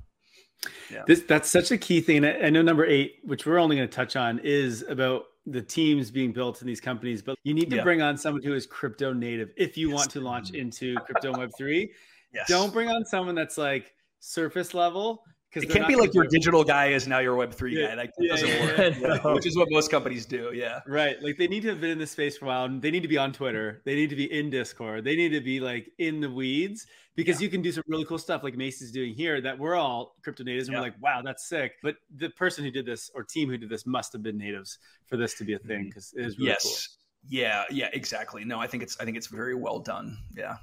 Yeah. 0.91 1.05
This 1.07 1.23
that's 1.23 1.49
such 1.49 1.71
a 1.71 1.79
key 1.79 2.01
thing. 2.01 2.25
I 2.25 2.51
know 2.51 2.63
number 2.63 2.85
eight, 2.85 3.19
which 3.23 3.47
we're 3.47 3.59
only 3.59 3.77
going 3.77 3.89
to 3.89 3.95
touch 3.95 4.17
on, 4.17 4.41
is 4.43 4.83
about 4.89 5.27
the 5.51 5.63
teams 5.63 6.11
being 6.11 6.33
built 6.33 6.61
in 6.61 6.67
these 6.67 6.81
companies, 6.81 7.23
but 7.23 7.39
you 7.45 7.55
need 7.55 7.71
to 7.71 7.77
yeah. 7.77 7.83
bring 7.83 8.03
on 8.03 8.17
someone 8.17 8.43
who 8.43 8.55
is 8.55 8.67
crypto 8.67 9.13
native 9.13 9.51
if 9.57 9.77
you 9.77 9.91
yes. 9.91 9.97
want 9.97 10.11
to 10.11 10.21
launch 10.21 10.51
into 10.51 10.97
crypto 11.07 11.37
web 11.37 11.51
three. 11.57 11.93
Yes. 12.33 12.49
Don't 12.49 12.73
bring 12.73 12.89
on 12.89 13.05
someone 13.05 13.35
that's 13.35 13.59
like 13.59 13.95
surface 14.21 14.75
level 14.75 15.23
it 15.55 15.71
can't 15.71 15.89
be 15.89 15.97
like 15.97 16.13
your 16.15 16.27
digital 16.27 16.63
guy 16.63 16.89
is 16.89 17.07
now 17.07 17.21
your 17.21 17.35
Web 17.35 17.53
three 17.53 17.79
yeah, 17.79 17.89
guy. 17.89 17.95
Like 17.95 18.11
that 18.17 18.25
yeah, 18.25 18.31
doesn't 18.31 18.49
yeah, 18.49 19.09
work. 19.09 19.25
No. 19.25 19.35
Which 19.35 19.47
is 19.47 19.57
what 19.57 19.69
most 19.71 19.91
companies 19.91 20.27
do. 20.27 20.51
Yeah. 20.55 20.81
Right. 20.87 21.21
Like 21.23 21.39
they 21.39 21.49
need 21.49 21.63
to 21.63 21.69
have 21.71 21.81
been 21.81 21.91
in 21.91 21.99
this 21.99 22.11
space 22.11 22.37
for 22.37 22.45
a 22.45 22.49
while. 22.49 22.65
And 22.65 22.83
they 22.83 22.91
need 22.91 23.03
to 23.03 23.09
be 23.09 23.19
on 23.19 23.33
Twitter. 23.33 23.81
They 23.85 23.95
need 23.95 24.11
to 24.11 24.17
be 24.17 24.31
in 24.31 24.51
Discord. 24.51 25.05
They 25.05 25.17
need 25.17 25.31
to 25.31 25.41
be 25.41 25.61
like 25.61 25.91
in 25.99 26.21
the 26.21 26.31
weeds 26.31 26.87
because 27.17 27.41
you 27.41 27.49
can 27.49 27.63
do 27.63 27.73
some 27.73 27.83
really 27.89 28.05
cool 28.05 28.19
stuff 28.19 28.43
like 28.43 28.57
Macy's 28.57 28.93
doing 28.93 29.15
here 29.15 29.41
that 29.41 29.59
we're 29.59 29.75
all 29.75 30.17
crypto 30.23 30.45
natives 30.45 30.69
and 30.69 30.77
we're 30.77 30.83
like, 30.83 31.01
wow, 31.01 31.23
that's 31.25 31.49
sick. 31.49 31.73
But 31.83 31.97
the 32.15 32.31
person 32.31 32.63
who 32.63 32.71
did 32.71 32.87
this 32.87 33.11
or 33.15 33.25
team 33.25 33.49
who 33.49 33.57
did 33.57 33.71
this 33.71 33.87
must 33.87 34.13
have 34.13 34.23
been 34.23 34.39
natives 34.39 34.79
for 35.07 35.17
this 35.17 35.35
to 35.35 35.45
be 35.45 35.55
a 35.55 35.59
thing 35.59 35.87
because 35.87 36.09
mm-hmm. 36.09 36.25
it 36.25 36.27
is 36.27 36.39
really 36.39 36.51
yes. 36.51 36.63
cool. 36.63 36.95
Yeah, 37.31 37.65
yeah, 37.71 37.89
exactly. 37.93 38.45
No, 38.45 38.61
I 38.61 38.67
think 38.67 38.83
it's 38.83 38.97
I 39.01 39.05
think 39.05 39.17
it's 39.17 39.27
very 39.27 39.55
well 39.55 39.81
done. 39.81 40.17
Yeah. 40.37 40.59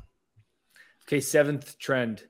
Okay, 1.07 1.19
seventh 1.19 1.77
trend 1.77 2.23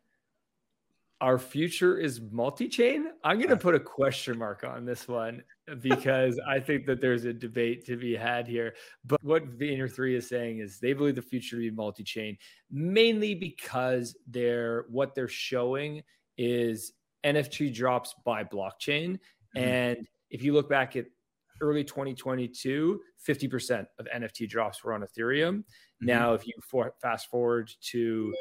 our 1.26 1.40
future 1.40 1.98
is 1.98 2.22
multi-chain 2.32 3.08
i'm 3.24 3.38
going 3.38 3.50
to 3.50 3.58
put 3.58 3.74
a 3.74 3.80
question 3.80 4.38
mark 4.38 4.64
on 4.64 4.86
this 4.86 5.08
one 5.08 5.42
because 5.82 6.40
i 6.48 6.60
think 6.60 6.86
that 6.86 7.02
there's 7.02 7.26
a 7.26 7.34
debate 7.34 7.84
to 7.84 7.98
be 7.98 8.16
had 8.16 8.48
here 8.48 8.76
but 9.06 9.22
what 9.24 9.58
Vayner3 9.58 10.18
is 10.18 10.30
saying 10.30 10.60
is 10.60 10.80
they 10.80 10.94
believe 10.94 11.16
the 11.16 11.24
future 11.24 11.56
to 11.56 11.62
be 11.62 11.72
multi-chain 11.72 12.38
mainly 12.70 13.34
because 13.34 14.16
they're 14.28 14.86
what 14.90 15.16
they're 15.16 15.28
showing 15.28 16.04
is 16.38 16.94
nft 17.26 17.74
drops 17.74 18.14
by 18.24 18.44
blockchain 18.44 19.18
mm-hmm. 19.58 19.64
and 19.64 20.08
if 20.30 20.44
you 20.44 20.54
look 20.54 20.70
back 20.70 20.96
at 20.96 21.06
early 21.60 21.84
2022 21.84 23.02
50% 23.28 23.88
of 23.98 24.08
nft 24.16 24.48
drops 24.48 24.84
were 24.84 24.94
on 24.94 25.02
ethereum 25.02 25.56
mm-hmm. 25.56 26.06
now 26.06 26.36
if 26.36 26.46
you 26.46 26.54
for, 26.62 26.94
fast 27.02 27.32
forward 27.32 27.72
to 27.82 28.32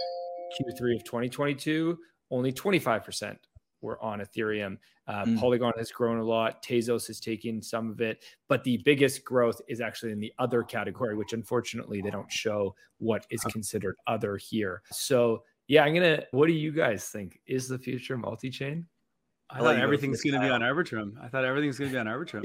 q3 0.61 0.97
of 0.97 1.05
2022 1.05 1.97
only 2.35 2.53
25% 2.53 3.37
were 3.81 4.03
on 4.03 4.21
Ethereum. 4.21 4.79
Uh, 5.07 5.25
mm. 5.25 5.39
Polygon 5.39 5.73
has 5.79 5.93
grown 5.93 6.19
a 6.19 6.25
lot. 6.25 6.65
Tezos 6.65 7.07
has 7.07 7.21
taken 7.21 7.63
some 7.63 7.91
of 7.91 8.01
it, 8.01 8.25
but 8.49 8.65
the 8.65 8.79
biggest 8.85 9.25
growth 9.25 9.61
is 9.69 9.81
actually 9.81 10.11
in 10.11 10.19
the 10.19 10.33
other 10.39 10.63
category, 10.63 11.15
which 11.15 11.33
unfortunately 11.33 12.01
they 12.01 12.11
don't 12.11 12.33
show 12.33 12.75
what 12.99 13.27
is 13.31 13.43
considered 13.45 13.95
other 14.07 14.37
here. 14.37 14.83
So, 14.91 15.45
yeah, 15.69 15.85
I'm 15.85 15.95
gonna. 15.95 16.25
What 16.33 16.47
do 16.47 16.55
you 16.55 16.73
guys 16.73 17.09
think? 17.09 17.39
Is 17.47 17.69
the 17.69 17.79
future 17.79 18.17
multi-chain? 18.17 18.87
I 19.51 19.61
thought 19.61 19.77
everything's 19.77 20.23
going 20.23 20.35
to 20.35 20.41
be 20.41 20.49
on 20.49 20.63
Arbitrum. 20.63 21.13
I 21.23 21.29
thought 21.29 21.45
everything's 21.45 21.79
going 21.79 21.91
to 21.91 21.95
be 21.95 21.99
on 21.99 22.07
Arbitrum. 22.07 22.43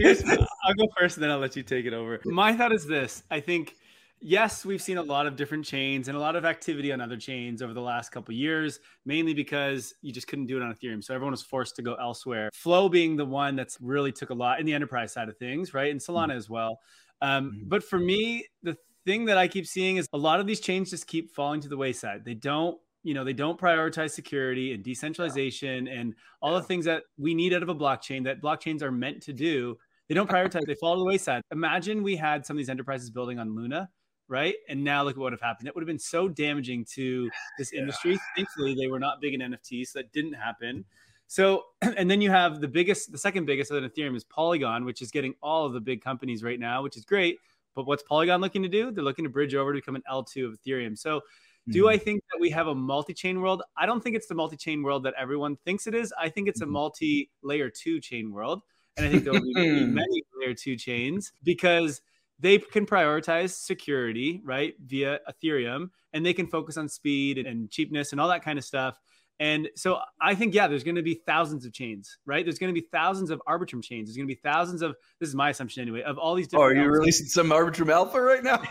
I'll 0.66 0.74
go 0.74 0.86
first, 1.00 1.16
and 1.18 1.24
then 1.24 1.32
I'll 1.32 1.40
let 1.40 1.56
you 1.56 1.64
take 1.64 1.86
it 1.86 1.94
over. 1.94 2.20
My 2.26 2.54
thought 2.54 2.74
is 2.74 2.86
this: 2.86 3.24
I 3.32 3.40
think 3.40 3.76
yes, 4.22 4.66
we've 4.66 4.82
seen 4.82 4.98
a 4.98 5.04
lot 5.04 5.26
of 5.26 5.36
different 5.36 5.66
chains 5.66 6.08
and 6.08 6.18
a 6.18 6.20
lot 6.20 6.36
of 6.36 6.46
activity 6.46 6.92
on 6.92 7.02
other 7.02 7.18
chains 7.18 7.62
over 7.62 7.74
the 7.74 7.82
last 7.82 8.10
couple 8.10 8.34
years, 8.34 8.80
mainly 9.06 9.34
because 9.34 9.94
you 10.02 10.12
just 10.12 10.28
couldn't 10.28 10.48
do 10.48 10.58
it 10.58 10.64
on 10.64 10.74
Ethereum. 10.74 11.04
So 11.04 11.14
everyone 11.14 11.32
was 11.32 11.44
forced 11.44 11.76
to 11.78 11.82
go 11.82 11.96
elsewhere. 11.96 12.50
Flow 12.54 12.90
being 12.90 13.16
the 13.16 13.26
one 13.26 13.56
that's 13.56 13.78
really 13.82 14.12
took 14.12 14.30
a 14.30 14.34
lot 14.34 14.60
in 14.60 14.66
the 14.66 14.74
enterprise 14.74 15.14
side 15.14 15.30
of 15.30 15.38
things, 15.38 15.74
right? 15.74 15.92
And 15.92 16.00
Solana 16.00 16.30
mm-hmm. 16.30 16.38
as 16.38 16.50
well. 16.50 16.80
Um, 17.22 17.52
mm-hmm. 17.52 17.70
But 17.70 17.84
for 17.84 18.00
me, 18.00 18.48
the 18.64 18.78
thing 19.06 19.26
that 19.26 19.38
I 19.38 19.48
keep 19.48 19.66
seeing 19.66 19.98
is 19.98 20.08
a 20.14 20.18
lot 20.18 20.40
of 20.40 20.48
these 20.48 20.60
chains 20.60 20.90
just 20.90 21.08
keep 21.08 21.32
falling 21.32 21.62
to 21.62 21.70
the 21.70 21.78
wayside. 21.78 22.26
They 22.26 22.34
don't 22.34 22.78
you 23.04 23.14
know 23.14 23.24
they 23.24 23.34
don't 23.34 23.58
prioritize 23.58 24.12
security 24.12 24.74
and 24.74 24.84
decentralization 24.84 25.88
and 25.88 26.14
all 26.42 26.54
the 26.54 26.62
things 26.62 26.84
that 26.84 27.04
we 27.18 27.34
need 27.34 27.54
out 27.54 27.64
of 27.64 27.70
a 27.70 27.76
blockchain 27.76 28.26
that 28.26 28.42
blockchains 28.42 28.82
are 28.82 28.92
meant 28.92 29.22
to 29.24 29.32
do 29.32 29.78
they 30.10 30.16
don't 30.16 30.30
prioritize 30.30 30.66
they 30.68 30.76
fall 30.76 30.96
to 30.96 31.00
the 31.00 31.06
wayside 31.06 31.42
imagine 31.52 32.04
we 32.04 32.18
had 32.18 32.46
some 32.46 32.56
of 32.56 32.58
these 32.58 32.70
enterprises 32.70 33.10
building 33.10 33.40
on 33.40 33.56
luna 33.56 33.90
right? 34.30 34.56
And 34.70 34.84
now 34.84 35.04
look 35.04 35.16
at 35.16 35.18
what 35.18 35.26
would 35.26 35.34
have 35.34 35.42
happened. 35.42 35.68
It 35.68 35.76
would 35.76 35.82
have 35.82 35.88
been 35.88 36.00
so 36.00 36.30
damaging 36.30 36.86
to 36.94 37.30
this 37.58 37.74
industry. 37.74 38.14
Yeah. 38.14 38.18
Thankfully, 38.38 38.76
they 38.76 38.88
were 38.88 39.00
not 39.00 39.20
big 39.20 39.34
in 39.34 39.42
NFTs, 39.42 39.88
so 39.88 40.00
that 40.00 40.14
didn't 40.14 40.34
happen. 40.34 40.86
So, 41.28 41.66
and 41.82 42.10
then 42.10 42.22
you 42.22 42.32
have 42.32 42.62
the 42.62 42.68
biggest, 42.68 43.12
the 43.12 43.18
second 43.18 43.46
biggest 43.46 43.72
other 43.72 43.82
than 43.82 43.90
Ethereum 43.90 44.16
is 44.16 44.24
Polygon, 44.24 44.86
which 44.86 45.02
is 45.02 45.12
getting 45.12 45.36
all 45.42 45.66
of 45.66 45.74
the 45.74 45.82
big 45.82 46.02
companies 46.02 46.44
right 46.44 46.60
now, 46.60 46.82
which 46.82 46.96
is 46.96 47.04
great. 47.04 47.40
But 47.76 47.86
what's 47.86 48.04
Polygon 48.04 48.42
looking 48.42 48.64
to 48.64 48.70
do? 48.70 48.92
They're 48.92 49.04
looking 49.04 49.26
to 49.26 49.30
bridge 49.30 49.56
over 49.56 49.74
to 49.74 49.78
become 49.78 49.96
an 49.96 50.04
L2 50.10 50.48
of 50.48 50.60
Ethereum. 50.60 50.98
So, 50.98 51.22
do 51.68 51.88
I 51.88 51.96
mm-hmm. 51.96 52.04
think 52.04 52.24
that 52.32 52.40
we 52.40 52.50
have 52.50 52.68
a 52.68 52.74
multi-chain 52.74 53.42
world? 53.42 53.62
I 53.78 53.86
don't 53.86 54.02
think 54.02 54.16
it's 54.16 54.26
the 54.26 54.34
multi-chain 54.34 54.82
world 54.82 55.04
that 55.04 55.14
everyone 55.20 55.56
thinks 55.66 55.86
it 55.86 55.94
is. 55.94 56.12
I 56.20 56.28
think 56.30 56.48
it's 56.48 56.62
a 56.62 56.64
mm-hmm. 56.64 56.74
multi-layer 56.74 57.70
two 57.70 58.00
chain 58.00 58.32
world. 58.32 58.64
And 58.98 59.06
I 59.06 59.12
think 59.12 59.24
there 59.24 59.34
will 59.34 59.42
be 59.42 59.86
many 59.86 60.24
layer 60.42 60.56
two 60.56 60.76
chains 60.76 61.32
because 61.44 62.02
they 62.40 62.58
can 62.58 62.86
prioritize 62.86 63.52
security, 63.52 64.42
right, 64.44 64.74
via 64.84 65.20
Ethereum, 65.30 65.90
and 66.14 66.26
they 66.26 66.34
can 66.34 66.48
focus 66.48 66.78
on 66.78 66.90
speed 66.90 67.38
and 67.38 67.70
cheapness 67.70 68.12
and 68.12 68.22
all 68.22 68.30
that 68.30 68.44
kind 68.44 68.58
of 68.58 68.66
stuff. 68.66 69.00
And 69.42 69.70
so 69.76 70.00
I 70.22 70.36
think, 70.36 70.54
yeah, 70.54 70.68
there's 70.68 70.84
going 70.84 70.98
to 70.98 71.02
be 71.02 71.22
thousands 71.26 71.66
of 71.66 71.72
chains, 71.72 72.18
right? 72.26 72.46
There's 72.46 72.60
going 72.60 72.74
to 72.74 72.80
be 72.80 72.86
thousands 72.92 73.30
of 73.30 73.42
Arbitrum 73.48 73.82
chains. 73.82 74.10
There's 74.10 74.18
going 74.18 74.28
to 74.28 74.34
be 74.34 74.40
thousands 74.44 74.82
of, 74.82 74.96
this 75.20 75.30
is 75.30 75.36
my 75.36 75.52
assumption 75.52 75.82
anyway, 75.82 76.02
of 76.02 76.18
all 76.18 76.36
these 76.36 76.48
different. 76.50 76.78
Oh, 76.78 76.82
are 76.82 76.84
you 76.84 76.90
releasing 76.90 77.28
some 77.28 77.50
Arbitrum 77.50 77.90
Alpha 77.90 78.20
right 78.20 78.44
now? 78.44 78.62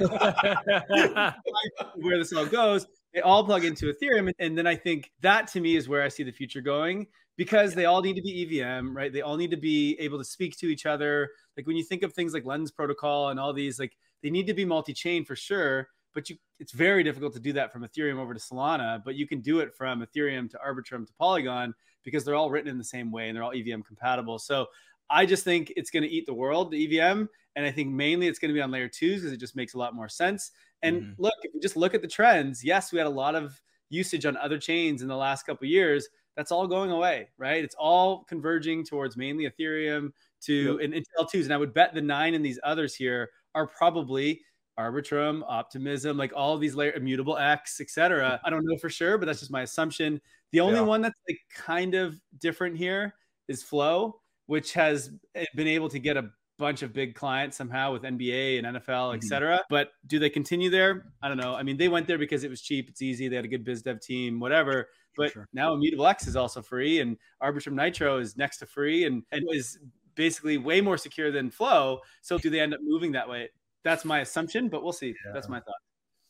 where 1.96 2.18
this 2.18 2.32
all 2.32 2.46
goes, 2.46 2.86
they 3.12 3.20
all 3.20 3.44
plug 3.44 3.64
into 3.64 3.92
Ethereum. 3.92 4.32
And 4.38 4.56
then 4.56 4.66
I 4.66 4.76
think 4.76 5.10
that 5.20 5.48
to 5.48 5.60
me 5.60 5.76
is 5.76 5.88
where 5.88 6.02
I 6.02 6.08
see 6.08 6.22
the 6.22 6.32
future 6.32 6.60
going 6.60 7.06
because 7.36 7.74
they 7.74 7.86
all 7.86 8.02
need 8.02 8.16
to 8.16 8.22
be 8.22 8.60
EVM, 8.60 8.94
right? 8.96 9.12
They 9.12 9.22
all 9.22 9.36
need 9.36 9.50
to 9.50 9.56
be 9.56 9.96
able 9.98 10.18
to 10.18 10.24
speak 10.24 10.56
to 10.58 10.66
each 10.66 10.86
other. 10.86 11.30
Like 11.56 11.66
when 11.66 11.76
you 11.76 11.84
think 11.84 12.02
of 12.02 12.12
things 12.12 12.34
like 12.34 12.44
Lens 12.44 12.70
Protocol 12.70 13.30
and 13.30 13.40
all 13.40 13.52
these, 13.52 13.78
like 13.78 13.96
they 14.22 14.30
need 14.30 14.46
to 14.46 14.54
be 14.54 14.64
multi-chain 14.64 15.24
for 15.24 15.36
sure. 15.36 15.88
But 16.12 16.28
you, 16.28 16.36
it's 16.58 16.72
very 16.72 17.02
difficult 17.04 17.34
to 17.34 17.40
do 17.40 17.52
that 17.54 17.72
from 17.72 17.84
Ethereum 17.84 18.18
over 18.18 18.34
to 18.34 18.40
Solana. 18.40 19.02
But 19.04 19.14
you 19.14 19.26
can 19.26 19.40
do 19.40 19.60
it 19.60 19.74
from 19.74 20.04
Ethereum 20.04 20.50
to 20.50 20.58
Arbitrum 20.58 21.06
to 21.06 21.12
Polygon 21.18 21.72
because 22.04 22.24
they're 22.24 22.34
all 22.34 22.50
written 22.50 22.70
in 22.70 22.78
the 22.78 22.84
same 22.84 23.10
way 23.12 23.28
and 23.28 23.36
they're 23.36 23.44
all 23.44 23.52
EVM 23.54 23.82
compatible. 23.82 24.38
So 24.38 24.66
I 25.10 25.26
just 25.26 25.44
think 25.44 25.72
it's 25.76 25.90
going 25.90 26.02
to 26.02 26.08
eat 26.08 26.26
the 26.26 26.34
world, 26.34 26.70
the 26.70 27.00
EVM. 27.00 27.24
And 27.56 27.66
I 27.66 27.72
think 27.72 27.90
mainly 27.90 28.28
it's 28.28 28.38
going 28.38 28.50
to 28.50 28.54
be 28.54 28.62
on 28.62 28.70
layer 28.70 28.88
twos 28.88 29.20
because 29.20 29.32
it 29.32 29.40
just 29.40 29.56
makes 29.56 29.74
a 29.74 29.78
lot 29.78 29.94
more 29.94 30.08
sense. 30.08 30.52
And 30.82 31.02
mm-hmm. 31.02 31.22
look, 31.22 31.34
if 31.42 31.52
you 31.52 31.60
just 31.60 31.76
look 31.76 31.94
at 31.94 32.02
the 32.02 32.08
trends, 32.08 32.64
yes, 32.64 32.92
we 32.92 32.98
had 32.98 33.06
a 33.06 33.10
lot 33.10 33.34
of 33.34 33.60
usage 33.90 34.24
on 34.24 34.36
other 34.36 34.58
chains 34.58 35.02
in 35.02 35.08
the 35.08 35.16
last 35.16 35.44
couple 35.44 35.66
years, 35.66 36.08
that's 36.36 36.52
all 36.52 36.66
going 36.66 36.90
away, 36.90 37.28
right? 37.38 37.62
It's 37.62 37.74
all 37.74 38.24
converging 38.24 38.84
towards 38.84 39.16
mainly 39.16 39.50
Ethereum 39.50 40.12
to 40.42 40.54
yep. 40.54 40.84
and 40.84 40.94
in 40.94 41.04
L2s. 41.18 41.44
And 41.44 41.52
I 41.52 41.56
would 41.56 41.74
bet 41.74 41.92
the 41.92 42.00
nine 42.00 42.34
and 42.34 42.44
these 42.44 42.60
others 42.62 42.94
here 42.94 43.30
are 43.54 43.66
probably 43.66 44.40
Arbitrum, 44.78 45.42
Optimism, 45.46 46.16
like 46.16 46.32
all 46.34 46.56
these 46.56 46.74
layer 46.74 46.92
immutable 46.92 47.36
X, 47.36 47.80
etc. 47.80 48.40
I 48.44 48.50
don't 48.50 48.64
know 48.64 48.78
for 48.78 48.88
sure, 48.88 49.18
but 49.18 49.26
that's 49.26 49.40
just 49.40 49.50
my 49.50 49.62
assumption. 49.62 50.20
The 50.52 50.60
only 50.60 50.76
yeah. 50.76 50.82
one 50.82 51.02
that's 51.02 51.18
like 51.28 51.38
kind 51.54 51.94
of 51.94 52.18
different 52.38 52.76
here 52.76 53.14
is 53.48 53.62
Flow, 53.62 54.19
which 54.50 54.72
has 54.72 55.12
been 55.54 55.68
able 55.68 55.88
to 55.88 56.00
get 56.00 56.16
a 56.16 56.28
bunch 56.58 56.82
of 56.82 56.92
big 56.92 57.14
clients 57.14 57.56
somehow 57.56 57.92
with 57.92 58.02
NBA 58.02 58.58
and 58.58 58.76
NFL, 58.76 59.14
etc. 59.14 59.54
Mm-hmm. 59.54 59.62
But 59.70 59.90
do 60.08 60.18
they 60.18 60.28
continue 60.28 60.70
there? 60.70 61.06
I 61.22 61.28
don't 61.28 61.36
know. 61.36 61.54
I 61.54 61.62
mean, 61.62 61.76
they 61.76 61.86
went 61.86 62.08
there 62.08 62.18
because 62.18 62.42
it 62.42 62.50
was 62.50 62.60
cheap, 62.60 62.88
it's 62.88 63.00
easy, 63.00 63.28
they 63.28 63.36
had 63.36 63.44
a 63.44 63.48
good 63.48 63.62
biz 63.62 63.82
dev 63.82 64.00
team, 64.00 64.40
whatever. 64.40 64.88
But 65.16 65.30
sure. 65.30 65.46
now 65.52 65.72
Immutable 65.72 66.04
X 66.08 66.26
is 66.26 66.34
also 66.34 66.62
free, 66.62 66.98
and 66.98 67.16
Arbitrum 67.40 67.74
Nitro 67.74 68.18
is 68.18 68.36
next 68.36 68.58
to 68.58 68.66
free, 68.66 69.04
and, 69.04 69.22
and 69.30 69.44
is 69.52 69.78
basically 70.16 70.58
way 70.58 70.80
more 70.80 70.98
secure 70.98 71.30
than 71.30 71.48
Flow. 71.52 72.00
So 72.20 72.36
do 72.36 72.50
they 72.50 72.58
end 72.58 72.74
up 72.74 72.80
moving 72.82 73.12
that 73.12 73.28
way? 73.28 73.50
That's 73.84 74.04
my 74.04 74.18
assumption, 74.18 74.68
but 74.68 74.82
we'll 74.82 74.92
see. 74.92 75.14
Yeah. 75.24 75.32
That's 75.32 75.48
my 75.48 75.60
thought. 75.60 75.80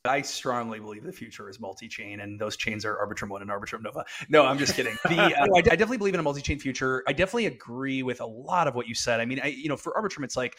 I 0.07 0.23
strongly 0.23 0.81
believe 0.81 1.05
the 1.05 1.13
future 1.13 1.51
is 1.51 1.61
multi-chain, 1.61 2.21
and 2.21 2.41
those 2.41 2.57
chains 2.57 2.87
are 2.87 2.97
Arbitrum 2.97 3.29
One 3.29 3.43
and 3.43 3.51
Arbitrum 3.51 3.83
Nova. 3.83 4.07
No, 4.31 4.47
I'm 4.47 4.57
just 4.57 4.75
kidding. 4.75 4.97
The, 5.05 5.21
uh, 5.21 5.47
I, 5.55 5.59
I, 5.59 5.61
definitely 5.61 5.99
believe 5.99 6.15
in 6.15 6.21
a 6.21 6.23
multi-chain 6.23 6.59
future. 6.59 7.03
I 7.07 7.13
definitely 7.13 7.47
agree 7.47 8.03
with 8.03 8.23
a 8.23 8.27
lot 8.27 8.67
of 8.67 8.75
what 8.75 8.89
you 8.89 8.95
said. 8.95 9.21
I 9.21 9.27
mean, 9.27 9.41
I 9.45 9.49
you 9.49 9.69
know, 9.69 9.77
for 9.77 9.93
Arbitrum, 9.93 10.25
it's 10.25 10.39
like 10.39 10.57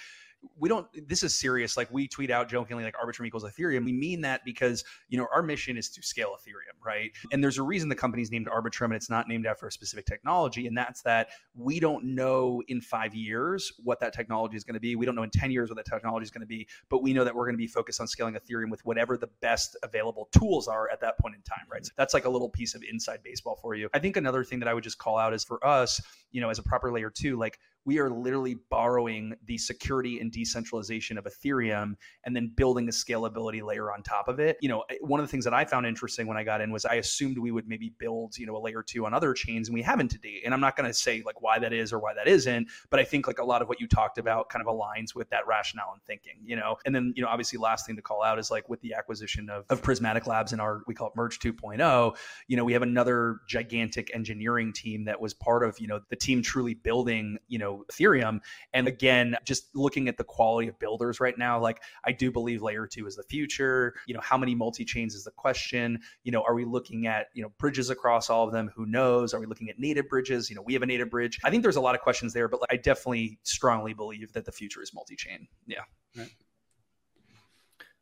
we 0.58 0.70
don't 0.70 0.88
this 1.08 1.24
is 1.24 1.38
serious 1.38 1.78
like 1.78 1.92
we 1.92 2.08
tweet 2.08 2.32
out 2.32 2.50
jokingly 2.50 2.84
like 2.84 2.96
arbitrum 2.96 3.26
equals 3.26 3.44
ethereum. 3.44 3.86
We 3.86 3.94
mean 3.94 4.22
that 4.22 4.44
because 4.46 4.84
you 5.10 5.18
know 5.18 5.28
our 5.34 5.42
mission 5.42 5.78
is 5.78 5.90
to 5.90 6.02
scale 6.02 6.30
ethereum 6.30 6.78
right? 6.84 7.12
And 7.32 7.44
there's 7.44 7.58
a 7.58 7.64
reason 7.64 7.90
the 7.90 7.96
company's 7.96 8.32
named 8.32 8.48
arbitrum 8.48 8.86
and 8.86 8.96
it's 8.96 9.10
not 9.10 9.28
named 9.28 9.46
after 9.46 9.68
a 9.68 9.72
specific 9.72 10.06
technology 10.06 10.68
and 10.68 10.78
that's 10.78 11.02
that 11.04 11.30
we 11.56 11.80
don't 11.80 12.04
know 12.04 12.62
in 12.68 12.82
five 12.82 13.14
years 13.14 13.74
what 13.84 14.00
that 14.00 14.14
technology 14.14 14.58
is 14.58 14.64
going 14.64 14.74
to 14.74 14.80
be. 14.80 14.96
We 14.96 15.06
don't 15.06 15.16
know 15.16 15.24
in 15.24 15.30
10 15.30 15.52
years 15.52 15.70
what 15.70 15.78
that 15.78 15.86
technology 15.86 16.24
is 16.24 16.32
going 16.32 16.42
to 16.42 16.48
be 16.48 16.68
but 16.90 17.02
we 17.02 17.14
know 17.14 17.24
that 17.24 17.36
we're 17.36 17.46
going 17.46 17.56
to 17.56 17.58
be 17.58 17.68
focused 17.68 18.02
on 18.02 18.08
scaling 18.08 18.36
ethereum 18.36 18.70
with 18.70 18.84
whatever 18.86 19.18
the 19.18 19.30
best 19.42 19.78
available 19.84 20.30
tools 20.32 20.68
are 20.68 20.90
at 20.92 21.00
that 21.02 21.18
point 21.20 21.36
in 21.36 21.42
time 21.42 21.66
right? 21.72 21.86
So 21.86 21.92
that's 21.98 22.14
like 22.14 22.26
a 22.26 22.30
little 22.30 22.50
piece 22.50 22.76
of 22.76 22.84
inside 22.90 23.20
baseball 23.24 23.58
for 23.62 23.76
you. 23.76 23.90
I 23.94 24.00
think 24.00 24.18
another 24.18 24.44
thing 24.44 24.60
that 24.60 24.68
i 24.68 24.74
would 24.74 24.84
just 24.84 24.98
call 24.98 25.18
out 25.18 25.34
is 25.34 25.44
for 25.44 25.66
us 25.66 26.02
you 26.32 26.42
know 26.42 26.50
as 26.50 26.60
a 26.60 26.64
proper 26.64 26.92
layer 26.92 27.10
two 27.10 27.38
like 27.38 27.60
we 27.86 28.00
are 28.00 28.10
literally 28.10 28.58
borrowing 28.70 29.34
the 29.46 29.58
security 29.58 30.20
and 30.20 30.32
decentralization 30.32 31.18
of 31.18 31.26
Ethereum 31.26 31.96
and 32.26 32.36
then 32.36 32.52
building 32.56 32.88
a 32.88 32.92
scalability 32.92 33.64
layer 33.64 33.92
on 33.92 34.04
top 34.04 34.28
of 34.28 34.40
it. 34.40 34.58
You 34.62 34.70
know, 34.70 34.84
one 35.02 35.20
of 35.20 35.26
the 35.26 35.32
things 35.32 35.44
that 35.46 35.54
I 35.54 35.66
found 35.66 35.86
interesting 35.86 36.28
when 36.28 36.38
I 36.38 36.44
got 36.44 36.62
in 36.62 36.72
was 36.72 36.86
I 36.86 36.96
assumed 36.96 37.38
we 37.38 37.52
would 37.52 37.68
maybe 37.68 37.94
build, 37.98 38.38
you 38.38 38.46
know, 38.46 38.56
a 38.56 38.60
layer 38.60 38.84
two 38.84 39.06
on 39.06 39.14
other 39.14 39.34
chains 39.34 39.68
and 39.68 39.74
we 39.74 39.82
haven't 39.82 40.10
today. 40.10 40.42
And 40.46 40.54
I'm 40.54 40.62
not 40.62 40.76
going 40.76 40.88
to 40.88 40.94
say 40.94 41.24
like 41.26 41.42
why 41.42 41.60
that 41.60 41.74
is 41.74 41.92
or 41.92 42.00
why 42.00 42.14
that 42.14 42.28
isn't, 42.28 42.68
but 42.90 43.00
I 43.00 43.04
think 43.04 43.28
like 43.28 43.40
a 43.40 43.44
lot 43.44 43.62
of 43.62 43.70
what 43.70 43.80
you 43.80 43.88
talked 43.88 44.18
about 44.18 44.50
kind 44.50 44.66
of 44.66 44.72
aligns 44.72 45.16
with 45.16 45.30
that 45.30 45.48
rationale 45.48 45.92
and 45.94 46.04
thinking, 46.04 46.36
you 46.44 46.56
know. 46.56 46.78
And 46.86 46.94
then, 46.94 47.14
you 47.16 47.24
know, 47.24 47.30
obviously 47.30 47.58
last 47.58 47.88
thing 47.88 47.96
to 47.96 48.02
call 48.02 48.24
out 48.24 48.38
is 48.38 48.52
like 48.52 48.70
with 48.70 48.82
the 48.82 48.94
acquisition 48.94 49.50
of, 49.50 49.66
of 49.70 49.82
Prysmatic 49.82 50.28
Labs 50.28 50.52
and 50.52 50.62
our 50.62 50.82
we 50.88 50.94
call 50.94 51.08
it 51.08 51.14
Merge 51.16 51.40
2.0, 51.40 52.16
you 52.48 52.58
know, 52.58 52.64
we 52.64 52.74
have 52.74 52.82
another 52.82 53.40
gigantic 53.48 54.12
engineering 54.14 54.74
team 54.74 55.06
that 55.06 55.20
was 55.20 55.34
part 55.34 55.64
of, 55.64 55.80
you 55.80 55.88
know, 55.88 56.00
the 56.10 56.16
team 56.16 56.42
truly 56.42 56.74
building, 56.74 57.38
you 57.48 57.58
know, 57.58 57.71
know, 57.72 57.86
Ethereum. 57.92 58.40
And 58.74 58.88
again, 58.88 59.36
just 59.46 59.76
looking 59.76 60.08
at 60.08 60.18
the 60.18 60.24
quality 60.24 60.68
of 60.68 60.78
builders 60.80 61.20
right 61.20 61.38
now, 61.38 61.60
like 61.60 61.82
I 62.06 62.12
do 62.12 62.32
believe 62.32 62.62
layer 62.62 62.88
two 62.88 63.08
is 63.08 63.16
the 63.16 63.24
future. 63.24 63.94
You 64.08 64.14
know, 64.14 64.22
how 64.22 64.38
many 64.38 64.56
multi 64.56 64.86
chains 64.86 65.16
is 65.16 65.24
the 65.24 65.32
question? 65.32 66.00
You 66.24 66.32
know, 66.32 66.44
are 66.44 66.54
we 66.54 66.66
looking 66.66 67.08
at, 67.08 67.28
you 67.34 67.44
know, 67.44 67.52
bridges 67.58 67.90
across 67.90 68.30
all 68.30 68.46
of 68.46 68.52
them? 68.52 68.72
Who 68.76 68.86
knows? 68.86 69.34
Are 69.34 69.40
we 69.40 69.46
looking 69.46 69.70
at 69.70 69.80
native 69.80 70.08
bridges? 70.10 70.50
You 70.50 70.56
know, 70.56 70.62
we 70.62 70.74
have 70.74 70.84
a 70.84 70.88
native 70.88 71.10
bridge. 71.10 71.40
I 71.44 71.50
think 71.50 71.64
there's 71.64 71.76
a 71.76 71.82
lot 71.82 71.96
of 71.96 72.02
questions 72.02 72.34
there, 72.34 72.48
but 72.48 72.60
I 72.70 72.78
definitely 72.78 73.40
strongly 73.44 73.94
believe 73.94 74.34
that 74.34 74.46
the 74.46 74.52
future 74.52 74.82
is 74.82 74.94
multi 74.94 75.16
chain. 75.16 75.48
Yeah. 75.66 75.82
Right. 76.18 76.30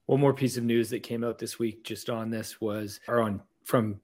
One 0.05 0.19
more 0.19 0.33
piece 0.33 0.57
of 0.57 0.63
news 0.63 0.89
that 0.89 1.03
came 1.03 1.23
out 1.23 1.37
this 1.37 1.59
week 1.59 1.83
just 1.83 2.09
on 2.09 2.31
this 2.31 2.59
was, 2.59 2.99
or 3.07 3.21
on 3.21 3.41
from 3.63 4.01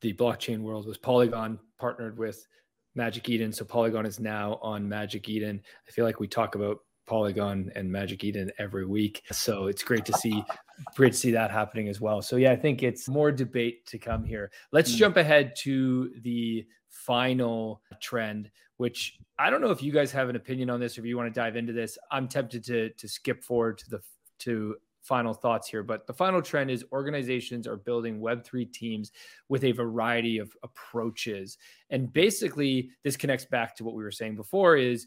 the 0.00 0.12
blockchain 0.12 0.60
world 0.60 0.86
was 0.86 0.96
Polygon 0.96 1.58
partnered 1.76 2.18
with 2.18 2.46
Magic 2.94 3.28
Eden. 3.28 3.52
So 3.52 3.64
Polygon 3.64 4.06
is 4.06 4.20
now 4.20 4.58
on 4.62 4.88
Magic 4.88 5.28
Eden. 5.28 5.60
I 5.86 5.90
feel 5.90 6.04
like 6.04 6.20
we 6.20 6.28
talk 6.28 6.54
about 6.54 6.78
Polygon 7.06 7.72
and 7.74 7.90
Magic 7.90 8.22
Eden 8.22 8.52
every 8.58 8.86
week. 8.86 9.22
So 9.32 9.66
it's 9.66 9.82
great 9.82 10.04
to 10.04 10.12
see 10.12 10.44
great 10.94 11.12
to 11.12 11.18
see 11.18 11.32
that 11.32 11.50
happening 11.50 11.88
as 11.88 12.00
well. 12.00 12.22
So 12.22 12.36
yeah, 12.36 12.52
I 12.52 12.56
think 12.56 12.82
it's 12.82 13.08
more 13.08 13.32
debate 13.32 13.84
to 13.86 13.98
come 13.98 14.24
here. 14.24 14.50
Let's 14.72 14.92
mm. 14.92 14.96
jump 14.96 15.16
ahead 15.16 15.54
to 15.58 16.12
the 16.22 16.66
final 16.88 17.82
trend, 18.00 18.50
which 18.76 19.18
I 19.38 19.50
don't 19.50 19.60
know 19.60 19.70
if 19.70 19.82
you 19.82 19.92
guys 19.92 20.12
have 20.12 20.28
an 20.28 20.36
opinion 20.36 20.70
on 20.70 20.80
this 20.80 20.96
or 20.96 21.00
if 21.00 21.06
you 21.06 21.16
want 21.16 21.32
to 21.32 21.38
dive 21.40 21.56
into 21.56 21.72
this. 21.72 21.98
I'm 22.12 22.28
tempted 22.28 22.64
to 22.66 22.90
to 22.90 23.08
skip 23.08 23.42
forward 23.42 23.78
to 23.78 23.90
the 23.90 24.00
to 24.40 24.76
final 25.02 25.34
thoughts 25.34 25.68
here, 25.68 25.82
but 25.82 26.06
the 26.06 26.12
final 26.12 26.42
trend 26.42 26.70
is 26.70 26.84
organizations 26.92 27.66
are 27.66 27.76
building 27.76 28.20
Web3 28.20 28.72
teams 28.72 29.12
with 29.48 29.64
a 29.64 29.72
variety 29.72 30.38
of 30.38 30.52
approaches. 30.62 31.58
And 31.90 32.12
basically, 32.12 32.90
this 33.04 33.16
connects 33.16 33.46
back 33.46 33.76
to 33.76 33.84
what 33.84 33.94
we 33.94 34.02
were 34.02 34.10
saying 34.10 34.36
before 34.36 34.76
is 34.76 35.06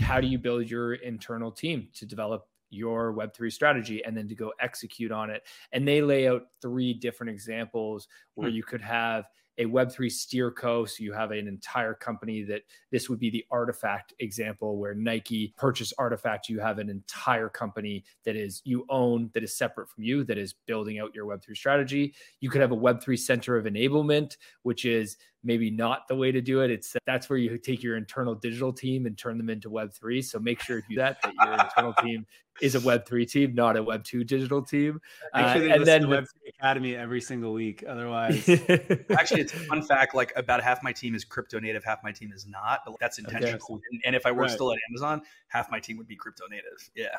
how 0.00 0.20
do 0.20 0.26
you 0.26 0.38
build 0.38 0.70
your 0.70 0.94
internal 0.94 1.50
team 1.50 1.88
to 1.94 2.06
develop 2.06 2.46
your 2.70 3.14
Web3 3.14 3.52
strategy 3.52 4.04
and 4.04 4.16
then 4.16 4.26
to 4.28 4.34
go 4.34 4.52
execute 4.60 5.12
on 5.12 5.30
it? 5.30 5.42
And 5.72 5.86
they 5.86 6.02
lay 6.02 6.28
out 6.28 6.42
three 6.60 6.94
different 6.94 7.30
examples 7.30 8.08
where 8.34 8.48
hmm. 8.48 8.56
you 8.56 8.62
could 8.62 8.82
have 8.82 9.26
a 9.58 9.64
Web3 9.66 10.10
steer 10.10 10.50
co. 10.50 10.84
So 10.84 11.02
you 11.02 11.12
have 11.12 11.30
an 11.30 11.48
entire 11.48 11.94
company 11.94 12.42
that 12.44 12.62
this 12.90 13.08
would 13.08 13.18
be 13.18 13.30
the 13.30 13.44
RTFKT 13.52 14.12
example 14.20 14.78
where 14.78 14.94
Nike 14.94 15.54
purchased 15.56 15.94
RTFKT. 15.98 16.48
You 16.48 16.60
have 16.60 16.78
an 16.78 16.90
entire 16.90 17.48
company 17.48 18.04
that 18.24 18.36
is 18.36 18.62
you 18.64 18.84
own 18.88 19.30
that 19.34 19.42
is 19.42 19.56
separate 19.56 19.88
from 19.88 20.04
you 20.04 20.24
that 20.24 20.38
is 20.38 20.54
building 20.66 20.98
out 20.98 21.14
your 21.14 21.26
Web3 21.26 21.56
strategy. 21.56 22.14
You 22.40 22.50
could 22.50 22.60
have 22.60 22.72
a 22.72 22.76
Web3 22.76 23.18
center 23.18 23.56
of 23.56 23.66
enablement, 23.66 24.36
which 24.62 24.84
is 24.84 25.16
maybe 25.44 25.70
not 25.70 26.08
the 26.08 26.16
way 26.16 26.32
to 26.32 26.40
do 26.40 26.60
it. 26.62 26.70
It's 26.70 26.96
that's 27.06 27.28
where 27.28 27.38
you 27.38 27.56
take 27.58 27.82
your 27.82 27.96
internal 27.96 28.34
digital 28.34 28.72
team 28.72 29.06
and 29.06 29.16
turn 29.16 29.38
them 29.38 29.50
into 29.50 29.70
Web3. 29.70 30.24
So 30.24 30.38
make 30.38 30.60
sure 30.60 30.80
to 30.80 30.86
do 30.88 30.96
that, 30.96 31.18
that 31.22 31.34
your 31.44 31.52
internal 31.52 31.92
team 32.02 32.26
is 32.60 32.74
a 32.74 32.80
Web3 32.80 33.30
team, 33.30 33.54
not 33.54 33.76
a 33.76 33.84
Web2 33.84 34.26
digital 34.26 34.62
team. 34.62 35.00
Uh, 35.32 35.38
and 35.56 35.84
then 35.84 36.04
Web3 36.04 36.26
Academy 36.58 36.96
every 36.96 37.20
single 37.20 37.52
week. 37.52 37.84
Otherwise, 37.86 38.48
actually, 39.10 39.42
it's 39.42 39.52
a 39.52 39.58
fun 39.58 39.82
fact. 39.82 40.14
Like 40.14 40.32
about 40.36 40.62
half 40.62 40.82
my 40.82 40.92
team 40.92 41.14
is 41.14 41.24
crypto 41.24 41.58
native, 41.58 41.84
half 41.84 41.98
my 42.02 42.12
team 42.12 42.32
is 42.32 42.46
not. 42.46 42.80
But 42.86 42.96
that's 43.00 43.18
intentional. 43.18 43.54
Okay. 43.54 43.82
And, 43.92 44.02
and, 44.06 44.16
if 44.16 44.26
I 44.26 44.32
were 44.32 44.42
right. 44.42 44.50
still 44.50 44.72
at 44.72 44.78
Amazon, 44.90 45.22
half 45.48 45.70
my 45.70 45.80
team 45.80 45.98
would 45.98 46.08
be 46.08 46.16
crypto 46.16 46.44
native. 46.48 46.90
Yeah 46.94 47.16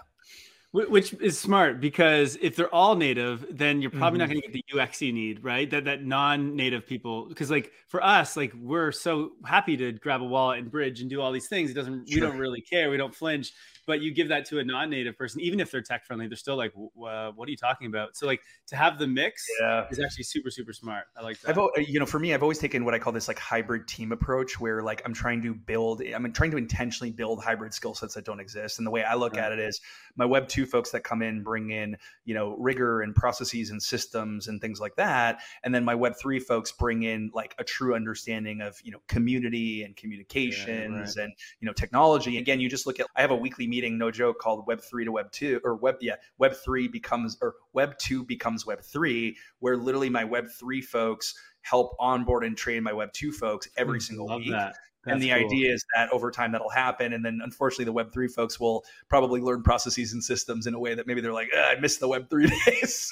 which 0.75 1.13
is 1.21 1.39
smart 1.39 1.79
because 1.79 2.37
if 2.41 2.55
they're 2.55 2.73
all 2.73 2.95
native 2.95 3.45
then 3.49 3.81
you're 3.81 3.89
probably 3.89 4.19
mm-hmm. 4.19 4.27
not 4.27 4.29
going 4.29 4.41
to 4.41 4.47
get 4.47 4.65
the 4.73 4.81
ux 4.81 5.01
you 5.01 5.13
need 5.13 5.43
right 5.43 5.69
that 5.69 5.85
that 5.85 6.03
non-native 6.03 6.85
people 6.85 7.27
because 7.27 7.49
like 7.49 7.71
for 7.87 8.03
us 8.03 8.35
like 8.35 8.53
we're 8.59 8.91
so 8.91 9.31
happy 9.45 9.77
to 9.77 9.93
grab 9.93 10.21
a 10.21 10.25
wallet 10.25 10.59
and 10.59 10.69
bridge 10.69 10.99
and 10.99 11.09
do 11.09 11.21
all 11.21 11.31
these 11.31 11.47
things 11.47 11.71
it 11.71 11.75
doesn't 11.75 12.09
sure. 12.09 12.15
we 12.15 12.27
don't 12.27 12.37
really 12.37 12.61
care 12.61 12.89
we 12.89 12.97
don't 12.97 13.15
flinch 13.15 13.53
but 13.87 14.01
you 14.01 14.13
give 14.13 14.27
that 14.27 14.45
to 14.45 14.59
a 14.59 14.63
non-native 14.63 15.17
person 15.17 15.39
even 15.39 15.59
if 15.59 15.71
they're 15.71 15.81
tech 15.81 16.05
friendly 16.05 16.27
they're 16.27 16.35
still 16.35 16.57
like 16.57 16.73
uh, 16.75 17.31
what 17.31 17.47
are 17.47 17.51
you 17.51 17.57
talking 17.57 17.87
about 17.87 18.15
so 18.17 18.25
like 18.25 18.41
to 18.67 18.75
have 18.75 18.99
the 18.99 19.07
mix 19.07 19.45
yeah. 19.61 19.85
is 19.89 19.99
actually 19.99 20.23
super 20.23 20.49
super 20.49 20.73
smart 20.73 21.05
i 21.17 21.21
like 21.21 21.39
that 21.41 21.57
I've, 21.57 21.87
you 21.87 21.99
know 21.99 22.05
for 22.05 22.19
me 22.19 22.33
i've 22.33 22.41
always 22.43 22.59
taken 22.59 22.83
what 22.83 22.93
i 22.93 22.99
call 22.99 23.13
this 23.13 23.27
like 23.27 23.39
hybrid 23.39 23.87
team 23.87 24.11
approach 24.11 24.59
where 24.59 24.81
like 24.81 25.01
i'm 25.05 25.13
trying 25.13 25.41
to 25.43 25.53
build 25.53 26.01
i'm 26.01 26.31
trying 26.33 26.51
to 26.51 26.57
intentionally 26.57 27.11
build 27.11 27.43
hybrid 27.43 27.73
skill 27.73 27.93
sets 27.93 28.15
that 28.15 28.25
don't 28.25 28.39
exist 28.39 28.79
and 28.79 28.85
the 28.85 28.91
way 28.91 29.03
i 29.03 29.15
look 29.15 29.35
right. 29.35 29.45
at 29.45 29.51
it 29.51 29.59
is 29.59 29.79
my 30.15 30.25
web 30.25 30.47
2 30.65 30.69
folks 30.69 30.91
that 30.91 31.03
come 31.03 31.21
in 31.21 31.43
bring 31.43 31.71
in 31.71 31.97
you 32.25 32.33
know 32.33 32.55
rigor 32.57 33.01
and 33.01 33.15
processes 33.15 33.69
and 33.69 33.81
systems 33.81 34.47
and 34.47 34.59
things 34.61 34.79
like 34.79 34.95
that 34.95 35.39
and 35.63 35.73
then 35.73 35.83
my 35.83 35.95
web 35.95 36.13
3 36.19 36.39
folks 36.39 36.71
bring 36.71 37.03
in 37.03 37.29
like 37.33 37.53
a 37.59 37.63
true 37.63 37.95
understanding 37.95 38.61
of 38.61 38.75
you 38.83 38.91
know 38.91 38.99
community 39.07 39.83
and 39.83 39.95
communications 39.95 40.67
yeah, 40.67 40.97
right. 40.97 41.17
and 41.17 41.33
you 41.59 41.65
know 41.65 41.73
technology 41.73 42.37
again 42.37 42.59
you 42.59 42.69
just 42.69 42.87
look 42.87 42.99
at 42.99 43.05
i 43.15 43.21
have 43.21 43.31
a 43.31 43.35
weekly 43.35 43.67
meeting, 43.67 43.97
no 43.97 44.09
joke, 44.09 44.39
called 44.39 44.65
Web 44.65 44.81
three 44.81 45.05
to 45.05 45.11
Web 45.11 45.31
two 45.31 45.61
or 45.63 45.75
Web 45.75 45.97
yeah 46.01 46.15
Web 46.37 46.55
three 46.55 46.87
becomes 46.87 47.37
or 47.41 47.55
Web 47.73 47.97
two 47.97 48.23
becomes 48.23 48.65
Web 48.65 48.81
three, 48.81 49.37
where 49.59 49.77
literally 49.77 50.09
my 50.09 50.23
Web 50.23 50.47
three 50.59 50.81
folks 50.81 51.35
help 51.61 51.95
onboard 51.99 52.43
and 52.43 52.57
train 52.57 52.83
my 52.83 52.93
Web 52.93 53.13
two 53.13 53.31
folks 53.31 53.67
every 53.77 54.01
single 54.01 54.27
Love 54.27 54.39
week. 54.39 54.51
That. 54.51 54.75
And 55.05 55.21
the 55.21 55.29
cool. 55.29 55.37
idea 55.37 55.73
is 55.73 55.85
that 55.95 56.11
over 56.11 56.31
time 56.31 56.51
that'll 56.51 56.69
happen. 56.69 57.13
And 57.13 57.23
then 57.23 57.39
unfortunately, 57.43 57.85
the 57.85 57.93
Web3 57.93 58.31
folks 58.31 58.59
will 58.59 58.83
probably 59.09 59.41
learn 59.41 59.63
processes 59.63 60.13
and 60.13 60.23
systems 60.23 60.67
in 60.67 60.73
a 60.73 60.79
way 60.79 60.95
that 60.95 61.07
maybe 61.07 61.21
they're 61.21 61.33
like, 61.33 61.49
ah, 61.55 61.71
I 61.71 61.79
missed 61.79 61.99
the 61.99 62.07
Web3 62.07 62.51
days. 62.65 63.11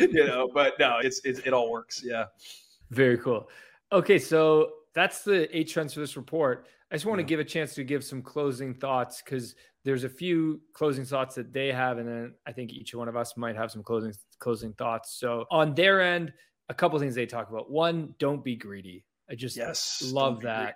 you 0.12 0.26
know, 0.26 0.48
but 0.52 0.74
no, 0.78 0.98
it's, 1.02 1.20
it's, 1.24 1.40
it 1.40 1.52
all 1.52 1.70
works. 1.70 2.02
Yeah. 2.04 2.26
Very 2.90 3.18
cool. 3.18 3.48
Okay. 3.92 4.18
So 4.18 4.72
that's 4.94 5.22
the 5.22 5.54
eight 5.56 5.68
trends 5.68 5.94
for 5.94 6.00
this 6.00 6.16
report. 6.16 6.66
I 6.90 6.96
just 6.96 7.06
want 7.06 7.20
yeah. 7.20 7.26
to 7.26 7.28
give 7.28 7.40
a 7.40 7.44
chance 7.44 7.74
to 7.74 7.84
give 7.84 8.02
some 8.02 8.22
closing 8.22 8.74
thoughts 8.74 9.22
because 9.22 9.54
there's 9.84 10.04
a 10.04 10.08
few 10.08 10.60
closing 10.72 11.04
thoughts 11.04 11.34
that 11.36 11.52
they 11.52 11.72
have, 11.72 11.98
and 11.98 12.08
then 12.08 12.34
I 12.46 12.52
think 12.52 12.72
each 12.72 12.94
one 12.94 13.08
of 13.08 13.16
us 13.16 13.36
might 13.36 13.56
have 13.56 13.70
some 13.70 13.82
closing 13.82 14.12
closing 14.38 14.72
thoughts. 14.74 15.18
So 15.18 15.46
on 15.50 15.74
their 15.74 16.00
end, 16.00 16.32
a 16.68 16.74
couple 16.74 16.98
things 16.98 17.14
they 17.14 17.26
talk 17.26 17.48
about. 17.48 17.70
One, 17.70 18.14
don't 18.18 18.44
be 18.44 18.56
greedy. 18.56 19.04
I 19.30 19.34
just 19.34 19.56
yes, 19.56 20.02
love 20.12 20.40
don't 20.40 20.44
that. 20.44 20.74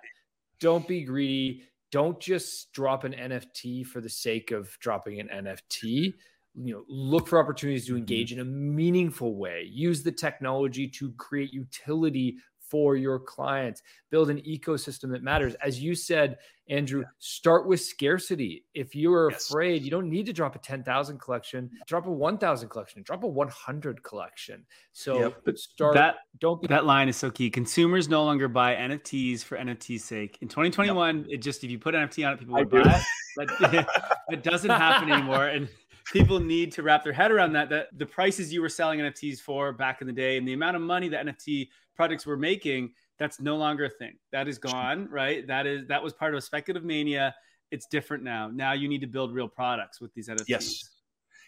Don't 0.59 0.87
be 0.87 1.03
greedy. 1.03 1.63
Don't 1.91 2.19
just 2.19 2.71
drop 2.73 3.03
an 3.03 3.13
NFT 3.13 3.85
for 3.85 4.01
the 4.01 4.09
sake 4.09 4.51
of 4.51 4.77
dropping 4.79 5.19
an 5.19 5.27
NFT. 5.27 6.13
You 6.57 6.73
know, 6.73 6.83
look 6.87 7.27
for 7.27 7.37
opportunities 7.37 7.85
to 7.87 7.91
mm-hmm. 7.91 7.99
engage 7.99 8.31
in 8.31 8.39
a 8.39 8.45
meaningful 8.45 9.35
way. 9.35 9.67
Use 9.69 10.03
the 10.03 10.11
technology 10.11 10.87
to 10.87 11.11
create 11.13 11.53
utility 11.53 12.37
for 12.69 12.95
your 12.95 13.19
clients. 13.19 13.81
Build 14.09 14.29
an 14.29 14.41
ecosystem 14.41 15.11
that 15.11 15.23
matters. 15.23 15.55
As 15.55 15.81
you 15.81 15.95
said, 15.95 16.37
Andrew, 16.67 17.03
start 17.19 17.67
with 17.67 17.79
scarcity. 17.79 18.65
If 18.73 18.95
you're 18.95 19.31
yes. 19.31 19.49
afraid, 19.49 19.83
you 19.83 19.91
don't 19.91 20.09
need 20.09 20.25
to 20.25 20.33
drop 20.33 20.55
a 20.55 20.59
10,000 20.59 21.19
collection, 21.19 21.69
drop 21.85 22.07
a 22.07 22.11
1,000 22.11 22.69
collection, 22.69 23.03
drop 23.03 23.23
a 23.23 23.27
100 23.27 24.03
collection. 24.03 24.65
So 24.93 25.19
yep. 25.45 25.57
start 25.57 25.93
that 25.93 26.15
don't 26.39 26.61
be- 26.61 26.67
that 26.67 26.85
line 26.85 27.07
is 27.07 27.17
so 27.17 27.29
key. 27.29 27.49
Consumers 27.49 28.09
no 28.09 28.23
longer 28.23 28.47
buy 28.47 28.75
NFTs 28.75 29.43
for 29.43 29.57
NFT's 29.57 30.03
sake. 30.03 30.37
In 30.41 30.47
2021, 30.47 31.17
yep. 31.17 31.25
it 31.29 31.37
just 31.37 31.63
if 31.63 31.69
you 31.69 31.77
put 31.77 31.93
NFT 31.93 32.25
on 32.25 32.33
it, 32.33 32.39
people 32.39 32.55
would 32.55 32.69
buy 32.69 32.81
it. 32.81 33.03
But 33.37 33.87
it 34.29 34.43
doesn't 34.43 34.69
happen 34.69 35.11
anymore. 35.11 35.47
And 35.47 35.69
people 36.05 36.39
need 36.39 36.71
to 36.71 36.83
wrap 36.83 37.03
their 37.03 37.13
head 37.13 37.31
around 37.31 37.53
that 37.53 37.69
that 37.69 37.87
the 37.97 38.05
prices 38.05 38.53
you 38.53 38.61
were 38.61 38.69
selling 38.69 38.99
NFTs 38.99 39.39
for 39.39 39.73
back 39.73 40.01
in 40.01 40.07
the 40.07 40.13
day 40.13 40.37
and 40.37 40.47
the 40.47 40.53
amount 40.53 40.75
of 40.75 40.81
money 40.81 41.09
that 41.09 41.25
NFT 41.25 41.69
projects 41.95 42.25
were 42.25 42.37
making, 42.37 42.93
that's 43.17 43.39
no 43.39 43.55
longer 43.55 43.85
a 43.85 43.89
thing. 43.89 44.15
That 44.31 44.47
is 44.47 44.57
gone, 44.57 45.07
right? 45.09 45.45
That 45.47 45.65
is 45.65 45.87
that 45.87 46.03
was 46.03 46.13
part 46.13 46.33
of 46.33 46.37
a 46.37 46.41
speculative 46.41 46.85
mania 46.85 47.33
it's 47.71 47.87
different 47.87 48.23
now. 48.23 48.49
Now 48.53 48.73
you 48.73 48.87
need 48.87 49.01
to 49.01 49.07
build 49.07 49.33
real 49.33 49.47
products 49.47 49.99
with 49.99 50.13
these 50.13 50.29
NFTs. 50.29 50.45
Yes. 50.47 50.89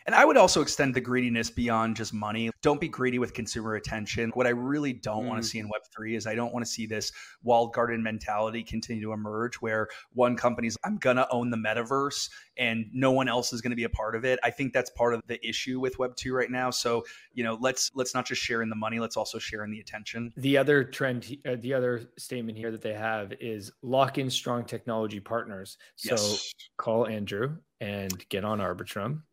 And 0.08 0.16
I 0.16 0.24
would 0.24 0.38
also 0.38 0.62
extend 0.62 0.96
the 0.96 1.02
greediness 1.02 1.50
beyond 1.50 1.98
just 1.98 2.14
money. 2.14 2.50
Don't 2.62 2.80
be 2.80 2.88
greedy 2.88 3.20
with 3.20 3.34
consumer 3.34 3.76
attention. 3.76 4.30
What 4.36 4.48
I 4.48 4.52
really 4.52 4.94
don't 4.94 5.26
mm. 5.26 5.28
want 5.28 5.44
to 5.44 5.48
see 5.48 5.60
in 5.60 5.68
Web3 5.68 6.16
is 6.16 6.26
I 6.26 6.34
don't 6.34 6.54
want 6.54 6.66
to 6.66 6.72
see 6.72 6.86
this 6.86 7.12
walled 7.44 7.74
garden 7.74 8.02
mentality 8.02 8.64
continue 8.64 9.04
to 9.04 9.12
emerge 9.12 9.56
where 9.56 9.90
one 10.14 10.38
company's, 10.38 10.78
I'm 10.86 10.98
going 10.98 11.18
to 11.18 11.30
own 11.30 11.50
the 11.50 11.58
metaverse 11.58 12.30
and 12.56 12.86
no 12.94 13.12
one 13.12 13.28
else 13.28 13.52
is 13.52 13.60
going 13.60 13.72
to 13.72 13.76
be 13.76 13.84
a 13.84 13.90
part 13.90 14.16
of 14.16 14.24
it. 14.24 14.40
I 14.46 14.50
think 14.50 14.72
that's 14.72 14.90
part 14.92 15.14
of 15.14 15.22
the 15.28 15.46
issue 15.46 15.82
with 15.82 15.98
Web2 15.98 16.32
right 16.32 16.50
now. 16.50 16.70
So, 16.70 17.04
you 17.34 17.44
know, 17.44 17.58
let's 17.60 17.92
let's 17.94 18.14
not 18.14 18.26
just 18.26 18.42
share 18.42 18.62
in 18.62 18.70
the 18.70 18.78
money, 18.78 19.00
let's 19.00 19.18
also 19.18 19.40
share 19.40 19.66
in 19.66 19.72
the 19.72 19.82
attention. 19.82 20.32
The 20.38 20.58
other 20.58 20.86
trend, 20.86 21.36
uh, 21.46 21.58
the 21.60 21.74
other 21.74 22.10
statement 22.18 22.58
here 22.58 22.72
that 22.72 22.82
they 22.82 22.94
have 22.94 23.34
is 23.42 23.74
lock 23.82 24.18
in 24.18 24.30
strong 24.30 24.64
technology 24.64 25.20
partners. 25.20 25.78
So 25.98 26.12
yes. 26.12 26.54
call 26.78 27.08
Andrew 27.08 27.58
and 27.82 28.28
get 28.30 28.46
on 28.46 28.60
Arbitrum 28.60 29.24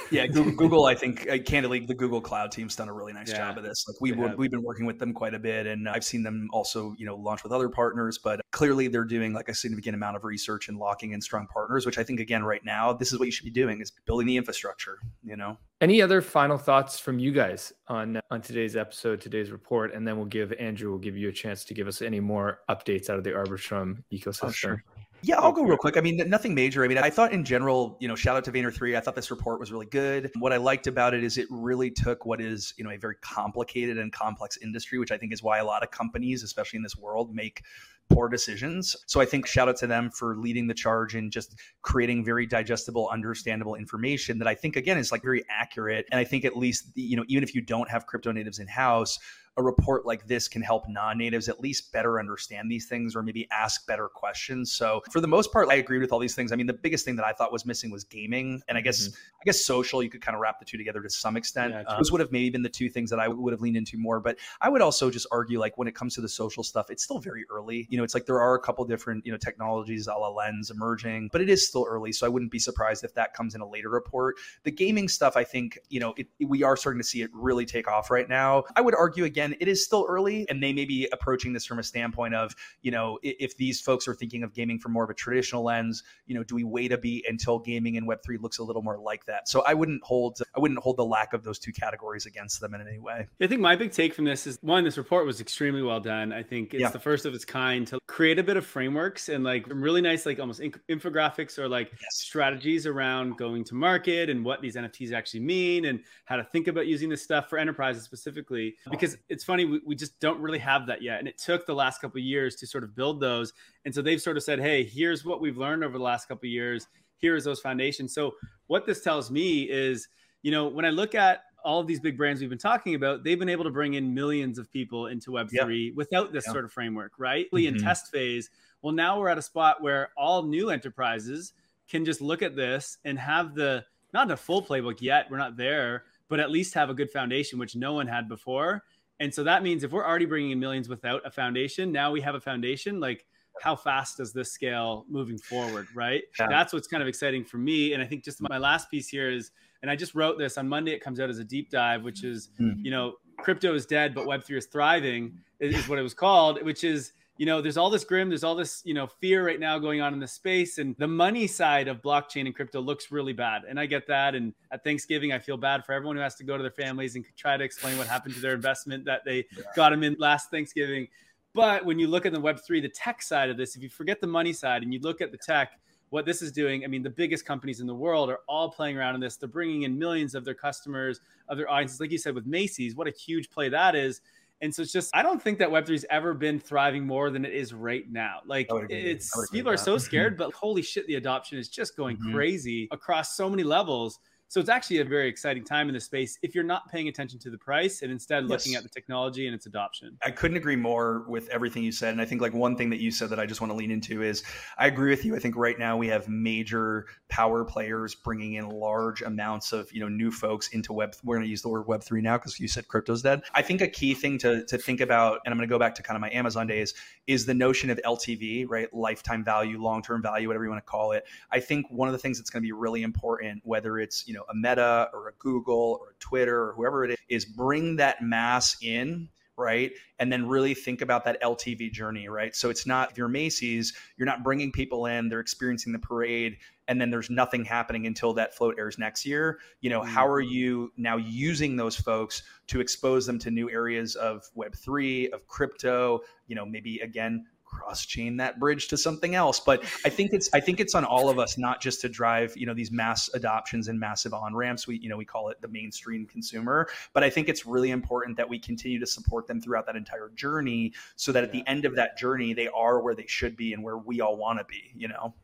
yeah, 0.10 0.26
Google, 0.26 0.86
I 0.86 0.94
think, 0.94 1.28
uh, 1.28 1.38
candidly, 1.38 1.80
the 1.80 1.94
Google 1.94 2.20
Cloud 2.20 2.52
team's 2.52 2.76
done 2.76 2.88
a 2.88 2.92
really 2.92 3.12
nice 3.12 3.30
yeah, 3.30 3.38
job 3.38 3.58
of 3.58 3.64
this. 3.64 3.84
Like 3.88 4.00
we 4.00 4.12
we've 4.12 4.50
been 4.50 4.62
working 4.62 4.86
with 4.86 4.98
them 4.98 5.12
quite 5.12 5.34
a 5.34 5.38
bit, 5.38 5.66
and 5.66 5.88
I've 5.88 6.04
seen 6.04 6.22
them 6.22 6.48
also, 6.52 6.94
you 6.98 7.06
know, 7.06 7.16
launch 7.16 7.42
with 7.42 7.52
other 7.52 7.68
partners. 7.68 8.18
But 8.18 8.40
clearly, 8.50 8.88
they're 8.88 9.04
doing 9.04 9.32
like 9.32 9.48
a 9.48 9.54
significant 9.54 9.94
amount 9.94 10.16
of 10.16 10.24
research 10.24 10.68
and 10.68 10.78
locking 10.78 11.12
in 11.12 11.20
strong 11.20 11.46
partners, 11.46 11.86
which 11.86 11.98
I 11.98 12.02
think, 12.02 12.20
again, 12.20 12.44
right 12.44 12.64
now, 12.64 12.92
this 12.92 13.12
is 13.12 13.18
what 13.18 13.26
you 13.26 13.32
should 13.32 13.44
be 13.44 13.50
doing: 13.50 13.80
is 13.80 13.92
building 14.06 14.26
the 14.26 14.36
infrastructure. 14.36 14.98
You 15.24 15.36
know. 15.36 15.58
Any 15.80 16.00
other 16.00 16.20
final 16.20 16.58
thoughts 16.58 16.98
from 17.00 17.18
you 17.18 17.32
guys 17.32 17.72
on 17.88 18.20
on 18.30 18.40
today's 18.40 18.76
episode, 18.76 19.20
today's 19.20 19.50
report, 19.50 19.92
and 19.94 20.06
then 20.06 20.16
we'll 20.16 20.26
give 20.26 20.52
Andrew, 20.52 20.90
we'll 20.90 21.00
give 21.00 21.16
you 21.16 21.28
a 21.28 21.32
chance 21.32 21.64
to 21.64 21.74
give 21.74 21.88
us 21.88 22.02
any 22.02 22.20
more 22.20 22.60
updates 22.70 23.10
out 23.10 23.18
of 23.18 23.24
the 23.24 23.30
Arbitrum 23.30 24.04
ecosystem. 24.12 24.44
Oh, 24.44 24.50
sure. 24.52 24.84
Yeah, 25.24 25.38
I'll 25.38 25.52
go 25.52 25.62
real 25.62 25.76
quick. 25.76 25.96
I 25.96 26.00
mean, 26.00 26.16
nothing 26.28 26.52
major. 26.52 26.84
I 26.84 26.88
mean, 26.88 26.98
I 26.98 27.08
thought 27.08 27.32
in 27.32 27.44
general, 27.44 27.96
you 28.00 28.08
know, 28.08 28.16
shout 28.16 28.36
out 28.36 28.44
to 28.44 28.52
Vayner3. 28.52 28.96
I 28.96 29.00
thought 29.00 29.14
this 29.14 29.30
report 29.30 29.60
was 29.60 29.70
really 29.70 29.86
good. 29.86 30.32
What 30.40 30.52
I 30.52 30.56
liked 30.56 30.88
about 30.88 31.14
it 31.14 31.22
is 31.22 31.38
it 31.38 31.46
really 31.48 31.92
took 31.92 32.26
what 32.26 32.40
is, 32.40 32.74
you 32.76 32.82
know, 32.82 32.90
a 32.90 32.96
very 32.96 33.14
complicated 33.22 33.98
and 33.98 34.12
complex 34.12 34.58
industry, 34.60 34.98
which 34.98 35.12
I 35.12 35.18
think 35.18 35.32
is 35.32 35.40
why 35.40 35.58
a 35.58 35.64
lot 35.64 35.84
of 35.84 35.92
companies, 35.92 36.42
especially 36.42 36.78
in 36.78 36.82
this 36.82 36.96
world, 36.96 37.32
make 37.32 37.62
poor 38.10 38.28
decisions. 38.28 38.96
So 39.06 39.20
I 39.20 39.24
think 39.24 39.46
shout 39.46 39.68
out 39.68 39.76
to 39.76 39.86
them 39.86 40.10
for 40.10 40.36
leading 40.36 40.66
the 40.66 40.74
charge 40.74 41.14
and 41.14 41.30
just 41.30 41.54
creating 41.82 42.24
very 42.24 42.46
digestible, 42.46 43.08
understandable 43.12 43.76
information 43.76 44.38
that 44.38 44.48
I 44.48 44.56
think 44.56 44.74
again 44.74 44.98
is 44.98 45.12
like 45.12 45.22
very 45.22 45.44
accurate. 45.48 46.06
And 46.10 46.18
I 46.18 46.24
think 46.24 46.44
at 46.44 46.56
least, 46.56 46.88
you 46.94 47.16
know, 47.16 47.24
even 47.28 47.44
if 47.44 47.54
you 47.54 47.62
don't 47.62 47.88
have 47.88 48.06
crypto 48.06 48.32
natives 48.32 48.58
in 48.58 48.66
house, 48.66 49.18
a 49.56 49.62
report 49.62 50.06
like 50.06 50.26
this 50.26 50.48
can 50.48 50.62
help 50.62 50.88
non-natives 50.88 51.48
at 51.48 51.60
least 51.60 51.92
better 51.92 52.18
understand 52.18 52.70
these 52.70 52.86
things 52.86 53.14
or 53.14 53.22
maybe 53.22 53.46
ask 53.50 53.86
better 53.86 54.08
questions. 54.08 54.72
So 54.72 55.02
for 55.10 55.20
the 55.20 55.28
most 55.28 55.52
part, 55.52 55.68
I 55.68 55.74
agree 55.74 55.98
with 55.98 56.12
all 56.12 56.18
these 56.18 56.34
things. 56.34 56.52
I 56.52 56.56
mean, 56.56 56.66
the 56.66 56.72
biggest 56.72 57.04
thing 57.04 57.16
that 57.16 57.26
I 57.26 57.32
thought 57.32 57.52
was 57.52 57.66
missing 57.66 57.90
was 57.90 58.04
gaming, 58.04 58.62
and 58.68 58.78
I 58.78 58.80
guess 58.80 59.08
mm-hmm. 59.08 59.14
I 59.14 59.44
guess 59.44 59.64
social. 59.64 60.02
You 60.02 60.10
could 60.10 60.22
kind 60.22 60.34
of 60.34 60.40
wrap 60.40 60.58
the 60.58 60.64
two 60.64 60.78
together 60.78 61.02
to 61.02 61.10
some 61.10 61.36
extent. 61.36 61.72
Yeah, 61.72 61.96
Those 61.96 62.10
would 62.12 62.20
have 62.20 62.32
maybe 62.32 62.50
been 62.50 62.62
the 62.62 62.68
two 62.68 62.88
things 62.88 63.10
that 63.10 63.20
I 63.20 63.28
would 63.28 63.52
have 63.52 63.60
leaned 63.60 63.76
into 63.76 63.98
more. 63.98 64.20
But 64.20 64.38
I 64.60 64.68
would 64.68 64.82
also 64.82 65.10
just 65.10 65.26
argue 65.30 65.58
like 65.58 65.76
when 65.76 65.88
it 65.88 65.94
comes 65.94 66.14
to 66.14 66.20
the 66.20 66.28
social 66.28 66.62
stuff, 66.62 66.90
it's 66.90 67.02
still 67.02 67.18
very 67.18 67.44
early. 67.50 67.86
You 67.90 67.98
know, 67.98 68.04
it's 68.04 68.14
like 68.14 68.26
there 68.26 68.40
are 68.40 68.54
a 68.54 68.60
couple 68.60 68.84
different 68.84 69.26
you 69.26 69.32
know 69.32 69.38
technologies, 69.38 70.06
a 70.06 70.12
la 70.12 70.28
Lens, 70.28 70.70
emerging, 70.70 71.28
but 71.32 71.40
it 71.40 71.48
is 71.48 71.66
still 71.66 71.86
early. 71.88 72.12
So 72.12 72.26
I 72.26 72.28
wouldn't 72.28 72.50
be 72.50 72.58
surprised 72.58 73.04
if 73.04 73.14
that 73.14 73.34
comes 73.34 73.54
in 73.54 73.60
a 73.60 73.68
later 73.68 73.90
report. 73.90 74.36
The 74.64 74.70
gaming 74.70 75.08
stuff, 75.08 75.36
I 75.36 75.44
think, 75.44 75.78
you 75.88 76.00
know, 76.00 76.14
it, 76.16 76.28
we 76.40 76.62
are 76.62 76.76
starting 76.76 77.00
to 77.00 77.06
see 77.06 77.22
it 77.22 77.30
really 77.32 77.66
take 77.66 77.88
off 77.88 78.10
right 78.10 78.28
now. 78.28 78.64
I 78.76 78.80
would 78.80 78.94
argue 78.94 79.24
again, 79.24 79.41
it 79.58 79.68
is 79.68 79.84
still 79.84 80.06
early, 80.08 80.46
and 80.48 80.62
they 80.62 80.72
may 80.72 80.84
be 80.84 81.08
approaching 81.12 81.52
this 81.52 81.64
from 81.64 81.78
a 81.78 81.82
standpoint 81.82 82.34
of, 82.34 82.54
you 82.82 82.90
know, 82.90 83.18
if 83.22 83.56
these 83.56 83.80
folks 83.80 84.06
are 84.06 84.14
thinking 84.14 84.42
of 84.42 84.52
gaming 84.54 84.78
from 84.78 84.92
more 84.92 85.04
of 85.04 85.10
a 85.10 85.14
traditional 85.14 85.64
lens, 85.64 86.02
you 86.26 86.34
know, 86.34 86.44
do 86.44 86.54
we 86.54 86.64
wait 86.64 86.92
a 86.92 86.98
beat 86.98 87.24
until 87.28 87.58
gaming 87.58 87.96
in 87.96 88.06
Web 88.06 88.20
three 88.24 88.38
looks 88.38 88.58
a 88.58 88.62
little 88.62 88.82
more 88.82 88.98
like 88.98 89.24
that? 89.26 89.48
So 89.48 89.62
I 89.66 89.74
wouldn't 89.74 90.02
hold 90.04 90.40
I 90.54 90.60
wouldn't 90.60 90.80
hold 90.80 90.96
the 90.96 91.04
lack 91.04 91.32
of 91.32 91.44
those 91.44 91.58
two 91.58 91.72
categories 91.72 92.26
against 92.26 92.60
them 92.60 92.74
in 92.74 92.80
any 92.86 92.98
way. 92.98 93.26
I 93.40 93.46
think 93.46 93.60
my 93.60 93.76
big 93.76 93.92
take 93.92 94.14
from 94.14 94.24
this 94.24 94.46
is 94.46 94.58
one, 94.60 94.84
this 94.84 94.98
report 94.98 95.26
was 95.26 95.40
extremely 95.40 95.82
well 95.82 96.00
done. 96.00 96.32
I 96.32 96.42
think 96.42 96.74
it's 96.74 96.80
yeah. 96.80 96.90
the 96.90 96.98
first 96.98 97.26
of 97.26 97.34
its 97.34 97.44
kind 97.44 97.86
to 97.88 97.98
create 98.06 98.38
a 98.38 98.42
bit 98.42 98.56
of 98.56 98.66
frameworks 98.66 99.28
and 99.28 99.44
like 99.44 99.66
really 99.68 100.00
nice, 100.00 100.26
like 100.26 100.38
almost 100.38 100.60
infographics 100.60 101.58
or 101.58 101.68
like 101.68 101.90
yes. 101.90 102.16
strategies 102.16 102.86
around 102.86 103.36
going 103.38 103.64
to 103.64 103.74
market 103.74 104.30
and 104.30 104.44
what 104.44 104.60
these 104.60 104.76
NFTs 104.76 105.12
actually 105.12 105.40
mean 105.40 105.86
and 105.86 106.00
how 106.24 106.36
to 106.36 106.44
think 106.44 106.68
about 106.68 106.86
using 106.86 107.08
this 107.08 107.22
stuff 107.22 107.48
for 107.48 107.58
enterprises 107.58 108.02
specifically. 108.02 108.76
Because 108.90 109.16
it's 109.32 109.44
funny, 109.44 109.64
we, 109.64 109.80
we 109.86 109.94
just 109.94 110.20
don't 110.20 110.40
really 110.40 110.58
have 110.58 110.86
that 110.86 111.00
yet. 111.00 111.18
And 111.18 111.26
it 111.26 111.38
took 111.38 111.64
the 111.64 111.74
last 111.74 112.00
couple 112.00 112.20
years 112.20 112.54
to 112.56 112.66
sort 112.66 112.84
of 112.84 112.94
build 112.94 113.18
those. 113.18 113.54
And 113.84 113.94
so 113.94 114.02
they've 114.02 114.20
sort 114.20 114.36
of 114.36 114.42
said, 114.42 114.60
hey, 114.60 114.84
here's 114.84 115.24
what 115.24 115.40
we've 115.40 115.56
learned 115.56 115.82
over 115.82 115.96
the 115.96 116.04
last 116.04 116.28
couple 116.28 116.48
years. 116.48 116.86
Here's 117.16 117.42
those 117.42 117.60
foundations. 117.60 118.12
So 118.14 118.34
what 118.66 118.84
this 118.84 119.00
tells 119.00 119.30
me 119.30 119.62
is, 119.62 120.08
you 120.42 120.50
know, 120.50 120.68
when 120.68 120.84
I 120.84 120.90
look 120.90 121.14
at 121.14 121.44
all 121.64 121.80
of 121.80 121.86
these 121.86 122.00
big 122.00 122.18
brands 122.18 122.40
we've 122.40 122.50
been 122.50 122.58
talking 122.58 122.94
about, 122.94 123.24
they've 123.24 123.38
been 123.38 123.48
able 123.48 123.64
to 123.64 123.70
bring 123.70 123.94
in 123.94 124.12
millions 124.12 124.58
of 124.58 124.70
people 124.70 125.06
into 125.06 125.30
Web3 125.30 125.86
yep. 125.86 125.96
without 125.96 126.32
this 126.32 126.44
yep. 126.46 126.52
sort 126.52 126.64
of 126.64 126.72
framework, 126.72 127.12
right? 127.18 127.46
Mm-hmm. 127.52 127.76
In 127.76 127.82
test 127.82 128.10
phase. 128.10 128.50
Well, 128.82 128.92
now 128.92 129.18
we're 129.18 129.28
at 129.28 129.38
a 129.38 129.42
spot 129.42 129.82
where 129.82 130.10
all 130.16 130.42
new 130.42 130.70
enterprises 130.70 131.54
can 131.88 132.04
just 132.04 132.20
look 132.20 132.42
at 132.42 132.54
this 132.54 132.98
and 133.04 133.18
have 133.18 133.54
the 133.54 133.84
not 134.12 134.30
a 134.30 134.36
full 134.36 134.62
playbook 134.62 135.00
yet. 135.00 135.26
We're 135.30 135.38
not 135.38 135.56
there, 135.56 136.04
but 136.28 136.40
at 136.40 136.50
least 136.50 136.74
have 136.74 136.90
a 136.90 136.94
good 136.94 137.10
foundation, 137.10 137.58
which 137.58 137.76
no 137.76 137.94
one 137.94 138.06
had 138.06 138.28
before. 138.28 138.82
And 139.20 139.32
so 139.32 139.44
that 139.44 139.62
means 139.62 139.84
if 139.84 139.92
we're 139.92 140.04
already 140.04 140.26
bringing 140.26 140.50
in 140.50 140.58
millions 140.58 140.88
without 140.88 141.22
a 141.24 141.30
foundation, 141.30 141.92
now 141.92 142.10
we 142.10 142.20
have 142.20 142.34
a 142.34 142.40
foundation. 142.40 142.98
Like, 143.00 143.24
how 143.60 143.76
fast 143.76 144.16
does 144.16 144.32
this 144.32 144.50
scale 144.50 145.04
moving 145.08 145.38
forward? 145.38 145.86
Right. 145.94 146.22
Yeah. 146.38 146.48
That's 146.48 146.72
what's 146.72 146.88
kind 146.88 147.02
of 147.02 147.08
exciting 147.08 147.44
for 147.44 147.58
me. 147.58 147.92
And 147.92 148.02
I 148.02 148.06
think 148.06 148.24
just 148.24 148.40
my 148.40 148.58
last 148.58 148.90
piece 148.90 149.08
here 149.08 149.30
is, 149.30 149.52
and 149.82 149.90
I 149.90 149.96
just 149.96 150.14
wrote 150.14 150.38
this 150.38 150.58
on 150.58 150.68
Monday. 150.68 150.92
It 150.92 151.00
comes 151.00 151.20
out 151.20 151.30
as 151.30 151.38
a 151.38 151.44
deep 151.44 151.70
dive, 151.70 152.02
which 152.02 152.24
is, 152.24 152.48
mm-hmm. 152.60 152.84
you 152.84 152.90
know, 152.90 153.14
crypto 153.38 153.74
is 153.74 153.86
dead, 153.86 154.14
but 154.14 154.26
Web3 154.26 154.58
is 154.58 154.66
thriving, 154.66 155.38
is 155.60 155.88
what 155.88 155.98
it 155.98 156.02
was 156.02 156.14
called, 156.14 156.62
which 156.62 156.82
is, 156.84 157.12
you 157.42 157.46
know, 157.46 157.60
there's 157.60 157.76
all 157.76 157.90
this 157.90 158.04
grim, 158.04 158.28
there's 158.28 158.44
all 158.44 158.54
this, 158.54 158.82
you 158.84 158.94
know, 158.94 159.08
fear 159.08 159.44
right 159.44 159.58
now 159.58 159.76
going 159.76 160.00
on 160.00 160.14
in 160.14 160.20
the 160.20 160.28
space. 160.28 160.78
And 160.78 160.94
the 160.98 161.08
money 161.08 161.48
side 161.48 161.88
of 161.88 162.00
blockchain 162.00 162.46
and 162.46 162.54
crypto 162.54 162.80
looks 162.80 163.10
really 163.10 163.32
bad. 163.32 163.62
And 163.68 163.80
I 163.80 163.86
get 163.86 164.06
that. 164.06 164.36
And 164.36 164.54
at 164.70 164.84
Thanksgiving, 164.84 165.32
I 165.32 165.40
feel 165.40 165.56
bad 165.56 165.84
for 165.84 165.90
everyone 165.90 166.14
who 166.14 166.22
has 166.22 166.36
to 166.36 166.44
go 166.44 166.56
to 166.56 166.62
their 166.62 166.70
families 166.70 167.16
and 167.16 167.24
try 167.36 167.56
to 167.56 167.64
explain 167.64 167.98
what 167.98 168.06
happened 168.06 168.36
to 168.36 168.40
their 168.40 168.54
investment 168.54 169.04
that 169.06 169.22
they 169.24 169.44
got 169.74 169.90
them 169.90 170.04
in 170.04 170.14
last 170.20 170.52
Thanksgiving. 170.52 171.08
But 171.52 171.84
when 171.84 171.98
you 171.98 172.06
look 172.06 172.26
at 172.26 172.32
the 172.32 172.40
Web3, 172.40 172.80
the 172.80 172.88
tech 172.90 173.20
side 173.20 173.50
of 173.50 173.56
this, 173.56 173.74
if 173.74 173.82
you 173.82 173.88
forget 173.88 174.20
the 174.20 174.28
money 174.28 174.52
side 174.52 174.84
and 174.84 174.94
you 174.94 175.00
look 175.00 175.20
at 175.20 175.32
the 175.32 175.38
tech, 175.38 175.80
what 176.10 176.24
this 176.24 176.42
is 176.42 176.52
doing, 176.52 176.84
I 176.84 176.86
mean, 176.86 177.02
the 177.02 177.10
biggest 177.10 177.44
companies 177.44 177.80
in 177.80 177.88
the 177.88 177.94
world 177.94 178.30
are 178.30 178.38
all 178.46 178.70
playing 178.70 178.96
around 178.96 179.16
in 179.16 179.20
this. 179.20 179.36
They're 179.36 179.48
bringing 179.48 179.82
in 179.82 179.98
millions 179.98 180.36
of 180.36 180.44
their 180.44 180.54
customers, 180.54 181.18
of 181.48 181.56
their 181.58 181.68
audiences. 181.68 181.98
Like 181.98 182.12
you 182.12 182.18
said, 182.18 182.36
with 182.36 182.46
Macy's, 182.46 182.94
what 182.94 183.08
a 183.08 183.10
huge 183.10 183.50
play 183.50 183.68
that 183.68 183.96
is 183.96 184.20
and 184.62 184.72
so 184.72 184.82
it's 184.82 184.92
just, 184.92 185.10
I 185.14 185.22
don't 185.22 185.42
think 185.42 185.58
that 185.58 185.68
Web3's 185.68 186.06
ever 186.08 186.34
been 186.34 186.60
thriving 186.60 187.04
more 187.04 187.30
than 187.30 187.44
it 187.44 187.52
is 187.52 187.74
right 187.74 188.04
now. 188.10 188.38
Like 188.46 188.68
it's, 188.88 189.30
people 189.50 189.70
are 189.70 189.76
so 189.76 189.98
scared, 189.98 190.38
but 190.38 190.52
holy 190.52 190.82
shit, 190.82 191.06
the 191.08 191.16
adoption 191.16 191.58
is 191.58 191.68
just 191.68 191.96
going 191.96 192.16
mm-hmm. 192.16 192.32
crazy 192.32 192.88
across 192.92 193.36
so 193.36 193.50
many 193.50 193.64
levels. 193.64 194.20
So 194.52 194.60
it's 194.60 194.68
actually 194.68 194.98
a 194.98 195.04
very 195.06 195.30
exciting 195.30 195.64
time 195.64 195.88
in 195.88 195.94
the 195.94 196.00
space 196.00 196.38
if 196.42 196.54
you're 196.54 196.62
not 196.62 196.86
paying 196.92 197.08
attention 197.08 197.38
to 197.38 197.48
the 197.48 197.56
price 197.56 198.02
and 198.02 198.12
instead 198.12 198.42
yes. 198.42 198.50
looking 198.50 198.74
at 198.74 198.82
the 198.82 198.88
technology 198.90 199.46
and 199.46 199.54
its 199.54 199.64
adoption. 199.64 200.18
I 200.22 200.30
couldn't 200.30 200.58
agree 200.58 200.76
more 200.76 201.24
with 201.26 201.48
everything 201.48 201.82
you 201.82 201.90
said. 201.90 202.12
And 202.12 202.20
I 202.20 202.26
think 202.26 202.42
like 202.42 202.52
one 202.52 202.76
thing 202.76 202.90
that 202.90 203.00
you 203.00 203.10
said 203.10 203.30
that 203.30 203.40
I 203.40 203.46
just 203.46 203.62
want 203.62 203.70
to 203.70 203.74
lean 203.74 203.90
into 203.90 204.22
is 204.22 204.42
I 204.76 204.88
agree 204.88 205.08
with 205.08 205.24
you. 205.24 205.34
I 205.34 205.38
think 205.38 205.56
right 205.56 205.78
now 205.78 205.96
we 205.96 206.06
have 206.08 206.28
major 206.28 207.06
power 207.30 207.64
players 207.64 208.14
bringing 208.14 208.52
in 208.52 208.68
large 208.68 209.22
amounts 209.22 209.72
of, 209.72 209.90
you 209.90 210.00
know, 210.00 210.08
new 210.10 210.30
folks 210.30 210.68
into 210.68 210.92
web. 210.92 211.14
We're 211.24 211.36
going 211.36 211.46
to 211.46 211.50
use 211.50 211.62
the 211.62 211.70
word 211.70 211.86
web 211.86 212.02
three 212.02 212.20
now 212.20 212.36
because 212.36 212.60
you 212.60 212.68
said 212.68 212.86
crypto's 212.88 213.22
dead. 213.22 213.40
I 213.54 213.62
think 213.62 213.80
a 213.80 213.88
key 213.88 214.12
thing 214.12 214.36
to, 214.40 214.66
to 214.66 214.76
think 214.76 215.00
about, 215.00 215.40
and 215.46 215.52
I'm 215.54 215.56
going 215.56 215.66
to 215.66 215.72
go 215.72 215.78
back 215.78 215.94
to 215.94 216.02
kind 216.02 216.14
of 216.14 216.20
my 216.20 216.30
Amazon 216.30 216.66
days 216.66 216.92
is 217.26 217.46
the 217.46 217.54
notion 217.54 217.88
of 217.88 217.98
LTV, 218.04 218.66
right? 218.68 218.92
Lifetime 218.92 219.44
value, 219.44 219.80
long-term 219.80 220.20
value, 220.20 220.46
whatever 220.46 220.64
you 220.64 220.70
want 220.70 220.84
to 220.84 220.90
call 220.90 221.12
it. 221.12 221.24
I 221.50 221.58
think 221.58 221.86
one 221.88 222.06
of 222.06 222.12
the 222.12 222.18
things 222.18 222.36
that's 222.36 222.50
going 222.50 222.62
to 222.62 222.66
be 222.66 222.72
really 222.72 223.02
important, 223.02 223.62
whether 223.64 223.98
it's, 223.98 224.28
you 224.28 224.34
know, 224.34 224.41
know 224.42 224.46
a 224.50 224.54
Meta 224.54 225.08
or 225.12 225.28
a 225.28 225.32
Google 225.38 225.98
or 226.00 226.10
a 226.10 226.18
Twitter 226.20 226.68
or 226.68 226.72
whoever 226.74 227.04
it 227.04 227.12
is, 227.12 227.16
is 227.28 227.44
bring 227.44 227.96
that 227.96 228.22
mass 228.22 228.76
in 228.82 229.28
right? 229.56 229.92
And 230.18 230.32
then 230.32 230.48
really 230.48 230.74
think 230.74 231.02
about 231.02 231.24
that 231.24 231.40
LTV 231.42 231.92
journey, 231.92 232.28
right? 232.28 232.54
So 232.54 232.70
it's 232.70 232.86
not 232.86 233.10
if 233.10 233.18
you're 233.18 233.28
Macy's, 233.28 233.92
you're 234.16 234.26
not 234.26 234.42
bringing 234.42 234.72
people 234.72 235.06
in, 235.06 235.28
they're 235.28 235.40
experiencing 235.40 235.92
the 235.92 235.98
parade, 235.98 236.56
and 236.88 237.00
then 237.00 237.10
there's 237.10 237.30
nothing 237.30 237.64
happening 237.64 238.06
until 238.06 238.32
that 238.34 238.54
float 238.54 238.76
airs 238.78 238.98
next 238.98 239.24
year. 239.24 239.58
You 239.80 239.90
know, 239.90 240.02
how 240.02 240.26
are 240.26 240.42
mm-hmm. 240.42 240.52
you 240.52 240.92
now 240.96 241.16
using 241.16 241.76
those 241.76 241.96
folks 241.96 242.42
to 242.68 242.80
expose 242.80 243.26
them 243.26 243.38
to 243.40 243.50
new 243.50 243.70
areas 243.70 244.14
of 244.14 244.42
Web3, 244.56 245.30
of 245.30 245.46
crypto, 245.46 246.20
you 246.46 246.56
know, 246.56 246.64
maybe 246.64 246.98
again, 247.00 247.46
cross 247.72 248.06
chain 248.06 248.36
that 248.36 248.60
bridge 248.60 248.86
to 248.88 248.96
something 248.96 249.34
else 249.34 249.58
but 249.58 249.82
i 250.04 250.08
think 250.08 250.32
it's 250.32 250.48
i 250.52 250.60
think 250.60 250.78
it's 250.78 250.94
on 250.94 251.04
all 251.04 251.28
of 251.28 251.38
us 251.38 251.58
not 251.58 251.80
just 251.80 252.00
to 252.00 252.08
drive 252.08 252.52
you 252.56 252.66
know 252.66 252.74
these 252.74 252.92
mass 252.92 253.28
adoptions 253.34 253.88
and 253.88 253.98
massive 253.98 254.32
on 254.34 254.54
ramps 254.54 254.86
we 254.86 254.98
you 254.98 255.08
know 255.08 255.16
we 255.16 255.24
call 255.24 255.48
it 255.48 255.60
the 255.60 255.68
mainstream 255.68 256.26
consumer 256.26 256.88
but 257.12 257.24
i 257.24 257.30
think 257.30 257.48
it's 257.48 257.66
really 257.66 257.90
important 257.90 258.36
that 258.36 258.48
we 258.48 258.58
continue 258.58 259.00
to 259.00 259.06
support 259.06 259.46
them 259.46 259.60
throughout 259.60 259.86
that 259.86 259.96
entire 259.96 260.30
journey 260.36 260.92
so 261.16 261.32
that 261.32 261.42
at 261.42 261.50
the 261.50 261.66
end 261.66 261.84
of 261.84 261.96
that 261.96 262.16
journey 262.16 262.52
they 262.52 262.68
are 262.68 263.00
where 263.00 263.14
they 263.14 263.26
should 263.26 263.56
be 263.56 263.72
and 263.72 263.82
where 263.82 263.98
we 263.98 264.20
all 264.20 264.36
want 264.36 264.58
to 264.58 264.64
be 264.66 264.92
you 264.94 265.08
know 265.08 265.34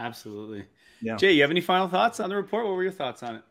Absolutely. 0.00 0.64
Yeah. 1.02 1.16
Jay, 1.16 1.32
you 1.32 1.42
have 1.42 1.50
any 1.50 1.60
final 1.60 1.86
thoughts 1.86 2.20
on 2.20 2.30
the 2.30 2.36
report? 2.36 2.66
What 2.66 2.74
were 2.74 2.82
your 2.82 2.92
thoughts 2.92 3.22
on 3.22 3.36
it? 3.36 3.42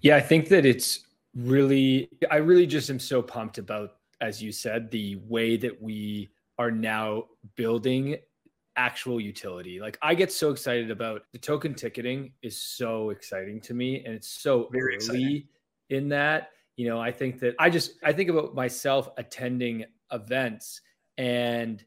Yeah, 0.00 0.16
I 0.16 0.20
think 0.20 0.48
that 0.48 0.64
it's 0.64 1.00
really, 1.34 2.08
I 2.30 2.36
really 2.36 2.66
just 2.66 2.88
am 2.88 2.98
so 2.98 3.20
pumped 3.20 3.58
about, 3.58 3.96
as 4.20 4.42
you 4.42 4.52
said, 4.52 4.90
the 4.90 5.16
way 5.28 5.56
that 5.58 5.80
we 5.80 6.30
are 6.58 6.70
now 6.70 7.24
building 7.56 8.16
actual 8.76 9.20
utility. 9.20 9.80
Like 9.80 9.98
I 10.02 10.14
get 10.14 10.30
so 10.30 10.50
excited 10.50 10.90
about 10.90 11.22
the 11.32 11.38
token 11.38 11.74
ticketing 11.74 12.32
is 12.42 12.60
so 12.60 13.10
exciting 13.10 13.60
to 13.62 13.74
me 13.74 14.04
and 14.04 14.14
it's 14.14 14.28
so 14.28 14.68
Very 14.70 14.82
early 14.82 14.94
exciting. 14.96 15.42
in 15.90 16.08
that. 16.10 16.50
You 16.76 16.88
know, 16.88 17.00
I 17.00 17.10
think 17.10 17.40
that 17.40 17.54
I 17.58 17.70
just 17.70 17.92
I 18.04 18.12
think 18.12 18.28
about 18.28 18.54
myself 18.54 19.08
attending 19.16 19.84
events 20.12 20.82
and 21.16 21.82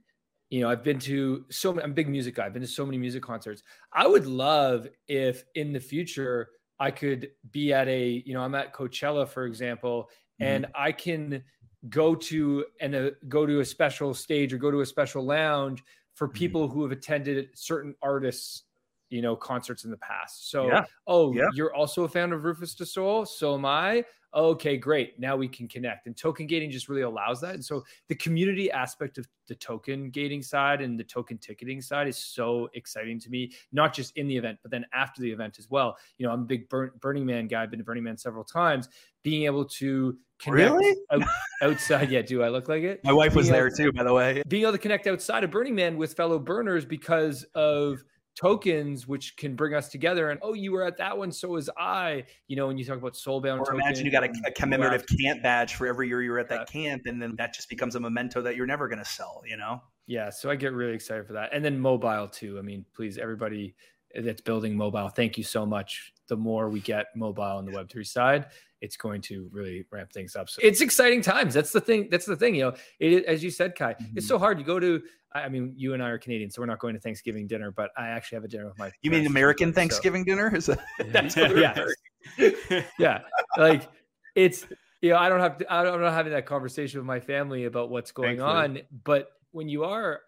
you 0.49 0.61
know, 0.61 0.69
I've 0.69 0.83
been 0.83 0.99
to 1.01 1.45
so 1.49 1.71
many, 1.71 1.83
I'm 1.83 1.91
a 1.91 1.93
big 1.93 2.09
music 2.09 2.35
guy. 2.35 2.45
I've 2.47 2.53
been 2.53 2.63
to 2.63 2.67
so 2.67 2.85
many 2.85 2.97
music 2.97 3.21
concerts. 3.21 3.61
I 3.93 4.07
would 4.07 4.25
love 4.25 4.87
if 5.07 5.43
in 5.53 5.71
the 5.71 5.79
future 5.79 6.49
I 6.79 6.91
could 6.91 7.29
be 7.51 7.71
at 7.71 7.87
a, 7.87 8.23
you 8.25 8.33
know, 8.33 8.41
I'm 8.41 8.55
at 8.55 8.73
Coachella, 8.73 9.27
for 9.27 9.45
example, 9.45 10.09
mm-hmm. 10.41 10.51
and 10.51 10.65
I 10.73 10.91
can 10.91 11.43
go 11.87 12.13
to 12.13 12.65
and 12.81 12.93
uh, 12.93 13.09
go 13.29 13.45
to 13.45 13.61
a 13.61 13.65
special 13.65 14.13
stage 14.13 14.53
or 14.53 14.57
go 14.57 14.69
to 14.69 14.81
a 14.81 14.85
special 14.85 15.23
lounge 15.23 15.83
for 16.13 16.27
mm-hmm. 16.27 16.37
people 16.37 16.67
who 16.67 16.81
have 16.83 16.91
attended 16.91 17.47
certain 17.53 17.95
artists 18.01 18.63
you 19.09 19.21
know 19.21 19.35
concerts 19.35 19.85
in 19.85 19.91
the 19.91 19.97
past. 19.97 20.49
So 20.49 20.67
yeah. 20.67 20.85
oh 21.07 21.33
yeah. 21.33 21.49
you're 21.53 21.73
also 21.73 22.03
a 22.03 22.09
fan 22.09 22.31
of 22.31 22.43
rufus 22.43 22.75
du 22.75 22.85
sol 22.85 23.25
so 23.25 23.55
am 23.55 23.65
i? 23.65 24.03
Okay 24.31 24.77
great. 24.77 25.19
Now 25.19 25.35
we 25.35 25.47
can 25.47 25.67
connect. 25.67 26.05
And 26.05 26.15
token 26.15 26.45
gating 26.45 26.69
just 26.69 26.87
really 26.87 27.01
allows 27.01 27.41
that. 27.41 27.55
And 27.55 27.65
so 27.65 27.83
the 28.09 28.15
community 28.15 28.69
aspect 28.69 29.17
of 29.17 29.27
the 29.47 29.55
token 29.55 30.11
gating 30.11 30.43
side 30.43 30.81
and 30.81 30.99
the 30.99 31.03
token 31.03 31.39
ticketing 31.39 31.81
side 31.81 32.07
is 32.07 32.15
so 32.15 32.69
exciting 32.75 33.19
to 33.21 33.29
me 33.31 33.51
not 33.71 33.91
just 33.91 34.15
in 34.17 34.27
the 34.27 34.37
event 34.37 34.59
but 34.61 34.69
then 34.69 34.85
after 34.93 35.23
the 35.23 35.31
event 35.31 35.57
as 35.57 35.69
well. 35.69 35.97
You 36.17 36.27
know 36.27 36.33
i'm 36.33 36.41
a 36.41 36.45
big 36.45 36.69
burning 36.69 37.25
man 37.25 37.47
guy. 37.47 37.63
I've 37.63 37.71
been 37.71 37.79
to 37.79 37.85
burning 37.85 38.03
man 38.03 38.17
several 38.17 38.43
times. 38.43 38.89
Being 39.23 39.45
able 39.45 39.65
to 39.65 40.17
connect 40.39 40.71
really? 40.71 40.95
out, 41.11 41.23
outside. 41.61 42.11
Yeah, 42.11 42.21
do 42.21 42.43
I 42.43 42.49
look 42.49 42.67
like 42.67 42.83
it? 42.83 43.03
My 43.03 43.13
wife 43.13 43.35
was 43.35 43.49
there 43.49 43.69
too, 43.69 43.91
by 43.91 44.03
the 44.03 44.13
way. 44.13 44.41
Being 44.47 44.63
able 44.63 44.73
to 44.73 44.77
connect 44.77 45.07
outside 45.07 45.43
of 45.43 45.51
Burning 45.51 45.75
Man 45.75 45.97
with 45.97 46.13
fellow 46.13 46.39
burners 46.39 46.85
because 46.85 47.43
of 47.55 48.03
tokens 48.39 49.05
which 49.05 49.35
can 49.35 49.53
bring 49.53 49.73
us 49.73 49.89
together 49.89 50.29
and 50.29 50.39
oh 50.43 50.53
you 50.53 50.71
were 50.71 50.83
at 50.83 50.95
that 50.95 51.17
one 51.17 51.29
so 51.29 51.49
was 51.49 51.69
i 51.77 52.23
you 52.47 52.55
know 52.55 52.67
when 52.67 52.77
you 52.77 52.85
talk 52.85 52.97
about 52.97 53.13
soulbound 53.13 53.59
or 53.59 53.73
imagine 53.73 54.05
you 54.05 54.11
got 54.11 54.23
a, 54.23 54.31
a 54.45 54.51
commemorative 54.51 55.03
camp 55.19 55.43
badge 55.43 55.75
for 55.75 55.87
every 55.87 56.07
year 56.07 56.21
you 56.21 56.31
were 56.31 56.39
at 56.39 56.47
that 56.47 56.73
yeah. 56.73 56.83
camp 56.83 57.01
and 57.05 57.21
then 57.21 57.35
that 57.35 57.53
just 57.53 57.67
becomes 57.67 57.95
a 57.95 57.99
memento 57.99 58.41
that 58.41 58.55
you're 58.55 58.65
never 58.65 58.87
going 58.87 58.99
to 58.99 59.03
sell 59.03 59.41
you 59.45 59.57
know 59.57 59.81
yeah 60.07 60.29
so 60.29 60.49
i 60.49 60.55
get 60.55 60.71
really 60.71 60.93
excited 60.93 61.27
for 61.27 61.33
that 61.33 61.49
and 61.51 61.65
then 61.65 61.77
mobile 61.77 62.29
too 62.29 62.57
i 62.57 62.61
mean 62.61 62.85
please 62.95 63.17
everybody 63.17 63.75
that's 64.21 64.41
building 64.41 64.73
mobile 64.73 65.09
thank 65.09 65.37
you 65.37 65.43
so 65.43 65.65
much 65.65 66.13
the 66.29 66.37
more 66.37 66.69
we 66.69 66.79
get 66.79 67.07
mobile 67.17 67.43
on 67.43 67.65
the 67.65 67.71
web3 67.71 68.07
side 68.07 68.45
it's 68.81 68.97
going 68.97 69.21
to 69.21 69.49
really 69.51 69.85
ramp 69.91 70.11
things 70.11 70.35
up. 70.35 70.49
So 70.49 70.59
it's 70.63 70.81
exciting 70.81 71.21
times. 71.21 71.53
That's 71.53 71.71
the 71.71 71.81
thing. 71.81 72.07
That's 72.09 72.25
the 72.25 72.35
thing. 72.35 72.55
You 72.55 72.63
know, 72.63 72.73
it, 72.99 73.25
as 73.25 73.43
you 73.43 73.51
said, 73.51 73.75
Kyle, 73.75 73.93
mm-hmm. 73.93 74.17
it's 74.17 74.27
so 74.27 74.37
hard. 74.37 74.59
You 74.59 74.65
go 74.65 74.79
to, 74.79 75.01
I 75.33 75.49
mean, 75.49 75.73
you 75.75 75.93
and 75.93 76.01
I 76.01 76.09
are 76.09 76.17
Canadian, 76.17 76.49
so 76.49 76.61
we're 76.61 76.67
not 76.67 76.79
going 76.79 76.93
to 76.93 76.99
Thanksgiving 76.99 77.47
dinner, 77.47 77.71
but 77.71 77.91
I 77.97 78.07
actually 78.07 78.37
have 78.37 78.43
a 78.45 78.47
dinner 78.47 78.65
with 78.67 78.77
my. 78.77 78.91
You 79.01 79.11
mean 79.11 79.25
American 79.25 79.73
Thanksgiving 79.73 80.21
so. 80.21 80.25
dinner? 80.25 80.55
Is 80.55 80.65
that, 80.67 80.79
that's 81.11 81.35
yeah. 81.35 82.83
yeah. 82.99 83.21
Like 83.57 83.87
it's, 84.35 84.65
you 85.01 85.11
know, 85.11 85.17
I 85.17 85.29
don't 85.29 85.39
have 85.39 85.57
to, 85.59 85.73
I 85.73 85.83
don't, 85.83 85.95
I'm 85.95 86.01
not 86.01 86.13
having 86.13 86.33
that 86.33 86.45
conversation 86.45 86.99
with 86.99 87.07
my 87.07 87.19
family 87.19 87.65
about 87.65 87.89
what's 87.89 88.11
going 88.11 88.37
Thankfully. 88.37 88.81
on, 88.81 88.81
but 89.03 89.29
when 89.51 89.69
you 89.69 89.83
are, 89.83 90.21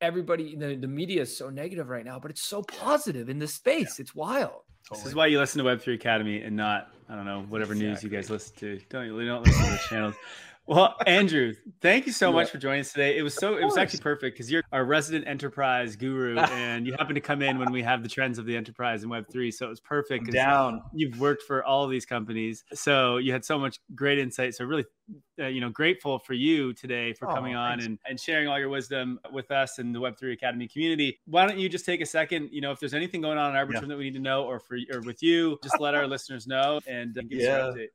everybody, 0.00 0.56
the, 0.56 0.76
the 0.76 0.86
media 0.86 1.22
is 1.22 1.36
so 1.36 1.50
negative 1.50 1.88
right 1.88 2.04
now, 2.04 2.18
but 2.18 2.30
it's 2.30 2.42
so 2.42 2.62
positive 2.62 3.28
in 3.28 3.38
this 3.38 3.54
space. 3.54 3.98
Yeah. 3.98 4.02
It's 4.02 4.14
wild. 4.14 4.62
Totally. 4.88 5.02
This 5.02 5.06
is 5.06 5.14
why 5.14 5.26
you 5.26 5.38
listen 5.38 5.64
to 5.64 5.68
Web3 5.68 5.94
Academy 5.94 6.42
and 6.42 6.54
not, 6.54 6.93
I 7.08 7.16
don't 7.16 7.24
know, 7.24 7.42
whatever 7.48 7.72
exactly. 7.72 7.90
news 7.90 8.02
you 8.02 8.10
guys 8.10 8.30
listen 8.30 8.56
to. 8.56 8.80
Don't 8.88 9.06
you 9.06 9.26
don't 9.26 9.44
listen 9.44 9.64
to 9.64 9.70
the 9.70 9.80
channels. 9.88 10.14
Well, 10.66 10.96
Andrew, 11.06 11.54
thank 11.82 12.06
you 12.06 12.12
so 12.12 12.32
much 12.32 12.48
for 12.48 12.56
joining 12.56 12.80
us 12.80 12.92
today. 12.92 13.18
It 13.18 13.22
was 13.22 13.34
so 13.34 13.56
it 13.56 13.64
was 13.64 13.76
actually 13.76 14.00
perfect 14.00 14.34
because 14.34 14.50
you're 14.50 14.62
our 14.72 14.84
resident 14.84 15.26
enterprise 15.28 15.94
guru, 15.94 16.38
and 16.38 16.86
you 16.86 16.94
happen 16.98 17.14
to 17.14 17.20
come 17.20 17.42
in 17.42 17.58
when 17.58 17.70
we 17.70 17.82
have 17.82 18.02
the 18.02 18.08
trends 18.08 18.38
of 18.38 18.46
the 18.46 18.56
enterprise 18.56 19.02
and 19.02 19.10
Web 19.10 19.26
three. 19.30 19.50
So 19.50 19.66
it 19.66 19.68
was 19.68 19.80
perfect. 19.80 20.32
Down. 20.32 20.82
You've 20.94 21.20
worked 21.20 21.42
for 21.42 21.62
all 21.62 21.84
of 21.84 21.90
these 21.90 22.06
companies, 22.06 22.64
so 22.72 23.18
you 23.18 23.30
had 23.30 23.44
so 23.44 23.58
much 23.58 23.78
great 23.94 24.18
insight. 24.18 24.54
So 24.54 24.64
really, 24.64 24.86
uh, 25.38 25.48
you 25.48 25.60
know, 25.60 25.68
grateful 25.68 26.18
for 26.18 26.32
you 26.32 26.72
today 26.72 27.12
for 27.12 27.28
oh, 27.28 27.34
coming 27.34 27.54
on 27.54 27.80
and, 27.80 27.98
and 28.08 28.18
sharing 28.18 28.48
all 28.48 28.58
your 28.58 28.70
wisdom 28.70 29.20
with 29.32 29.50
us 29.50 29.78
and 29.78 29.94
the 29.94 30.00
Web 30.00 30.16
three 30.16 30.32
Academy 30.32 30.66
community. 30.66 31.20
Why 31.26 31.46
don't 31.46 31.58
you 31.58 31.68
just 31.68 31.84
take 31.84 32.00
a 32.00 32.06
second? 32.06 32.48
You 32.52 32.62
know, 32.62 32.72
if 32.72 32.80
there's 32.80 32.94
anything 32.94 33.20
going 33.20 33.36
on 33.36 33.54
in 33.54 33.56
Arbitrum 33.56 33.82
yeah. 33.82 33.88
that 33.88 33.98
we 33.98 34.04
need 34.04 34.14
to 34.14 34.20
know, 34.20 34.44
or 34.44 34.60
for 34.60 34.78
or 34.94 35.02
with 35.02 35.22
you, 35.22 35.58
just 35.62 35.78
let 35.78 35.94
our 35.94 36.06
listeners 36.06 36.46
know 36.46 36.80
and 36.86 37.18
uh, 37.18 37.20
give 37.28 37.40
yeah. 37.40 37.48
us 37.50 37.76
your 37.76 37.84
update. 37.84 37.88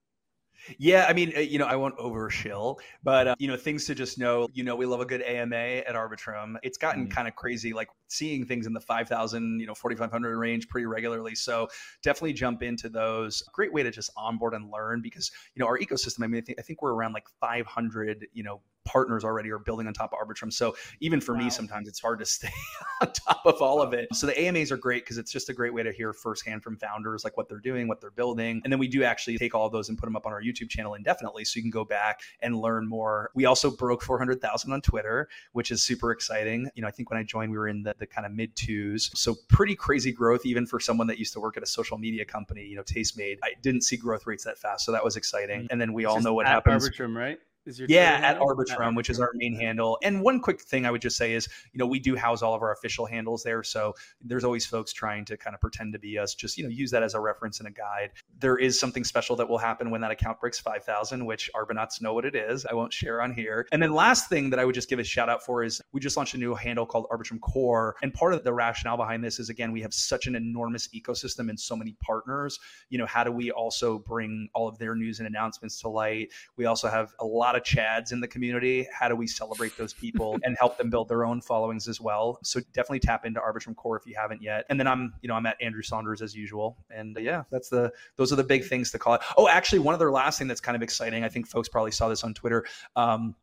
Yeah, 0.77 1.06
I 1.07 1.14
mean, 1.14 1.34
uh, 1.36 1.40
you 1.40 1.60
know, 1.60 1.65
I 1.65 1.76
won't 1.76 1.98
overshill, 1.98 2.80
but 3.03 3.27
uh, 3.27 3.36
you 3.40 3.48
know, 3.48 3.57
things 3.57 3.86
to 3.86 3.95
just 3.95 4.18
know. 4.18 4.48
You 4.53 4.64
know, 4.64 4.76
we 4.76 4.86
love 4.86 5.02
a 5.02 5.06
good 5.06 5.22
AMA 5.22 5.56
at 5.56 5.95
Arbitrum. 5.95 6.56
It's 6.64 6.77
gotten 6.77 7.03
mm-hmm. 7.03 7.11
kind 7.11 7.27
of 7.27 7.36
crazy, 7.36 7.73
like 7.73 7.90
seeing 8.07 8.45
things 8.45 8.68
in 8.68 8.73
the 8.73 8.80
five 8.80 9.07
thousand, 9.07 9.60
you 9.60 9.68
know, 9.68 9.76
forty 9.76 9.95
five 9.95 10.11
hundred 10.11 10.38
range 10.38 10.68
pretty 10.68 10.86
regularly. 10.86 11.36
So 11.36 11.68
definitely 12.03 12.34
jump 12.34 12.64
into 12.64 12.90
those. 12.90 13.41
Great 13.53 13.73
way 13.73 13.84
to 13.84 13.91
just 13.91 14.11
onboard 14.18 14.53
and 14.53 14.69
learn 14.72 15.02
because 15.02 15.31
you 15.56 15.60
know 15.60 15.68
our 15.68 15.77
ecosystem. 15.80 16.23
I 16.23 16.27
mean, 16.27 16.41
I 16.41 16.45
think 16.45 16.60
I 16.60 16.61
think 16.61 16.81
we're 16.81 16.94
around 16.94 17.14
like 17.14 17.27
five 17.40 17.65
hundred, 17.65 18.27
you 18.34 18.44
know, 18.44 18.61
partners 18.89 19.23
already 19.23 19.51
are 19.51 19.59
building 19.59 19.85
on 19.85 19.93
top 19.93 20.11
of 20.13 20.19
Arbitrum. 20.19 20.51
So 20.51 20.75
even 20.99 21.21
for 21.21 21.35
wow. 21.35 21.41
me, 21.41 21.49
sometimes 21.51 21.87
it's 21.87 21.99
hard 21.99 22.17
to 22.19 22.25
stay 22.25 22.49
on 23.01 23.11
top 23.11 23.45
of 23.45 23.61
all 23.61 23.83
of 23.83 23.93
it. 23.93 24.07
So 24.13 24.25
the 24.25 24.39
AMAs 24.41 24.71
are 24.71 24.77
great 24.77 25.03
because 25.03 25.19
it's 25.19 25.31
just 25.31 25.49
a 25.49 25.53
great 25.53 25.73
way 25.73 25.83
to 25.83 25.91
hear 25.91 26.11
firsthand 26.11 26.63
from 26.63 26.75
founders, 26.75 27.23
like 27.23 27.37
what 27.37 27.47
they're 27.47 27.59
doing, 27.59 27.87
what 27.87 28.01
they're 28.01 28.09
building. 28.09 28.61
And 28.63 28.73
then 28.73 28.79
we 28.79 28.87
do 28.87 29.03
actually 29.03 29.37
take 29.37 29.53
all 29.53 29.67
of 29.67 29.71
those 29.71 29.89
and 29.89 29.97
put 29.97 30.07
them 30.07 30.15
up 30.15 30.25
on 30.25 30.33
our 30.33 30.41
YouTube 30.41 30.69
channel 30.69 30.95
indefinitely. 30.95 31.45
So 31.45 31.57
you 31.57 31.61
can 31.61 31.69
go 31.69 31.85
back 31.85 32.21
and 32.41 32.57
learn 32.57 32.87
more. 32.87 33.29
We 33.35 33.45
also 33.45 33.69
broke 33.69 34.01
400,000 34.01 34.73
on 34.73 34.81
Twitter, 34.81 35.29
which 35.51 35.69
is 35.69 35.83
super 35.83 36.11
exciting. 36.11 36.67
You 36.73 36.81
know, 36.81 36.87
I 36.87 36.91
think 36.91 37.11
when 37.11 37.19
I 37.19 37.23
joined, 37.23 37.51
we 37.51 37.59
were 37.59 37.67
in 37.67 37.83
the, 37.83 37.95
the 37.99 38.07
kind 38.07 38.25
of 38.25 38.33
mid 38.33 38.55
twos. 38.55 39.11
So 39.13 39.35
pretty 39.49 39.75
crazy 39.75 40.11
growth, 40.11 40.47
even 40.47 40.65
for 40.65 40.79
someone 40.79 41.05
that 41.07 41.19
used 41.19 41.33
to 41.33 41.39
work 41.39 41.57
at 41.57 41.63
a 41.63 41.67
social 41.67 41.99
media 41.99 42.25
company, 42.25 42.65
you 42.65 42.75
know, 42.75 42.83
Tastemade. 42.83 43.37
I 43.43 43.51
didn't 43.61 43.81
see 43.81 43.97
growth 43.97 44.25
rates 44.25 44.45
that 44.45 44.57
fast. 44.57 44.83
So 44.85 44.91
that 44.93 45.03
was 45.03 45.15
exciting. 45.15 45.67
And 45.69 45.79
then 45.79 45.93
we 45.93 46.05
all 46.05 46.19
know 46.19 46.33
what 46.33 46.47
happens. 46.47 46.89
Arbitrum, 46.89 47.15
right? 47.15 47.37
Yeah 47.65 48.19
at 48.23 48.40
arbitrum 48.40 48.95
which 48.95 49.10
is 49.10 49.19
our 49.19 49.31
main 49.36 49.56
handle. 49.56 49.98
And 50.03 50.22
one 50.22 50.40
quick 50.40 50.61
thing 50.61 50.86
i 50.86 50.91
would 50.91 51.02
just 51.02 51.18
say 51.18 51.34
is 51.34 51.48
you 51.73 51.77
know 51.77 51.86
we 51.86 51.99
do 51.99 52.15
house 52.15 52.41
all 52.41 52.53
of 52.53 52.61
our 52.61 52.72
official 52.72 53.06
handles 53.06 53.44
there 53.44 53.64
so 53.64 53.94
there's 54.22 54.44
always 54.44 54.65
folks 54.65 54.91
trying 54.94 55.26
to 55.26 55.38
kind 55.38 55.53
of 55.53 55.61
pretend 55.61 55.94
to 55.94 55.99
be 55.99 56.18
us 56.18 56.34
just 56.36 56.57
you 56.57 56.64
know 56.64 56.69
use 56.69 56.91
that 56.91 57.03
as 57.03 57.14
a 57.14 57.19
reference 57.19 57.60
and 57.60 57.68
a 57.68 57.72
guide. 57.72 58.11
There 58.40 58.57
is 58.57 58.80
something 58.80 59.03
special 59.03 59.36
that 59.38 59.48
will 59.48 59.57
happen 59.57 59.90
when 59.91 60.02
that 60.02 60.11
account 60.11 60.40
breaks 60.40 60.60
5000 60.60 61.26
which 61.26 61.49
Arbinauts 61.56 62.02
know 62.02 62.14
what 62.14 62.26
it 62.26 62.36
is. 62.36 62.65
I 62.65 62.73
won't 62.73 62.94
share 62.94 63.22
on 63.22 63.34
here. 63.34 63.68
And 63.72 63.81
then 63.81 63.94
last 63.94 64.30
thing 64.30 64.49
that 64.49 64.60
i 64.60 64.65
would 64.65 64.76
just 64.76 64.90
give 64.90 64.99
a 64.99 65.03
shout 65.03 65.30
out 65.30 65.44
for 65.44 65.64
is 65.64 65.81
we 65.91 65.99
just 65.99 66.18
launched 66.18 66.34
a 66.34 66.38
new 66.38 66.56
handle 66.56 66.86
called 66.86 67.07
arbitrum 67.11 67.40
core. 67.40 67.95
And 68.02 68.14
part 68.14 68.34
of 68.34 68.44
the 68.44 68.53
rationale 68.53 68.98
behind 68.98 69.23
this 69.23 69.40
is 69.40 69.49
again 69.49 69.72
we 69.72 69.81
have 69.81 69.94
such 69.94 70.27
an 70.27 70.36
enormous 70.36 70.88
ecosystem 70.90 71.49
and 71.49 71.60
so 71.60 71.76
many 71.76 71.95
partners. 72.02 72.60
You 72.90 72.98
know 72.98 73.06
how 73.06 73.23
do 73.23 73.31
we 73.31 73.52
also 73.52 73.99
bring 73.99 74.49
all 74.53 74.68
of 74.68 74.77
their 74.77 74.95
news 74.95 75.19
and 75.19 75.27
announcements 75.27 75.80
to 75.81 75.90
light? 75.90 76.31
We 76.57 76.65
also 76.65 76.88
have 76.88 77.14
a 77.19 77.26
lot 77.26 77.48
of 77.55 77.63
chads 77.63 78.11
in 78.11 78.19
the 78.19 78.27
community. 78.27 78.88
How 78.91 79.07
do 79.07 79.15
we 79.15 79.27
celebrate 79.27 79.77
those 79.77 79.93
people 79.93 80.38
and 80.43 80.55
help 80.59 80.77
them 80.77 80.89
build 80.89 81.09
their 81.09 81.26
own 81.26 81.41
followings 81.41 81.88
as 81.88 81.99
well? 82.01 82.39
So 82.43 82.59
definitely 82.73 82.99
tap 82.99 83.26
into 83.26 83.39
Arbitrum 83.39 83.76
Core 83.76 83.97
if 83.97 84.05
you 84.05 84.15
haven't 84.17 84.41
yet. 84.41 84.65
And 84.69 84.80
then 84.80 84.88
I'm, 84.88 85.13
you 85.21 85.27
know, 85.27 85.35
I'm 85.35 85.45
at 85.45 85.61
Andrew 85.61 85.81
Saunders 85.81 86.21
as 86.21 86.35
usual. 86.35 86.77
And 86.89 87.17
uh, 87.17 87.21
yeah, 87.21 87.43
that's 87.51 87.69
the 87.69 87.91
those 88.15 88.31
are 88.31 88.35
the 88.35 88.43
big 88.43 88.65
things 88.65 88.91
to 88.91 88.99
call 88.99 89.15
it. 89.15 89.21
Oh, 89.38 89.47
actually, 89.47 89.80
one 89.80 89.95
other 89.95 90.11
last 90.11 90.39
thing 90.39 90.47
that's 90.47 90.61
kind 90.61 90.76
of 90.76 90.81
exciting. 90.81 91.23
I 91.23 91.30
think 91.30 91.47
folks 91.47 91.69
probably 91.69 91.91
saw 91.91 92.09
this 92.09 92.23
on 92.23 92.34
Twitter. 92.34 92.65
Um, 92.95 93.35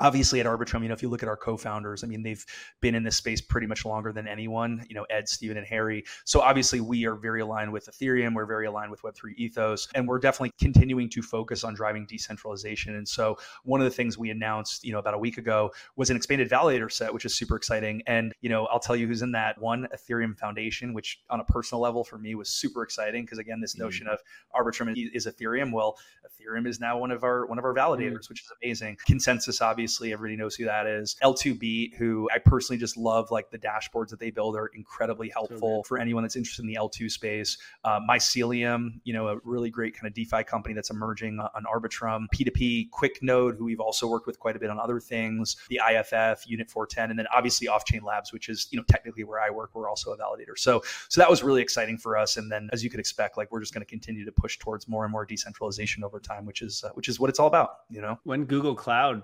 obviously 0.00 0.40
at 0.40 0.46
arbitrum 0.46 0.82
you 0.82 0.88
know 0.88 0.94
if 0.94 1.02
you 1.02 1.08
look 1.08 1.22
at 1.22 1.28
our 1.28 1.36
co-founders 1.36 2.04
i 2.04 2.06
mean 2.06 2.22
they've 2.22 2.44
been 2.80 2.94
in 2.94 3.02
this 3.02 3.16
space 3.16 3.40
pretty 3.40 3.66
much 3.66 3.84
longer 3.84 4.12
than 4.12 4.26
anyone 4.26 4.84
you 4.88 4.94
know 4.94 5.04
ed 5.10 5.28
Steven 5.28 5.56
and 5.56 5.66
harry. 5.66 6.04
So 6.24 6.40
obviously 6.40 6.80
we 6.80 7.06
are 7.06 7.14
very 7.14 7.40
aligned 7.40 7.72
with 7.72 7.86
ethereum. 7.86 8.34
We're 8.34 8.46
very 8.46 8.66
aligned 8.66 8.90
with 8.90 9.02
web3 9.02 9.34
ethos 9.36 9.88
and 9.94 10.06
we're 10.06 10.18
definitely 10.18 10.52
continuing 10.58 11.08
to 11.10 11.22
focus 11.22 11.64
on 11.64 11.74
driving 11.74 12.06
decentralization. 12.06 12.96
And 12.96 13.08
so 13.08 13.38
one 13.64 13.80
of 13.80 13.84
the 13.84 13.90
things 13.90 14.18
we 14.18 14.30
announced 14.30 14.84
you 14.84 14.92
know 14.92 14.98
about 14.98 15.14
a 15.14 15.18
week 15.18 15.38
ago 15.38 15.72
was 15.96 16.10
an 16.10 16.16
expanded 16.16 16.48
validator 16.50 16.90
set 16.90 17.12
which 17.12 17.24
is 17.24 17.34
super 17.34 17.56
exciting. 17.56 18.02
And 18.06 18.32
you 18.40 18.48
know 18.48 18.66
i'll 18.66 18.80
tell 18.80 18.96
you 18.96 19.06
who's 19.06 19.22
in 19.22 19.32
that. 19.32 19.60
One 19.60 19.88
ethereum 19.94 20.36
foundation 20.36 20.94
which 20.94 21.20
on 21.30 21.40
a 21.40 21.44
personal 21.44 21.80
level 21.80 22.04
for 22.04 22.18
me 22.18 22.34
was 22.34 22.48
super 22.48 22.82
exciting 22.82 23.24
because 23.24 23.38
again 23.38 23.60
this 23.60 23.76
notion 23.76 24.06
mm-hmm. 24.06 24.14
of 24.14 24.64
arbitrum 24.66 24.94
is 25.14 25.26
ethereum. 25.26 25.72
Well 25.72 25.96
ethereum 26.26 26.66
is 26.66 26.80
now 26.80 26.98
one 26.98 27.10
of 27.10 27.24
our 27.24 27.46
one 27.46 27.58
of 27.58 27.64
our 27.64 27.74
validators 27.74 28.12
mm-hmm. 28.12 28.30
which 28.30 28.42
is 28.42 28.52
amazing. 28.62 28.96
ConsenSys 29.08 29.60
obviously 29.60 29.83
obviously 29.84 30.14
everybody 30.14 30.34
knows 30.34 30.54
who 30.54 30.64
that 30.64 30.86
is. 30.86 31.14
L2Beat, 31.22 31.94
who 31.94 32.26
I 32.34 32.38
personally 32.38 32.80
just 32.80 32.96
love, 32.96 33.30
like 33.30 33.50
the 33.50 33.58
dashboards 33.58 34.08
that 34.08 34.18
they 34.18 34.30
build 34.30 34.56
are 34.56 34.68
incredibly 34.68 35.28
helpful 35.28 35.82
so 35.84 35.86
for 35.86 35.98
anyone 35.98 36.22
that's 36.22 36.36
interested 36.36 36.62
in 36.62 36.68
the 36.68 36.78
L2 36.80 37.10
space. 37.10 37.58
Uh, 37.84 38.00
Mycelium, 38.00 39.00
you 39.04 39.12
know, 39.12 39.28
a 39.28 39.36
really 39.44 39.68
great 39.68 39.94
kind 39.94 40.06
of 40.06 40.14
DeFi 40.14 40.42
company 40.44 40.74
that's 40.74 40.88
emerging 40.88 41.38
on 41.38 41.64
Arbitrum. 41.64 42.28
P2P, 42.34 42.88
QuickNode, 42.88 43.58
who 43.58 43.66
we've 43.66 43.78
also 43.78 44.06
worked 44.06 44.26
with 44.26 44.38
quite 44.38 44.56
a 44.56 44.58
bit 44.58 44.70
on 44.70 44.80
other 44.80 45.00
things. 45.00 45.56
The 45.68 45.82
IFF, 45.86 46.48
Unit 46.48 46.70
410, 46.70 47.10
and 47.10 47.18
then 47.18 47.26
obviously 47.30 47.66
Offchain 47.66 48.02
Labs, 48.02 48.32
which 48.32 48.48
is 48.48 48.68
you 48.70 48.78
know 48.78 48.84
technically 48.88 49.24
where 49.24 49.42
I 49.42 49.50
work. 49.50 49.72
We're 49.74 49.90
also 49.90 50.12
a 50.12 50.16
validator. 50.16 50.56
So 50.56 50.82
so 51.10 51.20
that 51.20 51.28
was 51.28 51.42
really 51.42 51.60
exciting 51.60 51.98
for 51.98 52.16
us. 52.16 52.38
And 52.38 52.50
then 52.50 52.70
as 52.72 52.82
you 52.82 52.88
could 52.88 53.00
expect, 53.00 53.36
like 53.36 53.52
we're 53.52 53.60
just 53.60 53.74
going 53.74 53.84
to 53.84 53.90
continue 53.90 54.24
to 54.24 54.32
push 54.32 54.58
towards 54.58 54.88
more 54.88 55.04
and 55.04 55.12
more 55.12 55.26
decentralization 55.26 56.02
over 56.04 56.20
time, 56.20 56.46
which 56.46 56.62
is 56.62 56.82
uh, 56.84 56.88
which 56.94 57.10
is 57.10 57.20
what 57.20 57.28
it's 57.28 57.38
all 57.38 57.48
about. 57.48 57.80
You 57.90 58.00
know, 58.00 58.18
when 58.24 58.46
Google 58.46 58.74
Cloud 58.74 59.22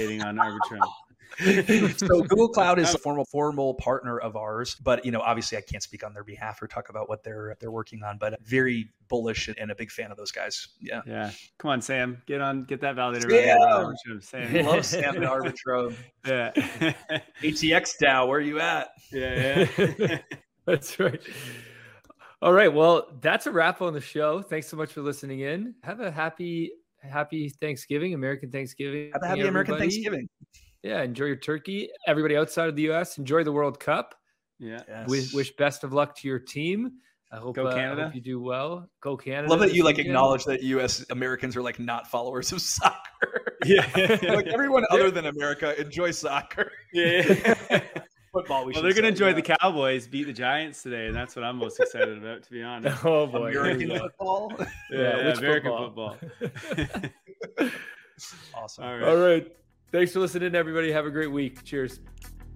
validating 0.00 0.24
on 0.24 0.36
Arbitrum. 0.36 0.80
so 1.98 2.22
Google 2.22 2.48
Cloud 2.48 2.78
is 2.78 2.88
uh, 2.88 2.96
a 2.96 2.98
formal 2.98 3.24
formal 3.24 3.74
partner 3.74 4.18
of 4.18 4.36
ours, 4.36 4.74
but 4.82 5.04
you 5.04 5.12
know, 5.12 5.20
obviously 5.20 5.56
I 5.56 5.60
can't 5.60 5.82
speak 5.82 6.04
on 6.04 6.12
their 6.12 6.24
behalf 6.24 6.60
or 6.60 6.66
talk 6.66 6.88
about 6.88 7.08
what 7.08 7.22
they're 7.22 7.56
they're 7.60 7.70
working 7.70 8.02
on, 8.02 8.18
but 8.18 8.40
very 8.42 8.90
bullish 9.08 9.48
and 9.48 9.70
a 9.70 9.74
big 9.74 9.90
fan 9.90 10.10
of 10.10 10.16
those 10.16 10.32
guys. 10.32 10.68
Yeah. 10.80 11.02
Yeah. 11.06 11.30
Come 11.58 11.70
on, 11.70 11.82
Sam. 11.82 12.20
Get 12.26 12.40
on 12.40 12.64
get 12.64 12.80
that 12.80 12.96
validator 12.96 13.30
yeah. 13.30 14.18
Sam. 14.20 14.52
Love 14.66 14.84
Sam 14.84 15.16
and 15.16 15.24
Arbitrum. 15.26 15.94
Yeah. 16.26 16.50
ATX 17.42 17.92
DAO, 18.02 18.28
where 18.28 18.38
are 18.38 18.42
you 18.42 18.60
at? 18.60 18.90
Yeah, 19.12 19.66
yeah. 19.78 20.18
that's 20.66 20.98
right. 20.98 21.20
All 22.42 22.54
right. 22.54 22.72
Well, 22.72 23.06
that's 23.20 23.46
a 23.46 23.50
wrap 23.50 23.82
on 23.82 23.92
the 23.92 24.00
show. 24.00 24.40
Thanks 24.40 24.66
so 24.66 24.76
much 24.76 24.92
for 24.92 25.02
listening 25.02 25.40
in. 25.40 25.74
Have 25.84 26.00
a 26.00 26.10
happy, 26.10 26.72
happy 27.02 27.48
Thanksgiving, 27.48 28.14
American 28.14 28.50
Thanksgiving. 28.50 29.10
Have 29.12 29.22
happy 29.22 29.40
everybody. 29.40 29.48
American 29.48 29.78
Thanksgiving. 29.78 30.28
Yeah. 30.82 31.02
Enjoy 31.02 31.26
your 31.26 31.36
turkey. 31.36 31.90
Everybody 32.06 32.36
outside 32.36 32.68
of 32.68 32.76
the 32.76 32.90
US, 32.90 33.18
enjoy 33.18 33.44
the 33.44 33.52
World 33.52 33.78
Cup. 33.80 34.14
Yeah. 34.58 34.82
Yes. 34.88 35.08
Wish, 35.08 35.32
wish 35.32 35.56
best 35.56 35.84
of 35.84 35.92
luck 35.92 36.16
to 36.16 36.28
your 36.28 36.38
team. 36.38 36.92
I 37.32 37.36
hope, 37.36 37.54
Go 37.54 37.70
Canada. 37.70 38.02
Uh, 38.02 38.04
I 38.04 38.08
hope 38.08 38.14
you 38.16 38.20
do 38.20 38.40
well. 38.40 38.88
Go 39.00 39.16
Canada. 39.16 39.48
Love 39.48 39.60
that 39.60 39.72
you 39.72 39.84
like 39.84 40.00
acknowledge 40.00 40.44
that 40.46 40.62
U.S. 40.64 41.06
Americans 41.10 41.56
are 41.56 41.62
like 41.62 41.78
not 41.78 42.08
followers 42.08 42.50
of 42.50 42.60
soccer. 42.60 43.56
Yeah, 43.64 43.86
like 43.94 44.48
everyone 44.48 44.84
other 44.90 45.10
than 45.10 45.26
America 45.26 45.80
enjoy 45.80 46.10
soccer. 46.10 46.72
Yeah. 46.92 47.82
football. 48.32 48.64
We 48.64 48.72
well, 48.72 48.82
they're 48.82 48.92
going 48.92 49.02
to 49.02 49.08
enjoy 49.08 49.28
yeah. 49.28 49.34
the 49.34 49.42
Cowboys 49.42 50.06
beat 50.06 50.24
the 50.24 50.32
Giants 50.32 50.82
today, 50.82 51.06
and 51.06 51.14
that's 51.14 51.36
what 51.36 51.44
I'm 51.44 51.56
most 51.56 51.80
excited 51.80 52.18
about, 52.18 52.42
to 52.42 52.50
be 52.50 52.62
honest. 52.62 53.04
Oh 53.10 53.26
boy, 53.26 53.50
American 53.50 53.98
football. 53.98 54.52
yeah, 54.58 54.66
yeah 54.90 55.32
American 55.32 55.70
football. 55.70 56.16
football. 56.40 57.70
awesome. 58.54 58.84
All 58.84 58.98
right. 58.98 59.08
All 59.08 59.16
right. 59.16 59.56
Thanks 59.92 60.12
for 60.12 60.20
listening, 60.20 60.54
everybody. 60.54 60.92
Have 60.92 61.06
a 61.06 61.10
great 61.10 61.30
week. 61.30 61.64
Cheers. 61.64 62.00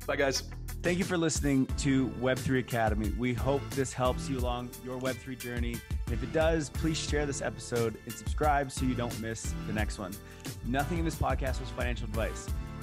Bye, 0.07 0.17
guys. 0.17 0.45
Thank 0.83 0.99
you 0.99 1.05
for 1.05 1.17
listening 1.17 1.67
to 1.79 2.09
Web3 2.21 2.59
Academy. 2.59 3.09
We 3.19 3.33
hope 3.33 3.63
this 3.71 3.93
helps 3.93 4.29
you 4.29 4.39
along 4.39 4.71
your 4.85 5.01
Web3 5.01 5.39
journey. 5.39 5.77
If 6.13 6.23
it 6.23 6.31
does, 6.35 6.69
please 6.69 6.99
share 6.99 7.25
this 7.25 7.41
episode 7.41 7.97
and 8.05 8.13
subscribe 8.13 8.71
so 8.71 8.85
you 8.85 8.95
don't 8.95 9.19
miss 9.19 9.55
the 9.67 9.73
next 9.73 9.99
one. 9.99 10.13
Nothing 10.67 10.99
in 10.99 11.07
this 11.07 11.15
podcast 11.15 11.61
was 11.61 11.71
financial 11.71 12.05
advice. 12.05 12.49